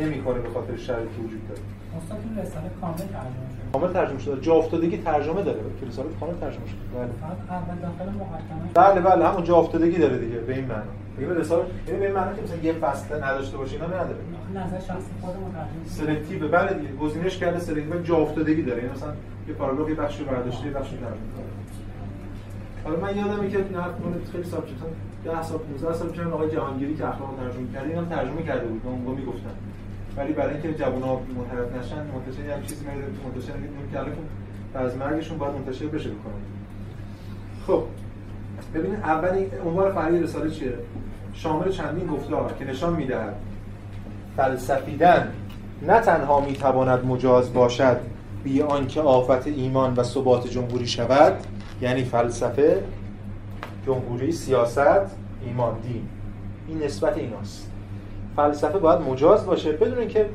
نمی‌کنه 0.00 0.38
به 0.38 0.48
خاطر 0.48 0.76
شرایطی 0.76 1.22
وجود 1.22 1.48
داره. 1.48 1.60
استاد 2.02 2.18
این 2.24 2.38
رساله 2.38 2.70
کامل 2.80 2.96
ترجمه 2.96 3.48
شده. 3.56 3.72
کامل 3.72 3.92
ترجمه 3.92 4.18
شده. 4.18 4.40
جا 4.40 4.54
افتادگی 4.54 4.98
ترجمه 4.98 5.42
داره. 5.42 5.58
که 5.80 5.86
رساله 5.86 6.08
کامل 6.20 6.34
ترجمه 6.34 6.66
شده. 6.66 6.78
بله. 6.94 7.08
اول 7.50 7.78
داخل 7.82 8.10
مقدمه. 8.10 8.70
بله 8.74 9.00
بله. 9.00 9.28
همون 9.28 9.44
جا 9.44 9.56
افتادگی 9.56 9.98
داره 9.98 10.18
دیگه. 10.18 10.36
به 10.36 10.54
این 10.54 10.64
معنی. 10.64 10.82
دیگه 11.18 11.34
رساله 11.34 11.64
یعنی 11.86 11.98
به 12.00 12.06
این 12.06 12.14
معنی 12.14 12.36
که 12.36 12.42
مثلا 12.42 12.56
یه 12.62 12.72
فصل 12.72 13.24
نداشته 13.24 13.56
باشه 13.56 13.72
اینا 13.74 13.86
نداره. 13.86 14.16
نظر 14.54 14.94
خودمون 15.20 15.54
selective 15.86 16.48
بله 16.48 16.72
دیگه 16.74 16.92
گزینش 16.92 17.38
کرده 17.38 17.58
selective 17.58 18.02
جا 18.02 18.16
افتادگی 18.16 18.62
داره. 18.62 18.82
یعنی 18.82 18.94
مثلا 18.94 19.12
یه 19.48 19.54
پاراگراف 19.54 19.88
یه 19.88 19.94
بخشی 19.94 20.24
برداشته 20.24 20.66
یه 20.66 20.72
بخشی 20.72 20.96
ترجمه 20.96 21.06
کرده 21.36 21.56
حالا 22.84 23.00
من 23.00 23.16
یادمه 23.16 23.48
که 23.48 23.58
نه 23.58 23.84
خیلی 24.32 24.44
سال 24.44 24.60
پیش 24.60 24.74
10 25.24 25.42
سال 25.42 25.58
15 25.58 25.94
سال 25.94 26.08
پیش 26.08 26.20
آقای 26.20 26.50
جهانگیری 26.50 26.94
که 26.94 27.08
اخلاق 27.08 27.34
ترجمه 27.36 27.72
کرد 27.74 27.84
اینم 27.90 28.04
ترجمه 28.04 28.42
کرده 28.42 28.66
بود 28.66 28.82
اون 28.84 29.14
می‌گفتن. 29.14 29.50
ولی 30.16 30.32
برای 30.32 30.52
اینکه 30.52 30.74
جوونا 30.74 31.14
منحرف 31.14 31.76
نشن 31.78 31.96
منتشر 31.96 32.50
هم 32.52 32.62
چیزی 32.62 32.84
میاد 32.84 33.10
منتشر 33.24 33.56
میگه 33.56 34.06
که 34.72 34.78
از 34.78 34.96
مرگشون 34.96 35.38
باید 35.38 35.54
منتشر 35.54 35.86
بشه 35.86 36.10
بکنن. 36.10 36.32
خب 37.66 37.82
ببینید 38.74 38.98
اولی 38.98 39.50
عنوان 39.66 39.92
فرعی 39.92 40.22
رساله 40.22 40.50
چیه؟ 40.50 40.74
شامل 41.34 41.70
چندین 41.70 42.06
گفتار 42.06 42.52
که 42.58 42.64
نشان 42.64 42.96
می‌دهد 42.96 43.34
فلسفیدن 44.36 45.32
نه 45.86 46.00
تنها 46.00 46.40
می‌تواند 46.40 47.04
مجاز 47.04 47.52
باشد 47.52 47.96
بی 48.44 48.62
آنکه 48.62 49.00
آفت 49.00 49.46
ایمان 49.46 49.94
و 49.94 50.02
ثبات 50.02 50.48
جمهوری 50.48 50.86
شود 50.86 51.32
یعنی 51.80 52.04
فلسفه 52.04 52.82
جمهوری 53.86 54.32
سیاست 54.32 55.16
ایمان 55.46 55.78
دین. 55.82 56.08
این 56.68 56.82
نسبت 56.82 57.18
ایناست. 57.18 57.70
فلسفه 58.36 58.78
باید 58.78 59.00
مجاز 59.00 59.46
باشه 59.46 59.72
بدون 59.72 59.98
اینکه 59.98 60.28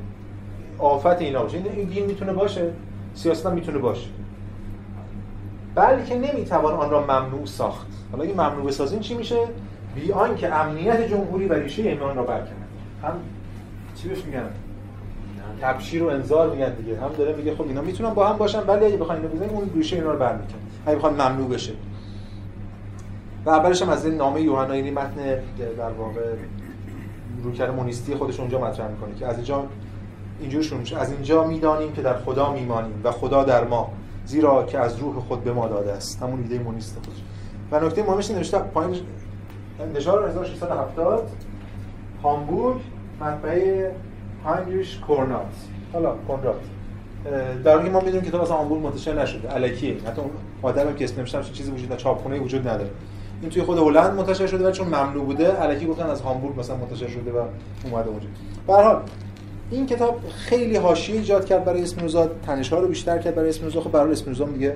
آفت 0.78 1.22
اینا 1.22 1.43
باشه. 1.43 1.58
این 1.58 1.88
دین 1.88 2.06
می‌تونه 2.06 2.34
باشه 2.34 2.72
سیاست 3.14 3.45
هم 3.45 3.54
می‌تونه 3.54 3.78
باشه. 3.78 4.08
بلکه 5.76 6.16
نمی‌توان 6.16 6.74
آن 6.74 6.89
را 6.89 7.04
ممنوع 7.04 7.45
ساخت. 7.45 7.88
حالا 8.12 8.24
این 8.24 8.34
ممنوع 8.34 8.68
بسازین 8.68 8.99
چی 8.99 9.14
میشه؟ 9.14 9.38
بی 9.95 10.12
آنکه 10.12 10.56
امنیت 10.56 11.10
جمهوری 11.10 11.45
و 11.45 11.54
ریشه 11.54 11.84
ایمان 11.84 12.16
را 12.16 12.24
برکند 12.24 12.68
هم 13.04 13.14
چی 14.02 14.08
بهش 14.08 14.26
میگن؟ 14.26 14.49
تبشیر 15.62 16.04
و 16.04 16.08
انذار 16.08 16.49
میگن 16.49 16.74
دیگه. 16.74 17.02
هم 17.02 17.10
داره 17.18 17.36
میگه 17.36 17.56
خب 17.56 17.62
اینا 17.62 17.82
می‌تونن 17.82 18.14
با 18.14 18.28
هم 18.28 18.38
باشن 18.38 18.60
ولی 18.60 18.86
اگه 18.86 18.97
بخواین 18.97 19.22
اینو 19.22 19.36
بزنین 19.36 19.49
اون 19.49 19.70
ریشه 19.76 19.95
اینا 19.95 20.12
رو 20.12 20.20
برمیکنه 20.20 20.58
اگه 20.86 20.95
بخواد 20.95 21.22
ممنوع 21.22 21.49
بشه. 21.49 21.74
و 23.45 23.49
اولش 23.49 23.82
هم 23.82 23.89
از 23.89 24.06
این 24.06 24.16
نامه 24.16 24.41
یوحنا 24.41 24.76
یعنی 24.76 24.91
متن 24.91 25.24
در 25.78 25.91
واقع 25.97 26.22
رویکرد 27.43 27.76
مونیستی 27.76 28.16
خودش 28.16 28.39
اونجا 28.39 28.62
مطرح 28.62 28.88
می‌کنه 28.88 29.16
که 29.16 29.28
از 29.28 29.36
اینجا 29.36 29.64
اینجور 30.39 30.62
شروع 30.62 30.80
میشه. 30.80 30.97
از 30.97 31.12
اینجا 31.12 31.43
می‌دانیم 31.43 31.93
که 31.93 32.02
در 32.02 32.18
خدا 32.18 32.54
میمانیم 32.54 33.02
و 33.04 33.12
خدا 33.12 33.43
در 33.43 33.64
ما 33.64 33.91
زیرا 34.26 34.64
که 34.64 34.80
از 34.80 34.97
روح 34.97 35.16
خود 35.16 35.43
به 35.43 35.54
ما 35.54 35.68
داده 35.68 35.91
است. 35.91 36.24
همون 36.24 36.41
ایده 36.41 36.60
مونیست 36.60 36.97
خودش. 37.06 37.22
و 37.72 37.86
نکته 37.86 38.04
مهمش 38.04 38.32
نوشته 38.32 38.60
پایین 38.60 38.95
انتشار 39.80 40.30
1670 40.30 41.30
هامبورگ 42.24 42.82
مطبعه 43.22 43.92
هاینریش 44.46 45.00
کورنات. 45.08 45.46
حالا 45.94 46.16
کورنات. 46.28 46.56
در 47.64 47.78
حالی 47.78 47.90
ما 47.90 48.00
می‌دونیم 48.00 48.22
کتاب 48.22 48.42
از 48.42 48.52
هامبورگ 48.52 48.84
منتشر 48.84 49.22
نشده 49.22 49.56
الکیه. 49.56 49.94
حتی 49.94 50.22
اون 50.22 50.32
آدمی 50.62 50.96
که 50.96 51.04
اسم 51.04 51.20
نوشتم 51.20 51.42
چیزی 51.42 51.72
وجود 51.72 51.86
نداره 51.86 52.02
چاپخونه 52.02 52.40
وجود 52.40 52.68
نداره. 52.68 52.90
این 53.42 53.50
توی 53.50 53.62
خود 53.62 53.78
هلند 53.78 54.14
منتشر 54.14 54.48
شده 54.48 54.64
ولی 54.64 54.74
چون 54.74 54.88
ممنوع 54.88 55.26
بوده 55.26 55.64
الکی 55.64 55.86
گفتن 55.86 56.06
از 56.06 56.22
هامبورگ 56.22 56.60
مثلا 56.60 56.76
منتشر 56.76 57.08
شده 57.08 57.32
و 57.32 57.44
اومده 57.84 58.10
اونجا. 58.10 58.28
به 58.68 58.74
حال 58.74 59.02
این 59.72 59.86
کتاب 59.86 60.20
خیلی 60.30 60.76
حاشیه 60.76 61.16
ایجاد 61.16 61.46
کرد 61.46 61.66
برای 61.66 61.82
اسپینوزا 61.82 62.28
تنش 62.46 62.74
ها 62.74 62.80
رو 62.80 62.88
بیشتر 62.88 63.18
کرد 63.18 63.36
برای 63.36 63.50
اسپینوزا. 63.50 63.82
خب 63.82 63.92
برای 63.92 64.12
اسپینوزا 64.12 64.46
دیگه 64.46 64.76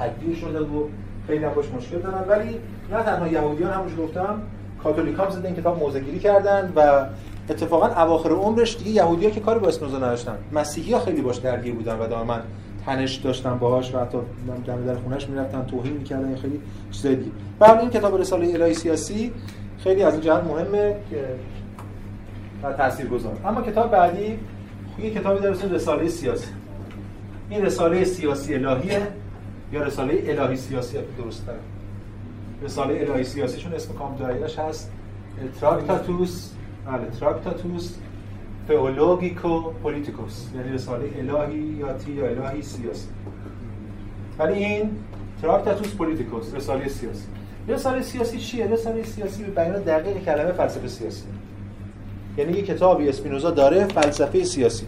تکبیر 0.00 0.36
شده 0.36 0.60
و 0.60 0.84
خیلی 1.26 1.44
هم 1.44 1.52
مشکل 1.76 1.98
دارن. 1.98 2.28
ولی 2.28 2.58
نه 2.92 3.02
تنها 3.02 3.28
یهودیان 3.28 3.72
همونش 3.72 3.92
گفتم 3.98 4.42
کاتولیک 4.82 5.14
هم 5.18 5.44
این 5.44 5.56
کتاب 5.56 5.78
موزگیری 5.78 6.18
کردن 6.18 6.72
و 6.76 7.04
اتفاقا 7.50 7.86
اواخر 7.86 8.30
عمرش 8.30 8.76
دیگه 8.76 8.90
یهودی‌ها 8.90 9.30
که 9.30 9.40
کاری 9.40 9.60
با 9.60 9.68
اسپینوزا 9.68 9.96
نداشتن. 9.96 10.38
مسیحی‌ها 10.52 11.00
خیلی 11.00 11.22
باش 11.22 11.36
درگیر 11.36 11.74
بودن 11.74 11.98
و 11.98 12.06
دائما 12.06 12.38
تنش 12.86 13.16
داشتن 13.16 13.58
باهاش 13.58 13.94
و 13.94 13.98
حتی 13.98 14.18
دم 14.66 14.84
در 14.86 14.94
خونش 14.94 15.28
می‌رفتن 15.28 15.66
توهین 15.66 15.92
می‌کردن 15.92 16.36
خیلی 16.36 16.60
چیزای 16.90 17.16
دیگه. 17.16 17.30
این 17.80 17.90
کتاب 17.90 18.20
رساله 18.20 18.54
الهی 18.54 18.74
سیاسی 18.74 19.32
خیلی 19.78 20.02
از 20.02 20.12
این 20.12 20.22
جهت 20.22 20.44
مهمه 20.44 20.96
که 21.10 21.24
و 22.62 22.72
تاثیرگذار. 22.72 23.36
اما 23.44 23.62
کتاب 23.62 23.90
بعدی 23.90 24.38
یه 24.98 25.10
کتابی 25.14 25.40
داره 25.40 25.56
اسم 25.56 25.70
رساله 25.70 26.08
سیاسی. 26.08 26.48
این 27.50 27.62
رساله 27.62 28.04
سیاسی 28.04 28.54
الهیه 28.54 29.02
یا 29.72 29.82
رساله 29.82 30.22
الهی 30.26 30.56
سیاسی؟ 30.56 30.98
درست 31.18 31.46
داره 31.46 31.58
رساله 32.62 33.06
الهی 33.08 33.24
سیاسیشون 33.24 33.74
اسم 33.74 33.94
کام 33.94 34.16
دایرش 34.16 34.58
هست. 34.58 34.90
Tractatus 35.60 36.50
بله 36.88 37.10
Tractatus 37.20 37.94
Theologico-Politicus 38.68 40.46
یعنی 40.54 40.72
رساله 40.72 41.04
الهی 41.18 41.58
یا 41.58 42.28
الهی 42.28 42.62
سیاسی. 42.62 43.08
ولی 44.38 44.64
این 44.64 44.90
Tractatus 45.42 45.94
Politicus 45.94 46.54
رساله 46.54 46.88
سیاسی. 46.88 47.26
رساله 47.68 48.02
سیاسی 48.02 48.38
چیه؟ 48.38 48.66
رساله 48.66 49.04
سیاسی 49.04 49.42
به 49.42 49.50
بیان 49.50 49.82
دقیق 49.82 50.24
کلمه 50.24 50.52
فلسفه 50.52 50.88
سیاسی. 50.88 51.24
یعنی 52.36 52.52
یه 52.52 52.62
کتابی 52.62 53.08
اسپینوزا 53.08 53.50
داره 53.50 53.84
فلسفه 53.84 54.44
سیاسی. 54.44 54.86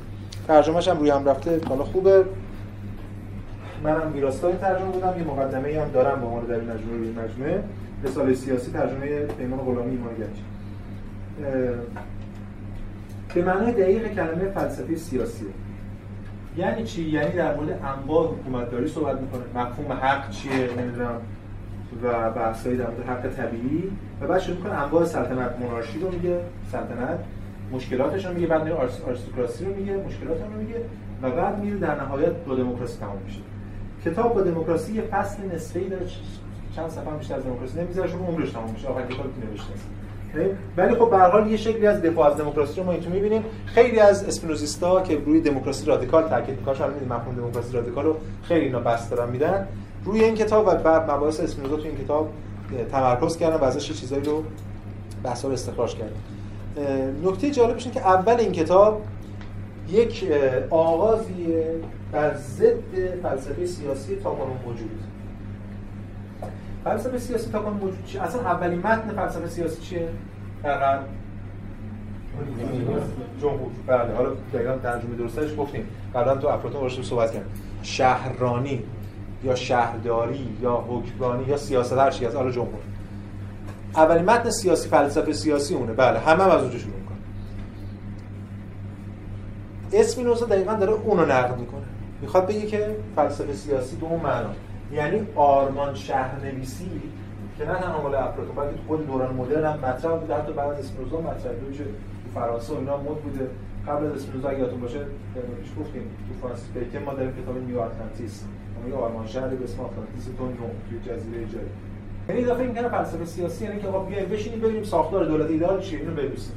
ترجمهش 0.49 0.89
هم 0.89 0.99
روی 0.99 1.11
هم 1.11 1.29
رفته 1.29 1.61
حالا 1.69 1.85
خوبه. 1.85 2.25
منم 3.85 4.13
ویراستای 4.15 4.57
ترجمه 4.57 4.91
بودم 4.91 5.15
یه 5.19 5.25
مقدمه 5.25 5.81
هم 5.81 5.89
دارم 5.89 6.21
به 6.21 6.27
عنوان 6.27 6.45
در 6.45 6.61
مجموعه 6.61 7.25
مجموعه 7.25 7.65
رساله 8.05 8.35
سیاسی 8.35 8.73
ترجمه 8.73 9.21
پیمان 9.39 9.59
غلامی 9.59 9.91
ایمان 9.91 10.15
گنج. 10.15 10.37
به 13.35 13.43
معنای 13.43 13.73
دقیق 13.73 14.15
کلمه 14.15 14.49
فلسفه 14.49 14.97
سیاسیه 14.97 15.49
یعنی 16.57 16.85
چی؟ 16.85 17.03
یعنی 17.03 17.33
در 17.33 17.57
مورد 17.57 17.81
انواع 17.85 18.29
حکومتداری 18.29 18.89
صحبت 18.89 19.21
می‌کنه. 19.21 19.43
مفهوم 19.55 19.93
حق 19.93 20.31
چیه؟ 20.31 20.71
نمی‌دونم. 20.79 21.21
و 22.03 22.31
بحثایی 22.31 22.77
در 22.77 22.91
مورد 22.91 23.09
حق 23.09 23.29
طبیعی. 23.29 23.91
و 24.21 24.27
بعد 24.27 24.41
شروع 24.41 24.57
می‌کنه 24.57 24.73
انواع 24.73 25.05
سلطنت 25.05 25.57
مونارشی 25.61 25.99
رو 25.99 26.11
میگه 26.11 26.41
سلطنت 26.73 27.19
مشکلاتش 27.73 28.27
رو 28.27 28.35
میگه 28.35 28.47
بعد 28.47 28.65
میره 28.65 28.75
آریستوکراسی 28.75 29.65
رو 29.65 29.75
میگه 29.75 29.97
مشکلات 29.97 30.39
رو 30.41 30.61
میگه 30.61 30.85
و 31.23 31.31
بعد 31.31 31.59
میره 31.59 31.79
در 31.79 32.01
نهایت 32.01 32.33
با 32.33 32.55
دموکراسی 32.55 33.01
تمام 33.01 33.19
میشه. 33.25 33.41
کتاب 34.05 34.35
با 34.35 34.43
دموکراسی 34.43 34.93
یه 34.93 35.03
فصل 35.03 35.43
نصفه‌ای 35.55 35.89
داره 35.89 36.07
چند 36.77 36.89
صفحه 36.89 37.17
بیشتر 37.19 37.35
از 37.35 37.45
دموکراسی 37.45 37.81
نمی‌ذاره 37.81 38.11
چون 38.11 38.21
عمرش 38.21 38.51
تمام 38.51 38.71
میشه. 38.71 38.89
آخر 38.89 39.03
کتابی 39.03 39.41
که 39.41 39.47
نوشته. 39.47 39.73
ولی 40.77 40.95
خب 40.95 41.11
به 41.11 41.19
حال 41.19 41.51
یه 41.51 41.57
شکلی 41.57 41.87
از 41.87 42.03
دفاع 42.03 42.31
از 42.31 42.37
دموکراسی 42.37 42.81
رو 42.81 42.87
ما 42.87 42.93
اینجا 42.93 43.11
می‌بینیم. 43.11 43.45
خیلی 43.67 43.99
از 43.99 44.25
اسپینوزیستا 44.25 45.03
که 45.03 45.19
روی 45.27 45.41
دموکراسی 45.41 45.87
رادیکال 45.87 46.29
تاکید 46.29 46.59
می‌کنن 46.59 46.75
شما 46.75 46.87
می‌بینید 46.87 47.13
مفهوم 47.13 47.35
دموکراسی 47.35 47.73
رادیکال 47.73 48.05
رو 48.05 48.17
خیلی 48.43 48.65
اینا 48.65 48.81
بس 48.81 49.11
دارن 49.11 49.31
میدن. 49.31 49.67
روی 50.05 50.25
این 50.25 50.35
کتاب 50.35 50.67
و 50.67 50.75
بعد 50.75 51.11
مباحث 51.11 51.41
اسپینوزا 51.41 51.77
تو 51.77 51.83
این 51.83 51.97
کتاب 52.05 52.29
تمرکز 52.93 53.37
کردن 53.37 53.57
و 53.57 53.65
ازش 53.65 53.93
چیزایی 53.93 54.23
رو 54.23 54.45
بحثا 55.25 55.49
رو 55.49 55.55
استخراج 55.55 55.95
کردن. 55.95 56.17
نکته 57.25 57.51
جالبش 57.51 57.87
اینه 57.87 57.95
که 57.95 58.07
اول 58.07 58.41
این 58.41 58.53
کتاب 58.53 59.03
یک 59.89 60.25
آغازی 60.71 61.47
بر 62.13 62.35
ضد 62.35 63.21
فلسفه 63.23 63.67
سیاسی 63.67 64.17
تا 64.17 64.31
کنون 64.31 64.57
موجود. 64.67 64.91
فلسفه 66.85 67.19
سیاسی 67.19 67.51
تا 67.51 67.59
کنون 67.59 67.77
موجود 67.77 68.05
چیه؟ 68.07 68.23
اصلا 68.23 68.41
اولین 68.41 68.79
متن 68.79 69.13
فلسفه 69.17 69.47
سیاسی 69.49 69.81
چیه؟ 69.83 70.09
در 70.65 70.99
جمهور. 73.41 73.71
بله 73.87 74.15
حالا 74.15 74.31
دقیقاً 74.53 74.77
ترجمه 74.83 75.17
درستش 75.17 75.51
گفتیم. 75.59 75.89
قبلا 76.15 76.37
تو 76.37 76.49
افلاطون 76.49 76.81
رو 76.81 76.89
صحبت 76.89 77.33
کردیم. 77.33 77.49
شهرانی 77.83 78.83
یا 79.45 79.55
شهرداری 79.55 80.57
یا 80.63 80.77
حکمرانی 80.89 81.45
یا 81.45 81.57
سیاست 81.57 81.93
هر 81.93 82.11
چی 82.11 82.27
از 82.27 82.35
حالا 82.35 82.51
جمهور. 82.51 82.81
اولین 83.97 84.25
متن 84.25 84.51
سیاسی 84.51 84.89
فلسفه 84.89 85.33
سیاسی 85.33 85.75
اونه. 85.75 85.93
بله 85.93 86.19
همه 86.19 86.43
هم 86.45 86.51
از 86.51 86.63
اونجا 86.63 86.79
شروع 86.79 86.95
می‌کنه 86.95 87.19
اسپینوزا 89.93 90.47
دقیقا 90.47 90.75
داره 90.75 90.93
اونو 90.93 91.25
نقد 91.25 91.59
می‌کنه. 91.59 91.85
می‌خواد 92.21 92.47
بگه 92.47 92.67
که 92.67 92.97
فلسفه 93.17 93.55
سیاسی 93.55 93.97
به 93.97 94.07
اون 94.07 94.21
معنا. 94.21 94.51
یعنی 94.93 95.27
آرمان 95.35 95.95
شهرنویسی 95.95 96.91
که 97.59 97.65
نه 97.65 97.75
تنها 97.75 98.03
مال 98.03 98.15
افلاطون 98.15 98.55
بلکه 98.55 98.77
تو 98.77 98.83
خود 98.89 99.07
دوران 99.07 99.35
مدرن 99.35 99.73
هم 99.73 99.79
مطرح 99.79 100.17
بوده. 100.17 100.35
حتی 100.35 100.53
بعد 100.53 100.71
از 100.71 100.79
اسپینوزا 100.79 101.21
مطرح 101.21 101.53
بوده. 101.53 101.85
تو 101.85 102.31
فرانسه 102.35 102.75
و 102.75 102.79
اینا 102.79 102.97
مد 102.97 103.17
بوده. 103.17 103.51
قبل 103.89 104.07
از 104.07 104.13
اسپینوزا 104.13 104.49
اگه 104.49 104.59
یادتون 104.59 104.81
باشه 104.81 104.99
پیش 105.63 105.71
گفتیم 105.81 106.03
تو 106.29 106.41
فرانسیس 106.41 106.69
بیکن 106.69 107.05
ما 107.05 107.15
داریم 107.15 107.33
کتاب 107.33 107.59
نیو 107.59 107.81
آتلانتیس. 107.81 108.45
یه 108.89 108.95
آرمان 108.95 109.27
شهری 109.27 109.57
به 109.57 109.65
اسم 109.65 109.81
آتلانتیس 109.81 110.25
تونجون 110.25 110.71
توی 110.89 110.99
جزیره 110.99 111.45
جایی 111.45 111.69
یعنی 112.29 112.43
اضافه 112.43 112.63
این 112.63 112.89
فلسفه 112.89 113.25
سیاسی 113.25 113.65
یعنی 113.65 113.81
که 113.81 113.89
آقا 113.89 113.99
بیایم 113.99 114.29
بشینیم 114.29 114.61
ببینیم 114.61 114.85
ساختار 114.85 115.25
دولت 115.25 115.51
ایدال 115.51 115.81
چیه 115.81 115.99
اینو 115.99 116.15
ببوسیم 116.15 116.55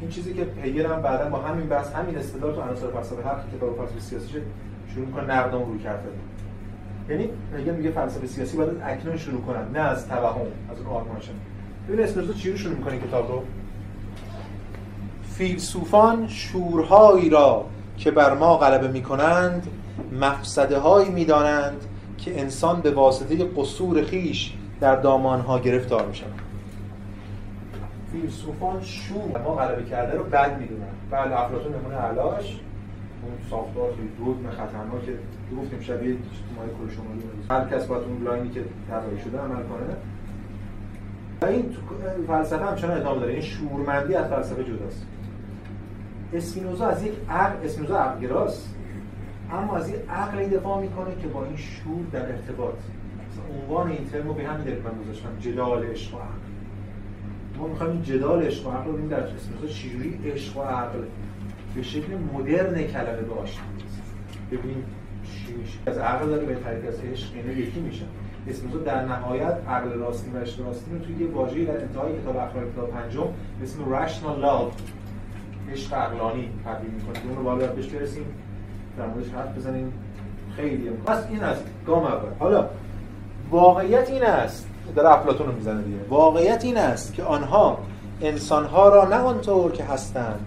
این 0.00 0.10
چیزی 0.10 0.34
که 0.34 0.88
هم 0.88 1.02
بعدا 1.02 1.30
با 1.30 1.38
همین 1.38 1.66
بحث 1.66 1.92
همین 1.92 2.18
استدلال 2.18 2.54
تو 2.54 2.60
عناصر 2.60 2.86
فلسفه 2.86 3.22
حق 3.22 3.56
کتاب 3.56 3.76
فلسفه 3.76 4.00
سیاسی 4.00 4.42
شروع 4.98 5.06
می‌کنه 5.06 5.34
نقد 5.34 5.54
روی 5.54 5.78
کرده 5.78 6.08
یعنی 7.08 7.28
هگل 7.58 7.74
میگه 7.74 7.90
فلسفه 7.90 8.26
سیاسی 8.26 8.56
باید 8.56 8.70
اکنون 8.84 9.16
شروع 9.16 9.40
کنن 9.40 9.72
نه 9.72 9.78
از 9.78 10.08
توهم 10.08 10.40
از 10.72 10.78
اون 10.78 10.86
آرمانشن 10.86 11.32
ببین 11.88 12.04
اسپینوزا 12.04 12.32
چی 12.32 12.50
رو 12.50 12.56
شروع 12.56 12.74
می‌کنه 12.74 12.98
کتاب 12.98 13.28
رو؟ 13.30 13.42
فیلسوفان 15.22 16.28
شورهایی 16.28 17.30
را 17.30 17.64
که 17.96 18.10
بر 18.10 18.34
ما 18.34 18.56
غلبه 18.56 18.88
می‌کنند 18.88 19.66
مفسده 20.20 20.78
هایی 20.78 21.10
می‌دانند 21.10 21.80
که 22.18 22.40
انسان 22.40 22.80
به 22.80 22.90
واسطه 22.90 23.44
قصور 23.56 24.02
خیش 24.04 24.54
در 24.80 24.96
دامانها 24.96 25.58
گرفتار 25.58 26.06
میشه 26.06 26.24
فیلسوفان 28.12 28.82
شور 28.82 29.42
ما 29.44 29.54
غلبه 29.54 29.84
کرده 29.84 30.18
رو 30.18 30.24
بد 30.24 30.60
می‌دونن. 30.60 30.86
بله 31.10 31.40
افلاطون 31.40 31.74
نمونه 31.74 31.96
علاش. 31.96 32.60
اون 33.22 33.32
ساختار 33.50 33.92
خیلی 33.96 34.08
دود 34.18 34.50
خطرناک 34.50 35.04
که 35.04 35.12
گفتیم 35.56 35.80
شبیه 35.80 36.16
مایه 36.56 36.70
کل 36.70 36.94
شمالی 36.94 37.22
هر 37.50 37.76
کس 37.76 37.86
باید 37.86 38.02
اون 38.02 38.22
لاینی 38.22 38.50
که 38.50 38.64
طراحی 38.90 39.20
شده 39.24 39.38
عمل 39.38 39.62
کنه. 39.62 39.96
و 41.42 41.46
این 41.46 41.76
فلسفه 42.26 42.64
همچنان 42.64 43.00
ادامه 43.00 43.20
داره. 43.20 43.32
این 43.32 43.42
شورمندی 43.42 44.14
از 44.14 44.30
فلسفه 44.30 44.64
جداست. 44.64 45.06
اسپینوزا 46.32 46.86
از 46.86 47.02
یک 47.02 47.12
عقل 47.30 47.64
اسپینوزا 47.64 47.98
عقلگراست 47.98 48.74
اما 49.52 49.76
از 49.76 49.90
یه 49.90 49.96
عقلی 50.10 50.48
دفاع 50.48 50.80
می‌کنه 50.80 51.16
که 51.22 51.28
با 51.28 51.44
این 51.44 51.56
شور 51.56 52.06
در 52.12 52.32
ارتباط. 52.32 52.74
عنوان 53.62 53.90
این 53.90 54.04
ترم 54.04 54.28
رو 54.28 54.34
به 54.34 54.44
همین 54.44 54.64
دلیل 54.64 54.82
من 54.82 55.02
گذاشتم 55.04 55.28
جدال 55.40 55.84
عشق 55.84 56.14
و 56.14 56.18
عقل. 56.18 56.28
ما 57.58 57.66
می‌خوایم 57.66 57.92
این 57.92 58.02
جدال 58.02 58.42
عشق 58.42 58.66
و 58.66 58.70
عقل 58.70 58.84
رو 58.84 58.92
ببینیم 58.92 59.10
در 59.10 59.20
اسپینوزا 59.20 59.66
چجوری 59.66 60.20
عشق 60.24 60.56
و 60.56 60.60
عقل 60.60 60.98
به 61.74 61.82
شکل 61.82 62.12
مدرن 62.34 62.82
کلمه 62.82 63.22
باشه 63.22 63.60
ببینیم 64.52 64.84
چی 65.24 65.54
میشه. 65.54 65.78
از 65.86 65.98
عقل 65.98 66.26
داره 66.26 66.46
به 66.46 66.54
طریق 66.54 66.88
از 66.88 67.00
عشق 67.00 67.28
اینا 67.34 67.52
یکی 67.52 67.80
میشن 67.80 68.06
اسپینوزا 68.48 68.78
در 68.78 69.04
نهایت 69.04 69.58
عقل 69.68 69.88
راستی 69.88 70.30
و 70.30 70.38
عشق 70.38 70.66
راستی 70.66 70.90
رو 70.90 70.98
توی 70.98 71.16
یه 71.16 71.26
واژه‌ای 71.30 71.64
در 71.64 71.80
انتهای 71.80 72.12
کتاب 72.22 72.36
اخلاق 72.36 72.72
کتاب 72.72 72.90
پنجم 72.90 73.26
به 73.58 73.64
اسم 73.64 73.78
rational 73.94 74.44
love 74.44 74.72
عشق 75.72 75.94
عقلانی 75.94 76.50
تعبیر 76.64 76.90
می‌کنه. 76.90 77.18
اون 77.26 77.36
رو 77.36 77.42
بالا 77.42 77.66
بهش 77.66 77.86
برسیم. 77.86 78.24
در 78.98 79.06
موردش 79.06 79.30
حرف 79.30 79.56
بزنیم. 79.56 79.92
خیلی 80.56 80.90
پس 80.90 81.26
این 81.30 81.42
از 81.42 81.56
گام 81.86 82.04
اول. 82.04 82.28
حالا 82.38 82.66
واقعیت 83.50 84.10
این 84.10 84.24
است. 84.24 84.68
در 84.96 85.06
افلاطون 85.06 85.46
رو 85.46 85.52
می‌زنه 85.52 85.82
دیگه. 85.82 85.96
واقعیت 86.08 86.64
این 86.64 86.76
است 86.76 87.14
که 87.14 87.22
آنها 87.22 87.78
انسانها 88.20 88.88
را 88.88 89.08
نه 89.08 89.16
آنطور 89.16 89.72
که 89.72 89.84
هستند 89.84 90.46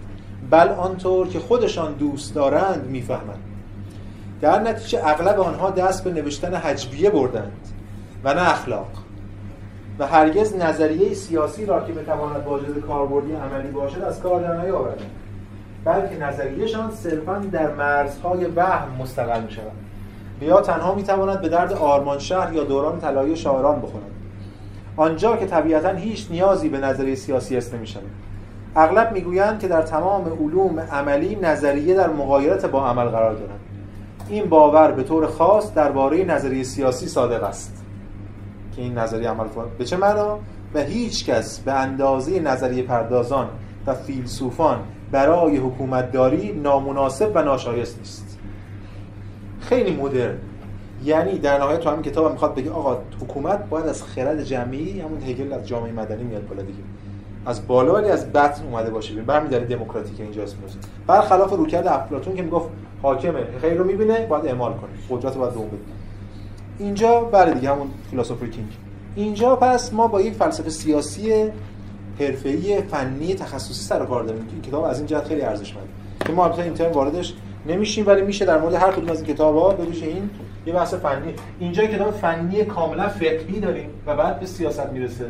بل 0.52 0.68
آنطور 0.68 1.28
که 1.28 1.38
خودشان 1.38 1.92
دوست 1.92 2.34
دارند 2.34 2.86
می‌فهمند. 2.86 3.38
در 4.40 4.60
نتیجه 4.60 5.00
اغلب 5.08 5.40
آنها 5.40 5.70
دست 5.70 6.04
به 6.04 6.12
نوشتن 6.12 6.54
حجبیه 6.54 7.10
بردند 7.10 7.68
و 8.24 8.34
نه 8.34 8.50
اخلاق. 8.50 8.88
و 9.98 10.06
هرگز 10.06 10.56
نظریه 10.56 11.14
سیاسی 11.14 11.66
را 11.66 11.80
که 11.80 11.92
بتواند 11.92 12.46
واجد 12.46 12.80
کاربردی 12.80 13.32
عملی 13.32 13.70
باشد 13.70 14.02
از 14.02 14.20
کار 14.20 14.42
در 14.42 14.62
نیاوردند 14.62 15.10
بلکه 15.84 16.18
نظریهشان 16.18 16.90
صرفا 16.90 17.38
در 17.38 17.74
مرزهای 17.74 18.44
وهم 18.44 18.88
مستقل 19.00 19.40
می 19.40 19.50
شود 19.50 19.72
یا 20.40 20.60
تنها 20.60 20.94
می 20.94 21.02
تواند 21.02 21.40
به 21.40 21.48
درد 21.48 21.72
آرمان 21.72 22.18
شهر 22.18 22.52
یا 22.52 22.64
دوران 22.64 23.00
طلایی 23.00 23.36
شاعران 23.36 23.80
بخورد. 23.80 24.04
آنجا 24.96 25.36
که 25.36 25.46
طبیعتا 25.46 25.88
هیچ 25.88 26.26
نیازی 26.30 26.68
به 26.68 26.78
نظریه 26.78 27.14
سیاسی 27.14 27.56
است 27.56 27.74
نمی 27.74 27.86
شود 27.86 28.10
اغلب 28.76 29.12
می‌گویند 29.12 29.60
که 29.60 29.68
در 29.68 29.82
تمام 29.82 30.24
علوم 30.24 30.80
عملی 30.80 31.36
نظریه 31.36 31.94
در 31.94 32.10
مغایرت 32.10 32.66
با 32.66 32.86
عمل 32.86 33.04
قرار 33.04 33.34
دارد. 33.34 33.60
این 34.28 34.48
باور 34.48 34.92
به 34.92 35.02
طور 35.02 35.26
خاص 35.26 35.74
درباره 35.74 36.24
نظریه 36.24 36.62
سیاسی 36.62 37.06
صادق 37.06 37.44
است 37.44 37.84
که 38.76 38.82
این 38.82 38.98
نظریه 38.98 39.30
عمل 39.30 39.46
به 39.78 39.84
چه 39.84 39.96
معنا؟ 39.96 40.38
و 40.74 40.80
هیچ 40.80 41.26
کس 41.26 41.60
به 41.60 41.72
اندازه 41.72 42.40
نظریه 42.40 42.82
پردازان 42.82 43.48
و 43.86 43.94
فیلسوفان 43.94 44.78
برای 45.10 45.56
حکومتداری 45.56 46.52
نامناسب 46.52 47.32
و 47.34 47.42
ناشایست 47.42 47.98
نیست. 47.98 48.38
خیلی 49.60 49.96
مدرن. 49.96 50.38
یعنی 51.04 51.38
در 51.38 51.58
نهایت 51.58 51.80
تو 51.80 51.90
همین 51.90 52.02
کتاب 52.02 52.26
هم 52.26 52.32
می‌خواد 52.32 52.54
بگه 52.54 52.70
آقا 52.70 52.98
حکومت 53.20 53.68
باید 53.68 53.86
از 53.86 54.02
خرد 54.02 54.42
جمعی 54.42 55.00
همون 55.00 55.22
هگل 55.22 55.52
از 55.52 55.68
جامعه 55.68 55.92
مدنی 55.92 56.22
میاد 56.22 56.46
بالا 56.46 56.62
دیگه. 56.62 56.78
از 57.46 57.66
بالا 57.66 57.94
ولی 57.94 58.08
از 58.08 58.32
بطن 58.32 58.64
اومده 58.64 58.90
باشه 58.90 59.12
ببین 59.12 59.24
برمی‌داره 59.24 59.64
دموکراتیک 59.64 60.20
اینجا 60.20 60.42
اسپینوزا 60.42 60.78
برخلاف 61.06 61.52
روکرد 61.52 61.86
افلاطون 61.86 62.34
که 62.34 62.42
می‌گفت 62.42 62.68
حاکمه 63.02 63.46
خیر 63.60 63.74
رو 63.74 63.84
می‌بینه 63.84 64.26
باید 64.26 64.46
اعمال 64.46 64.72
کنه. 64.72 64.90
قدرت 65.10 65.34
رو 65.34 65.40
باید 65.40 65.54
دوم 65.54 65.66
بده 65.66 65.78
اینجا 66.78 67.20
بله 67.20 67.54
دیگه 67.54 67.70
همون 67.70 67.86
فیلسوفر 68.10 68.46
کینگ. 68.46 68.68
اینجا 69.14 69.56
پس 69.56 69.92
ما 69.92 70.06
با 70.06 70.20
یک 70.20 70.34
فلسفه 70.34 70.70
سیاسی 70.70 71.50
حرفه‌ای 72.20 72.82
فنی 72.82 73.34
تخصصی 73.34 73.74
سر 73.74 74.04
کار 74.04 74.22
داریم. 74.22 74.48
این 74.52 74.62
کتاب 74.62 74.84
از 74.84 74.98
این 74.98 75.06
جهت 75.06 75.24
خیلی 75.24 75.42
ارزشمنده 75.42 75.88
که 76.26 76.32
ما 76.32 76.44
البته 76.44 76.62
این 76.62 76.74
ترم 76.74 76.92
واردش 76.92 77.34
نمیشیم 77.66 78.06
ولی 78.06 78.22
میشه 78.22 78.44
در 78.44 78.58
مورد 78.58 78.74
هر 78.74 78.92
کدوم 78.92 79.10
از 79.10 79.22
این 79.22 79.34
کتاب‌ها 79.34 79.72
بهش 79.72 80.02
این 80.02 80.30
یه 80.66 80.72
بحث 80.72 80.94
فنی. 80.94 81.34
اینجا 81.60 81.84
کتاب 81.84 82.10
فنی 82.10 82.64
کاملا 82.64 83.08
فقهی 83.08 83.60
داریم 83.60 83.90
و 84.06 84.16
بعد 84.16 84.40
به 84.40 84.46
سیاست 84.46 84.86
می‌رسه. 84.86 85.26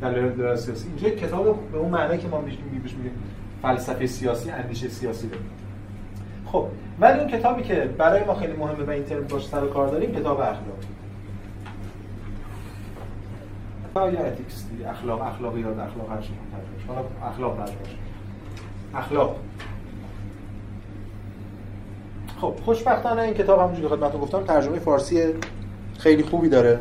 در 0.00 0.10
لول 0.10 0.56
سیاسی. 0.56 0.88
اینجا 0.88 1.08
کتاب 1.08 1.70
به 1.72 1.78
اون 1.78 1.90
معنی 1.90 2.18
که 2.18 2.28
ما 2.28 2.40
میگیم 2.40 2.80
بهش 2.82 2.92
میگیم 2.92 3.12
فلسفه 3.62 4.06
سیاسی 4.06 4.50
اندیشه 4.50 4.88
سیاسی 4.88 5.28
داریم 5.28 5.50
خب 6.46 6.66
ولی 7.00 7.20
اون 7.20 7.28
کتابی 7.28 7.62
که 7.62 7.74
برای 7.98 8.24
ما 8.24 8.34
خیلی 8.34 8.52
مهمه 8.52 8.84
و 8.84 8.90
این 8.90 9.04
ترم 9.04 9.24
باش 9.24 9.48
سر 9.48 9.66
کار 9.66 9.88
داریم 9.88 10.14
کتاب 10.14 10.40
اخلاق. 10.40 10.78
یا 13.96 14.24
اتیکس 14.24 14.64
اخلاق 14.86 15.22
اخلاقیات 15.22 15.78
اخلاق 15.78 16.10
هر 16.10 16.20
چی 16.20 16.32
حالا 16.88 17.04
اخلاق 17.30 17.56
باشه. 17.56 17.72
اخلاق. 18.94 19.36
خب 22.40 22.54
خوشبختانه 22.64 23.22
این 23.22 23.34
کتاب 23.34 23.60
همونجوری 23.60 23.88
که 23.88 23.94
خدمتتون 23.94 24.20
گفتم 24.20 24.44
ترجمه 24.44 24.78
فارسی 24.78 25.24
خیلی 25.98 26.22
خوبی 26.22 26.48
داره. 26.48 26.78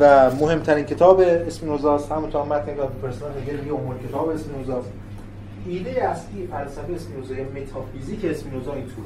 و 0.00 0.30
مهمترین 0.30 0.84
کتاب 0.84 1.20
اسپینوزاست. 1.20 2.12
همونطور 2.12 2.42
متن 2.42 2.66
که 2.66 2.82
پرسنل 3.02 3.28
میگه 3.40 3.52
میگه 3.52 3.72
اون 3.72 3.98
کتاب 4.08 4.28
اسپینوزاست. 4.28 4.88
ایده 5.66 6.08
اصلی 6.08 6.48
فلسفه 6.52 6.92
اسپینوزا 6.94 7.34
یا 7.34 7.44
متافیزیک 7.44 8.24
اسپینوزا 8.24 8.72
این 8.72 8.84
طور. 8.84 9.04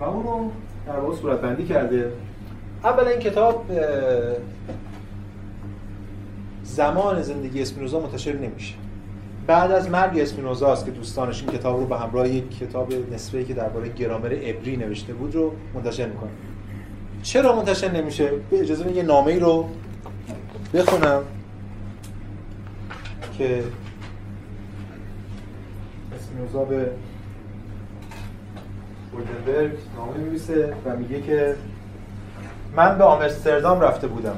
و 0.00 0.04
اونو 0.04 0.50
در 0.86 0.96
واقع 0.96 1.16
صورت 1.16 1.40
بندی 1.40 1.64
کرده. 1.64 2.12
اول 2.84 3.08
این 3.08 3.18
کتاب 3.18 3.64
زمان 6.64 7.22
زندگی 7.22 7.62
اسپینوزا 7.62 8.00
منتشر 8.00 8.32
نمیشه. 8.32 8.74
بعد 9.46 9.72
از 9.72 9.90
مرگ 9.90 10.18
اسپینوزا 10.18 10.72
است 10.72 10.84
که 10.84 10.90
دوستانش 10.90 11.42
این 11.42 11.52
کتاب 11.52 11.80
رو 11.80 11.86
به 11.86 11.98
همراه 11.98 12.28
یک 12.28 12.58
کتاب 12.58 12.92
نسبی 13.12 13.44
که 13.44 13.54
درباره 13.54 13.88
گرامر 13.88 14.32
عبری 14.32 14.76
نوشته 14.76 15.12
بود 15.12 15.34
رو 15.34 15.52
منتشر 15.74 16.06
می‌کنه. 16.06 16.30
چرا 17.22 17.56
منتشر 17.56 17.90
نمیشه؟ 17.90 18.30
به 18.50 18.60
اجازه 18.60 18.92
یه 18.92 19.02
نامه 19.02 19.32
ای 19.32 19.38
رو 19.38 19.68
بخونم 20.74 21.22
که 23.38 23.64
اسپینوزا 26.16 26.64
به 26.64 26.90
گولدنبرگ 29.12 29.78
نامه 29.96 30.18
می‌نویسه 30.18 30.74
و 30.86 30.96
میگه 30.96 31.20
که 31.22 31.54
من 32.76 32.98
به 32.98 33.04
آمستردام 33.04 33.80
رفته 33.80 34.06
بودم 34.06 34.36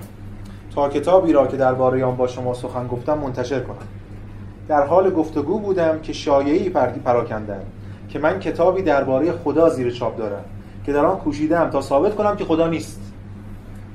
تا 0.75 0.89
کتابی 0.89 1.33
را 1.33 1.47
که 1.47 1.57
درباره 1.57 2.05
آن 2.05 2.17
با 2.17 2.27
شما 2.27 2.55
سخن 2.55 2.87
گفتم 2.87 3.19
منتشر 3.19 3.61
کنم. 3.61 3.89
در 4.69 4.87
حال 4.87 5.11
گفتگو 5.11 5.59
بودم 5.59 6.01
که 6.01 6.13
شایعی 6.13 6.71
پردی 6.71 7.01
پراکندند 7.01 7.67
که 8.09 8.19
من 8.19 8.41
کتابی 8.41 8.83
درباره 8.83 9.33
خدا 9.33 9.69
زیر 9.69 9.91
چاپ 9.91 10.19
دارم. 10.19 10.45
که 10.87 10.93
در 10.93 11.05
آن 11.05 11.19
کوشیدم 11.19 11.71
تا 11.71 11.81
ثابت 11.81 12.15
کنم 12.15 12.37
که 12.37 12.45
خدا 12.45 12.69
نیست. 12.69 13.01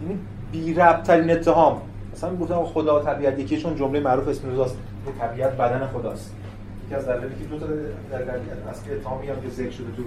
یعنی 0.02 0.20
بی 0.52 0.74
ترین 1.04 1.32
اتهام 1.32 1.82
مثلا 2.14 2.36
گفتم 2.36 2.64
خدا 2.64 3.04
طبیعت 3.04 3.40
یکی 3.40 3.58
چون 3.58 3.76
جمله 3.76 4.00
معروف 4.00 4.28
اسپینوزاست 4.28 4.78
که 5.06 5.12
طبیعت 5.26 5.58
بدن 5.58 5.88
خداست. 5.88 6.36
یکی 6.86 6.96
از 6.96 7.06
دلایلی 7.06 7.36
که 7.36 7.46
دو 7.50 7.60
تا 7.60 7.66
در 8.12 8.24
اصلی 8.70 8.94
اتهامی 8.94 9.28
هم 9.28 9.36
که 9.42 9.50
ذکر 9.50 9.72
شده 9.72 9.88
تو 9.98 10.04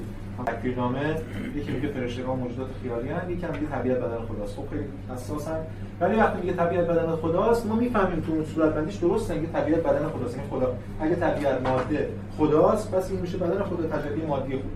تکفیرنامه 0.47 1.17
یکی 1.57 1.73
میگه 1.73 1.89
فرشتگان 1.89 2.39
موجودات 2.39 2.69
خیالی 2.83 3.09
هستند 3.09 3.31
یکی 3.31 3.47
میگه 3.47 3.67
طبیعت 3.73 3.99
بدن 3.99 4.19
خداست. 4.29 4.57
خب 4.57 4.63
خیلی 4.71 4.85
حساسن. 5.15 5.59
ولی 6.01 6.17
وقتی 6.17 6.41
میگه 6.41 6.53
طبیعت 6.53 6.87
بدن 6.87 7.17
خداست 7.17 7.67
ما 7.67 7.75
می‌فهمیم 7.75 8.21
تو 8.21 8.33
اون 8.33 8.45
صورت 8.45 8.75
بندیش 8.75 8.95
درسته 8.95 9.35
میگه 9.35 9.53
طبیعت 9.53 9.81
بدن 9.81 10.09
خداست. 10.09 10.37
یعنی 10.37 10.49
خدا 10.51 10.75
اگه 11.01 11.15
طبیعت 11.15 11.69
ماده 11.69 12.09
خداست 12.39 12.91
پس 12.91 13.11
این 13.11 13.21
میشه 13.21 13.39
بدن 13.39 13.63
خدا 13.63 13.99
تجلی 13.99 14.27
مادی 14.27 14.53
خود. 14.53 14.73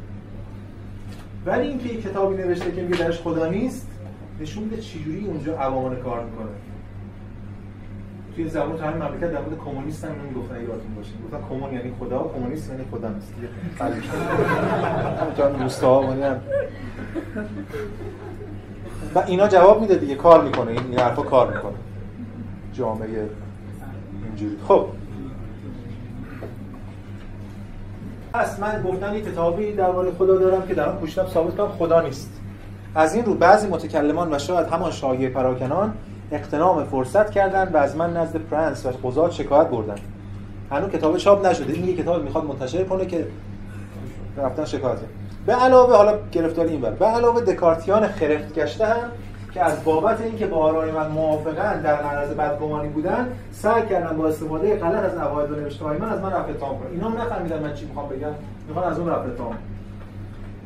ولی 1.47 1.69
اینکه 1.69 1.89
یک 1.89 2.03
کتابی 2.03 2.37
نوشته 2.37 2.73
که 2.73 2.83
میگه 2.83 2.97
درش 2.97 3.21
خدا 3.21 3.47
نیست 3.47 3.89
نشون 4.41 4.65
میده 4.65 4.77
چجوری 4.77 5.27
اونجا 5.27 5.57
عوامل 5.57 5.97
کار 5.97 6.25
می‌کنه. 6.25 6.47
توی 8.37 8.49
زبان 8.49 8.77
تو 8.77 8.87
مملکت 8.87 9.33
در 9.33 9.41
مورد 9.41 9.59
کمونیست 9.65 10.05
هم 10.05 10.15
می‌گفتن 10.29 10.55
یادتون 10.55 10.95
باشه. 10.97 11.11
گفتن 11.25 11.49
کمون 11.49 11.73
یعنی 11.73 11.93
خدا 12.01 12.31
کمونیست 12.37 12.71
یعنی 12.71 12.85
خدا 12.91 13.09
نیست. 13.09 13.33
جان 15.39 15.63
روستا 15.63 16.03
و 19.15 19.23
اینا 19.27 19.49
جواب 19.49 19.81
میده 19.81 19.95
دیگه 19.95 20.15
کار 20.15 20.45
می‌کنه. 20.45 20.71
این 20.71 20.99
حرفا 20.99 21.23
کار 21.23 21.57
می‌کنه. 21.57 21.75
جامعه 22.73 23.29
اینجوری. 24.27 24.57
خب. 24.69 24.87
پس 28.37 28.61
من 28.61 28.83
گفتم 28.83 29.15
یه 29.15 29.21
کتابی 29.21 29.73
درباره 29.73 30.11
خدا 30.19 30.37
دارم 30.39 30.67
که 30.69 30.75
در 30.75 30.89
آن 30.89 30.99
کوشیدم 30.99 31.27
ثابت 31.27 31.57
کنم 31.57 31.69
خدا 31.69 32.01
نیست. 32.01 32.31
از 32.95 33.15
این 33.15 33.25
رو 33.25 33.35
بعضی 33.35 33.69
متکلمان 33.69 34.35
و 34.35 34.39
شاید 34.39 34.67
همان 34.67 34.91
شایعه 34.91 35.29
پراکنان 35.29 35.95
اقتنام 36.33 36.85
فرصت 36.85 37.31
کردن 37.31 37.73
و 37.73 37.77
از 37.77 37.97
من 37.97 38.17
نزد 38.17 38.37
پرنس 38.37 38.87
و 38.87 39.09
قضات 39.09 39.33
شکایت 39.33 39.67
بردن 39.67 39.95
هنوز 40.71 40.91
کتاب 40.91 41.17
چاپ 41.17 41.47
نشده. 41.47 41.73
این 41.73 41.89
یه 41.89 41.97
کتاب 41.97 42.23
می‌خواد 42.25 42.45
منتشر 42.45 42.85
کنه 42.85 43.07
که 43.07 43.27
رفتن 44.37 44.65
شکایت. 44.65 44.99
به 45.47 45.53
علاوه 45.53 45.97
حالا 45.97 46.19
گرفتار 46.33 46.67
این 46.67 46.81
بر 46.81 46.91
به 46.91 47.07
علاوه 47.07 47.41
دکارتیان 47.41 48.09
خرفت 48.09 48.55
گشته 48.55 48.87
هم 48.87 49.11
که 49.57 49.65
از 49.65 49.85
بابت 49.85 50.21
اینکه 50.21 50.47
با 50.47 50.57
آرای 50.57 50.91
من 50.91 51.09
موافقن 51.09 51.81
در 51.81 52.03
معرض 52.03 52.31
بدگمانی 52.31 52.89
بودن 52.89 53.29
سعی 53.53 53.87
کردن 53.87 54.17
با 54.17 54.27
استفاده 54.29 54.77
غلط 54.77 55.05
از 55.05 55.19
عقاید 55.19 55.51
و 55.51 55.55
نوشته 55.55 55.85
من 55.85 56.09
از 56.09 56.21
من 56.21 56.33
رفع 56.33 56.51
اتهام 56.51 56.79
کنن. 56.79 56.91
اینا 56.91 57.09
نفهمیدن 57.09 57.63
من 57.63 57.75
چی 57.75 57.85
می‌خوام 57.87 58.09
بگم. 58.09 58.33
می‌خوان 58.69 58.93
از 58.93 58.99
اون 58.99 59.09
رفع 59.09 59.27
اتهام 59.27 59.55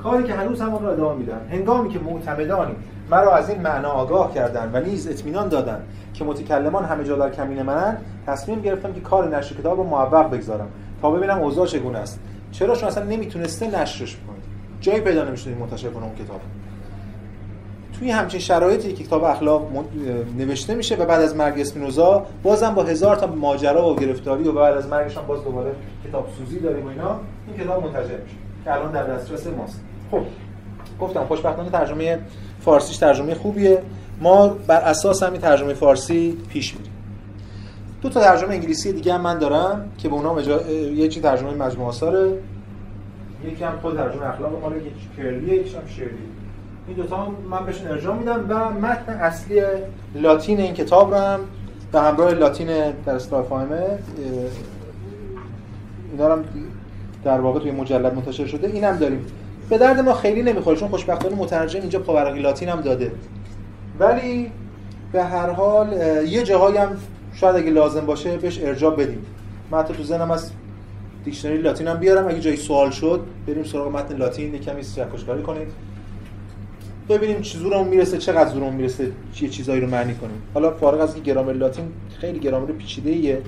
کاری 0.02 0.24
که 0.24 0.34
هنوز 0.34 0.60
هم 0.60 0.78
را 0.78 0.92
ادامه 0.92 1.18
میدن. 1.18 1.40
هنگامی 1.50 1.88
که 1.88 1.98
معتمدانی 1.98 2.72
مرا 3.10 3.36
از 3.36 3.50
این 3.50 3.62
معنا 3.62 3.88
آگاه 3.88 4.34
کردن 4.34 4.70
و 4.72 4.80
نیز 4.80 5.08
اطمینان 5.08 5.48
دادن 5.48 5.80
که 6.14 6.24
متکلمان 6.24 6.84
همه 6.84 7.04
جا 7.04 7.16
در 7.16 7.30
کمین 7.30 7.62
منن 7.62 7.96
تصمیم 8.26 8.60
گرفتم 8.60 8.92
که 8.92 9.00
کار 9.00 9.36
نشر 9.36 9.54
کتاب 9.54 9.78
رو 9.78 9.84
موفق 9.84 10.30
بگذارم 10.30 10.68
تا 11.02 11.10
ببینم 11.10 11.38
اوضاع 11.38 11.66
چگونه 11.66 11.98
است. 11.98 12.20
چرا 12.52 12.74
شما 12.74 12.88
اصلا 12.88 13.04
نمی‌تونسته 13.04 13.80
نشرش 13.80 14.16
کنید 14.16 14.42
جایی 14.80 15.00
پیدا 15.00 15.24
نمی‌شد 15.24 15.58
منتشر 15.60 15.88
کنه 15.88 16.04
اون 16.04 16.14
کتاب. 16.14 16.40
توی 18.00 18.10
همچین 18.10 18.40
شرایطی 18.40 18.92
که 18.92 19.04
کتاب 19.04 19.24
اخلاق 19.24 19.68
نوشته 20.38 20.74
میشه 20.74 20.96
و 20.96 21.04
بعد 21.04 21.20
از 21.20 21.36
مرگ 21.36 21.60
اسپینوزا 21.60 22.26
بازم 22.42 22.74
با 22.74 22.82
هزار 22.82 23.16
تا 23.16 23.26
ماجرا 23.26 23.88
و 23.88 23.96
گرفتاری 23.96 24.48
و 24.48 24.52
بعد 24.52 24.76
از 24.76 24.88
مرگش 24.88 25.16
هم 25.16 25.26
باز 25.26 25.44
دوباره 25.44 25.70
کتاب 26.08 26.28
سوزی 26.38 26.58
داریم 26.58 26.86
و 26.86 26.88
اینا 26.88 27.20
این 27.46 27.64
کتاب 27.64 27.84
منتشر 27.84 28.00
میشه 28.00 28.36
که 28.64 28.74
الان 28.74 28.92
در 28.92 29.06
دسترس 29.06 29.46
ماست. 29.46 29.80
خب 30.10 30.20
گفتم 31.00 31.24
خوشبختانه 31.24 31.70
ترجمه 31.70 32.18
فارسیش 32.60 32.96
ترجمه 32.96 33.34
خوبیه. 33.34 33.82
ما 34.20 34.48
بر 34.48 34.80
اساس 34.80 35.22
همین 35.22 35.40
ترجمه 35.40 35.74
فارسی 35.74 36.38
پیش 36.48 36.74
میریم. 36.74 36.92
دو 38.02 38.08
تا 38.08 38.20
ترجمه 38.20 38.50
انگلیسی 38.50 38.92
دیگه 38.92 39.14
هم 39.14 39.20
من 39.20 39.38
دارم 39.38 39.90
که 39.98 40.08
به 40.08 40.14
اونها. 40.14 40.40
یه 40.72 41.08
چی 41.08 41.20
ترجمه 41.20 41.54
مجموعه 41.54 41.88
آثاره. 41.88 42.32
یکی 43.44 43.64
هم 43.64 43.78
خود 43.82 43.96
ترجمه 43.96 44.26
اخلاق 44.26 44.60
مال 44.62 44.76
یکی 44.76 45.08
کرلیه 45.16 45.54
یکی 45.54 45.76
هم 45.76 45.86
شیرلی 45.86 46.30
این 46.86 46.96
دو 46.96 47.02
تا 47.02 47.28
من 47.50 47.66
بهشون 47.66 47.88
ارجاع 47.88 48.16
میدم 48.16 48.46
و 48.48 48.70
متن 48.70 49.12
اصلی 49.12 49.62
لاتین 50.14 50.60
این 50.60 50.74
کتاب 50.74 51.14
رو 51.14 51.20
هم 51.20 51.40
به 51.92 52.00
همراه 52.00 52.34
لاتین 52.34 52.66
در 53.06 53.14
اصطلاح 53.14 53.42
فاهمه 53.42 53.98
اینا 56.12 56.32
هم 56.32 56.44
در 57.24 57.40
واقع 57.40 57.60
توی 57.60 57.70
مجلد 57.70 58.14
منتشر 58.14 58.46
شده 58.46 58.66
اینم 58.66 58.96
داریم. 58.96 59.26
به 59.68 59.78
درد 59.78 60.00
ما 60.00 60.14
خیلی 60.14 60.42
نمی‌خوره 60.42 60.76
چون 60.76 60.88
خوشبختانه 60.88 61.36
مترجم 61.36 61.80
اینجا 61.80 61.98
پاورقی 61.98 62.40
لاتین 62.40 62.68
هم 62.68 62.80
داده. 62.80 63.12
ولی 63.98 64.52
به 65.12 65.22
هر 65.24 65.50
حال 65.50 65.92
یه 66.26 66.42
جاهایی 66.42 66.76
هم 66.76 66.96
شاید 67.34 67.56
اگه 67.56 67.70
لازم 67.70 68.06
باشه 68.06 68.36
بهش 68.36 68.60
ارجاع 68.62 68.96
بدیم. 68.96 69.26
من 69.70 69.82
تو 69.82 70.04
ذهنم 70.04 70.30
از 70.30 70.50
دیکشنری 71.24 71.58
لاتین 71.58 71.88
هم 71.88 71.96
بیارم 71.96 72.28
اگه 72.28 72.40
جایی 72.40 72.56
سوال 72.56 72.90
شد 72.90 73.20
بریم 73.46 73.64
سراغ 73.64 73.96
متن 73.96 74.16
لاتین 74.16 74.58
کمی 74.58 74.84
چکشکاری 74.84 75.42
کنید 75.42 75.68
ببینیم 77.10 77.40
چه 77.40 77.58
زورمون 77.58 77.88
می‌رسه 77.88 78.18
چقدر 78.18 78.50
زورمون 78.50 78.74
می‌رسه 78.74 79.12
چه 79.32 79.48
چیزایی 79.48 79.80
رو 79.80 79.90
معنی 79.90 80.14
کنیم. 80.14 80.42
حالا 80.54 80.70
فارغ 80.70 81.00
از 81.00 81.14
اینکه 81.14 81.32
گرامر 81.32 81.52
لاتین 81.52 81.84
خیلی 82.20 82.38
گرامر 82.38 82.72
پیچیده 82.72 83.10
ایه 83.10 83.42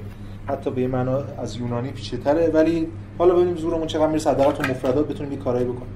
حتی 0.49 0.71
به 0.71 0.87
معنا 0.87 1.23
از 1.43 1.57
یونانی 1.57 1.91
پیچیده‌تره 1.91 2.49
ولی 2.49 2.89
حالا 3.19 3.35
ببینیم 3.35 3.57
زورمون 3.57 3.87
چقدر 3.87 4.07
می‌رسه 4.07 4.31
حداقل 4.31 4.53
تو 4.53 4.63
مفردات 4.71 5.09
بتونیم 5.09 5.33
یه 5.33 5.39
کارایی 5.39 5.65
بکنیم. 5.65 5.93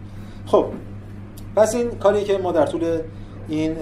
خب 0.47 0.67
پس 1.57 1.75
این 1.75 1.91
کاری 1.91 2.25
که 2.25 2.39
ما 2.39 2.53
در 2.53 2.67
طول 2.67 2.99
این 3.49 3.77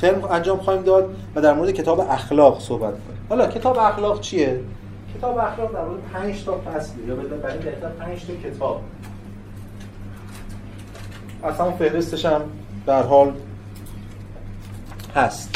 ترم 0.00 0.24
انجام 0.24 0.58
خواهیم 0.58 0.82
داد 0.82 1.16
و 1.34 1.40
در 1.40 1.54
مورد 1.54 1.70
کتاب 1.70 2.00
اخلاق 2.00 2.60
صحبت 2.60 2.92
کنیم. 2.92 3.18
حالا 3.28 3.46
کتاب 3.46 3.78
اخلاق 3.78 4.20
چیه؟ 4.20 4.60
کتاب 5.18 5.38
اخلاق 5.38 5.72
در 5.72 5.84
مورد 5.84 6.00
5 6.12 6.44
تا 6.44 6.60
فصل 6.60 6.92
یا 7.08 7.14
برای 7.14 7.58
بهتر 7.58 7.88
5 7.88 8.26
تا 8.26 8.48
کتاب. 8.48 8.80
اصلا 11.44 11.70
فهرستش 11.70 12.26
هم 12.26 12.40
در 12.88 13.02
حال 13.02 13.32
هست. 15.14 15.54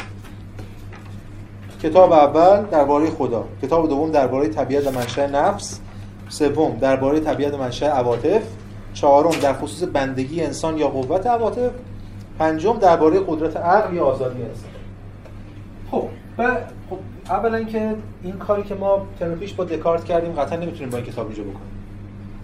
کتاب 1.82 2.12
اول 2.12 2.66
درباره 2.66 3.10
خدا. 3.10 3.44
کتاب 3.62 3.88
دوم 3.88 4.10
درباره 4.10 4.48
طبیعت 4.48 4.86
و 4.86 4.90
منشأ 4.90 5.26
نفس. 5.26 5.80
سوم 6.28 6.76
درباره 6.80 7.20
طبیعت 7.20 7.54
و 7.54 7.58
منشأ 7.58 7.86
عواطف. 7.86 8.42
چهارم 8.94 9.30
در 9.30 9.52
خصوص 9.52 9.88
بندگی 9.92 10.42
انسان 10.42 10.78
یا 10.78 10.88
قوت 10.88 11.26
عواطف. 11.26 11.70
پنجم 12.38 12.78
درباره 12.78 13.20
قدرت 13.26 13.56
عقل 13.56 13.94
یا 13.94 14.04
آزادی 14.04 14.42
انسان. 14.42 14.70
خب 15.90 16.08
و 16.38 16.56
خب 16.90 16.98
اولا 17.28 17.62
که 17.64 17.94
این 18.22 18.32
کاری 18.32 18.62
که 18.62 18.74
ما 18.74 19.06
ترم 19.20 19.38
پیش 19.38 19.52
با 19.52 19.64
دکارت 19.64 20.04
کردیم 20.04 20.32
قطعا 20.32 20.58
نمی‌تونیم 20.58 20.90
با 20.90 20.96
این 20.96 21.06
کتاب 21.06 21.26
اینجا 21.26 21.42
بکنیم 21.42 21.72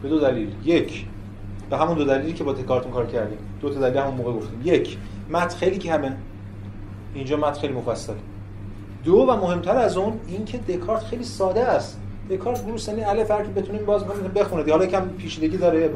به 0.03 0.09
دو 0.09 0.21
دلیل. 0.21 0.49
یک 0.65 1.07
به 1.71 1.77
همون 1.77 1.97
دو 1.99 2.05
دلیلی 2.05 2.33
که 2.33 2.45
با 2.45 2.53
دکارت 2.53 2.91
کار 2.91 3.07
کردیم. 3.07 3.39
دو 3.61 3.75
تا 3.75 3.81
دلیل 3.81 3.99
همون 3.99 4.15
موقع 4.15 4.33
گفتیم. 4.33 4.61
یک 4.65 4.99
متن 5.31 5.57
خیلی 5.57 5.79
که 5.79 5.93
همه 5.93 6.17
اینجا 7.15 7.37
متن 7.37 7.61
خیلی 7.61 7.73
مفصل 7.73 8.13
دو 9.05 9.17
و 9.17 9.37
مهمتر 9.37 9.77
از 9.77 9.97
اون 9.97 10.13
این 10.27 10.45
که 10.45 10.59
دکارت 10.59 11.03
خیلی 11.03 11.25
ساده 11.25 11.65
است. 11.65 12.01
دکارت 12.31 12.65
بروسنی 12.65 13.05
الف 13.05 13.31
هر 13.31 13.43
کی 13.43 13.51
بتونیم 13.51 13.85
باز 13.85 14.05
کنیم 14.05 14.33
بخونه. 14.35 14.73
حالا 14.73 14.87
کم 14.87 15.09
پیچیدگی 15.09 15.57
داره 15.57 15.91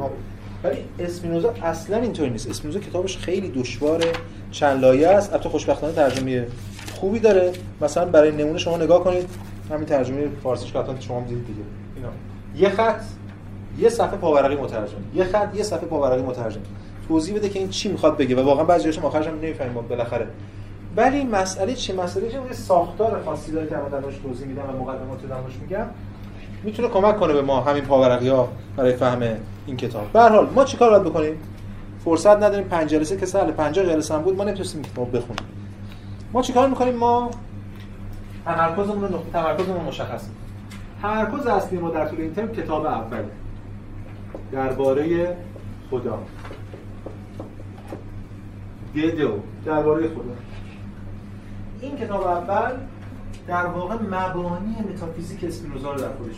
ولی 0.64 0.76
اسپینوزا 0.98 1.54
اصلا 1.62 1.96
اینطوری 1.96 2.30
نیست. 2.30 2.50
اسپینوزا 2.50 2.80
کتابش 2.80 3.18
خیلی 3.18 3.48
دشواره 3.48 4.12
چند 4.50 4.80
لایه 4.80 5.08
است. 5.08 5.32
البته 5.32 5.48
خوشبختانه 5.48 5.92
ترجمه 5.92 6.46
خوبی 6.94 7.18
داره. 7.18 7.52
مثلا 7.80 8.04
برای 8.04 8.30
نمونه 8.30 8.58
شما 8.58 8.76
نگاه 8.76 9.04
کنید. 9.04 9.28
همین 9.70 9.86
ترجمه 9.86 10.28
فارسیش 10.42 10.72
که 10.72 10.78
شما 11.00 11.20
دیدید 11.20 11.46
دیگه. 11.46 11.60
اینا. 11.96 12.08
یه 12.56 12.68
خط 12.68 13.02
یه 13.78 13.88
صفحه 13.88 14.16
پاورقی 14.16 14.56
مترجم. 14.56 14.96
یه 15.14 15.24
خط 15.24 15.54
یه 15.54 15.62
صفحه 15.62 15.86
پاورقی 15.86 16.22
مترجم. 16.22 16.60
توضیح 17.08 17.36
بده 17.36 17.48
که 17.48 17.58
این 17.58 17.68
چی 17.68 17.88
می‌خواد 17.88 18.16
بگه 18.16 18.36
و 18.36 18.46
واقعا 18.46 18.64
بعضی‌هاش 18.64 18.98
آخرش 18.98 19.26
هم 19.26 19.34
نمی‌فهمیم 19.34 19.74
بالاخره. 19.74 20.26
ولی 20.96 21.24
مسئله 21.24 21.74
چی 21.74 21.92
مسئله 21.92 22.28
چه 22.28 22.34
یه 22.34 22.52
ساختار 22.52 23.22
خاصی 23.24 23.52
داره 23.52 23.66
که 23.66 23.76
من 23.76 24.00
درش 24.00 24.18
توضیح 24.22 24.46
میدم 24.46 24.62
و 24.62 24.82
مقدمات 24.82 25.28
دارمش 25.28 25.52
میگم 25.62 25.86
می‌تونه 26.62 26.88
کمک 26.88 27.20
کنه 27.20 27.32
به 27.32 27.42
ما 27.42 27.60
همین 27.60 27.84
پاورقی 27.84 28.28
ها 28.28 28.48
برای 28.76 28.92
فهم 28.92 29.22
این 29.66 29.76
کتاب. 29.76 30.12
به 30.12 30.20
حال 30.20 30.48
ما 30.54 30.64
چیکار 30.64 30.90
باید 30.90 31.02
بکنیم؟ 31.02 31.38
فرصت 32.04 32.36
نداریم. 32.36 32.64
پنج 32.68 32.90
جلسه 32.90 33.16
که 33.16 33.26
سال 33.26 33.52
50 33.52 33.86
جلسه 33.86 34.14
هم 34.14 34.22
بود 34.22 34.36
ما 34.36 34.44
نمی‌تونستیم 34.44 34.82
کتاب 34.82 35.16
بخونیم. 35.16 35.44
ما 36.32 36.42
چیکار 36.42 36.68
می‌کنیم؟ 36.68 36.94
ما 36.94 37.30
تمرکزمون 38.44 39.02
رو 39.02 39.14
نقطه 39.14 39.30
تمرکزمون 39.32 39.84
مشخص 39.84 40.22
تمرکز 41.02 41.46
اصلی 41.46 41.78
ما 41.78 41.90
در 41.90 42.08
طول 42.08 42.20
این 42.20 42.34
ترم 42.34 42.52
کتاب 42.52 42.86
اول 42.86 43.22
درباره 44.52 45.36
خدا. 45.90 46.18
دو 48.94 49.38
درباره 49.64 50.08
خدا. 50.08 50.34
این 51.80 51.96
کتاب 51.96 52.26
اول 52.26 52.72
در 53.46 53.66
واقع 53.66 53.94
مبانی 53.94 54.76
متافیزیک 54.92 55.44
اسپینوزا 55.44 55.92
رو 55.92 56.00
در 56.00 56.12
خودش 56.12 56.36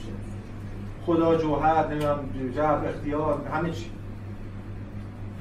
خدا 1.07 1.39
جوهر 1.39 1.89
نمی‌دونم 1.89 2.19
جبر 2.55 2.89
اختیار 2.89 3.41
همه 3.53 3.71
چی. 3.71 3.91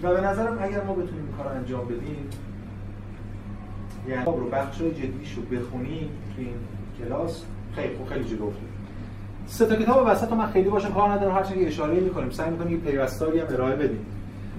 و 0.03 0.13
به 0.13 0.21
نظرم 0.21 0.57
اگر 0.61 0.83
ما 0.83 0.93
بتونیم 0.93 1.33
کار 1.37 1.47
انجام 1.47 1.85
بدیم 1.85 2.29
یعنی 4.07 4.25
رو 4.25 4.49
بخش 4.49 4.77
جدیش 4.77 5.33
رو 5.33 5.41
بخونیم 5.41 6.09
تو 6.35 6.41
این 6.41 6.53
کلاس 6.99 7.43
خیلی 7.75 7.95
خوب 7.95 8.07
خیلی 8.07 8.25
جلو 8.25 8.51
سه 9.47 9.65
تا 9.65 9.75
کتاب 9.75 10.07
وسط 10.07 10.33
من 10.33 10.51
خیلی 10.51 10.69
باشم 10.69 10.93
کار 10.93 11.09
ندارم 11.09 11.35
هر 11.35 11.43
چیزی 11.43 11.65
اشاره 11.65 11.99
می‌کنیم. 11.99 12.29
سعی 12.29 12.51
می‌کنیم 12.51 12.71
یه 12.71 12.77
پیوستاری 12.77 13.39
هم 13.39 13.47
ارائه 13.49 13.75
بدیم. 13.75 14.05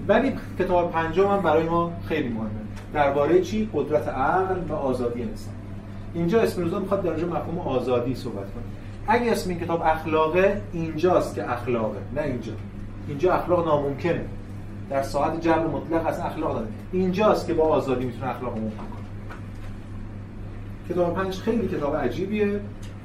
ولی 0.09 0.33
کتاب 0.59 0.93
پنجم 0.93 1.27
هم 1.27 1.43
برای 1.43 1.63
ما 1.63 1.93
خیلی 2.09 2.29
مهمه. 2.29 2.49
درباره 2.93 3.41
چی؟ 3.41 3.69
قدرت 3.75 4.09
عقل 4.09 4.61
و 4.69 4.73
آزادی 4.73 5.23
انسان. 5.23 5.55
اینجا 6.15 6.41
اسپینوزا 6.41 6.79
می‌خواد 6.79 7.03
در 7.03 7.11
مورد 7.11 7.25
مفهوم 7.25 7.59
آزادی 7.59 8.15
صحبت 8.15 8.37
کنه. 8.37 8.65
اگه 9.07 9.33
اسم 9.33 9.51
این 9.51 9.61
کتاب 9.61 9.83
اخلاقه 9.85 10.61
اینجاست 10.73 11.35
که 11.35 11.53
اخلاقه 11.53 11.99
نه 12.17 12.23
اینجا. 12.23 12.53
اینجا 13.09 13.35
اخلاق 13.35 13.67
ناممکنه. 13.67 14.25
در 14.91 15.03
ساعت 15.03 15.41
جبر 15.41 15.67
مطلق 15.67 16.07
از 16.07 16.21
اخلاق 16.21 16.55
داره 16.55 16.67
اینجاست 16.93 17.47
که 17.47 17.55
با 17.55 17.65
آزادی 17.65 18.05
می‌تونه 18.05 18.31
اخلاق 18.31 18.53
ممکن 18.53 18.77
کنه. 18.77 19.05
کتاب 20.89 21.15
پنج 21.15 21.39
خیلی 21.39 21.69
کتاب 21.69 21.97
عجیبیه. 21.97 22.61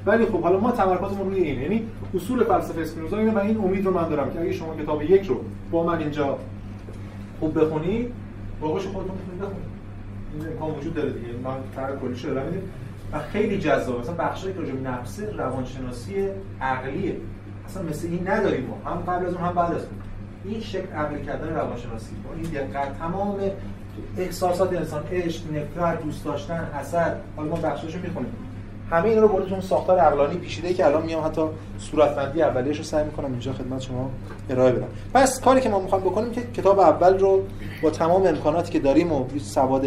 ولی 0.06 0.24
خب 0.24 0.42
حالا 0.42 0.60
ما 0.60 0.72
تمرکزمون 0.72 1.30
روی 1.30 1.42
این 1.42 1.60
یعنی 1.60 1.86
اصول 2.14 2.44
فلسفه 2.44 2.80
اسپینوزا 2.80 3.18
اینه 3.18 3.32
و 3.32 3.38
این 3.38 3.58
امید 3.58 3.86
رو 3.86 3.94
من 3.94 4.08
دارم 4.08 4.30
که 4.30 4.40
اگه 4.40 4.52
شما 4.52 4.76
کتاب 4.76 5.02
یک 5.02 5.26
رو 5.26 5.40
با 5.70 5.82
من 5.82 5.98
اینجا 5.98 6.38
خوب 7.40 7.64
بخونید 7.64 8.12
واقعش 8.60 8.82
خودتون 8.82 9.16
می‌تونید 9.16 9.42
بخونید. 9.42 9.70
این 10.34 10.46
امکان 10.46 10.70
وجود 10.78 10.94
داره 10.94 11.10
دیگه. 11.10 11.28
من 11.44 11.54
طرح 11.76 11.96
کلیش 11.96 12.24
رو 12.24 12.44
میدیم 12.44 12.62
و 13.12 13.18
خیلی 13.18 13.58
جذاب. 13.58 14.00
مثلا 14.00 14.14
بخشی 14.14 14.52
که 14.52 14.60
راجع 14.60 14.72
نفس 14.72 15.20
روانشناسی 15.20 16.28
عقلیه 16.60 17.16
اصلا 17.66 17.82
مثل 17.82 18.08
این 18.08 18.28
نداریم 18.28 18.66
ما. 18.66 18.90
هم 18.90 19.00
قبل 19.00 19.26
از 19.26 19.34
اون 19.34 19.44
هم 19.44 19.54
بعد 19.54 19.72
از 19.72 19.82
اون. 19.82 19.92
این 20.44 20.60
شکل 20.60 20.92
عقلی 20.92 21.24
کردن 21.24 21.54
روانشناسی. 21.54 22.14
با 22.28 22.34
این 22.34 22.50
دقت 22.50 22.98
تمام 22.98 23.40
احساسات 24.18 24.72
انسان 24.72 25.02
عشق 25.12 25.42
نفرت 25.52 26.02
دوست 26.02 26.24
داشتن 26.24 26.68
حسد. 26.80 27.20
حالا 27.36 27.48
ما 27.48 27.56
بخشاشو 27.56 27.98
می‌خونیم. 27.98 28.32
همه 28.90 29.08
اینا 29.08 29.20
رو 29.20 29.28
برای 29.28 29.50
اون 29.50 29.60
ساختار 29.60 29.98
عقلانی 29.98 30.38
پیچیده 30.38 30.74
که 30.74 30.86
الان 30.86 31.02
میام 31.02 31.24
حتی 31.24 31.42
صورتبندی 31.78 32.42
اولیه‌اش 32.42 32.78
رو 32.78 32.84
سعی 32.84 33.04
می‌کنم 33.04 33.30
اینجا 33.30 33.52
خدمت 33.52 33.80
شما 33.80 34.10
ارائه 34.50 34.72
بدم. 34.72 34.86
پس 35.14 35.40
کاری 35.40 35.60
که 35.60 35.68
ما 35.68 35.80
می‌خوایم 35.80 36.04
بکنیم 36.04 36.30
که 36.30 36.42
کتاب 36.56 36.78
اول 36.78 37.18
رو 37.18 37.42
با 37.82 37.90
تمام 37.90 38.26
امکاناتی 38.26 38.72
که 38.72 38.78
داریم 38.78 39.12
و 39.12 39.24
سواد 39.38 39.86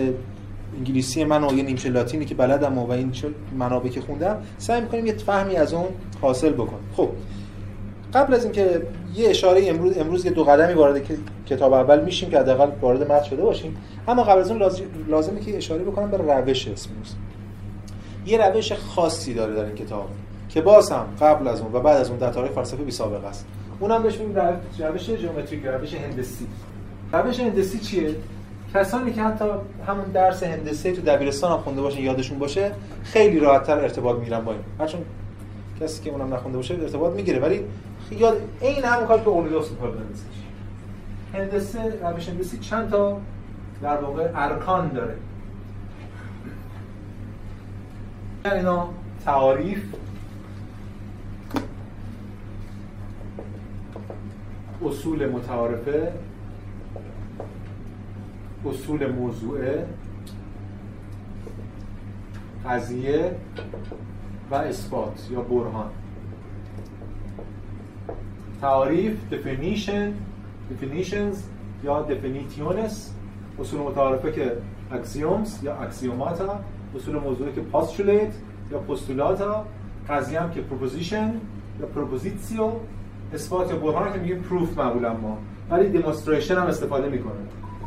انگلیسی 0.78 1.24
من 1.24 1.44
و 1.44 1.54
یه 1.54 1.64
نیمچه 1.64 1.90
لاتینی 1.90 2.26
که 2.26 2.36
بلدم 2.36 2.78
و 2.78 2.92
این 2.92 3.12
چه 3.12 3.28
منابعی 3.58 3.90
که 3.90 4.02
خوندم 4.02 4.38
سعی 4.58 4.82
می‌کنیم 4.82 5.06
یه 5.06 5.14
فهمی 5.14 5.56
از 5.56 5.74
اون 5.74 5.88
حاصل 6.22 6.50
بکنیم. 6.50 6.90
خب 6.98 7.10
قبل 8.14 8.34
از 8.34 8.44
اینکه 8.44 8.82
یه 9.16 9.30
اشاره 9.30 9.62
امروز 9.68 9.98
امروز 9.98 10.26
یه 10.26 10.32
دو 10.32 10.44
قدمی 10.44 10.74
وارد 10.74 11.02
کتاب 11.46 11.74
اول 11.74 12.04
میشیم 12.04 12.30
که 12.30 12.40
حداقل 12.40 12.72
وارد 12.82 13.12
متن 13.12 13.24
شده 13.24 13.42
باشیم 13.42 13.78
اما 14.08 14.24
قبل 14.24 14.40
از 14.40 14.52
اون 14.52 14.62
لازمه 15.08 15.40
که 15.40 15.58
اشاره 15.58 15.84
بکنم 15.84 16.12
به 16.12 16.18
روش 16.18 16.68
اسموس 16.68 17.14
یه 18.26 18.48
روش 18.48 18.74
خاصی 18.74 19.34
داره 19.34 19.56
در 19.56 19.66
این 19.66 19.76
کتاب 19.76 20.10
که 20.50 20.62
باز 20.62 20.92
هم 20.92 21.06
قبل 21.22 21.48
از 21.48 21.62
اون 21.62 21.74
و 21.74 21.80
بعد 21.80 21.98
از 21.98 22.10
اون 22.10 22.18
در 22.18 22.32
تاریخ 22.32 22.52
فلسفه 22.52 22.84
بی 22.84 22.92
سابقه 22.92 23.28
است. 23.28 23.46
اونم 23.80 24.04
بهش 24.04 24.18
میگیم 24.18 24.40
روش 24.80 25.16
ژئومتریک 25.16 25.66
روش 25.66 25.94
هندسی. 25.94 26.48
روش 27.14 27.40
هندسی 27.40 27.80
چیه؟ 27.80 28.16
کسانی 28.74 29.14
که 29.14 29.24
حتی 29.24 29.46
همون 29.88 30.06
درس 30.14 30.44
هندسه 30.44 30.92
تو 30.92 31.02
دبیرستان 31.02 31.52
هم 31.52 31.58
خونده 31.58 31.82
باشن 31.82 32.00
یادشون 32.00 32.40
باشه 32.40 32.72
خیلی 33.04 33.40
راحتتر 33.40 33.80
ارتباط 33.80 34.18
می‌گیرن 34.18 34.40
با 34.40 34.52
این. 34.52 34.62
هرچون 34.80 35.02
کسی 35.82 36.04
که 36.04 36.10
اونم 36.10 36.34
نخونده 36.34 36.58
باشه 36.58 36.74
ارتباط 36.74 37.14
می‌گیره 37.14 37.40
ولی 37.40 37.66
یاد 38.12 38.42
این 38.62 38.84
همون 38.84 39.08
کار 39.08 39.20
که 39.20 39.28
اولیدوس 39.28 39.72
می‌کنه 39.72 39.92
هندسه 41.34 41.80
روش 42.04 42.30
هندسی 42.30 42.60
چند 42.60 42.90
تا 42.90 43.18
در 43.82 43.98
واقع 43.98 44.30
ارکان 44.36 44.90
داره. 44.90 45.16
اینا 48.46 48.90
تعاریف. 49.26 49.84
اصول 54.86 55.30
متعارفه. 55.30 56.14
اصول 58.66 59.12
موضوعه. 59.12 59.86
قضیه 62.70 63.36
و 64.52 64.56
اثبات 64.56 65.28
یا 65.32 65.42
برهان. 65.42 65.90
تعاریف 68.62 69.18
definition 69.32 70.12
definitions 70.72 71.38
یا 71.84 72.08
definitiones. 72.10 72.94
اصول 73.60 73.80
متعارفه 73.80 74.32
که 74.32 74.58
axioms 74.92 75.64
یا 75.64 75.76
axiomata 75.76 76.60
اصول 76.96 77.16
موضوعی 77.16 77.54
که 77.54 77.62
postulate 77.74 78.34
یا 78.72 78.80
postulata 78.80 79.66
قضیه 80.10 80.42
هم 80.42 80.52
که 80.52 80.62
proposition 80.62 81.30
یا 81.80 81.88
propositio 81.96 82.64
اثبات 83.34 83.72
یا 83.72 83.78
برهان 83.78 84.14
که 84.14 84.20
میگیم 84.20 84.46
proof 84.50 84.78
معمولا 84.78 85.14
ما. 85.14 85.38
ولی 85.70 86.02
demonstration 86.02 86.52
هم 86.52 86.68
استفاده 86.68 87.10
می‌کنه. 87.10 87.34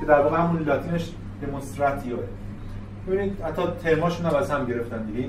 که 0.01 0.07
در 0.07 0.21
واقع 0.21 0.37
همون 0.37 0.63
لاتینش 0.63 1.11
demonstratio. 1.43 2.17
ببینید 3.09 3.41
حتی 3.41 3.63
ترماشون 3.83 4.27
هم 4.27 4.35
از 4.35 4.51
هم 4.51 4.67
گرفتن 4.67 5.03
دیگه. 5.03 5.29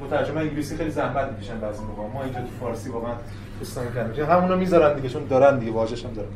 مترجم 0.00 0.36
انگلیسی 0.36 0.76
خیلی 0.76 0.90
زحمت 0.90 1.32
می‌کشن 1.32 1.60
بعضی 1.60 1.84
موقع. 1.84 2.12
ما 2.12 2.22
اینجا 2.22 2.40
تو 2.40 2.46
فارسی 2.60 2.90
واقعا 2.90 3.12
دوست 3.58 3.78
کردیم. 3.94 4.24
همونو 4.24 4.56
می‌ذارن 4.56 4.96
دیگه 4.96 5.08
چون 5.08 5.24
دارن 5.24 5.58
دیگه 5.58 5.72
واژه‌ش 5.72 6.04
هم 6.04 6.12
دارن. 6.12 6.28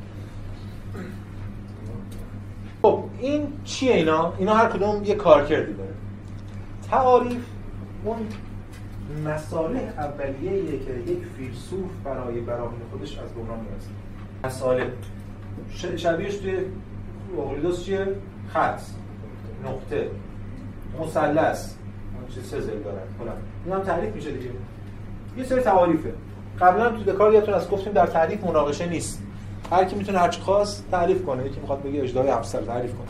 خب 2.82 3.04
این 3.20 3.46
چیه 3.64 3.94
اینا؟ 3.94 4.32
اینا 4.38 4.54
هر 4.54 4.68
کدوم 4.68 5.04
یه 5.04 5.14
کارکردی 5.14 5.72
داره. 5.72 5.90
تعاریف 6.90 7.44
اون 8.04 8.18
مصالح 9.24 9.80
اولیه 9.98 10.78
که 10.78 11.12
یک 11.12 11.18
فیلسوف 11.36 11.90
برای 12.04 12.40
براهین 12.40 12.80
خودش 12.90 13.18
از 13.18 13.34
بحران 13.34 13.60
می‌رسه. 13.60 13.90
مصالح. 14.44 14.86
شبیهش 15.96 16.36
توی 16.36 16.58
اوگلیدوس 17.36 17.84
چیه؟ 17.84 18.06
خط 18.52 18.80
نقطه. 19.64 20.10
مثلث. 21.00 21.74
اون 22.14 22.34
چه 22.34 22.40
سه 22.40 22.60
زل 22.60 22.78
دارن. 22.82 23.76
هم 23.78 23.82
تعریف 23.82 24.14
میشه 24.14 24.30
دیگه. 24.30 24.50
یه 25.36 25.44
سری 25.44 25.60
تعاریفه. 25.60 26.12
قبلا 26.60 26.90
تو 26.90 27.12
دکار 27.12 27.32
یادتون 27.32 27.54
از 27.54 27.70
گفتیم 27.70 27.92
در 27.92 28.06
تعریف 28.06 28.44
مناقشه 28.44 28.86
نیست. 28.86 29.22
هر 29.70 29.84
کی 29.84 29.96
می‌تونه 29.96 30.18
هر 30.18 30.28
چی 30.28 30.40
خواست 30.40 30.90
تعریف 30.90 31.24
کنه. 31.24 31.46
یکی 31.46 31.60
می‌خواد 31.60 31.82
بگه 31.82 32.02
اجدای 32.02 32.28
افسر 32.28 32.60
تعریف 32.60 32.94
کنه. 32.94 33.09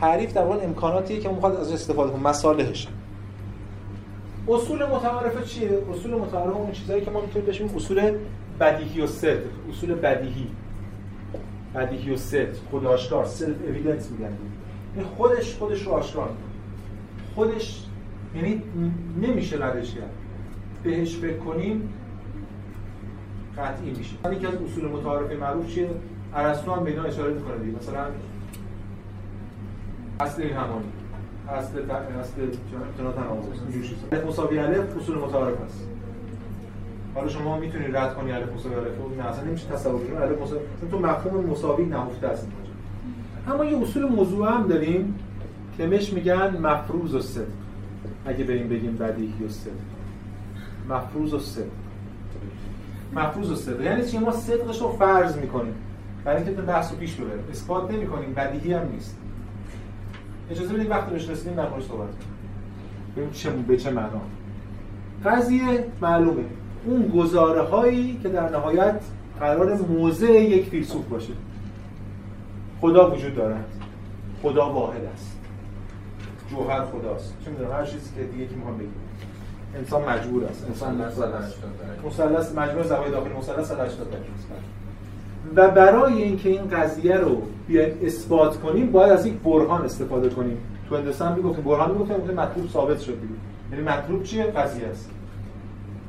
تعریف 0.00 0.32
در 0.32 0.44
واقع 0.44 0.64
امکاناتیه 0.64 1.20
که 1.20 1.28
می‌خواد 1.28 1.56
از 1.56 1.72
استفاده 1.72 2.12
کنه 2.12 2.22
مصالحش. 2.22 2.88
اصول 4.48 4.86
متعارفه 4.86 5.44
چیه؟ 5.44 5.78
اصول 5.92 6.14
متعارفه 6.14 6.56
اون 6.56 6.72
چیزایی 6.72 7.04
که 7.04 7.10
ما 7.10 7.20
می‌تونیم 7.20 7.46
بهش 7.46 7.60
اصول 7.60 8.12
بدیهی 8.60 9.00
و 9.00 9.06
صدق. 9.06 9.50
اصول 9.70 9.94
بدیهی. 9.94 10.46
بدیهی 11.74 12.12
و 12.12 12.16
صدق. 12.16 12.54
خود 12.70 12.86
آشکار. 12.86 13.24
سلف 13.24 13.56
اویدنس 13.68 14.10
میگن. 14.10 14.32
این 14.96 15.04
خودش 15.04 15.54
خودش 15.54 15.82
رو 15.82 15.92
آشکار 15.92 16.28
خودش 17.34 17.84
یعنی 18.36 18.62
نمیشه 19.22 19.56
ردش 19.66 19.94
کرد. 19.94 20.10
بهش 20.82 21.16
فکر 21.16 21.36
کنیم 21.36 21.94
قطعی 23.58 23.90
میشه. 23.90 24.14
یکی 24.32 24.46
از 24.46 24.54
اصول 24.54 24.90
متعارف 24.90 25.32
معروف 25.32 25.74
چیه؟ 25.74 25.90
ارسطو 26.34 26.72
هم 26.72 26.84
به 26.84 26.90
اینا 26.90 27.02
اشاره 27.02 27.32
می‌کنه 27.32 27.58
دیگه. 27.58 27.78
مثلا 27.78 28.06
اصل 30.20 30.42
این 30.42 30.52
همانی. 30.52 30.84
اصل. 31.48 31.78
اصل 32.20 32.40
امتناع 32.40 33.12
تناقض 33.12 33.46
الف 34.12 34.24
مساوی 34.26 34.58
الف 34.58 34.96
اصول 34.96 35.18
متعارف 35.18 35.60
است. 35.60 35.88
حالا 37.14 37.28
شما 37.28 37.58
می‌تونید 37.58 37.96
رد 37.96 38.14
کنی 38.14 38.32
الف 38.32 38.52
مساوی 38.52 38.74
الف 38.74 38.98
رو. 38.98 39.14
نه 39.14 39.28
اصلا 39.28 39.44
نمیشه 39.44 39.66
تصور 39.66 40.06
کنی. 40.06 40.16
الف 40.16 40.42
مساوی 40.42 40.60
تو 40.90 40.98
مفهوم 40.98 41.44
مساوی 41.50 41.86
نهفته 41.86 42.26
است 42.26 42.48
اما 43.48 43.64
یه 43.64 43.78
اصول 43.78 44.08
موضوع 44.08 44.48
هم 44.54 44.66
داریم 44.66 45.14
که 45.76 45.86
بهش 45.86 46.12
میگن 46.12 46.56
مفروض 46.56 47.14
و 47.14 47.20
صدق. 47.20 47.44
اگه 48.26 48.44
بریم 48.44 48.68
بگیم 48.68 48.96
بدیهی 48.96 49.44
و 49.44 49.48
صدق. 49.48 49.72
مفروض 50.90 51.34
و 51.34 51.38
صدق. 51.38 51.64
مفروض 53.14 53.50
و 53.50 53.56
صدق. 53.56 53.80
یعنی 53.80 54.04
چی؟ 54.04 54.18
ما 54.18 54.32
صدقش 54.32 54.80
رو 54.80 54.88
فرض 54.88 55.36
می‌کنیم. 55.36 55.74
برای 56.24 56.42
اینکه 56.42 56.60
تو 56.60 56.66
بحث 56.66 56.92
رو 56.92 56.98
پیش 56.98 57.14
ببریم. 57.14 57.44
اثبات 57.50 57.90
نمی‌کنیم. 57.90 58.32
بدیهی 58.32 58.72
هم 58.72 58.88
نیست. 58.92 59.18
اجازه 60.50 60.74
بدید 60.74 60.90
وقتی 60.90 61.10
بهش 61.10 61.28
رسیدیم 61.28 61.54
در 61.54 61.68
موردش 61.68 61.84
صحبت 61.84 62.08
کنیم. 62.08 62.34
ببینیم 63.12 63.32
چه 63.32 63.50
به 63.50 63.76
چه 63.76 63.90
معنا؟ 63.90 64.20
قضیه 65.24 65.86
معلومه. 66.00 66.44
اون 66.84 67.08
گزاره 67.08 67.62
هایی 67.62 68.20
که 68.22 68.28
در 68.28 68.50
نهایت 68.50 69.00
قرار 69.40 69.76
موضع 69.76 70.32
یک 70.32 70.68
فیلسوف 70.68 71.04
باشه. 71.06 71.32
خدا 72.80 73.10
وجود 73.10 73.36
دارد. 73.36 73.64
خدا 74.42 74.72
واحد 74.72 75.04
است. 75.14 75.36
جوهر 76.50 76.84
خداست. 76.84 77.34
چه 77.44 77.50
می‌دونم 77.50 77.72
هر 77.72 77.84
چیزی 77.84 78.10
که 78.16 78.24
دیگه 78.24 78.46
که 78.46 78.54
می‌خوام 78.56 78.76
بگیم 78.76 78.92
انسان 79.76 80.04
مجبور 80.08 80.44
است. 80.44 80.64
انسان 80.68 81.02
مثلث 82.06 82.52
مجموع 82.52 82.82
زوایای 82.82 83.10
داخل 83.10 83.32
مثلث 83.32 83.68
180 83.68 84.10
درجه 84.10 84.24
است. 84.38 84.48
و 85.56 85.70
برای 85.70 86.22
اینکه 86.22 86.48
این 86.48 86.68
قضیه 86.68 87.16
رو 87.16 87.42
بیایم 87.66 87.98
اثبات 88.02 88.60
کنیم 88.60 88.92
باید 88.92 89.12
از 89.12 89.26
یک 89.26 89.34
برهان 89.34 89.84
استفاده 89.84 90.28
کنیم. 90.28 90.58
تو 90.88 90.96
هندسه 90.96 91.34
می‌گفتیم 91.34 91.64
برهان 91.64 91.90
می‌گفتیم 91.90 92.26
که 92.26 92.32
مطلوب 92.32 92.68
ثابت 92.68 93.00
شد 93.00 93.20
دیگه. 93.20 93.34
یعنی 93.72 93.84
مطلوب 93.84 94.22
چیه؟ 94.22 94.44
قضیه 94.44 94.86
است. 94.86 95.10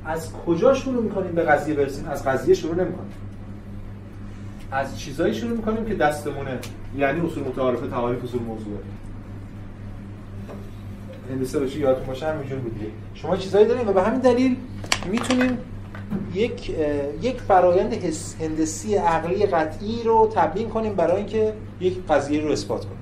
از 0.06 0.34
کجا 0.34 0.74
شروع 0.74 1.04
می‌کنیم 1.04 1.32
به 1.32 1.42
قضیه 1.42 1.76
برسیم؟ 1.76 2.08
از 2.08 2.26
قضیه 2.26 2.56
شروع 2.56 2.76
نمی‌کنیم. 2.76 3.12
از 4.72 5.00
چیزایی 5.00 5.34
شروع 5.34 5.52
می‌کنیم 5.52 5.86
که 5.86 5.94
دستمونه 5.96 6.60
یعنی 6.98 7.20
اصول 7.20 7.44
متعارفه 7.44 7.88
تعاریف 7.88 8.24
اصول 8.24 8.42
موضوعه. 8.42 8.78
هندسه 11.30 11.60
باشی 11.60 11.80
یادتون 11.80 12.06
باشه 12.06 12.28
همینجور 12.28 12.60
بود 12.60 12.82
شما 13.14 13.38
چیزایی 13.38 13.68
داریم 13.68 13.90
و 13.90 13.94
به 13.94 14.04
همین 14.04 14.20
دلیل 14.20 14.56
می‌تونیم 15.12 15.58
یک 16.36 16.70
یک 17.22 17.42
فرایند 17.42 17.94
هندسی 18.42 18.96
عقلی 18.96 19.46
قطعی 19.46 20.04
رو 20.04 20.32
تبیین 20.36 20.70
کنیم 20.70 20.96
برای 20.96 21.18
اینکه 21.18 21.54
یک 21.80 22.06
قضیه 22.10 22.42
رو 22.42 22.52
اثبات 22.52 22.86
کنیم. 22.86 22.98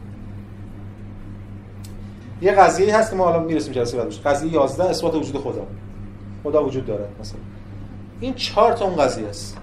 یه 2.41 2.51
قضیه 2.51 2.97
هست 2.97 3.09
که 3.09 3.15
ما 3.15 3.25
حالا 3.25 3.39
می‌رسیم 3.39 3.73
جلسه 3.73 3.97
بعدش. 3.97 4.19
قضیه 4.19 4.51
11 4.51 4.84
اثبات 4.84 5.15
وجود 5.15 5.38
خدا. 5.38 5.67
خدا 6.43 6.65
وجود 6.65 6.86
داره 6.86 7.07
مثلا. 7.19 7.39
این 8.19 8.34
چهار 8.34 8.73
تا 8.73 8.86
اون 8.86 8.95
قضیه 8.95 9.27
است. 9.27 9.57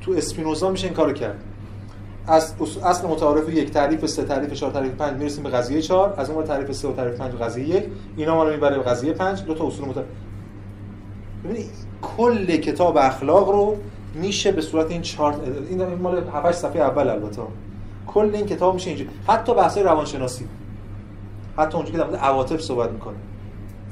تو 0.00 0.12
اسپینوزا 0.12 0.70
میشه 0.70 0.86
این 0.86 0.94
کارو 0.94 1.12
کرد. 1.12 1.44
از 2.26 2.54
اصل 2.84 3.06
متعارف 3.06 3.48
یک 3.48 3.70
تعریف 3.70 4.06
سه 4.06 4.22
تعریف 4.22 4.52
چهار 4.52 4.72
تعریف 4.72 4.92
پنج 4.92 5.16
می‌رسیم 5.16 5.42
به 5.42 5.50
قضیه 5.50 5.82
چهار. 5.82 6.14
از 6.16 6.30
اون 6.30 6.44
تعریف 6.44 6.72
سه 6.72 6.88
و 6.88 6.92
تعریف 6.92 7.14
پنج 7.14 7.32
قضیه 7.32 7.68
یک. 7.68 7.84
اینا 8.16 8.34
ما 8.34 8.44
رو 8.44 8.50
می‌بره 8.50 8.78
به 8.78 8.82
قضیه 8.82 9.12
پنج. 9.12 9.44
دو 9.44 9.54
تا 9.54 9.66
اصول 9.66 9.88
متعارف 9.88 10.08
ببینید 11.44 11.70
کل 12.02 12.56
کتاب 12.56 12.96
اخلاق 12.96 13.48
رو 13.48 13.76
میشه 14.14 14.52
به 14.52 14.60
صورت 14.60 14.90
این 14.90 15.02
چارت 15.02 15.36
این 15.70 15.94
مال 15.94 16.28
7 16.28 16.52
صفحه 16.52 16.82
اول 16.82 17.08
البته. 17.08 17.42
کل 18.06 18.30
این 18.34 18.46
کتاب 18.46 18.74
میشه 18.74 18.88
اینجوری. 18.88 19.10
حتی 19.28 19.54
بحث 19.54 19.78
روانشناسی. 19.78 20.48
حتی 21.56 21.76
اونجا 21.76 21.92
که 21.92 21.98
در 21.98 22.04
مورد 22.04 22.16
عواطف 22.16 22.60
صحبت 22.60 22.90
می‌کنه. 22.90 23.16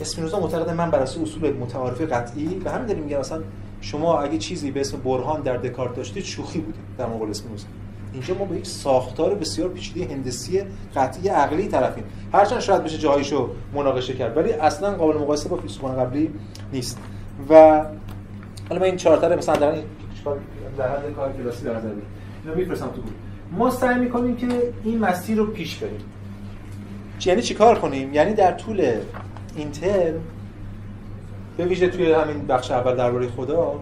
اسپینوزا 0.00 0.40
معتقد 0.40 0.70
من 0.70 0.90
بر 0.90 0.98
اساس 0.98 1.22
اصول 1.22 1.52
متعارف 1.52 2.00
قطعی 2.00 2.46
به 2.46 2.70
همین 2.70 2.86
دلیل 2.86 3.02
میگم 3.02 3.18
مثلا 3.18 3.40
شما 3.80 4.18
اگه 4.18 4.38
چیزی 4.38 4.70
به 4.70 4.80
اسم 4.80 4.98
برهان 4.98 5.40
در 5.40 5.56
دکارت 5.56 5.96
داشتید 5.96 6.24
شوخی 6.24 6.58
بوده 6.58 6.78
در 6.98 7.06
مقابل 7.06 7.30
اسپینوزا. 7.30 7.66
اینجا 8.12 8.34
ما 8.34 8.44
با 8.44 8.54
یک 8.54 8.66
ساختار 8.66 9.34
بسیار 9.34 9.68
پیچیده 9.68 10.14
هندسی 10.14 10.62
قطعی 10.96 11.28
عقلی 11.28 11.68
طرفیم. 11.68 12.04
هرچند 12.32 12.60
شاید 12.60 12.84
بشه 12.84 12.98
جاهایشو 12.98 13.50
مناقشه 13.74 14.14
کرد 14.14 14.36
ولی 14.36 14.52
اصلا 14.52 14.94
قابل 14.94 15.18
مقایسه 15.18 15.48
با 15.48 15.56
فیلسوفان 15.56 15.96
قبلی 15.96 16.30
نیست. 16.72 16.98
و 17.48 17.54
حالا 18.68 18.80
من 18.80 18.82
این 18.82 18.96
چهار 18.96 19.16
تا 19.16 19.28
مثلا 19.28 19.56
در 19.56 19.72
این 19.72 19.84
در 20.78 20.96
حد 20.96 21.14
کار 21.16 21.32
کلاسی 21.32 21.64
در 21.64 21.76
نظر 21.76 21.88
بگیرم 21.88 22.06
اینو 22.44 22.56
میفرستم 22.56 22.86
تو 22.86 22.92
گروه. 22.92 23.12
ما 23.52 23.70
سعی 23.70 23.98
می‌کنیم 23.98 24.36
که 24.36 24.46
این 24.84 24.98
مسیر 24.98 25.38
رو 25.38 25.46
پیش 25.46 25.76
بریم. 25.76 26.00
یعنی 27.24 27.42
چیکار 27.42 27.78
کنیم؟ 27.78 28.14
یعنی 28.14 28.34
در 28.34 28.52
طول 28.52 28.92
این 29.56 29.70
ترم 29.70 30.20
به 31.56 31.64
ویژه 31.64 31.88
توی 31.88 32.12
همین 32.12 32.46
بخش 32.46 32.70
اول 32.70 32.96
درباره 32.96 33.28
خدا 33.28 33.80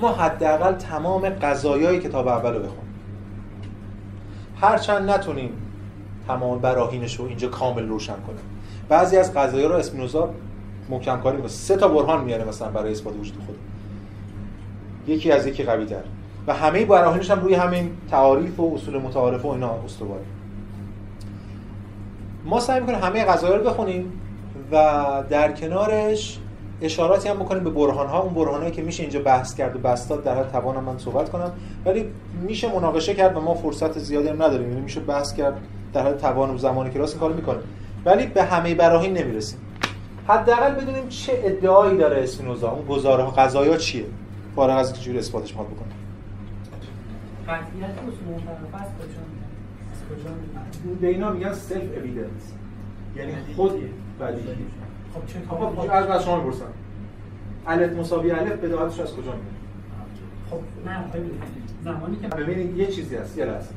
ما 0.00 0.12
حداقل 0.12 0.72
تمام 0.72 1.28
قضایای 1.28 2.00
کتاب 2.00 2.28
اول 2.28 2.54
رو 2.54 2.58
بخونیم. 2.58 2.94
هرچند 4.60 5.10
نتونیم 5.10 5.50
تمام 6.26 6.58
براهینش 6.58 7.16
رو 7.16 7.26
اینجا 7.26 7.48
کامل 7.48 7.88
روشن 7.88 8.16
کنیم. 8.26 8.40
بعضی 8.88 9.16
از 9.16 9.34
قضایا 9.34 9.68
رو 9.68 9.74
اسپینوزا 9.74 10.34
محکم 10.88 11.20
کاری 11.20 11.36
می‌کنه. 11.36 11.50
سه 11.50 11.76
تا 11.76 11.88
برهان 11.88 12.24
میاره 12.24 12.44
مثلا 12.44 12.68
برای 12.68 12.92
اثبات 12.92 13.14
وجود 13.16 13.34
خدا 13.34 15.14
یکی 15.14 15.32
از 15.32 15.46
یکی 15.46 15.62
قوی 15.62 15.86
تر 15.86 16.02
و 16.46 16.54
همه 16.54 16.84
براهینش 16.84 17.30
هم 17.30 17.40
روی 17.40 17.54
همین 17.54 17.90
تعاریف 18.10 18.60
و 18.60 18.74
اصول 18.74 18.98
متعارف 18.98 19.44
و 19.44 19.48
اینا 19.48 19.70
استواره. 19.84 20.22
ما 22.44 22.60
سعی 22.60 22.80
می‌کنیم 22.80 22.98
همه 22.98 23.24
قضایا 23.24 23.56
رو 23.56 23.64
بخونیم 23.64 24.12
و 24.72 25.02
در 25.30 25.52
کنارش 25.52 26.38
اشاراتی 26.82 27.28
هم 27.28 27.36
بکنیم 27.36 27.64
به 27.64 27.70
برهان 27.70 28.06
ها 28.06 28.22
اون 28.22 28.34
برهان 28.34 28.70
که 28.70 28.82
میشه 28.82 29.02
اینجا 29.02 29.20
بحث 29.22 29.54
کرد 29.54 29.76
و 29.76 29.78
بستاد 29.78 30.24
در 30.24 30.38
حد 30.38 30.52
توانم 30.52 30.84
من 30.84 30.98
صحبت 30.98 31.30
کنم. 31.30 31.52
ولی 31.86 32.04
میشه 32.42 32.74
مناقشه 32.74 33.14
کرد 33.14 33.36
و 33.36 33.40
ما 33.40 33.54
فرصت 33.54 33.98
زیادی 33.98 34.28
هم 34.28 34.42
نداریم. 34.42 34.68
یعنی 34.68 34.80
میشه 34.80 35.00
بحث 35.00 35.34
کرد 35.34 35.60
در 35.92 36.06
حد 36.06 36.18
توان 36.18 36.54
و 36.54 36.58
زمانی 36.58 36.90
که 36.90 36.98
راست 36.98 37.12
این 37.12 37.20
کارو 37.20 37.34
می‌کنیم. 37.34 37.60
ولی 38.04 38.26
به 38.26 38.42
همه 38.42 38.74
براهین 38.74 39.12
نمی‌رسیم. 39.18 39.58
حداقل 40.28 40.74
بدونیم 40.74 41.08
چه 41.08 41.32
ادعایی 41.44 41.98
داره 41.98 42.22
اسپینوزا. 42.22 42.70
اون 42.70 42.86
گزاره 42.86 43.22
ها 43.22 43.30
قضایا 43.30 43.76
چیه؟ 43.76 44.04
فارغ 44.56 44.76
از 44.78 44.86
اینکه 44.86 45.02
جوری 45.02 45.18
اثباتش 45.18 45.50
می‌خواد 45.50 45.68
بکنه 45.68 45.88
قطعیت 47.48 47.90
اصول 47.90 48.28
میاد؟ 48.28 48.42
به 51.00 51.08
اینا 51.08 51.32
میگن 51.32 51.52
سلف 51.52 51.82
اویدنس 51.98 52.52
یعنی 53.16 53.32
خود 53.56 53.72
بدیهی. 54.20 54.46
خب 55.14 55.26
چه 55.26 55.38
خب 55.50 56.10
از 56.12 56.24
شما 56.24 56.36
می‌پرسم. 56.36 56.64
الف 57.66 57.92
مساوی 57.92 58.30
الف 58.30 58.52
بداهتش 58.52 59.00
از 59.00 59.12
کجا 59.12 59.22
میاد 59.32 59.42
خب 60.50 60.88
نه 60.90 61.04
ببینید 61.12 61.42
زمانی 61.84 62.16
که 62.16 62.28
ببینید 62.28 62.76
یه 62.76 62.86
چیزی 62.86 63.16
هست 63.16 63.38
یه 63.38 63.44
لحظه. 63.44 63.70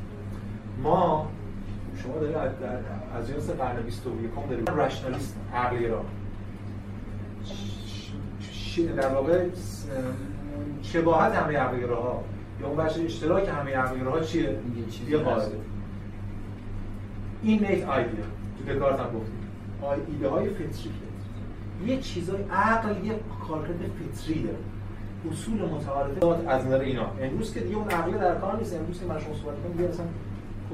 ما 0.82 1.28
شما 2.02 2.18
دارید 2.18 2.36
از, 2.36 2.50
در- 2.60 3.18
از 3.18 3.28
جنس 3.28 3.50
قرن 3.50 3.82
21 3.82 4.30
دارید. 4.50 4.70
رشنالیست 4.70 5.36
عقلی 5.54 5.88
را. 5.88 6.04
در 8.80 9.14
واقع 9.14 9.44
شباهت 10.82 11.32
همه 11.32 11.56
عقلی 11.56 11.84
ها 11.84 12.24
یا 12.60 12.66
اون 12.66 12.76
بخش 12.76 12.98
اشتراک 12.98 13.48
همه 13.48 13.76
عقلی 13.76 14.00
ها 14.00 14.20
چیه؟ 14.20 14.56
یه. 15.08 15.18
قاعده. 15.18 15.56
این 17.42 17.66
نیت 17.66 17.88
آیدیا 17.88 18.24
تو 18.58 18.74
دکارت 18.74 19.00
هم 19.00 19.06
گفتیم 19.06 19.38
ایده 20.08 20.28
های 20.28 20.48
فطری 20.48 20.90
یه 21.86 22.00
چیزای 22.00 22.42
عقل 22.42 23.04
یه 23.04 23.20
کارکرد 23.48 23.76
فطری 23.76 24.42
داره. 24.42 24.56
اصول 25.30 25.62
متعارفه 25.62 26.48
از 26.48 26.66
نظر 26.66 26.80
اینا. 26.80 27.06
امروز 27.22 27.54
که 27.54 27.60
دیگه 27.60 27.76
اون 27.76 27.88
عقل 27.88 28.12
در 28.12 28.34
کار 28.34 28.56
نیست. 28.58 28.76
امروز 28.76 29.00
که 29.00 29.06
من 29.06 29.20
شما 29.20 29.34
صحبت 29.34 29.62
کنم 29.62 29.72
دیگه 29.72 29.88
اصلا 29.88 30.06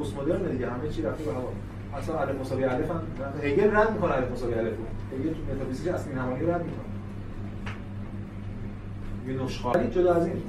پست 0.01 0.17
مدرن 0.17 0.51
دیگه. 0.53 0.71
همه 0.71 0.89
چی 0.89 1.03
رفته 1.03 1.25
به 1.25 1.33
هوا. 1.33 1.53
اصلا 1.99 2.19
الف 2.19 2.41
مساوی 2.41 2.65
الف 2.65 2.91
هم. 2.91 3.03
هگل 3.43 3.77
رد 3.77 3.93
می‌کنه 3.93 4.13
الف 4.13 4.33
مساوی 4.33 4.55
الف 4.55 4.73
هگل 5.13 5.33
تو 5.33 5.55
متافیزیک 5.55 5.95
اصلی 5.95 6.15
نمایی 6.15 6.47
رد 6.47 6.65
می‌کنه. 6.65 6.88
یه 9.29 9.43
نشخواری 9.43 9.89
جدا 9.89 10.14
از 10.14 10.26
این 10.26 10.43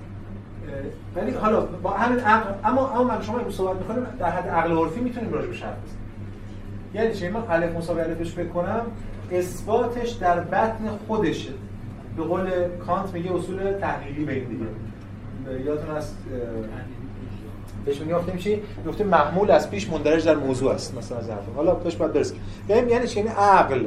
ولی 1.16 1.32
حالا 1.32 1.62
با 1.62 1.90
همین 1.90 2.20
عقل 2.20 2.54
اما 2.64 2.90
اما 2.90 3.04
من 3.04 3.22
شما 3.22 3.38
امروز 3.38 3.56
صحبت 3.56 3.78
می‌کنیم 3.78 4.06
در 4.20 4.30
حد 4.30 4.50
عقل 4.50 4.72
عرفی 4.72 5.00
می‌تونیم 5.00 5.34
راجع 5.34 5.48
به 5.48 5.54
شرط 5.54 5.76
بزنیم. 5.76 6.00
یعنی 6.94 7.14
چی؟ 7.14 7.30
من 7.30 7.44
الف 7.50 7.76
مساوی 7.76 8.02
الفش 8.02 8.32
فکر 8.32 8.48
کنم 8.48 8.82
اثباتش 9.32 10.10
در 10.10 10.40
بطن 10.40 10.90
خودشه. 11.08 11.50
به 12.18 12.24
قول 12.24 12.50
کانت 12.88 13.14
میگه 13.14 13.36
اصول 13.36 13.74
تحلیلی 13.82 14.26
به 14.26 14.34
این 14.34 14.44
دیگه. 14.44 14.66
یادتون 15.66 15.96
هست 15.96 16.18
بهش 17.86 18.02
می‌گفتیم 18.02 18.38
چی؟ 18.38 18.62
گفتیم 18.88 19.08
محمول 19.08 19.52
از 19.52 19.70
پیش 19.70 19.90
مندرج 19.90 20.26
در 20.26 20.36
موضوع 20.36 20.72
است 20.72 20.98
مثلا 20.98 21.18
از 21.18 21.30
حالا 21.56 21.76
توش 21.76 21.96
باید 21.96 22.14
برسیم. 22.14 22.40
ببین 22.70 22.90
یعنی 22.90 23.08
چی؟ 23.08 23.20
یعنی 23.20 23.32
عقل. 23.38 23.86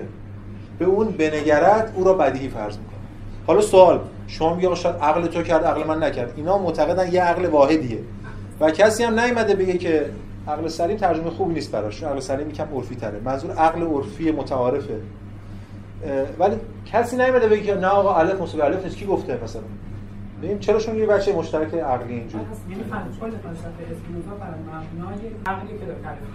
به 0.79 0.85
اون 0.85 1.09
بنگرد 1.09 1.93
او 1.97 2.05
را 2.05 2.15
بدیهی 2.15 2.49
فرض 2.49 2.79
می‌کنه. 2.79 2.99
حالا 3.47 3.61
سوال 3.61 4.01
شما 4.27 4.55
میگه 4.55 4.75
شاید 4.75 4.97
عقل 4.97 5.27
تو 5.27 5.43
کرد 5.43 5.65
عقل 5.65 5.87
من 5.87 6.03
نکرد. 6.03 6.33
اینا 6.37 6.59
معتقدن 6.59 7.13
یه 7.13 7.23
عقل 7.23 7.47
واحدیه. 7.47 7.99
و 8.61 8.71
کسی 8.71 9.05
هم 9.05 9.21
نیومده 9.21 9.55
بگه 9.55 9.79
که 9.79 10.07
عقل 10.49 10.69
سلیم 10.69 10.97
ترجمه 10.97 11.31
خوب 11.31 11.53
نیست 11.53 11.73
براش. 11.73 12.03
عقل 12.03 12.21
سلیم 12.21 12.51
یکم 12.51 12.69
عرفی 12.75 12.95
تره 12.95 13.21
منظور 13.25 13.51
عقل 13.51 13.83
عرفی 13.83 14.31
متعارفه. 14.31 14.95
ولی 16.39 16.57
کسی 16.87 17.17
نمیده 17.17 17.49
بگه 17.49 17.63
که 17.63 17.75
نه 17.75 17.87
آقا 17.87 18.15
الف 18.15 18.41
مساوی 18.41 18.63
الف 18.63 18.97
کی 18.97 19.07
گفته 19.07 19.39
مثلا؟ 19.45 19.63
ببین 20.43 20.59
چرا 20.59 20.79
شون 20.79 20.97
یه 20.97 21.07
بچه 21.07 21.37
مشترک 21.37 21.75
عقلی 21.75 22.15
اینجوری. 22.15 22.45
یعنی 22.71 22.83
فلسفه 22.83 23.27
اسپینوزا 23.93 24.31
بر 24.41 24.55
مبنای 24.67 25.31
عقلی 25.47 25.79
که 25.79 25.85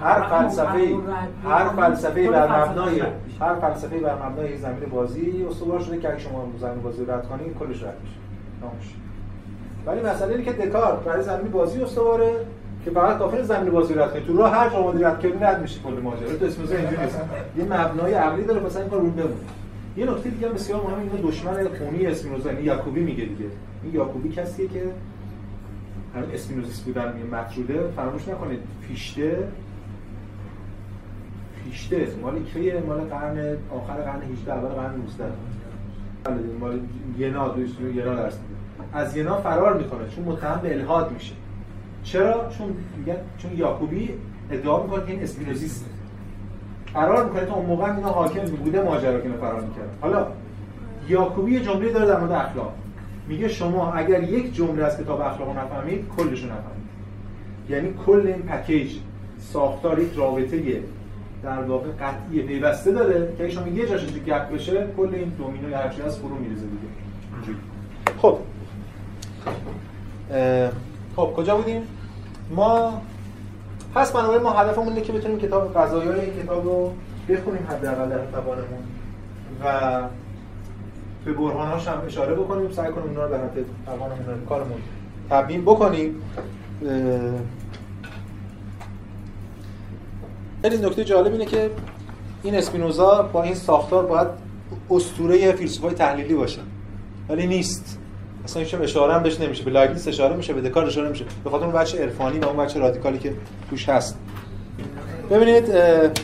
هر 0.04 0.22
فلسفه 0.22 0.96
هر 1.44 1.70
فلسفه 1.70 2.30
بر 2.30 2.68
مبنای 2.68 3.02
هر 3.40 3.56
فلسفه 3.56 4.00
بر 4.00 4.16
مبنای 4.30 4.58
زمین 4.58 4.90
بازی 4.92 5.46
استوار 5.50 5.80
شده 5.80 5.98
که 5.98 6.10
اگه 6.10 6.20
شما 6.20 6.48
زمین 6.60 6.82
بازی 6.82 7.06
رد 7.06 7.28
کنید 7.28 7.58
کلش 7.60 7.84
رد 7.84 7.98
میشه. 8.04 8.96
ولی 9.86 10.02
مسئله 10.02 10.32
اینه 10.32 10.44
که 10.44 10.52
دکارت 10.52 11.00
برای 11.00 11.24
زمین 11.24 11.52
بازی 11.52 11.82
استواره 11.82 12.32
که 12.86 12.92
فقط 12.92 13.18
کافی 13.18 13.44
زمین 13.44 13.72
بازی 13.72 13.94
رد 13.94 14.12
کنید 14.14 14.26
تو 14.26 14.38
راه 14.38 14.56
هر 14.56 14.70
جا 14.70 14.92
رد 14.92 15.22
کنید 15.22 15.44
رد 15.44 15.62
میشه 15.62 15.80
کل 15.80 16.02
ماجرا. 16.04 16.36
تو 16.40 16.46
اسموزا 16.46 16.76
اینجوری 16.76 17.02
نیست. 17.02 17.20
یه 17.58 17.64
مبنای 17.64 18.14
عقلی 18.14 18.44
داره 18.44 18.60
مثلا 18.60 18.82
این 18.82 18.92
کار 18.92 19.00
رو 19.00 19.10
بمونه. 19.10 19.34
یه 19.98 20.06
نکته 20.06 20.30
دیگه 20.30 20.48
بسیار 20.48 20.82
مهم 20.82 21.00
اینه 21.00 21.28
دشمن 21.28 21.68
خونی 21.78 22.06
اسپینوزا 22.06 22.52
یعنی 22.52 22.64
یاکوبی 22.64 23.04
میگه 23.04 23.26
دیگه. 23.26 23.46
این 23.88 23.96
یاکوبی 23.96 24.30
کسیه 24.30 24.68
که 24.68 24.84
همین 26.16 26.32
اسپینوزیست 26.34 26.86
بودن 26.86 27.14
میگه 27.14 27.26
مطروده. 27.26 27.88
فراموش 27.96 28.28
نکنید 28.28 28.60
پیشته 28.88 29.48
پیشته 31.64 32.08
مال 32.22 32.44
کیه؟ 32.44 32.84
مال 32.88 33.00
قرن 33.00 33.58
آخر 33.72 33.94
قرن 33.94 34.22
18 34.22 34.54
اول 34.54 34.68
قرن 34.68 34.96
19 34.96 35.24
بله 36.24 36.38
مال 36.60 36.80
ینا 37.18 37.48
دوست 37.48 37.82
ینا 37.82 38.16
درس 38.16 38.38
از 38.94 39.18
ینا 39.18 39.38
فرار 39.38 39.78
می‌کنه 39.78 40.10
چون 40.16 40.26
متهم 40.26 40.60
به 40.62 40.74
الحاد 40.74 41.12
میشه. 41.12 41.34
چرا؟ 42.04 42.50
چون 42.58 42.74
میگن 42.98 43.16
چون 43.38 43.58
یاکوبی 43.58 44.10
ادعا 44.52 44.84
می‌کنه 44.84 45.06
که 45.06 45.12
این 45.12 45.24
اسپینوزیسته 45.24 45.86
قرار 46.94 47.26
می‌کنه. 47.26 47.46
تا 47.46 47.54
اون 47.54 47.66
موقع 47.66 47.96
اینا 47.96 48.10
حاکم 48.10 48.46
بوده 48.46 48.84
ماجرا 48.84 49.20
که 49.20 49.30
فرار 49.30 49.62
می‌کرد 49.62 49.98
حالا 50.02 50.28
یاکوبی 51.10 51.52
یه 51.52 51.60
جمله 51.60 51.92
داره 51.92 52.06
در 52.06 52.20
مورد 52.20 52.32
اخلاق. 52.32 52.74
میگه 53.28 53.48
شما 53.48 53.94
اگر 53.94 54.24
یک 54.24 54.56
جمله 54.56 54.84
از 54.84 54.98
کتاب 54.98 55.22
اخلاق 55.22 55.58
نفهمید 55.58 56.06
کلش 56.18 56.44
رو 56.44 56.46
نفهمید. 56.46 56.88
یعنی 57.70 57.94
کل 58.06 58.28
این 58.28 58.42
پکیج 58.42 58.92
ساختار 59.40 60.00
یک 60.00 60.14
رابطه 60.16 60.84
در 61.44 61.62
واقع 61.62 61.90
قطعی 61.90 62.42
پیوسته 62.42 62.92
داره 62.92 63.34
که 63.38 63.50
شما 63.50 63.68
یه 63.68 63.90
جاش 63.90 64.06
گپ 64.28 64.54
بشه 64.54 64.88
کل 64.98 65.10
این 65.14 65.30
دومینو 65.30 65.76
هر 65.76 65.90
چیز 65.90 66.06
از 66.06 66.20
فرو 66.20 66.36
میریزه 66.36 66.62
دیگه. 66.62 67.58
خب. 68.22 68.38
خب 71.16 71.34
کجا 71.36 71.58
بودیم؟ 71.58 71.82
ما 72.56 73.02
پس 73.96 74.12
بنابراین 74.12 74.42
ما 74.42 74.52
هدفمون 74.52 74.88
اینه 74.88 75.02
که 75.02 75.14
بتونیم 75.14 75.40
کتاب 75.40 75.78
قضایای 75.78 76.20
این 76.20 76.44
کتاب 76.44 76.66
رو 76.66 76.94
بخونیم 77.30 77.68
حداقل 77.70 78.10
در 78.10 78.26
توانمون 78.32 78.84
و 79.64 80.02
به 81.28 81.34
برهانهاش 81.34 81.88
هم 81.88 82.02
اشاره 82.06 82.36
بکنیم 82.36 82.72
سعی 82.72 82.92
کنیم 82.92 83.08
اونا 83.08 83.24
رو 83.24 83.30
به 83.30 83.38
حد 83.38 83.66
توانمون 83.86 84.46
کارمون 84.50 84.78
تبیین 85.30 85.62
بکنیم. 85.62 86.16
خیلی 90.62 90.78
نکته 90.78 91.04
جالب 91.04 91.32
اینه 91.32 91.46
که 91.46 91.72
این 92.44 92.56
اسپینوزا 92.56 93.30
با 93.34 93.44
این 93.44 93.56
ساختار 93.56 94.06
باید 94.06 94.28
اسطوره 94.90 95.52
فیلسوفای 95.52 95.94
تحلیلی 95.94 96.34
باشه 96.34 96.60
ولی 97.30 97.48
نیست. 97.48 98.00
اصلا 98.44 98.64
هیچ 98.64 98.76
اشاره 98.76 99.14
هم 99.14 99.24
بهش 99.24 99.40
نمیشه 99.40 99.64
به 99.64 99.72
لایبنیتس 99.72 100.08
اشاره 100.08 100.36
میشه 100.36 100.54
به 100.54 100.70
دکارت 100.70 100.88
اشاره 100.88 101.10
میشه 101.10 101.26
به 101.44 101.50
خاطر 101.50 101.66
اون 101.66 101.74
بچه 101.74 102.04
عرفانی 102.04 102.40
و 102.40 102.46
اون 102.46 102.58
بچه 102.58 102.80
رادیکالی 102.80 103.18
که 103.18 103.34
توش 103.70 103.90
هست. 103.90 104.18
ببینید 105.30 105.72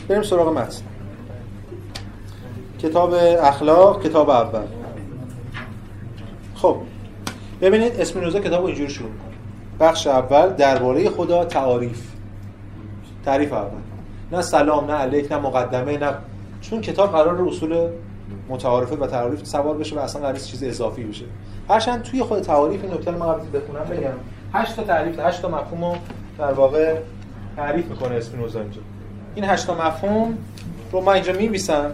بریم 0.08 0.22
سراغ 0.22 0.48
متن. 0.58 0.82
کتاب 2.78 3.14
اخلاق 3.42 4.02
کتاب 4.02 4.30
اول. 4.30 4.60
ببینید 7.64 8.00
اسپینوزا 8.00 8.40
کتاب 8.40 8.64
اینجوری 8.64 8.90
شروع 8.90 9.10
می‌کنه. 9.10 9.34
بخش 9.80 10.06
اول 10.06 10.48
درباره 10.48 11.10
خدا 11.10 11.44
تعاریف. 11.44 12.02
تعریف 13.24 13.52
اول. 13.52 13.80
نه 14.32 14.42
سلام 14.42 14.90
نه 14.90 14.92
علیک 14.92 15.32
نه 15.32 15.38
مقدمه 15.38 15.98
نه 15.98 16.14
چون 16.60 16.80
کتاب 16.80 17.12
قرار 17.12 17.48
اصول 17.48 17.88
متعارفه 18.48 18.96
و 18.96 19.06
تعاریف 19.06 19.46
سوار 19.46 19.76
بشه 19.76 19.96
و 19.96 19.98
اصلا 19.98 20.22
قرار 20.22 20.36
چیز 20.36 20.64
اضافی 20.64 21.04
بشه. 21.04 21.24
هرچند 21.68 22.02
توی 22.02 22.22
خود 22.22 22.40
تعاریف 22.40 22.84
این 22.84 22.92
نکته 22.92 23.10
من 23.10 23.32
قبل 23.32 23.58
بخونم 23.58 23.84
بگم. 23.84 24.10
8 24.52 24.76
تا 24.76 24.82
تعریف 24.82 25.18
8 25.18 25.42
تا 25.42 25.48
مفهوم 25.48 25.84
رو 25.84 25.96
در 26.38 26.52
واقع 26.52 26.96
تعریف 27.56 27.86
می‌کنه 27.86 28.14
اسپینوزا 28.14 28.60
اینجا. 28.60 28.80
این 29.34 29.44
8 29.44 29.66
تا 29.66 29.88
مفهوم 29.88 30.38
رو 30.92 31.00
من 31.00 31.12
اینجا 31.12 31.32
می‌نویسم. 31.32 31.90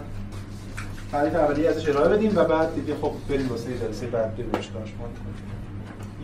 تعریف 1.11 1.35
اولیه 1.35 1.69
ازش 1.69 1.89
ارائه 1.89 2.09
بدیم 2.09 2.31
و 2.35 2.43
بعد 2.43 2.75
دیگه 2.75 2.93
خب 3.01 3.11
بریم 3.29 3.49
واسه 3.49 3.77
جلسه 3.77 4.07
بعد 4.07 4.35
بریم 4.35 4.51
کارش 4.51 4.67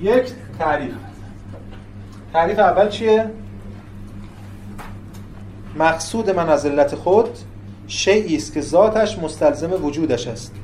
یک 0.01 0.31
تعریف. 0.59 0.93
تعریف 2.33 2.59
اول 2.59 2.89
چیه? 2.89 3.31
مقصود 5.75 6.29
من 6.29 6.49
از 6.49 6.65
علت 6.65 6.95
خود 6.95 7.29
شیعی 7.87 8.35
است 8.35 8.53
که 8.53 8.61
ذاتش 8.61 9.19
مستلزم 9.19 9.85
وجودش 9.85 10.27
است 10.27 10.55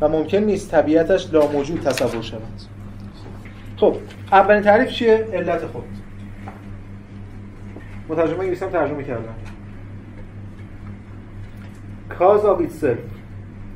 و 0.00 0.08
ممکن 0.08 0.38
نیست 0.38 0.70
طبیعتش 0.70 1.34
موجود 1.34 1.80
تصور 1.80 2.22
شود. 2.22 2.42
خب 3.76 3.96
اولین 4.32 4.62
تعریف 4.62 4.90
چیه؟ 4.90 5.28
علت 5.32 5.66
خود. 5.66 5.84
مترجمه 8.08 8.40
انگلیسی 8.40 8.66
ترجمه 8.66 9.02
کردم. 9.02 9.34
Cause 12.10 12.42
of 12.42 12.62
itself. 12.62 12.98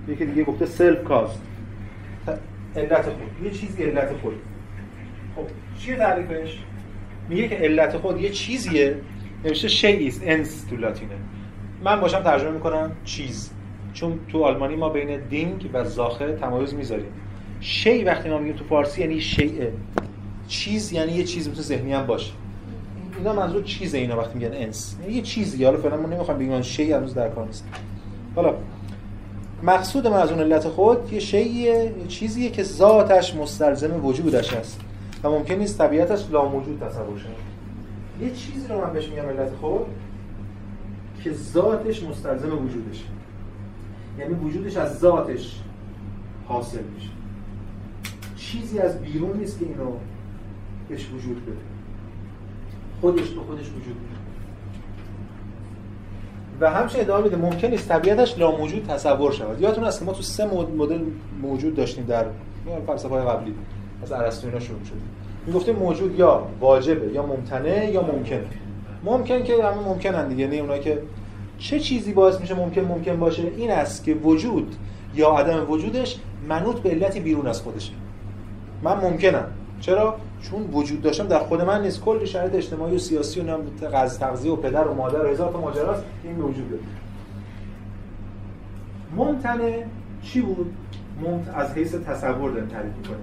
یکی 0.08 0.26
دیگه 0.26 0.44
گفته 0.44 0.66
self 0.66 1.08
cause. 1.08 1.36
علت 2.76 3.02
خود. 3.02 3.44
یه 3.44 3.50
چیزی 3.50 3.82
علت 3.82 4.12
خود. 4.22 4.34
خب 5.40 5.80
چیه 5.80 5.96
تعریفش؟ 5.96 6.58
میگه 7.28 7.48
که 7.48 7.54
علت 7.54 7.96
خود 7.96 8.20
یه 8.20 8.30
چیزیه 8.30 8.96
نوشته 9.44 9.98
است 10.06 10.22
انس 10.24 10.64
تو 10.64 10.76
لاتینه. 10.76 11.14
من 11.84 12.00
باشم 12.00 12.22
ترجمه 12.22 12.50
می‌کنم 12.50 12.92
چیز. 13.04 13.50
چون 13.92 14.18
تو 14.28 14.44
آلمانی 14.44 14.76
ما 14.76 14.88
بین 14.88 15.20
دینگ 15.20 15.70
و 15.72 15.84
زاخه 15.84 16.32
تمایز 16.32 16.74
می‌ذاریم. 16.74 17.12
شی 17.60 18.04
وقتی 18.04 18.28
ما 18.28 18.38
میگیم 18.38 18.56
تو 18.56 18.64
فارسی 18.64 19.00
یعنی 19.00 19.20
شیء. 19.20 19.66
چیز 20.48 20.92
یعنی 20.92 21.12
یه 21.12 21.24
چیز 21.24 21.48
تو 21.54 21.62
ذهنی 21.62 21.92
هم 21.92 22.06
باشه. 22.06 22.32
اینا 23.18 23.32
منظور 23.32 23.62
چیزه 23.62 23.98
اینا 23.98 24.18
وقتی 24.18 24.38
میگن 24.38 24.52
انس. 24.54 24.96
یعنی 25.02 25.14
یه 25.14 25.22
چیزی. 25.22 25.64
حالا 25.64 25.78
فعلا 25.78 25.96
ما 25.96 26.08
نمی‌خوام 26.08 26.38
بگیم 26.38 26.62
شی 26.62 26.92
هنوز 26.92 27.14
در 27.14 27.28
کار 27.28 27.46
نیست. 27.46 27.64
حالا 28.36 28.54
مقصود 29.62 30.06
من 30.06 30.16
از 30.16 30.30
اون 30.30 30.40
علت 30.40 30.68
خود 30.68 31.12
یه 31.12 31.18
شیء 31.18 31.42
یه 31.42 31.92
چیزیه 32.08 32.50
که 32.50 32.62
ذاتش 32.62 33.34
مستلزم 33.34 34.06
وجودش 34.06 34.52
است 34.52 34.80
و 35.24 35.30
ممکن 35.30 35.55
نیست 35.55 35.78
طبیعتش 35.78 36.30
لاموجود 36.30 36.80
تصور 36.80 37.18
شه. 37.18 37.28
یه 38.24 38.34
چیزی 38.34 38.68
رو 38.68 38.80
من 38.80 38.92
بهش 38.92 39.09
میگم 39.09 39.22
علت 39.22 39.52
خود 39.60 39.86
که 41.24 41.32
ذاتش 41.32 42.02
مستلزم 42.02 42.64
وجودشه. 42.64 43.05
یعنی 44.18 44.34
وجودش 44.34 44.76
از 44.76 44.98
ذاتش 44.98 45.60
حاصل 46.48 46.82
میشه. 46.94 47.10
چیزی 48.36 48.78
از 48.78 49.02
بیرون 49.02 49.36
نیست 49.36 49.59
که 49.59 49.64
اینو 49.64 49.92
بهش 50.88 51.09
وجود 51.09 51.42
بده. 51.42 51.56
خودش 53.01 53.28
به 53.28 53.40
خودش 53.40 53.66
وجود 53.68 53.97
بده 53.97 54.20
و 56.60 56.70
همچنین 56.70 57.05
ادامه 57.05 57.24
میده 57.24 57.36
ممکن 57.36 57.68
نیست 57.68 57.88
طبیعتش 57.88 58.38
لاموجود 58.38 58.86
تصور 58.86 59.32
شود. 59.32 59.60
یادتون 59.60 59.84
هست 59.84 59.98
که 59.98 60.05
ما 60.05 60.12
تو 60.12 60.22
سه 60.22 60.47
مدل 60.76 61.01
موجود 61.42 61.74
داشتیم 61.74 62.05
در 62.05 62.24
فلسفه 62.86 63.09
های 63.09 63.24
قبلی. 63.24 63.55
از 64.02 64.12
ارسطو 64.12 64.47
اینا 64.47 64.60
شروع 64.60 64.85
شد. 64.85 64.93
می‌گفتیم 65.47 65.77
موجود 65.77 66.18
یا 66.18 66.47
واجبه 66.60 67.12
یا 67.12 67.27
ممتنه 67.27 67.90
یا 67.90 68.02
ممکنه 68.02 68.44
ممکن 69.05 69.43
که 69.43 69.64
همه 69.64 69.81
ممکنن 69.81 70.28
دیگه 70.28 70.47
نه 70.47 70.56
اونایی 70.56 70.81
که 70.81 71.02
چه 71.59 71.81
چیزی 71.81 72.12
باعث 72.12 72.40
میشه 72.40 72.55
ممکن 72.55 72.81
ممکن 72.81 73.16
باشه 73.16 73.43
این 73.56 73.70
است 73.70 74.05
که 74.05 74.14
وجود 74.14 74.77
یا 75.14 75.31
عدم 75.31 75.70
وجودش 75.70 76.18
منوط 76.48 76.77
به 76.77 76.90
علتی 76.90 77.20
بیرون 77.20 77.47
از 77.47 77.60
خودشه. 77.60 77.93
من 78.82 79.01
ممکنم. 79.01 79.44
چرا؟ 79.81 80.16
چون 80.43 80.62
وجود 80.62 81.02
داشتم 81.02 81.27
در 81.27 81.39
خود 81.39 81.62
من 81.62 81.82
نیست. 81.82 82.01
کلی 82.01 82.27
شرایط 82.27 82.55
اجتماعی 82.55 82.94
و 82.94 82.98
سیاسی 82.98 83.40
و 83.40 83.43
نم 83.43 83.60
تغذیه 84.20 84.52
و 84.52 84.56
پدر 84.56 84.89
و 84.89 84.94
مادر 84.94 85.24
و 85.24 85.28
هزار 85.28 85.52
تا 85.52 85.60
ماجراست. 85.60 86.05
این 86.24 86.40
وجوده. 86.40 86.78
ممتنه 89.16 89.86
چی 90.22 90.40
بود؟ 90.40 90.74
ممت... 91.22 91.48
از 91.55 91.74
حیث 91.74 91.94
تصور 91.94 92.51
داریم 92.51 92.68
تعریف 92.68 92.93
می‌کنیم. 92.97 93.18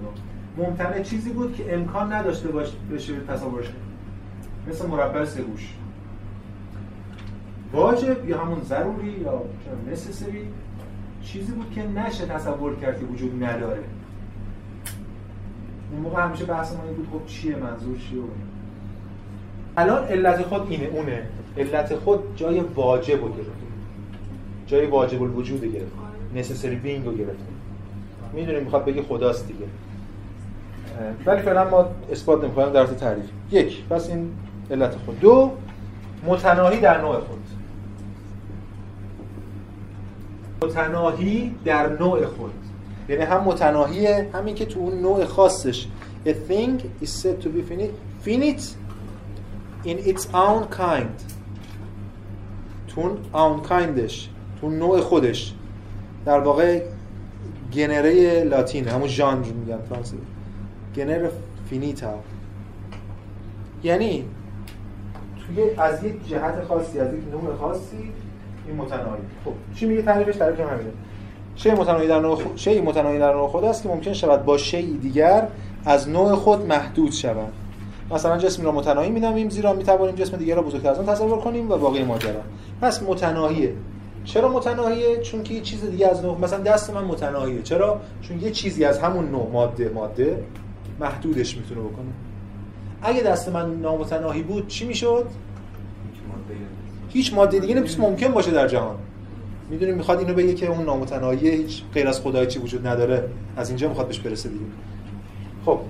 ممتنه 0.58 1.02
چیزی 1.02 1.30
بود 1.30 1.54
که 1.54 1.74
امکان 1.74 2.12
نداشته 2.12 2.48
باشه 2.48 2.72
تصورش 3.28 3.66
مثل 4.68 4.86
مربع 4.86 5.24
سگوش 5.24 5.74
واجب 7.72 8.28
یا 8.28 8.38
همون 8.38 8.62
ضروری 8.62 9.10
یا 9.10 9.42
نسسری 9.92 10.48
چیزی 11.22 11.52
بود 11.52 11.72
که 11.74 11.86
نشه 11.86 12.26
تصور 12.26 12.76
کرد 12.76 13.00
که 13.00 13.06
وجود 13.06 13.44
نداره. 13.44 13.82
اون 15.92 16.00
موقع 16.00 16.22
همیشه 16.22 16.44
بحث 16.44 16.72
ما 16.72 16.80
بود 16.80 17.08
خب 17.12 17.26
چیه 17.26 17.56
منظور 17.56 17.96
چیه؟ 17.96 18.20
الان 19.76 20.04
علت 20.04 20.42
خود 20.42 20.66
اینه 20.70 20.86
اونه. 20.86 21.22
علت 21.56 21.96
خود 21.96 22.36
جای 22.36 22.60
واجب 22.60 23.20
گرفته 23.20 23.52
جای 24.66 24.86
واجب 24.86 25.22
الوجود 25.22 25.64
گرفت 25.64 25.92
نسسری 26.34 26.76
بینگ 26.76 27.06
رو 27.06 27.12
گرفته 27.12 27.44
می‌دونیم 28.32 28.62
می‌خواد 28.62 28.84
بگه 28.84 29.02
خداست 29.02 29.46
دیگه. 29.46 29.66
ولی 31.26 31.42
فعلا 31.42 31.70
ما 31.70 31.86
اثبات 32.12 32.44
نمی‌کنیم 32.44 32.72
در 32.72 32.86
تعریف 32.86 33.24
یک 33.50 33.84
پس 33.84 34.08
این 34.08 34.30
علت 34.70 34.94
خود. 35.06 35.20
دو 35.20 35.52
متناهی 36.26 36.80
در 36.80 37.00
نوع 37.00 37.20
خود. 37.20 37.44
متناهی 40.62 41.54
در 41.64 41.88
نوع 41.88 42.26
خود. 42.26 42.52
یعنی 43.08 43.22
هم 43.22 43.44
متناهیه 43.44 44.30
همین 44.34 44.54
که 44.54 44.66
تو 44.66 44.80
اون 44.80 45.00
نوع 45.00 45.24
خاصش. 45.24 45.86
A 46.26 46.30
thing 46.30 46.80
is 47.02 47.22
said 47.22 47.42
to 47.42 47.48
be 47.48 47.62
finite. 47.62 47.94
Finite 48.26 48.64
in 49.84 49.98
its 49.98 50.26
own 50.34 50.66
kind. 50.76 51.22
تو 52.88 53.00
اون 53.00 53.18
own 53.34 53.68
kindش 53.68 54.28
تو 54.60 54.70
نوع 54.70 55.00
خودش. 55.00 55.54
در 56.24 56.40
واقع 56.40 56.82
گنره 57.74 58.44
لاتین 58.44 58.88
همون 58.88 59.08
ژانر 59.08 59.46
میگن 59.46 59.78
فرانسه 59.88 60.16
گنر 60.98 61.28
فینیتا 61.70 62.14
یعنی 63.82 64.24
توی 65.46 65.70
از 65.76 66.04
یک 66.04 66.28
جهت 66.28 66.64
خاصی 66.68 67.00
از 67.00 67.14
یک 67.14 67.20
نوع 67.32 67.56
خاصی 67.56 68.12
این 68.66 68.76
متناهی. 68.76 69.22
خب 69.44 69.52
چی 69.74 69.86
میگه 69.86 70.02
تعریفش 70.02 70.36
تعریف 70.36 70.60
همینه 70.60 70.90
شی 71.56 71.70
متناهی 71.70 72.08
در 72.08 72.20
نوع 72.20 72.34
خود 72.34 72.56
شی 72.56 72.80
متناهی 72.80 73.18
در 73.18 73.32
نوع 73.32 73.48
خود 73.48 73.64
است 73.64 73.82
که 73.82 73.88
ممکن 73.88 74.12
شود 74.12 74.44
با 74.44 74.58
شی 74.58 74.98
دیگر 74.98 75.48
از 75.84 76.08
نوع 76.08 76.34
خود 76.34 76.66
محدود 76.66 77.12
شود. 77.12 77.52
مثلا 78.10 78.38
جسمی 78.38 78.64
را 78.64 78.72
متناهی 78.72 79.10
می‌نامیم 79.10 79.48
زیرا 79.48 79.72
می‌توانیم 79.72 80.14
جسم 80.14 80.36
دیگر 80.36 80.54
را 80.54 80.62
بزرگتر 80.62 80.90
از 80.90 80.98
آن 80.98 81.06
تصور 81.06 81.38
کنیم 81.38 81.70
و 81.70 81.76
باقی 81.76 82.04
ماجرا. 82.04 82.40
پس 82.82 83.02
متناهیه. 83.02 83.74
چرا 84.24 84.48
متناهیه؟ 84.48 85.20
چون 85.20 85.42
که 85.42 85.54
یه 85.54 85.60
چیز 85.60 85.84
دیگه 85.90 86.08
از 86.08 86.24
نوع 86.24 86.38
مثلا 86.40 86.58
دست 86.58 86.90
من 86.90 87.04
متناهیه. 87.04 87.62
چرا؟ 87.62 88.00
چون 88.22 88.40
یه 88.40 88.50
چیزی 88.50 88.84
از 88.84 88.98
همون 88.98 89.30
نوع 89.30 89.50
ماده 89.52 89.88
ماده 89.88 90.44
محدودش 91.00 91.56
می‌تونه 91.56 91.80
بکنه. 91.80 92.06
اگه 93.02 93.22
دست 93.22 93.48
من 93.48 93.74
نامتناهی 93.74 94.42
بود 94.42 94.68
چی 94.68 94.86
می‌شد؟ 94.86 95.26
هیچ 97.08 97.34
ماده 97.34 97.58
دیگه 97.58 97.74
نمی‌تونه 97.74 98.08
ممکن 98.08 98.28
باشه 98.28 98.50
در 98.50 98.68
جهان. 98.68 98.96
می‌دونیم 99.70 99.94
می‌خواد 99.94 100.18
اینو 100.18 100.34
بگه 100.34 100.54
که 100.54 100.66
اون 100.66 100.84
نامتناهی 100.84 101.50
هیچ 101.50 101.82
غیر 101.94 102.08
از 102.08 102.20
خدای 102.20 102.46
چی 102.46 102.58
وجود 102.58 102.86
نداره. 102.86 103.28
از 103.56 103.68
اینجا 103.68 103.88
می‌خواد 103.88 104.06
بهش 104.06 104.18
برسه 104.18 104.48
دیگه. 104.48 104.64
خب 105.64 105.80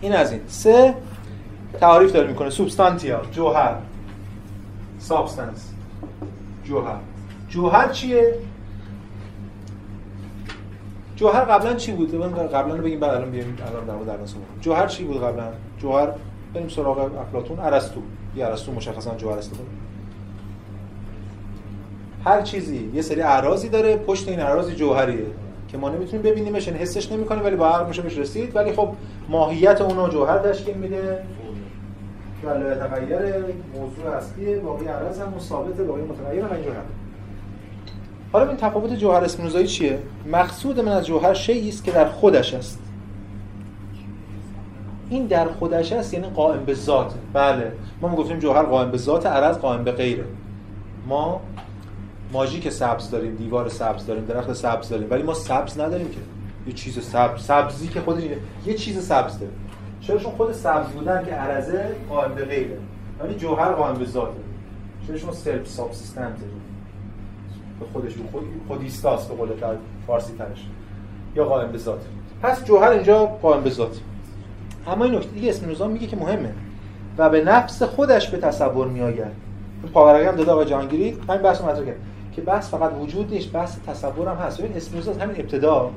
این 0.00 0.12
از 0.12 0.32
این. 0.32 0.40
سه 0.46 0.94
تعریف 1.80 2.12
داره 2.12 2.28
می‌کنه. 2.28 2.50
سوبستانتیا 2.50 3.22
جوهر. 3.32 3.76
سابستنس. 4.98 5.72
جوهر. 6.64 6.96
جوهر 7.48 7.88
چیه؟ 7.88 8.34
جوهر 11.20 11.44
قبلا 11.44 11.74
چی 11.74 11.92
بود؟ 11.92 12.14
قبلا 12.54 12.74
رو 12.74 12.82
بگیم 12.82 13.00
بعد 13.00 13.14
الان 13.14 13.30
بیایم 13.30 13.56
الان 13.70 13.84
در 13.84 14.14
مورد 14.14 14.28
جوهر 14.60 14.86
چی 14.86 15.04
بود 15.04 15.22
قبلا؟ 15.22 15.44
جوهر 15.78 16.08
بریم 16.54 16.68
سراغ 16.68 17.10
افلاطون. 17.20 17.58
ارسطو. 17.60 18.00
یه 18.36 18.46
ارسطو 18.46 18.72
مشخصا 18.72 19.14
جوهر 19.14 19.38
استفاده 19.38 19.68
هر 22.24 22.42
چیزی 22.42 22.90
یه 22.94 23.02
سری 23.02 23.22
اعراضی 23.22 23.68
داره. 23.68 23.96
پشت 23.96 24.28
این 24.28 24.40
اعراض 24.40 24.70
جوهریه 24.70 25.26
که 25.68 25.78
ما 25.78 25.88
نمی‌تونیم 25.88 26.22
ببینیمش 26.22 26.68
این 26.68 26.76
حسش 26.76 27.12
نمی‌کنیم 27.12 27.44
ولی 27.44 27.56
با 27.56 27.68
عقل 27.68 27.88
میشه 27.88 28.02
بهش 28.02 28.18
رسید. 28.18 28.56
ولی 28.56 28.72
خب 28.72 28.88
ماهیت 29.28 29.80
اونو 29.80 30.08
جوهر 30.08 30.38
تشکیل 30.38 30.76
میده. 30.76 31.22
ولی 32.44 32.74
تغییر 32.74 33.18
موضوع 33.74 34.16
اصلی 34.16 34.54
باقی 34.54 34.86
عرض 34.86 35.20
هم 35.20 35.32
ثابت 35.38 35.80
باقی 35.80 36.02
متغیر 36.02 36.44
هم 36.44 36.52
اینجور 36.52 36.74
حالا 38.32 38.48
این 38.48 38.56
تفاوت 38.56 38.92
جوهر 38.92 39.24
اسپینوزایی 39.24 39.66
چیه؟ 39.66 39.98
مقصود 40.32 40.80
من 40.80 40.92
از 40.92 41.06
جوهر 41.06 41.34
شیئی 41.34 41.68
است 41.68 41.84
که 41.84 41.92
در 41.92 42.08
خودش 42.08 42.54
است. 42.54 42.78
این 45.10 45.26
در 45.26 45.48
خودش 45.48 45.92
است 45.92 46.14
یعنی 46.14 46.26
قائم 46.26 46.64
به 46.64 46.74
ذات. 46.74 47.14
بله 47.32 47.72
ما 48.00 48.08
می‌گفتیم 48.08 48.38
جوهر 48.38 48.62
قائم 48.62 48.90
به 48.90 48.98
ذات 48.98 49.26
عرض 49.26 49.56
قائم 49.56 49.84
به 49.84 49.92
غیره. 49.92 50.24
ما 51.06 51.40
ماژیک 52.32 52.68
سبز 52.68 53.10
داریم 53.10 53.34
دیوار 53.34 53.68
سبز 53.68 54.06
داریم 54.06 54.24
درخت 54.24 54.52
سبز 54.52 54.88
داریم 54.88 55.10
ولی 55.10 55.22
ما 55.22 55.34
سبز 55.34 55.80
نداریم 55.80 56.08
که. 56.08 56.20
یه 56.66 56.72
چیز 56.72 56.98
سبز 57.04 57.42
سبزی 57.42 57.88
که 57.88 58.00
خودش 58.00 58.22
یه 58.66 58.74
چیز 58.74 59.06
سبز 59.06 59.38
داره 59.38 59.52
چرا 60.00 60.18
چون 60.18 60.32
خود 60.32 60.52
سبز 60.52 60.86
بودن 60.86 61.24
که 61.24 61.30
عرضه 61.30 61.84
قائم 62.08 62.34
به 62.34 62.44
غیره 62.44 62.78
یعنی 63.20 63.34
جوهر 63.34 63.72
قائم 63.72 63.94
به 63.94 64.04
ذاته. 64.04 64.40
چرا 65.06 65.16
چون 65.16 65.32
self-subsistent 65.32 66.36
به 67.80 67.86
خودش 67.92 68.12
خود 68.32 68.42
خودایستاست 68.68 69.28
به 69.28 69.34
قول 69.34 69.48
فارسی 70.06 70.32
ترش. 70.38 70.66
یا 71.36 71.44
قائم 71.44 71.72
به 71.72 71.78
پس 72.42 72.64
جوهر 72.64 72.90
اینجا 72.90 73.26
قائم 73.26 73.62
به 73.62 73.70
ذات. 73.70 74.00
اما 74.86 75.04
این 75.04 75.14
نکته 75.14 75.30
دیگه 75.30 75.50
اسم 75.50 75.90
میگه 75.90 76.06
که 76.06 76.16
مهمه. 76.16 76.52
و 77.18 77.30
به 77.30 77.44
نفس 77.44 77.82
خودش 77.82 78.28
به 78.28 78.38
تصور 78.38 78.88
میآید. 78.88 79.50
پاورقی 79.92 80.26
هم 80.26 80.36
داده 80.36 80.52
آقای 80.52 80.66
جهانگیری 80.66 81.18
همین 81.28 81.42
بحث 81.42 81.60
مطرح 81.60 81.84
کرد. 81.84 81.96
که 82.32 82.42
بحث 82.42 82.70
فقط 82.70 82.92
وجود 83.00 83.32
نیست 83.32 83.52
بحث 83.52 83.76
تصور 83.86 84.28
هم 84.28 84.36
هست. 84.36 84.60
ببین 84.60 84.76
اسپینوزا 84.76 85.12
همین 85.12 85.40
ابتدا. 85.40 85.90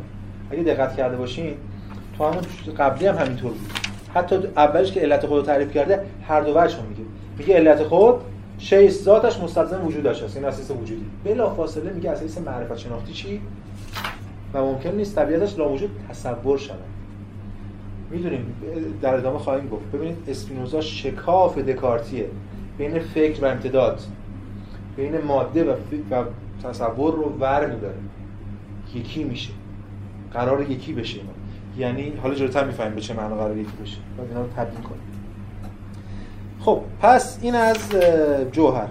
اگه 0.51 0.63
دقت 0.63 0.95
کرده 0.95 1.17
باشین 1.17 1.53
تو 2.17 2.23
همون 2.23 2.43
قبلی 2.77 3.07
هم 3.07 3.15
همینطور 3.15 3.51
بود. 3.51 3.69
حتی 4.13 4.35
اولش 4.35 4.91
که 4.91 4.99
علت 4.99 5.25
خود 5.25 5.37
رو 5.37 5.41
تعریف 5.41 5.71
کرده 5.71 6.05
هر 6.27 6.41
دو 6.41 6.59
وجه 6.59 6.77
میگه. 6.89 7.03
میگه 7.37 7.55
علت 7.55 7.83
خود 7.83 8.15
شی 8.57 8.89
ذاتش 8.89 9.39
مستلزم 9.39 9.85
وجودش 9.85 10.23
هست 10.23 10.35
این 10.37 10.45
اساس 10.45 10.71
وجودی. 10.71 11.05
بلا 11.23 11.53
فاصله 11.53 11.93
میگه 11.93 12.09
اساس 12.09 12.37
معرفت 12.37 12.77
شناختی 12.77 13.13
چی؟ 13.13 13.41
و 14.53 14.61
ممکن 14.61 14.89
نیست 14.89 15.15
طبیعتش 15.15 15.57
لا 15.57 15.69
وجود 15.69 15.89
تصور 16.09 16.57
شود. 16.57 16.77
می‌دونیم 18.11 18.55
در 19.01 19.15
ادامه 19.15 19.39
خواهیم 19.39 19.69
گفت. 19.69 19.91
ببینید 19.91 20.17
اسپینوزا 20.27 20.81
شکاف 20.81 21.57
دکارتیه 21.57 22.29
بین 22.77 22.99
فکر 22.99 23.43
و 23.43 23.47
امتداد. 23.47 24.01
بین 24.97 25.21
ماده 25.21 25.63
و, 25.63 25.75
و 26.11 26.23
تصور 26.63 27.13
رو 27.13 27.35
ور 27.39 27.73
میداره 27.73 27.95
یکی 28.95 29.23
میشه. 29.23 29.51
قرار 30.33 30.71
یکی 30.71 30.93
بشه 30.93 31.19
اینا. 31.19 31.31
یعنی 31.77 32.13
حالا 32.21 32.35
جلوتر 32.35 32.65
می‌فهمیم 32.65 32.95
به 32.95 33.01
چه 33.01 33.13
معنا 33.13 33.35
قرار 33.35 33.57
یکی 33.57 33.71
بشه. 33.83 33.97
بعد 34.17 34.27
اینا 34.27 34.41
رو 34.41 34.47
تبیین 34.55 34.81
کنیم. 34.81 35.12
خب 36.65 36.81
پس 37.01 37.39
این 37.41 37.55
از 37.55 37.77
جوهر. 38.51 38.87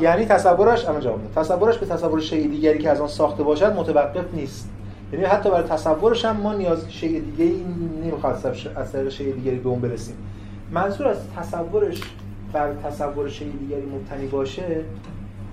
یعنی 0.00 0.24
تصورش 0.24 0.88
اما 0.88 1.00
جواب 1.00 1.20
تصورش 1.36 1.78
به 1.78 1.86
تصور 1.86 2.20
شی 2.20 2.48
دیگری 2.48 2.78
که 2.78 2.90
از 2.90 3.00
آن 3.00 3.08
ساخته 3.08 3.42
باشد 3.42 3.72
متوقف 3.76 4.34
نیست. 4.34 4.70
یعنی 5.12 5.24
حتی 5.24 5.50
برای 5.50 5.68
تصورش 5.68 6.24
هم 6.24 6.36
ما 6.36 6.54
نیاز 6.54 6.92
شی 6.92 7.20
دیگه 7.20 7.54
نمی‌خواد 8.04 8.46
از 8.76 8.92
طریق 8.92 9.08
شی 9.08 9.32
دیگری 9.32 9.56
به 9.56 9.68
اون 9.68 9.80
برسیم. 9.80 10.16
منظور 10.70 11.08
از 11.08 11.18
تصورش 11.36 12.00
بر 12.52 12.74
تصور 12.74 13.28
شی 13.28 13.50
دیگری 13.50 13.86
مبتنی 13.86 14.26
باشه 14.26 14.80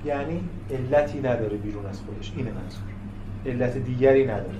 یعنی 0.05 0.41
علتی 0.71 1.19
نداره 1.19 1.57
بیرون 1.57 1.85
از 1.85 1.99
خودش. 2.05 2.33
اینه 2.37 2.51
منظور. 2.51 2.83
علت 3.45 3.77
دیگری 3.77 4.23
نداره. 4.23 4.57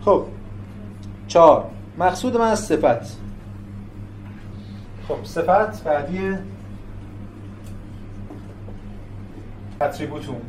خب 0.00 0.24
چهار. 1.28 1.64
مقصود 1.98 2.36
من 2.36 2.48
از 2.48 2.60
صفت. 2.60 3.25
خب 5.08 5.24
صفت 5.24 5.84
بعدی 5.84 6.18
اتریبوتوم 9.80 10.40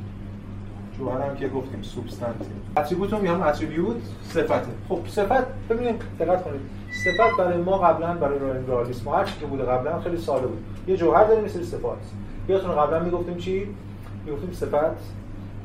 جوهر 0.98 1.22
هم 1.22 1.36
که 1.36 1.48
گفتیم 1.48 1.82
سوبستانتیو 1.82 2.48
اتریبوتوم 2.78 3.26
یا 3.26 3.36
هم 3.36 3.42
اتریبیوت 3.42 3.96
صفته. 4.24 4.68
خب 4.90 5.00
صفت 5.08 5.46
ببینید 5.70 6.02
دقت 6.20 6.44
کنید. 6.44 6.62
صفت 7.04 7.38
برای 7.38 7.62
ما 7.62 7.78
قبلا 7.78 8.14
برای 8.14 8.40
رئالیسم 8.68 9.10
هر 9.10 9.26
چی 9.26 9.40
که 9.40 9.46
بوده 9.46 9.64
قبلا 9.64 10.02
خیلی 10.02 10.18
ساده 10.18 10.48
بود. 10.48 10.64
یه 10.88 10.98
جوهر 10.98 11.24
داریم 11.24 11.46
مثل 11.46 11.64
صفات. 11.64 11.98
یادتون 12.50 12.76
قبلا 12.76 13.00
می‌گفتیم 13.00 13.38
چی؟ 13.38 13.68
می‌گفتیم 14.26 14.54
صفت 14.54 14.98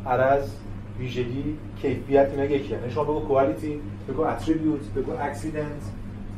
عرض 0.06 0.50
ویژگی 0.98 1.58
کیفیت 1.82 2.28
اینا 2.30 2.44
یکی 2.44 2.72
یعنی 2.72 2.90
شما 2.90 3.04
بگو 3.04 3.20
کوالیتی 3.20 3.80
بگو 4.08 4.22
اتریبیوت 4.22 4.80
بگو 4.96 5.12
اکسیدنت 5.20 5.82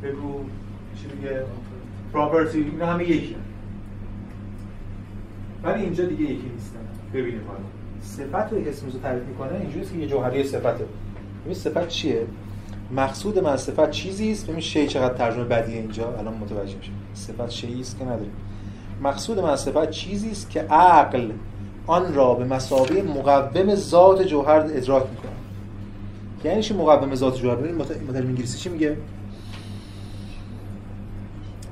بگو 0.03 0.41
چی 0.97 1.09
دیگه 1.09 1.43
پراپرتی 2.15 2.59
اینا 2.59 2.87
همه 2.87 3.05
یکی 3.05 3.37
ولی 5.65 5.83
اینجا 5.83 6.05
دیگه 6.05 6.23
یکی 6.23 6.51
نیستن. 6.55 6.79
ببینید 7.15 7.41
حالا 7.47 7.61
صفت 8.03 8.53
رو 8.53 8.59
اسم 8.69 8.87
رو 8.87 8.99
تعریف 8.99 9.23
می‌کنه 9.23 9.61
اینجوریه 9.61 9.89
که 9.89 9.97
یه 9.97 10.07
جوهری 10.07 10.45
صفته. 10.45 10.85
ببین 11.45 11.55
صفت 11.55 11.89
چیه؟ 11.89 12.27
مقصود 12.97 13.39
من 13.39 13.57
صفت 13.57 13.91
چیزی 13.91 14.33
است؟ 14.33 14.47
ببین 14.47 14.61
شی 14.61 14.87
چقدر 14.87 15.15
ترجمه 15.15 15.45
بدیه 15.45 15.77
اینجا. 15.77 16.15
الان 16.19 16.35
متوجه 16.35 16.77
میشه 16.77 16.91
صفت 17.15 17.51
شیء 17.51 17.81
است 17.81 17.99
که 17.99 18.05
نداریم. 18.05 18.33
مقصود 19.03 19.39
من 19.39 19.57
صفت 19.57 19.91
چیزی 19.91 20.31
است 20.31 20.51
که 20.51 20.61
عقل 20.61 21.31
آن 21.87 22.15
را 22.15 22.35
به 22.35 22.45
مسابقه 22.45 23.03
مقوم 23.03 23.75
ذات 23.75 24.23
جوهر 24.23 24.61
ادراک 24.61 25.03
می‌کنه. 25.11 25.31
یعنی 26.45 26.63
چی 26.63 26.75
مقوم 26.75 27.15
ذات 27.15 27.37
جوهر؟ 27.37 27.57
ببین 27.57 27.75
مترجم 27.75 28.27
انگلیسی 28.27 28.59
چی 28.59 28.69
میگه؟ 28.69 28.97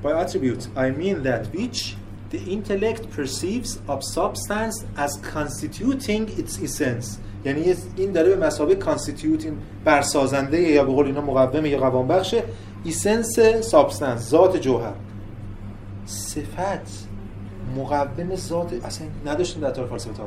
By 0.02 0.12
attribute 0.22 0.62
I 0.76 0.90
mean 0.90 1.22
that 1.22 1.42
which 1.54 1.96
the 2.30 2.40
intellect 2.56 3.02
perceives 3.16 3.70
of 3.92 3.98
substance 4.02 4.76
as 4.96 5.12
constituting 5.34 6.22
its 6.40 6.54
essence. 6.62 7.18
یعنی 7.44 7.74
این 7.96 8.12
داره 8.12 8.36
به 8.36 8.46
مثابه 8.47 8.74
constitute 8.74 9.47
برسازنده 9.84 10.60
یا 10.60 10.84
به 10.84 10.92
قول 10.92 11.06
اینا 11.06 11.20
مقوم 11.20 11.66
یا 11.66 11.78
قوام 11.78 12.08
بخشه 12.08 12.42
essence 12.84 13.40
substance 13.60 14.30
ذات 14.30 14.56
جوهر. 14.56 14.92
صفت 16.06 17.08
مقوم 17.76 18.34
ذات 18.34 18.84
اصلا 18.84 19.06
نداشتیم 19.26 19.62
در 19.62 19.70
طول 19.70 19.86
فلسفه 19.86 20.12
تا 20.12 20.24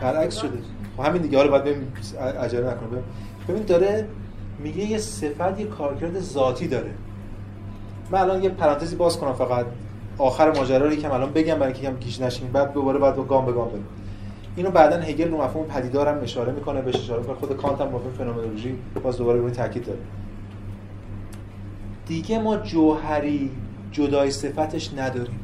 برعکس 0.00 0.36
شده. 0.36 0.58
خب 0.96 1.02
همین 1.02 1.22
دیگه. 1.22 1.38
حالا 1.38 1.50
باید 1.50 1.64
بریم 1.64 1.92
عجله 2.40 2.60
نکنه 2.60 3.02
ببین 3.48 3.62
داره 3.62 4.08
میگه 4.58 4.84
یه 4.84 4.98
صفت 4.98 5.60
یه 5.60 5.66
کارکرد 5.66 6.20
ذاتی 6.20 6.68
داره. 6.68 6.90
من 8.10 8.20
الان 8.20 8.42
یه 8.42 8.48
پرانتزی 8.48 8.96
باز 8.96 9.18
کنم 9.18 9.32
فقط. 9.32 9.66
آخر 10.18 10.52
ماجرا 10.58 10.86
رو 10.86 10.92
یکم 10.92 11.10
الان 11.10 11.32
بگم 11.32 11.54
برای 11.54 11.72
اینکه 11.72 11.88
یکم 11.88 11.96
گیج 11.96 12.22
نشین 12.22 12.48
بعد 12.48 12.72
دوباره 12.72 12.98
بعد 12.98 13.16
گام 13.28 13.46
به 13.46 13.52
گام 13.52 13.68
بریم. 13.68 13.86
اینو 14.56 14.70
بعدا 14.70 14.96
هگل 14.96 15.30
رو 15.30 15.42
مفهوم 15.42 15.66
پدیدار 15.66 16.08
هم 16.08 16.22
اشاره 16.22 16.52
می‌کنه 16.52 16.82
بهش 16.82 16.96
اشاره 16.96 17.20
می‌کنه. 17.20 17.36
خود 17.36 17.56
کانت 17.56 17.80
هم 17.80 17.86
مفهوم 17.86 18.12
فنومنولوژی 18.12 18.78
باز 19.02 19.16
دوباره 19.18 19.40
روی 19.40 19.50
تاکید 19.50 19.86
داره. 19.86 19.98
دیگه 22.06 22.38
ما 22.38 22.56
جوهری 22.56 23.50
جدای 23.92 24.30
صفتش 24.30 24.94
نداریم. 24.96 25.40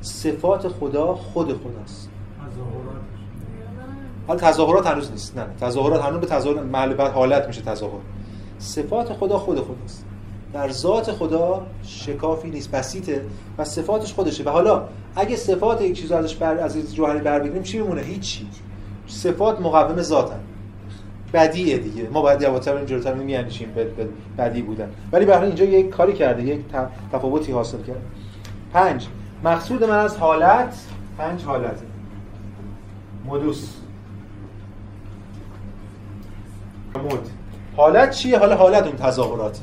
صفات 0.00 0.68
خدا 0.68 1.14
خود 1.14 1.48
خداست 1.48 2.10
حال 4.26 4.38
تظاهرات 4.38 4.86
هنوز 4.86 5.10
نیست. 5.10 5.38
نه 5.38 5.46
تظاهرات 5.60 6.02
هنوز 6.02 6.20
به 6.20 6.26
تظاهر 6.26 6.62
محل 6.62 6.94
بعد 6.94 7.12
حالت 7.12 7.46
میشه 7.46 7.62
تظاهر. 7.62 8.00
صفات 8.58 9.12
خدا 9.12 9.38
خود 9.38 9.60
خداست 9.60 10.06
در 10.54 10.70
ذات 10.70 11.12
خدا 11.12 11.66
شکافی 11.82 12.50
نیست 12.50 12.70
بسیطه 12.70 13.24
و 13.58 13.64
صفاتش 13.64 14.12
خودشه. 14.12 14.44
و 14.44 14.48
حالا 14.48 14.88
اگه 15.16 15.36
صفات 15.36 15.82
یک 15.82 16.00
چیز 16.00 16.12
ازش 16.12 16.34
بر 16.34 16.58
از 16.58 16.76
این 16.76 16.86
جوهری 16.86 17.18
بر 17.18 17.38
بگیریم 17.38 17.62
چی 17.62 17.78
میمونه؟ 17.78 18.02
هیچی. 18.02 18.46
صفات 19.06 19.60
مقوم 19.60 20.02
ذاتن. 20.02 20.40
بدیه 21.32 21.78
دیگه. 21.78 22.08
ما 22.08 22.22
باید 22.22 22.42
یواتر 22.42 22.76
این 22.76 22.86
جلوتر 22.86 23.14
میاندیشیم 23.14 23.72
به 23.74 24.08
بدی 24.38 24.62
بودن. 24.62 24.90
ولی 25.12 25.24
به 25.24 25.42
اینجا 25.42 25.64
یک 25.64 25.90
کاری 25.90 26.12
کرده 26.12 26.42
یک 26.42 26.60
تفاوتی 27.12 27.52
حاصل 27.52 27.82
کرده 27.82 28.00
پنج. 28.72 29.06
مقصود 29.44 29.84
من 29.84 29.98
از 29.98 30.16
حالت 30.16 30.76
پنج 31.18 31.44
حالت. 31.44 31.78
مدوس. 33.26 33.68
مود 37.02 37.28
حالت 37.76 38.10
چیه؟ 38.10 38.38
حالا 38.38 38.56
حالت 38.56 38.86
اون 38.86 38.96
تظاهرات. 38.96 39.60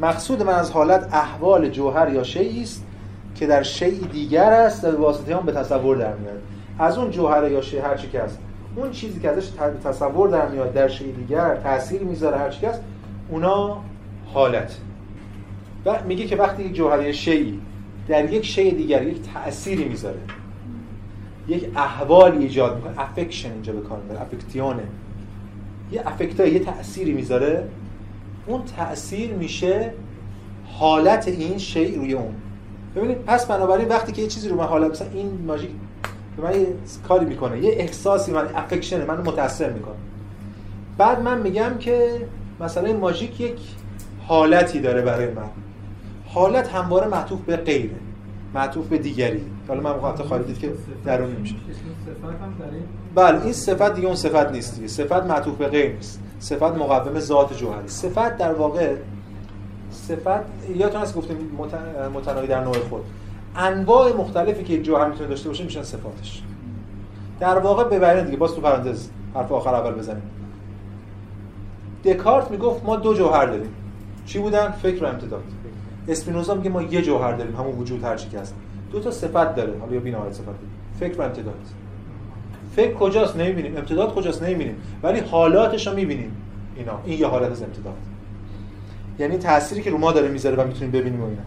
مقصود 0.00 0.42
من 0.42 0.54
از 0.54 0.70
حالت 0.70 1.08
احوال 1.12 1.68
جوهر 1.68 2.12
یا 2.12 2.22
شیعی 2.22 2.62
است 2.62 2.84
که 3.34 3.46
در 3.46 3.62
شیء 3.62 4.06
دیگر 4.12 4.52
است 4.52 4.84
و 4.84 5.00
واسطه 5.00 5.34
آن 5.34 5.46
به 5.46 5.52
تصور 5.52 5.96
در 5.96 6.14
میاد. 6.14 6.42
از 6.78 6.98
اون 6.98 7.10
جوهر 7.10 7.50
یا 7.50 7.60
شیء 7.60 7.82
هر 7.82 7.96
چی 7.96 8.08
که 8.08 8.20
هست 8.20 8.38
اون 8.76 8.90
چیزی 8.90 9.20
که 9.20 9.30
ازش 9.30 9.48
تصور 9.84 10.28
در 10.28 10.48
میاد 10.48 10.72
در 10.72 10.88
شیء 10.88 11.12
دیگر 11.12 11.56
تاثیر 11.56 12.02
می‌ذاره 12.02 12.36
هر 12.36 12.50
چی 12.50 12.60
که 12.60 12.68
هست 12.68 12.80
اونا 13.30 13.76
حالت. 14.32 14.76
و 15.86 15.98
میگه 16.06 16.26
که 16.26 16.36
وقتی 16.36 16.72
جوهر 16.72 17.02
یا 17.02 17.12
شیعی 17.12 17.60
در 18.08 18.32
یک 18.32 18.46
شیء 18.46 18.74
دیگر 18.74 19.02
یک 19.02 19.22
تأثیری 19.34 19.84
می‌ذاره 19.84 20.18
یک 21.48 21.70
احوال 21.76 22.38
ایجاد 22.38 22.76
می‌کنه 22.76 23.00
افکشن 23.00 23.52
اینجا 23.52 23.72
به 23.72 23.80
کار 23.80 23.98
می‌بره 23.98 24.20
افکتیونه 24.20 24.82
یه 25.92 26.02
افکتا 26.06 26.46
یه 26.46 26.58
تأثیری 26.58 27.12
می‌ذاره 27.12 27.68
اون 28.46 28.62
تأثیر 28.76 29.32
میشه 29.32 29.92
حالت 30.78 31.28
این 31.28 31.58
شیء 31.58 31.96
روی 31.96 32.12
اون. 32.12 32.34
ببینید 32.96 33.18
پس 33.18 33.46
بنابراین 33.46 33.88
وقتی 33.88 34.12
که 34.12 34.22
یه 34.22 34.28
چیزی 34.28 34.48
رو 34.48 34.56
من 34.56 34.64
حالت 34.64 34.90
مثلا 34.90 35.08
این 35.12 35.44
ماژیک 35.46 35.70
به 36.36 36.42
من 36.42 36.60
یه 36.60 36.66
کاری 37.08 37.26
می‌کنه 37.26 37.58
یه 37.58 37.72
احساسی 37.72 38.32
من 38.32 38.48
افکشن 38.54 39.04
من 39.04 39.20
متاثر 39.20 39.70
می‌کنه. 39.70 39.94
بعد 40.98 41.22
من 41.22 41.42
میگم 41.42 41.72
که 41.78 42.26
مثلا 42.60 42.86
این 42.86 42.96
ماژیک 42.96 43.40
یک 43.40 43.58
حالتی 44.26 44.80
داره 44.80 45.02
برای 45.02 45.26
من. 45.26 45.42
حالت 46.26 46.68
همواره 46.68 47.08
معطوف 47.08 47.40
به 47.40 47.56
غیره 47.56 47.96
معطوف 48.54 48.86
به 48.86 48.98
دیگری. 48.98 49.44
حالا 49.68 49.80
من 49.80 49.90
وقت 49.90 50.22
خالی 50.22 50.44
دید 50.44 50.58
که 50.58 50.72
درونی 51.04 51.36
میشه. 51.40 51.54
بله 53.14 53.42
این 53.42 53.52
صفت 53.52 53.94
دیگه 53.94 54.06
اون 54.06 54.16
صفت 54.16 54.52
نیست 54.52 54.74
دیگه. 54.74 54.88
صفت 54.88 55.12
معطوف 55.24 55.56
به 55.56 55.68
غیر 55.68 55.92
نیست. 55.92 56.20
صفت 56.38 56.62
مقوم 56.62 57.20
ذات 57.20 57.56
جوهری. 57.56 57.88
صفت 57.88 58.36
در 58.36 58.52
واقع 58.52 58.94
صفت 59.90 60.44
یادتون 60.74 61.00
هست 61.00 61.16
گفتیم 61.16 61.36
متناهی 62.14 62.46
در 62.46 62.64
نوع 62.64 62.78
خود. 62.78 63.02
انواع 63.56 64.12
مختلفی 64.12 64.64
که 64.64 64.72
یک 64.72 64.82
جوهر 64.82 65.08
می‌تونه 65.08 65.28
داشته 65.28 65.48
باشه 65.48 65.64
میشن 65.64 65.82
صفاتش. 65.82 66.42
در 67.40 67.58
واقع 67.58 67.84
ببرین 67.84 68.24
دیگه 68.24 68.36
باز 68.36 68.54
تو 68.54 68.60
پرانتز 68.60 69.08
حرف 69.34 69.52
آخر 69.52 69.74
اول 69.74 69.94
بزنیم. 69.94 70.30
دکارت 72.04 72.50
می‌گفت 72.50 72.84
ما 72.84 72.96
دو 72.96 73.14
جوهر 73.14 73.46
داریم. 73.46 73.74
چی 74.26 74.38
بودن؟ 74.38 74.70
فکر 74.70 75.04
و 75.04 75.06
امتداد. 75.06 75.42
اسپینوزا 76.08 76.54
میگه 76.54 76.70
ما 76.70 76.82
یه 76.82 77.02
جوهر 77.02 77.32
داریم 77.32 77.56
همون 77.56 77.78
وجود 77.78 78.04
هر 78.04 78.16
چی 78.16 78.28
که 78.28 78.40
هست. 78.40 78.54
دو 78.92 79.00
تا 79.00 79.10
صفت 79.10 79.54
داره. 79.54 79.78
حالا 79.80 79.94
یا 79.94 80.00
بی‌نهایت 80.00 80.32
صفت. 80.32 80.48
فکر 81.00 81.20
و 81.20 81.22
امتداد. 81.22 81.54
فکر 82.76 82.94
کجاست 82.94 83.36
نمی‌بینیم 83.36 83.76
امتداد 83.76 84.14
کجاست 84.14 84.42
نمی‌بینیم 84.42 84.76
ولی 85.02 85.20
حالاتش 85.20 85.86
رو 85.86 85.94
می‌بینیم. 85.94 86.36
اینا 86.76 86.92
این 87.04 87.18
یه 87.18 87.26
حالت 87.26 87.50
از 87.50 87.62
امتداد. 87.62 87.94
یعنی 89.18 89.38
تأثیری 89.38 89.82
که 89.82 89.90
رو 89.90 89.98
ما 89.98 90.12
داره 90.12 90.28
می‌ذاره 90.28 90.56
و 90.56 90.66
می‌تونیم 90.66 90.90
ببینیم 90.90 91.20
و 91.20 91.24
اینا. 91.24 91.42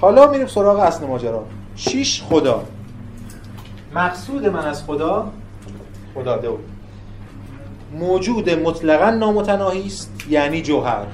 حالا 0.00 0.30
میریم 0.30 0.46
سراغ 0.46 0.78
اصل 0.78 1.06
ماجرا. 1.06 1.44
شیش 1.76 2.22
خدا. 2.22 2.64
مقصود 3.94 4.46
من 4.46 4.66
از 4.66 4.84
خدا 4.84 5.30
خدا 6.14 6.36
دو. 6.36 6.58
موجود 7.98 8.50
مطلقا 8.50 9.10
نامتناهی 9.10 9.86
است 9.86 10.24
یعنی 10.28 10.62
جوهر. 10.62 11.06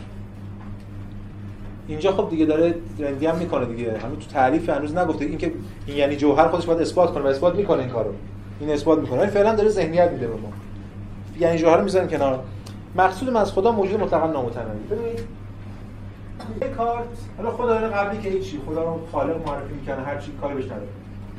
اینجا 1.89 2.13
خب 2.13 2.31
دیگه 2.31 2.45
داره 2.45 2.75
رندی 2.99 3.27
هم 3.27 3.37
می‌کنه 3.37 3.67
دیگه. 3.67 3.99
هنوز 3.99 4.19
تو 4.19 4.31
تعریف 4.33 4.69
هنوز 4.69 4.97
نگفته. 4.97 5.25
این 5.25 5.39
که 5.39 5.53
این 5.87 5.97
یعنی 5.97 6.17
جوهر 6.17 6.49
خودش 6.49 6.65
باید 6.65 6.81
اثبات 6.81 7.15
کنه 7.15 7.25
و 7.25 7.27
اثبات 7.27 7.55
می‌کنه 7.55 7.81
این 7.81 7.89
کارو. 7.89 8.11
این 8.61 8.71
اثبات 8.71 8.99
می‌کنه. 8.99 9.19
ولی 9.19 9.31
فعلا 9.31 9.55
داره 9.55 9.69
ذهنیت 9.69 10.11
میده 10.11 10.27
به 10.27 10.35
ما. 10.35 10.49
یعنی 11.39 11.59
جوهر 11.59 11.81
می‌ذارن 11.81 12.09
کنار. 12.09 12.45
مقصود 12.97 13.31
من 13.31 13.41
از 13.41 13.53
خدا 13.53 13.73
موجود 13.73 14.01
مطلقا 14.01 14.27
نامتناهی 14.27 14.79
ببینید. 14.91 15.21
یه 16.63 16.69
کارت 16.69 17.07
حالا 17.37 17.51
خدا 17.51 17.81
رو 17.81 17.95
قبلی 17.95 18.23
که 18.23 18.29
هیچی 18.29 18.61
خدا 18.67 18.85
رو 18.85 19.01
خالق 19.13 19.49
معرفی 19.49 19.75
می‌کنه 19.75 20.05
هر 20.07 20.19
چی 20.19 20.33
کاری 20.41 20.55
بهش 20.55 20.65
نداره. 20.65 20.89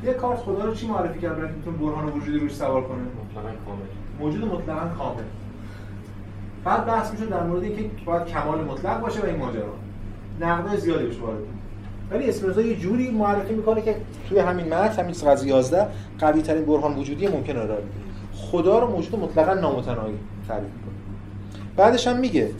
یه 0.04 0.12
کارت 0.12 0.38
خدا 0.38 0.64
رو 0.64 0.74
چی 0.74 0.86
معرفی 0.86 1.20
کرد؟ 1.20 1.36
برای 1.36 1.50
اینکه 1.50 1.70
برهان 1.70 2.08
وجودی 2.08 2.38
روش 2.38 2.54
سوار 2.54 2.82
کنه. 2.82 2.98
مطلقا 2.98 3.54
کامل. 3.66 3.80
موجود 4.20 4.44
مطلقا 4.44 4.88
کامل. 4.98 5.22
بعد 6.64 6.86
بحث 6.86 7.12
میشه 7.12 7.26
در 7.26 7.42
مورد 7.42 7.62
اینکه 7.62 7.90
باید 8.04 8.24
کمال 8.26 8.64
مطلق 8.64 9.00
باشه 9.00 9.20
و 9.20 9.26
این 9.26 9.36
ماجرا. 9.36 9.74
نقدای 10.40 10.76
زیادی 10.76 11.06
بهش 11.06 11.18
وارد 11.18 11.38
ولی 12.10 12.28
اسپینوزا 12.28 12.60
یه 12.60 12.76
جوری 12.76 13.10
معرفی 13.10 13.54
می‌کنه 13.54 13.82
که 13.82 13.96
توی 14.28 14.38
همین 14.38 14.74
متن 14.74 15.02
همین 15.02 15.14
صفحه 15.14 15.46
11 15.46 15.86
قوی 16.18 16.42
ترین 16.42 16.64
برهان 16.64 16.98
وجودی 16.98 17.28
ممکن 17.28 17.56
ارائه 17.56 17.68
بده 17.68 17.82
خدا 18.36 18.78
رو 18.78 18.86
موجود 18.86 19.20
مطلقا 19.20 19.54
نامتناهی 19.54 20.14
تعریف 20.48 20.64
می‌کنه. 20.64 20.94
بعدش 21.76 22.06
هم 22.06 22.18
میگه 22.18 22.50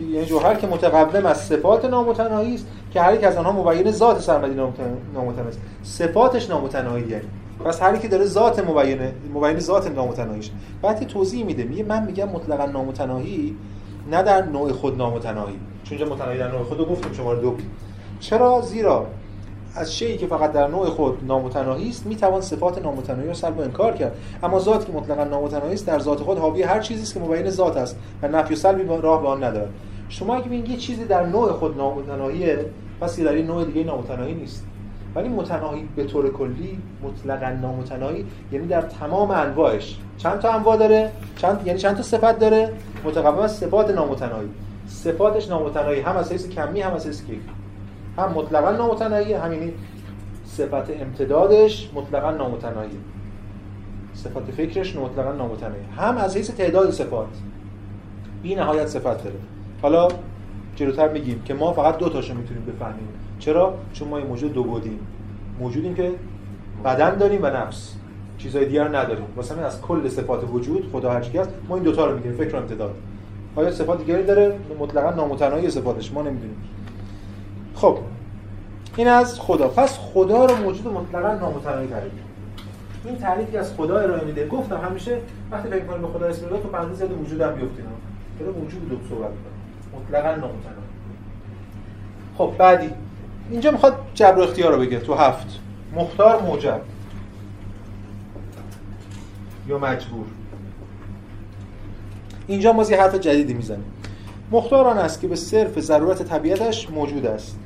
یعنی 0.00 0.26
جوهر 0.26 0.54
که 0.54 0.66
متقوم 0.66 1.26
از 1.26 1.36
صفات 1.36 1.84
نامتناهی 1.84 2.54
است 2.54 2.66
که 2.92 3.00
هر 3.00 3.14
یک 3.14 3.24
از 3.24 3.36
آنها 3.36 3.52
مبین 3.52 3.90
ذات 3.90 4.20
سرمدی 4.20 4.54
نامتناهی 4.54 5.48
است. 5.48 5.60
صفاتش 5.82 6.50
نامتناهی 6.50 7.08
یعنی 7.08 7.24
پس 7.64 7.82
هر 7.82 7.96
کی 7.96 8.08
داره 8.08 8.24
ذات 8.24 8.68
مبین 8.68 8.98
مبین 9.34 9.58
ذات 9.58 9.90
نامتناهیش 9.90 10.50
بعد 10.82 11.06
توضیح 11.06 11.44
میده. 11.44 11.64
میگه 11.64 11.84
من 11.84 12.06
میگم 12.06 12.28
مطلقا 12.28 12.66
نامتناهی 12.66 13.56
نه 14.10 14.22
در 14.22 14.44
نوع 14.44 14.72
خود 14.72 14.98
نامتناهی. 14.98 15.56
چون 15.84 16.08
متناهی 16.08 16.38
در 16.38 16.52
نوع 16.52 16.62
خود 16.62 16.78
رو 16.78 16.84
گفتیم 16.84 17.12
شماره 17.12 17.40
دو. 17.40 17.56
چرا؟ 18.20 18.60
زیرا 18.60 19.06
از 19.76 19.96
شیعی 19.96 20.16
که 20.16 20.26
فقط 20.26 20.52
در 20.52 20.68
نوع 20.68 20.86
خود 20.86 21.18
نامتناهی 21.26 21.88
است 21.88 22.06
می‌توان 22.06 22.40
صفات 22.40 22.82
نامتناهی 22.82 23.28
رو 23.28 23.34
سلب 23.34 23.58
و 23.58 23.60
انکار 23.60 23.92
کرد. 23.92 24.16
اما 24.42 24.58
ذات 24.58 24.86
که 24.86 24.92
مطلقا 24.92 25.24
نامتناهی 25.24 25.74
است 25.74 25.86
در 25.86 25.98
ذات 25.98 26.20
خود 26.20 26.38
حاوی 26.38 26.62
هر 26.62 26.80
چیزی 26.80 27.02
است 27.02 27.14
که 27.14 27.20
مبین 27.20 27.50
ذات 27.50 27.76
است 27.76 27.96
و 28.22 28.28
نفی 28.28 28.54
و 28.54 28.56
سلبی 28.56 28.82
راه 29.02 29.22
به 29.22 29.28
آن 29.28 29.44
ندارد. 29.44 29.70
شما 30.08 30.34
اگه 30.34 30.44
ببینید 30.44 30.68
یه 30.68 30.76
چیزی 30.76 31.04
در 31.04 31.26
نوع 31.26 31.52
خود 31.52 31.76
نامتناهیه 31.76 32.66
پس 33.00 33.20
در 33.20 33.32
این 33.32 33.46
نوع 33.46 33.64
دیگه 33.64 33.84
نامتناهی 33.84 34.34
نیست. 34.34 34.64
ولی 35.14 35.28
متناهی 35.28 35.88
به 35.96 36.04
طور 36.04 36.32
کلی 36.32 36.78
مطلقا 37.02 37.50
نامتناهی 37.62 38.24
یعنی 38.52 38.66
در 38.66 38.82
تمام 38.82 39.30
انواعش. 39.30 39.98
چند 40.18 40.38
تا 40.38 40.52
انواع 40.52 40.76
داره؟ 40.76 41.12
چند 41.36 41.66
یعنی 41.66 41.78
چند 41.78 41.96
تا 41.96 42.02
صفت 42.02 42.38
داره؟ 42.38 42.72
متقابل 43.04 43.46
صفات 43.46 43.90
نامتناهی. 43.90 44.48
صفاتش 44.88 45.48
نامتناهی. 45.48 46.00
هم 46.00 46.16
از 46.16 46.32
حیث 46.32 46.48
کمی 46.48 46.80
هم 46.80 46.94
از 46.94 47.06
حیث 47.06 47.22
کیفی. 47.22 47.40
هم 48.18 48.32
مطلقا 48.32 48.70
نامتناهی. 48.70 49.32
همین 49.32 49.72
صفت 50.44 50.90
امتدادش 51.00 51.90
مطلقا 51.94 52.30
نامتناهی. 52.30 52.98
صفات 54.14 54.50
فکرش 54.50 54.96
مطلقا 54.96 55.32
نامتناهی. 55.32 55.82
هم 55.96 56.16
از 56.16 56.36
حیث 56.36 56.50
تعداد 56.50 56.90
صفات. 56.90 57.26
بی 58.42 58.54
نهایت 58.54 58.86
صفت 58.86 59.24
داره. 59.24 59.36
حالا 59.82 60.08
جلوتر 60.76 61.08
میگیم 61.08 61.42
که 61.42 61.54
ما 61.54 61.72
فقط 61.72 61.98
دو 61.98 62.08
تاشو 62.08 62.34
می‌تونیم 62.34 62.64
بفهمیم. 62.64 63.08
چرا؟ 63.38 63.74
چون 63.92 64.08
ما 64.08 64.20
یه 64.20 64.26
موجود 64.26 64.52
دو 64.52 64.64
بودیم 64.64 64.98
موجودیم 65.60 65.94
که 65.94 66.12
بدن 66.84 67.14
داریم 67.14 67.42
و 67.42 67.46
نفس. 67.46 67.94
چیزای 68.38 68.64
دیگر 68.64 68.88
نداریم. 68.88 69.24
واسه 69.36 69.60
از 69.60 69.80
کل 69.80 70.08
صفات 70.08 70.44
وجود 70.52 70.90
خدا 70.92 71.10
هر 71.10 71.22
هست 71.22 71.50
ما 71.68 71.74
این 71.74 71.84
دوتا 71.84 72.06
رو 72.06 72.14
می‌گیریم. 72.14 72.38
فکر 72.38 72.56
و 72.56 72.58
امتداد. 72.58 72.94
آیا 73.56 73.70
صفات 73.70 73.98
دیگری 73.98 74.22
داره؟ 74.22 74.58
مطلقا 74.80 75.10
نامتناهی 75.10 75.70
صفاتش. 75.70 76.12
ما 76.12 76.22
نمی‌دونیم. 76.22 76.56
خب 77.76 77.98
این 78.96 79.08
از 79.08 79.40
خدا. 79.40 79.68
پس 79.68 79.98
خدا 79.98 80.44
رو 80.44 80.56
موجود 80.56 80.88
مطلقا 80.88 81.34
نامتناهی 81.34 81.86
تعریف 81.86 82.12
این 83.04 83.16
تعریفی 83.16 83.56
از 83.56 83.72
خدا 83.74 83.98
ارائه 83.98 84.24
میده. 84.24 84.46
گفتم 84.46 84.76
همیشه 84.76 85.18
وقتی 85.50 85.68
فکر 85.68 85.84
کنیم 85.84 86.02
به 86.02 86.08
خدا 86.08 86.26
اسم 86.26 86.48
تو 86.48 86.56
پرانتز 86.56 86.98
زد 86.98 87.12
وجود 87.12 87.40
هم 87.40 87.54
بیفتین 87.54 87.84
داره 88.40 88.52
وجود 88.52 88.88
دو 88.88 88.96
صحبت 89.08 89.30
مطلقا 89.94 90.28
نامتناهی 90.28 90.86
خب 92.38 92.52
بعدی. 92.58 92.90
اینجا 93.50 93.70
می‌خواد 93.70 93.94
جبر 94.14 94.42
اختیار 94.42 94.72
رو 94.72 94.80
بگه. 94.80 94.98
تو 94.98 95.14
هفت. 95.14 95.46
مختار 95.94 96.42
موجب. 96.42 96.80
یا 99.68 99.78
مجبور. 99.78 100.26
اینجا 102.46 102.72
ما 102.72 102.82
یه 102.82 103.00
حرف 103.00 103.14
جدیدی 103.14 103.54
می‌زنیم. 103.54 103.84
مختار 104.50 104.86
آن 104.86 104.98
است 104.98 105.20
که 105.20 105.28
به 105.28 105.36
صرف 105.36 105.80
ضرورت 105.80 106.22
طبیعتش 106.22 106.90
موجود 106.90 107.26
است. 107.26 107.58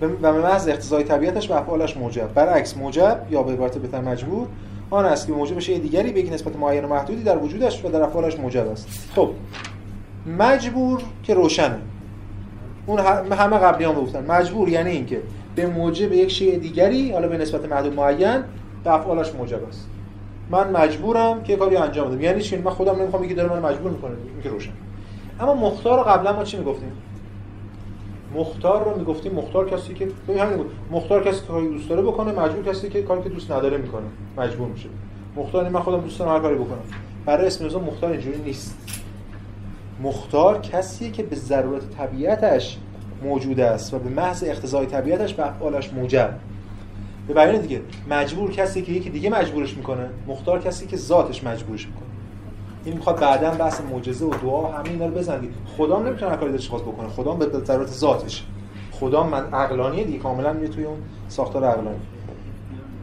و 0.00 0.08
به 0.08 0.32
محض 0.32 0.68
اقتضای 0.68 1.04
طبیعتش 1.04 1.50
و 1.50 1.54
افعالش 1.54 1.96
موجب. 1.96 2.34
برعکس 2.34 2.76
موجب 2.76 3.26
یا 3.30 3.42
به 3.42 3.52
عبارت 3.52 3.78
بهتر 3.78 4.00
مجبور 4.00 4.46
آن 4.90 5.04
است 5.04 5.26
که 5.26 5.32
موجب 5.32 5.58
شیء 5.58 5.78
دیگری 5.78 6.22
به 6.22 6.30
نسبت 6.34 6.56
معین 6.56 6.84
و 6.84 6.88
محدودی 6.88 7.22
در 7.22 7.38
وجودش 7.38 7.84
و 7.84 7.88
در 7.88 8.02
افعالش 8.02 8.38
موجب 8.38 8.68
است. 8.68 8.88
خب 9.14 9.30
مجبور 10.38 11.02
که 11.22 11.34
روشنه. 11.34 11.78
اون 12.86 12.98
همه 13.32 13.58
قبلی 13.58 13.84
هم 13.84 13.92
گفتن. 13.92 14.26
مجبور 14.26 14.68
یعنی 14.68 14.90
اینکه 14.90 15.22
به 15.54 15.66
موجب 15.66 16.12
یک 16.12 16.30
شیء 16.30 16.58
دیگری 16.58 17.12
حالا 17.12 17.28
به 17.28 17.38
نسبت 17.38 17.64
محدود 17.64 17.94
معین 17.94 18.42
به 18.84 18.94
افعالش 18.94 19.34
موجب 19.34 19.68
است. 19.68 19.86
من 20.50 20.70
مجبورم 20.70 21.42
که 21.42 21.56
کاری 21.56 21.76
انجام 21.76 22.08
بدم. 22.08 22.20
یعنی 22.20 22.40
چی؟ 22.40 22.56
من 22.56 22.70
خودم 22.70 22.96
نمی‌خوام 23.02 23.24
یکی 23.24 23.34
داره 23.34 23.60
من 23.60 23.70
مجبور 23.70 23.90
می‌کنه. 23.90 24.10
این 24.10 24.42
که 24.42 24.48
روشن. 24.48 24.72
اما 25.40 25.54
مختار 25.54 26.02
قبلا 26.02 26.32
ما 26.32 26.44
چی 26.44 26.56
می‌گفتیم؟ 26.56 26.92
مختار 28.34 28.84
رو 28.84 28.98
می‌گفتیم 28.98 29.32
مختار 29.32 29.70
کسی 29.70 29.94
که 29.94 30.08
همین 30.28 30.64
مختار 30.90 31.24
کسی 31.24 31.40
که 31.40 31.46
کاری 31.46 31.68
دوست 31.68 31.88
داره 31.88 32.02
بکنه 32.02 32.32
مجبور 32.32 32.64
کسی 32.64 32.88
که 32.88 33.02
کاری 33.02 33.22
که 33.22 33.28
دوست 33.28 33.50
نداره 33.50 33.76
می‌کنه. 33.76 34.06
مجبور 34.36 34.68
میشه. 34.68 34.88
مختار 35.36 35.68
من 35.68 35.80
خودم 35.80 36.00
دوست 36.00 36.18
دارم 36.18 36.32
هر 36.32 36.40
کاری 36.40 36.54
بکنم. 36.54 36.82
برای 37.26 37.46
اسم 37.46 37.66
مختار 37.66 38.12
اینجوری 38.12 38.38
نیست. 38.38 38.76
مختار 40.02 40.60
کسیه 40.60 41.10
که 41.10 41.22
به 41.22 41.36
ضرورت 41.36 41.90
طبیعتش 41.90 42.78
موجود 43.22 43.60
است 43.60 43.94
و 43.94 43.98
به 43.98 44.10
محض 44.10 44.44
اقتضای 44.44 44.86
طبیعتش 44.86 45.34
به 45.34 45.48
افعالش 45.48 45.92
موجب. 45.92 46.34
به 47.28 47.34
بیان 47.34 47.60
دیگه 47.60 47.80
مجبور 48.10 48.50
کسی 48.50 48.82
که 48.82 48.92
یکی 48.92 49.10
دیگه 49.10 49.30
مجبورش 49.30 49.76
می‌کنه 49.76 50.08
مختار 50.26 50.60
کسی 50.60 50.86
که 50.86 50.96
ذاتش 50.96 51.44
مجبورش 51.44 51.86
می‌کنه. 51.86 52.09
این 52.84 52.94
می‌خواد 52.94 53.20
بعدا 53.20 53.50
بحث 53.50 53.80
معجزه 53.80 54.24
و 54.24 54.34
دعا 54.42 54.72
همین 54.72 54.92
اینا 54.92 55.06
رو 55.06 55.14
بزنید 55.14 55.52
خدا 55.76 56.02
نمی‌تونه 56.02 56.36
کاری 56.36 56.52
دلش 56.52 56.68
خواست 56.68 56.84
بکنه. 56.84 57.08
خدا 57.08 57.32
به 57.32 57.58
ضرورت 57.64 57.88
ذاتش 57.88 58.44
خدا 58.92 59.22
من 59.22 59.54
عقلانیه 59.54 60.04
دیگه. 60.04 60.18
کاملا 60.18 60.52
میره 60.52 60.68
توی 60.68 60.84
اون 60.84 60.98
ساختار 61.28 61.64
عقلانی. 61.64 61.96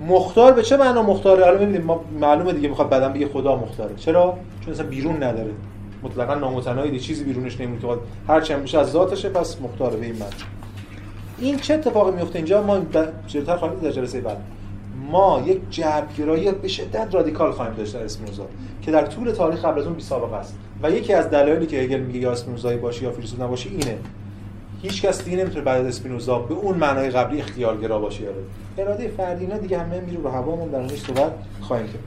مختار 0.07 0.51
به 0.51 0.63
چه 0.63 0.77
معنا 0.77 1.01
مختاره 1.03 1.43
حالا 1.45 1.57
ببینید 1.57 1.85
ما 1.85 2.01
معلومه 2.19 2.53
دیگه 2.53 2.67
می‌خواد 2.67 2.89
بعدا 2.89 3.09
بگه 3.09 3.27
خدا 3.27 3.55
مختاره. 3.55 3.95
چرا؟ 3.95 4.37
چون 4.61 4.73
اصلا 4.73 4.87
بیرون 4.87 5.23
نداره. 5.23 5.51
مطلقا 6.03 6.35
نامتناهی 6.35 6.99
چیزی 6.99 7.23
بیرونش 7.23 7.61
نمیاد 7.61 7.99
هر 8.27 8.41
چند 8.41 8.61
میشه 8.61 8.79
از 8.79 8.91
ذاتشه 8.91 9.29
پس 9.29 9.61
مختار 9.61 9.89
به 9.89 10.05
این 10.05 10.15
معنی. 10.15 10.31
این 11.39 11.57
چه 11.57 11.73
اتفاقی 11.73 12.11
میفته 12.11 12.35
اینجا 12.35 12.63
ما 12.63 12.79
جلوتر 13.27 13.57
خواهیم 13.57 13.79
در 13.79 13.91
جلسه 13.91 14.21
بعد. 14.21 14.37
ما 15.11 15.43
یک 15.45 15.69
جبرگرایی 15.69 16.51
به 16.51 16.67
شدت 16.67 17.15
رادیکال 17.15 17.51
خواهیم 17.51 17.73
داشت 17.73 17.93
در 17.93 18.03
اسپینوزا 18.03 18.45
که 18.81 18.91
در 18.91 19.05
طول 19.05 19.31
تاریخ 19.31 19.65
قبل 19.65 19.79
از 19.79 19.85
اون 19.85 19.95
بی 19.95 20.01
سابقه 20.01 20.35
است. 20.35 20.57
و 20.83 20.91
یکی 20.91 21.13
از 21.13 21.29
دلایلی 21.29 21.65
که 21.65 21.77
هگل 21.77 21.99
میگه 21.99 22.19
یا 22.19 22.31
اسپینوزایی 22.31 22.77
باشی 22.77 23.05
یا 23.05 23.11
فیلسوف 23.11 23.41
نباشی 23.41 23.69
اینه. 23.69 23.97
هیچ 24.81 25.01
کس 25.01 25.23
دیگه 25.23 25.37
نمی‌تونه 25.37 25.61
بعد 25.61 25.81
از 25.81 25.87
اسپینوزا 25.87 26.39
به 26.39 26.53
اون 26.53 26.77
معنای 26.77 27.09
قبلی 27.09 27.41
اختیارگرا 27.41 27.99
باشه 27.99 28.23
یا 28.23 28.35
اراده 28.77 29.07
فردی 29.07 29.45
اینا 29.45 29.57
دیگه 29.57 29.79
همه 29.79 29.99
میره 29.99 30.21
رو 30.21 30.29
هوا 30.29 30.56
ما 30.56 30.69
در 30.69 30.79
موردش 30.79 30.99
صحبت 30.99 31.31
خواهیم 31.61 31.87
کرد. 31.87 32.03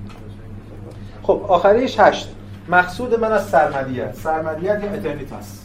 خب 1.23 1.45
آخریش 1.49 2.01
هشت. 2.01 2.35
مقصود 2.69 3.21
من 3.21 3.33
از 3.33 3.49
سرمدیت. 3.49 4.15
سرمدیت 4.15 4.85
یا 4.85 4.91
aeternitas؟ 4.91 5.61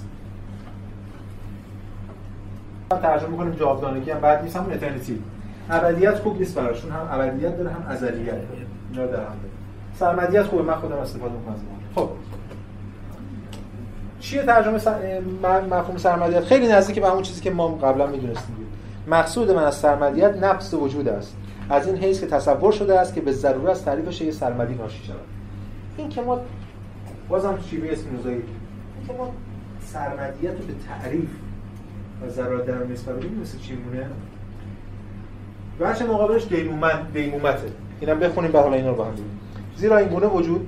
ترجمه 2.89 3.29
می‌کنیم 3.29 3.55
جاودانگی 3.55 4.11
هم 4.11 4.19
بعد 4.19 4.43
نیست 4.43 4.55
همون 4.55 4.73
اترنیتی. 4.73 5.19
ابدیت 5.69 6.15
خوب 6.15 6.39
نیست 6.39 6.55
براشون 6.55 6.91
هم 6.91 7.07
ابدیت 7.11 7.57
داره 7.57 7.69
هم 7.69 7.83
ازلیت 7.87 8.33
اینا 8.91 9.05
در 9.05 9.17
هم 9.17 9.35
سرمدیت 9.99 10.43
خوبه 10.43 10.63
من 10.63 10.75
خودم 10.75 10.95
استفاده 10.95 11.33
می‌کنم. 11.33 11.55
خب. 11.95 12.09
چیه 14.19 14.43
ترجمه 14.43 14.77
سر... 14.77 15.19
مفهوم 15.71 15.97
سرمدیت؟ 15.97 16.43
خیلی 16.43 16.67
نزدیک 16.67 16.99
به 16.99 17.09
همون 17.09 17.21
چیزی 17.21 17.41
که 17.41 17.51
ما 17.51 17.67
قبلا 17.67 18.07
می‌دونستیم. 18.07 18.55
مقصود 19.07 19.51
من 19.51 19.63
از 19.63 19.75
سرمدیت 19.75 20.37
نفس 20.43 20.73
وجود 20.73 21.07
است. 21.07 21.35
از 21.69 21.87
این 21.87 21.95
حیث 21.95 22.19
که 22.19 22.27
تصور 22.27 22.71
شده 22.71 22.99
است 22.99 23.13
که 23.13 23.21
به 23.21 23.31
ضرورت 23.31 23.69
از 23.69 23.85
تعریف 23.85 24.09
شی 24.09 24.31
سرمدی 24.31 24.75
ناشی 24.75 25.03
شود. 25.03 25.15
این 25.97 26.09
که 26.09 26.21
ما 26.21 26.39
بازم 27.29 27.59
شیوه 27.69 27.89
اسپینوزایی 27.91 28.43
که 29.07 29.13
ما 29.13 29.33
سرمدیت 29.79 30.51
رو 30.51 30.67
به 30.67 30.73
تعریف 30.87 31.29
و 32.25 32.29
ضرورت 32.29 32.65
در 32.65 32.83
نسبت 32.83 33.15
بدیم 33.15 33.39
مثل 33.41 33.57
چی 33.57 33.75
مونه 33.75 34.05
وجه 35.79 36.05
مقابلش 36.05 36.47
دیمومت 36.47 37.13
دیمومته 37.13 37.67
اینم 37.99 38.19
بخونیم 38.19 38.51
به 38.51 38.59
حالا 38.59 38.73
اینا 38.73 38.89
رو 38.89 38.95
با 38.95 39.05
هم 39.05 39.13
زیرا 39.75 39.97
این 39.97 40.07
گونه 40.07 40.27
وجود 40.27 40.67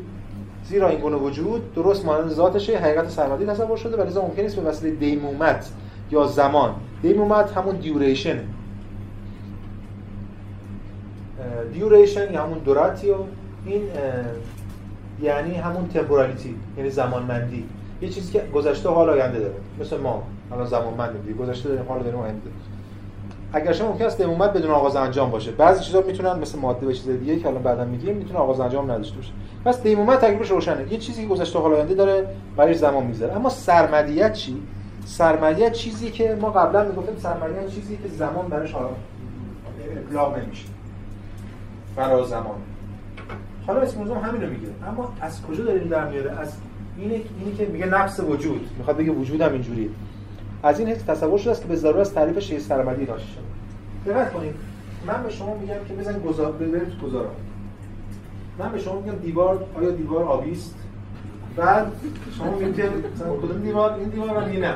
زیرا 0.63 0.89
این 0.89 0.99
گونه 0.99 1.15
وجود 1.15 1.73
درست 1.73 2.05
مانند 2.05 2.29
ذاتشه 2.29 2.77
حقیقت 2.77 3.09
سرمدی 3.09 3.45
تصور 3.45 3.77
شده 3.77 3.97
ولی 4.03 4.19
ممکن 4.19 4.41
نیست 4.41 4.55
به 4.55 4.61
وسیله 4.61 4.95
دیمومت 4.95 5.69
یا 6.11 6.27
زمان. 6.27 6.75
دیمومت 7.01 7.57
همون 7.57 7.75
دیوریشن 7.75 8.39
دیوریشن 11.73 12.33
یا 12.33 12.43
همون 12.43 12.57
دوراتیو 12.57 13.15
این 13.65 13.81
یعنی 15.21 15.53
همون 15.53 15.87
تمپورالیتی 15.87 16.55
یعنی 16.77 16.89
زمانمندی. 16.89 17.65
یه 18.01 18.09
چیزی 18.09 18.31
که 18.33 18.43
گذشته 18.53 18.89
حال 18.89 19.09
آینده 19.09 19.39
داره. 19.39 19.53
مثل 19.79 19.97
ما. 19.97 20.23
الان 20.51 20.65
زمانمندیم. 20.65 21.37
گذشته 21.37 21.69
داریم 21.69 21.85
حال 21.87 22.03
داریم 22.03 22.19
آینده 22.19 22.39
داریم. 22.39 22.59
اگر 23.53 23.73
شما 23.73 23.91
ممکن 23.91 24.05
است 24.05 24.21
دمومت 24.21 24.53
بدون 24.53 24.71
آغاز 24.71 24.95
انجام 24.95 25.31
باشه. 25.31 25.51
بعضی 25.51 25.83
چیزا 25.83 26.01
می‌تونن 26.01 26.39
مثل 26.39 26.59
ماده 26.59 26.87
و 26.87 26.91
چیز 26.91 27.09
دیگه 27.09 27.39
که 27.39 27.47
الان 27.47 27.63
بعدا 27.63 27.85
میگیم 27.85 28.17
می‌تونه 28.17 28.39
آغاز 28.39 28.59
انجام 28.59 28.91
نداشته 28.91 29.15
باشه. 29.15 29.31
پس 29.65 29.83
دیمومت 29.83 30.21
تقریبش 30.21 30.51
روشنه. 30.51 30.93
یه 30.93 30.97
چیزی 30.97 31.21
که 31.21 31.27
گذشته 31.27 31.59
حال 31.59 31.73
آینده 31.73 31.93
داره 31.93 32.27
برای 32.57 32.73
زمان 32.73 33.05
می‌ذاره 33.05 33.35
اما 33.35 33.49
سرمدیت 33.49 34.33
چی؟ 34.33 34.61
سرمدیت 35.05 35.71
چیزی 35.71 36.11
که 36.11 36.37
ما 36.41 36.49
قبلا 36.49 36.83
می‌گفتیم 36.83 37.15
سرمدیت 37.17 37.67
چیزی 37.67 37.97
که 37.97 38.09
زمان 38.09 38.47
برش 38.47 38.75
ابلاغ 40.07 40.37
نمیشه. 40.37 40.65
برای 41.95 42.25
زمان. 42.25 42.55
حالا 43.67 43.79
اسم 43.79 43.99
موضوع 43.99 44.17
همین 44.17 44.41
رو 44.41 44.49
میگه. 44.49 44.67
اما 44.87 45.13
از 45.21 45.41
کجا 45.41 45.63
داریم 45.63 45.87
در 45.87 46.09
میاره؟ 46.09 46.39
از 46.39 46.53
اینه 46.97 47.13
اینی 47.13 47.55
که 47.57 47.65
میگه 47.65 47.85
نفس 47.85 48.19
وجود. 48.19 48.69
می‌خواد 48.77 48.97
بگه 48.97 49.11
وجودم 49.11 49.53
اینجوریه. 49.53 49.89
از 50.67 50.79
این 50.79 50.95
تصور 50.95 51.39
شده 51.39 51.51
است 51.51 51.61
که 51.61 51.67
به 51.67 51.75
ضرورت 51.75 51.99
از 51.99 52.13
تعریف 52.13 52.39
شیء 52.39 52.59
سرمدی 52.59 53.05
ناشی 53.05 53.27
شده 53.27 54.13
دقت 54.13 54.33
کنید. 54.33 54.55
من 55.07 55.23
به 55.23 55.29
شما 55.29 55.57
میگم 55.57 55.73
که 55.87 55.93
بزن 55.93 56.19
گذار 56.19 56.51
ببرید 56.51 56.89
تو 56.89 57.07
گذارا 57.07 57.29
من 58.59 58.71
به 58.71 58.79
شما 58.79 58.99
میگم 58.99 59.15
دیوار 59.15 59.65
آیا 59.75 59.89
دیوار 59.91 60.23
آبی 60.23 60.57
بعد 61.55 61.91
شما 62.37 62.51
میگید 62.51 62.75
که 62.75 62.89
کدوم 63.41 63.61
دیوار 63.61 63.93
این 63.93 64.09
دیوار 64.09 64.29
رو 64.29 64.59
نه. 64.59 64.75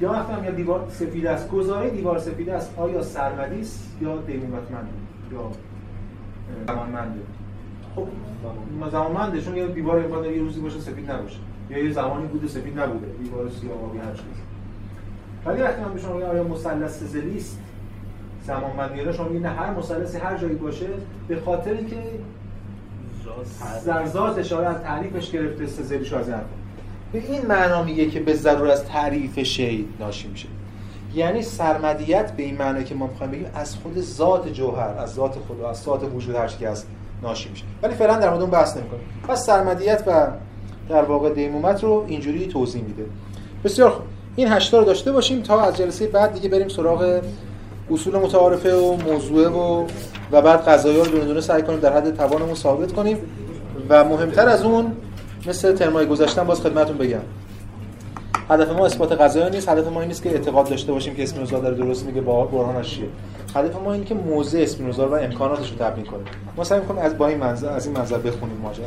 یا 0.00 0.12
وقتی 0.12 0.44
یا 0.44 0.50
دیوار 0.50 0.86
سفید 0.90 1.26
است 1.26 1.48
گزاره 1.48 1.90
دیوار 1.90 2.18
سفید 2.18 2.48
است. 2.48 2.74
آیا 2.76 3.02
سرمدی 3.02 3.60
است 3.60 3.96
یا 4.00 4.16
دیمومتمند 4.16 4.88
یا 5.32 5.50
زمانمنده؟ 6.66 7.20
خب 7.96 8.06
زمانمنده. 8.90 9.40
چون 9.40 9.56
یه 9.56 9.66
دیوار 9.66 10.26
یه 10.32 10.42
روزی 10.42 10.60
باشه 10.60 10.78
سفید 10.78 11.10
نباشه. 11.10 11.36
یا 11.74 11.84
یه 11.84 11.92
زمانی 11.92 12.26
بوده 12.26 12.48
سفید 12.48 12.78
نبوده. 12.78 13.06
دیوار 13.06 13.50
سیاه 13.60 13.84
آبی 13.84 13.98
هر 13.98 14.12
چیز 14.12 14.24
ولی 15.46 15.62
وقتی 15.62 15.82
من 15.82 15.94
به 15.94 16.00
شما 16.00 16.14
آیا 16.14 16.44
مثلث 16.44 17.02
زلی 17.02 17.36
است؟ 17.36 17.58
زمانمندی 18.46 19.12
شما 19.12 19.28
میگید 19.28 19.46
نه 19.46 19.52
هر 19.52 19.74
مثلثی 19.74 20.18
هر 20.18 20.38
جایی 20.38 20.54
باشه 20.54 20.86
به 21.28 21.40
خاطری 21.40 21.86
که 21.86 21.96
در 23.86 24.06
ذات 24.06 24.38
اشاره 24.38 24.66
از 24.66 24.82
تعریفش 24.82 25.30
گرفته 25.30 25.66
سزلیش 25.66 26.12
از 26.12 26.28
این 26.28 26.38
به 27.12 27.18
این 27.18 27.46
معنا 27.46 27.82
میگه 27.82 28.10
که 28.10 28.20
به 28.20 28.34
ضرور 28.34 28.68
از 28.68 28.84
تعریف 28.84 29.38
شی 29.38 29.88
ناشی 30.00 30.28
میشه. 30.28 30.48
یعنی 31.14 31.42
سرمدیت 31.42 32.32
به 32.32 32.42
این 32.42 32.58
معنی 32.58 32.84
که 32.84 32.94
ما 32.94 33.06
می‌خوایم 33.06 33.32
بگیم 33.32 33.46
از 33.54 33.76
خود 33.76 34.00
ذات 34.00 34.48
جوهر 34.48 34.98
از 34.98 35.14
ذات 35.14 35.36
خدا 35.48 35.70
از 35.70 35.82
ذات 35.82 36.14
وجود 36.14 36.34
هر 36.34 36.46
که 36.46 36.68
هست 36.68 36.86
ناشی 37.22 37.48
میشه. 37.48 37.64
ولی 37.82 37.94
فعلا 37.94 38.18
در 38.18 38.28
مورد 38.28 38.40
اون 38.40 38.50
بحث 38.50 38.76
نمی‌کنیم. 38.76 39.02
پس 39.28 39.46
سرمدیت 39.46 40.04
و 40.06 40.26
در 40.88 41.02
واقع 41.02 41.30
دیمومت 41.30 41.84
رو 41.84 42.04
اینجوری 42.08 42.46
توضیح 42.46 42.82
میده. 42.82 43.04
بسیار 43.64 43.90
خوب. 43.90 44.04
این 44.36 44.48
هشتا 44.48 44.78
رو 44.78 44.84
داشته 44.84 45.12
باشیم 45.12 45.42
تا 45.42 45.60
از 45.60 45.76
جلسه 45.76 46.06
بعد 46.06 46.32
دیگه 46.32 46.48
بریم 46.48 46.68
سراغ 46.68 47.20
اصول 47.90 48.16
متعارفه 48.16 48.74
و 48.74 48.96
موضوعه 48.96 49.48
و 49.48 49.86
و 50.32 50.42
بعد 50.42 50.60
قضایا 50.60 51.02
رو 51.02 51.10
دونه 51.10 51.24
دونه 51.24 51.40
سعی 51.40 51.62
کنیم 51.62 51.80
در 51.80 51.92
حد 51.92 52.16
توانمون 52.16 52.54
ثابت 52.54 52.92
کنیم. 52.92 53.18
و 53.88 54.04
مهمتر 54.04 54.48
از 54.48 54.64
اون 54.64 54.92
مثل 55.46 55.72
ترمای 55.72 56.06
گذاشتن 56.06 56.44
باز 56.44 56.60
خدمتتون 56.60 56.98
بگم. 56.98 57.20
هدف 58.50 58.70
ما 58.70 58.86
اثبات 58.86 59.12
قضایا 59.12 59.48
نیست. 59.48 59.68
هدف 59.68 59.88
ما 59.88 60.00
این 60.00 60.08
نیست 60.08 60.22
که 60.22 60.30
اعتقاد 60.30 60.68
داشته 60.68 60.92
باشیم 60.92 61.14
که 61.14 61.22
اسپینوزا 61.22 61.58
داره 61.58 61.74
درست 61.74 62.06
میگه 62.06 62.20
با 62.20 62.44
برهانش 62.44 62.90
چیه. 62.90 63.06
هدف 63.54 63.76
ما 63.84 63.92
اینه 63.92 64.04
که 64.04 64.14
موضع 64.14 64.58
اسپینوزا 64.58 65.08
و 65.08 65.14
امکاناتش 65.14 65.70
رو 65.70 65.76
تبیین 65.76 66.06
کنیم. 66.06 66.24
ما 66.56 66.64
سعی 66.64 66.80
می‌کنیم 66.80 67.02
از 67.02 67.18
با 67.18 67.26
این 67.26 67.38
منظر 67.38 67.68
از 67.68 67.86
این 67.86 67.96
منظر 67.96 68.18
بخونیم 68.18 68.56
ماجرا. 68.62 68.86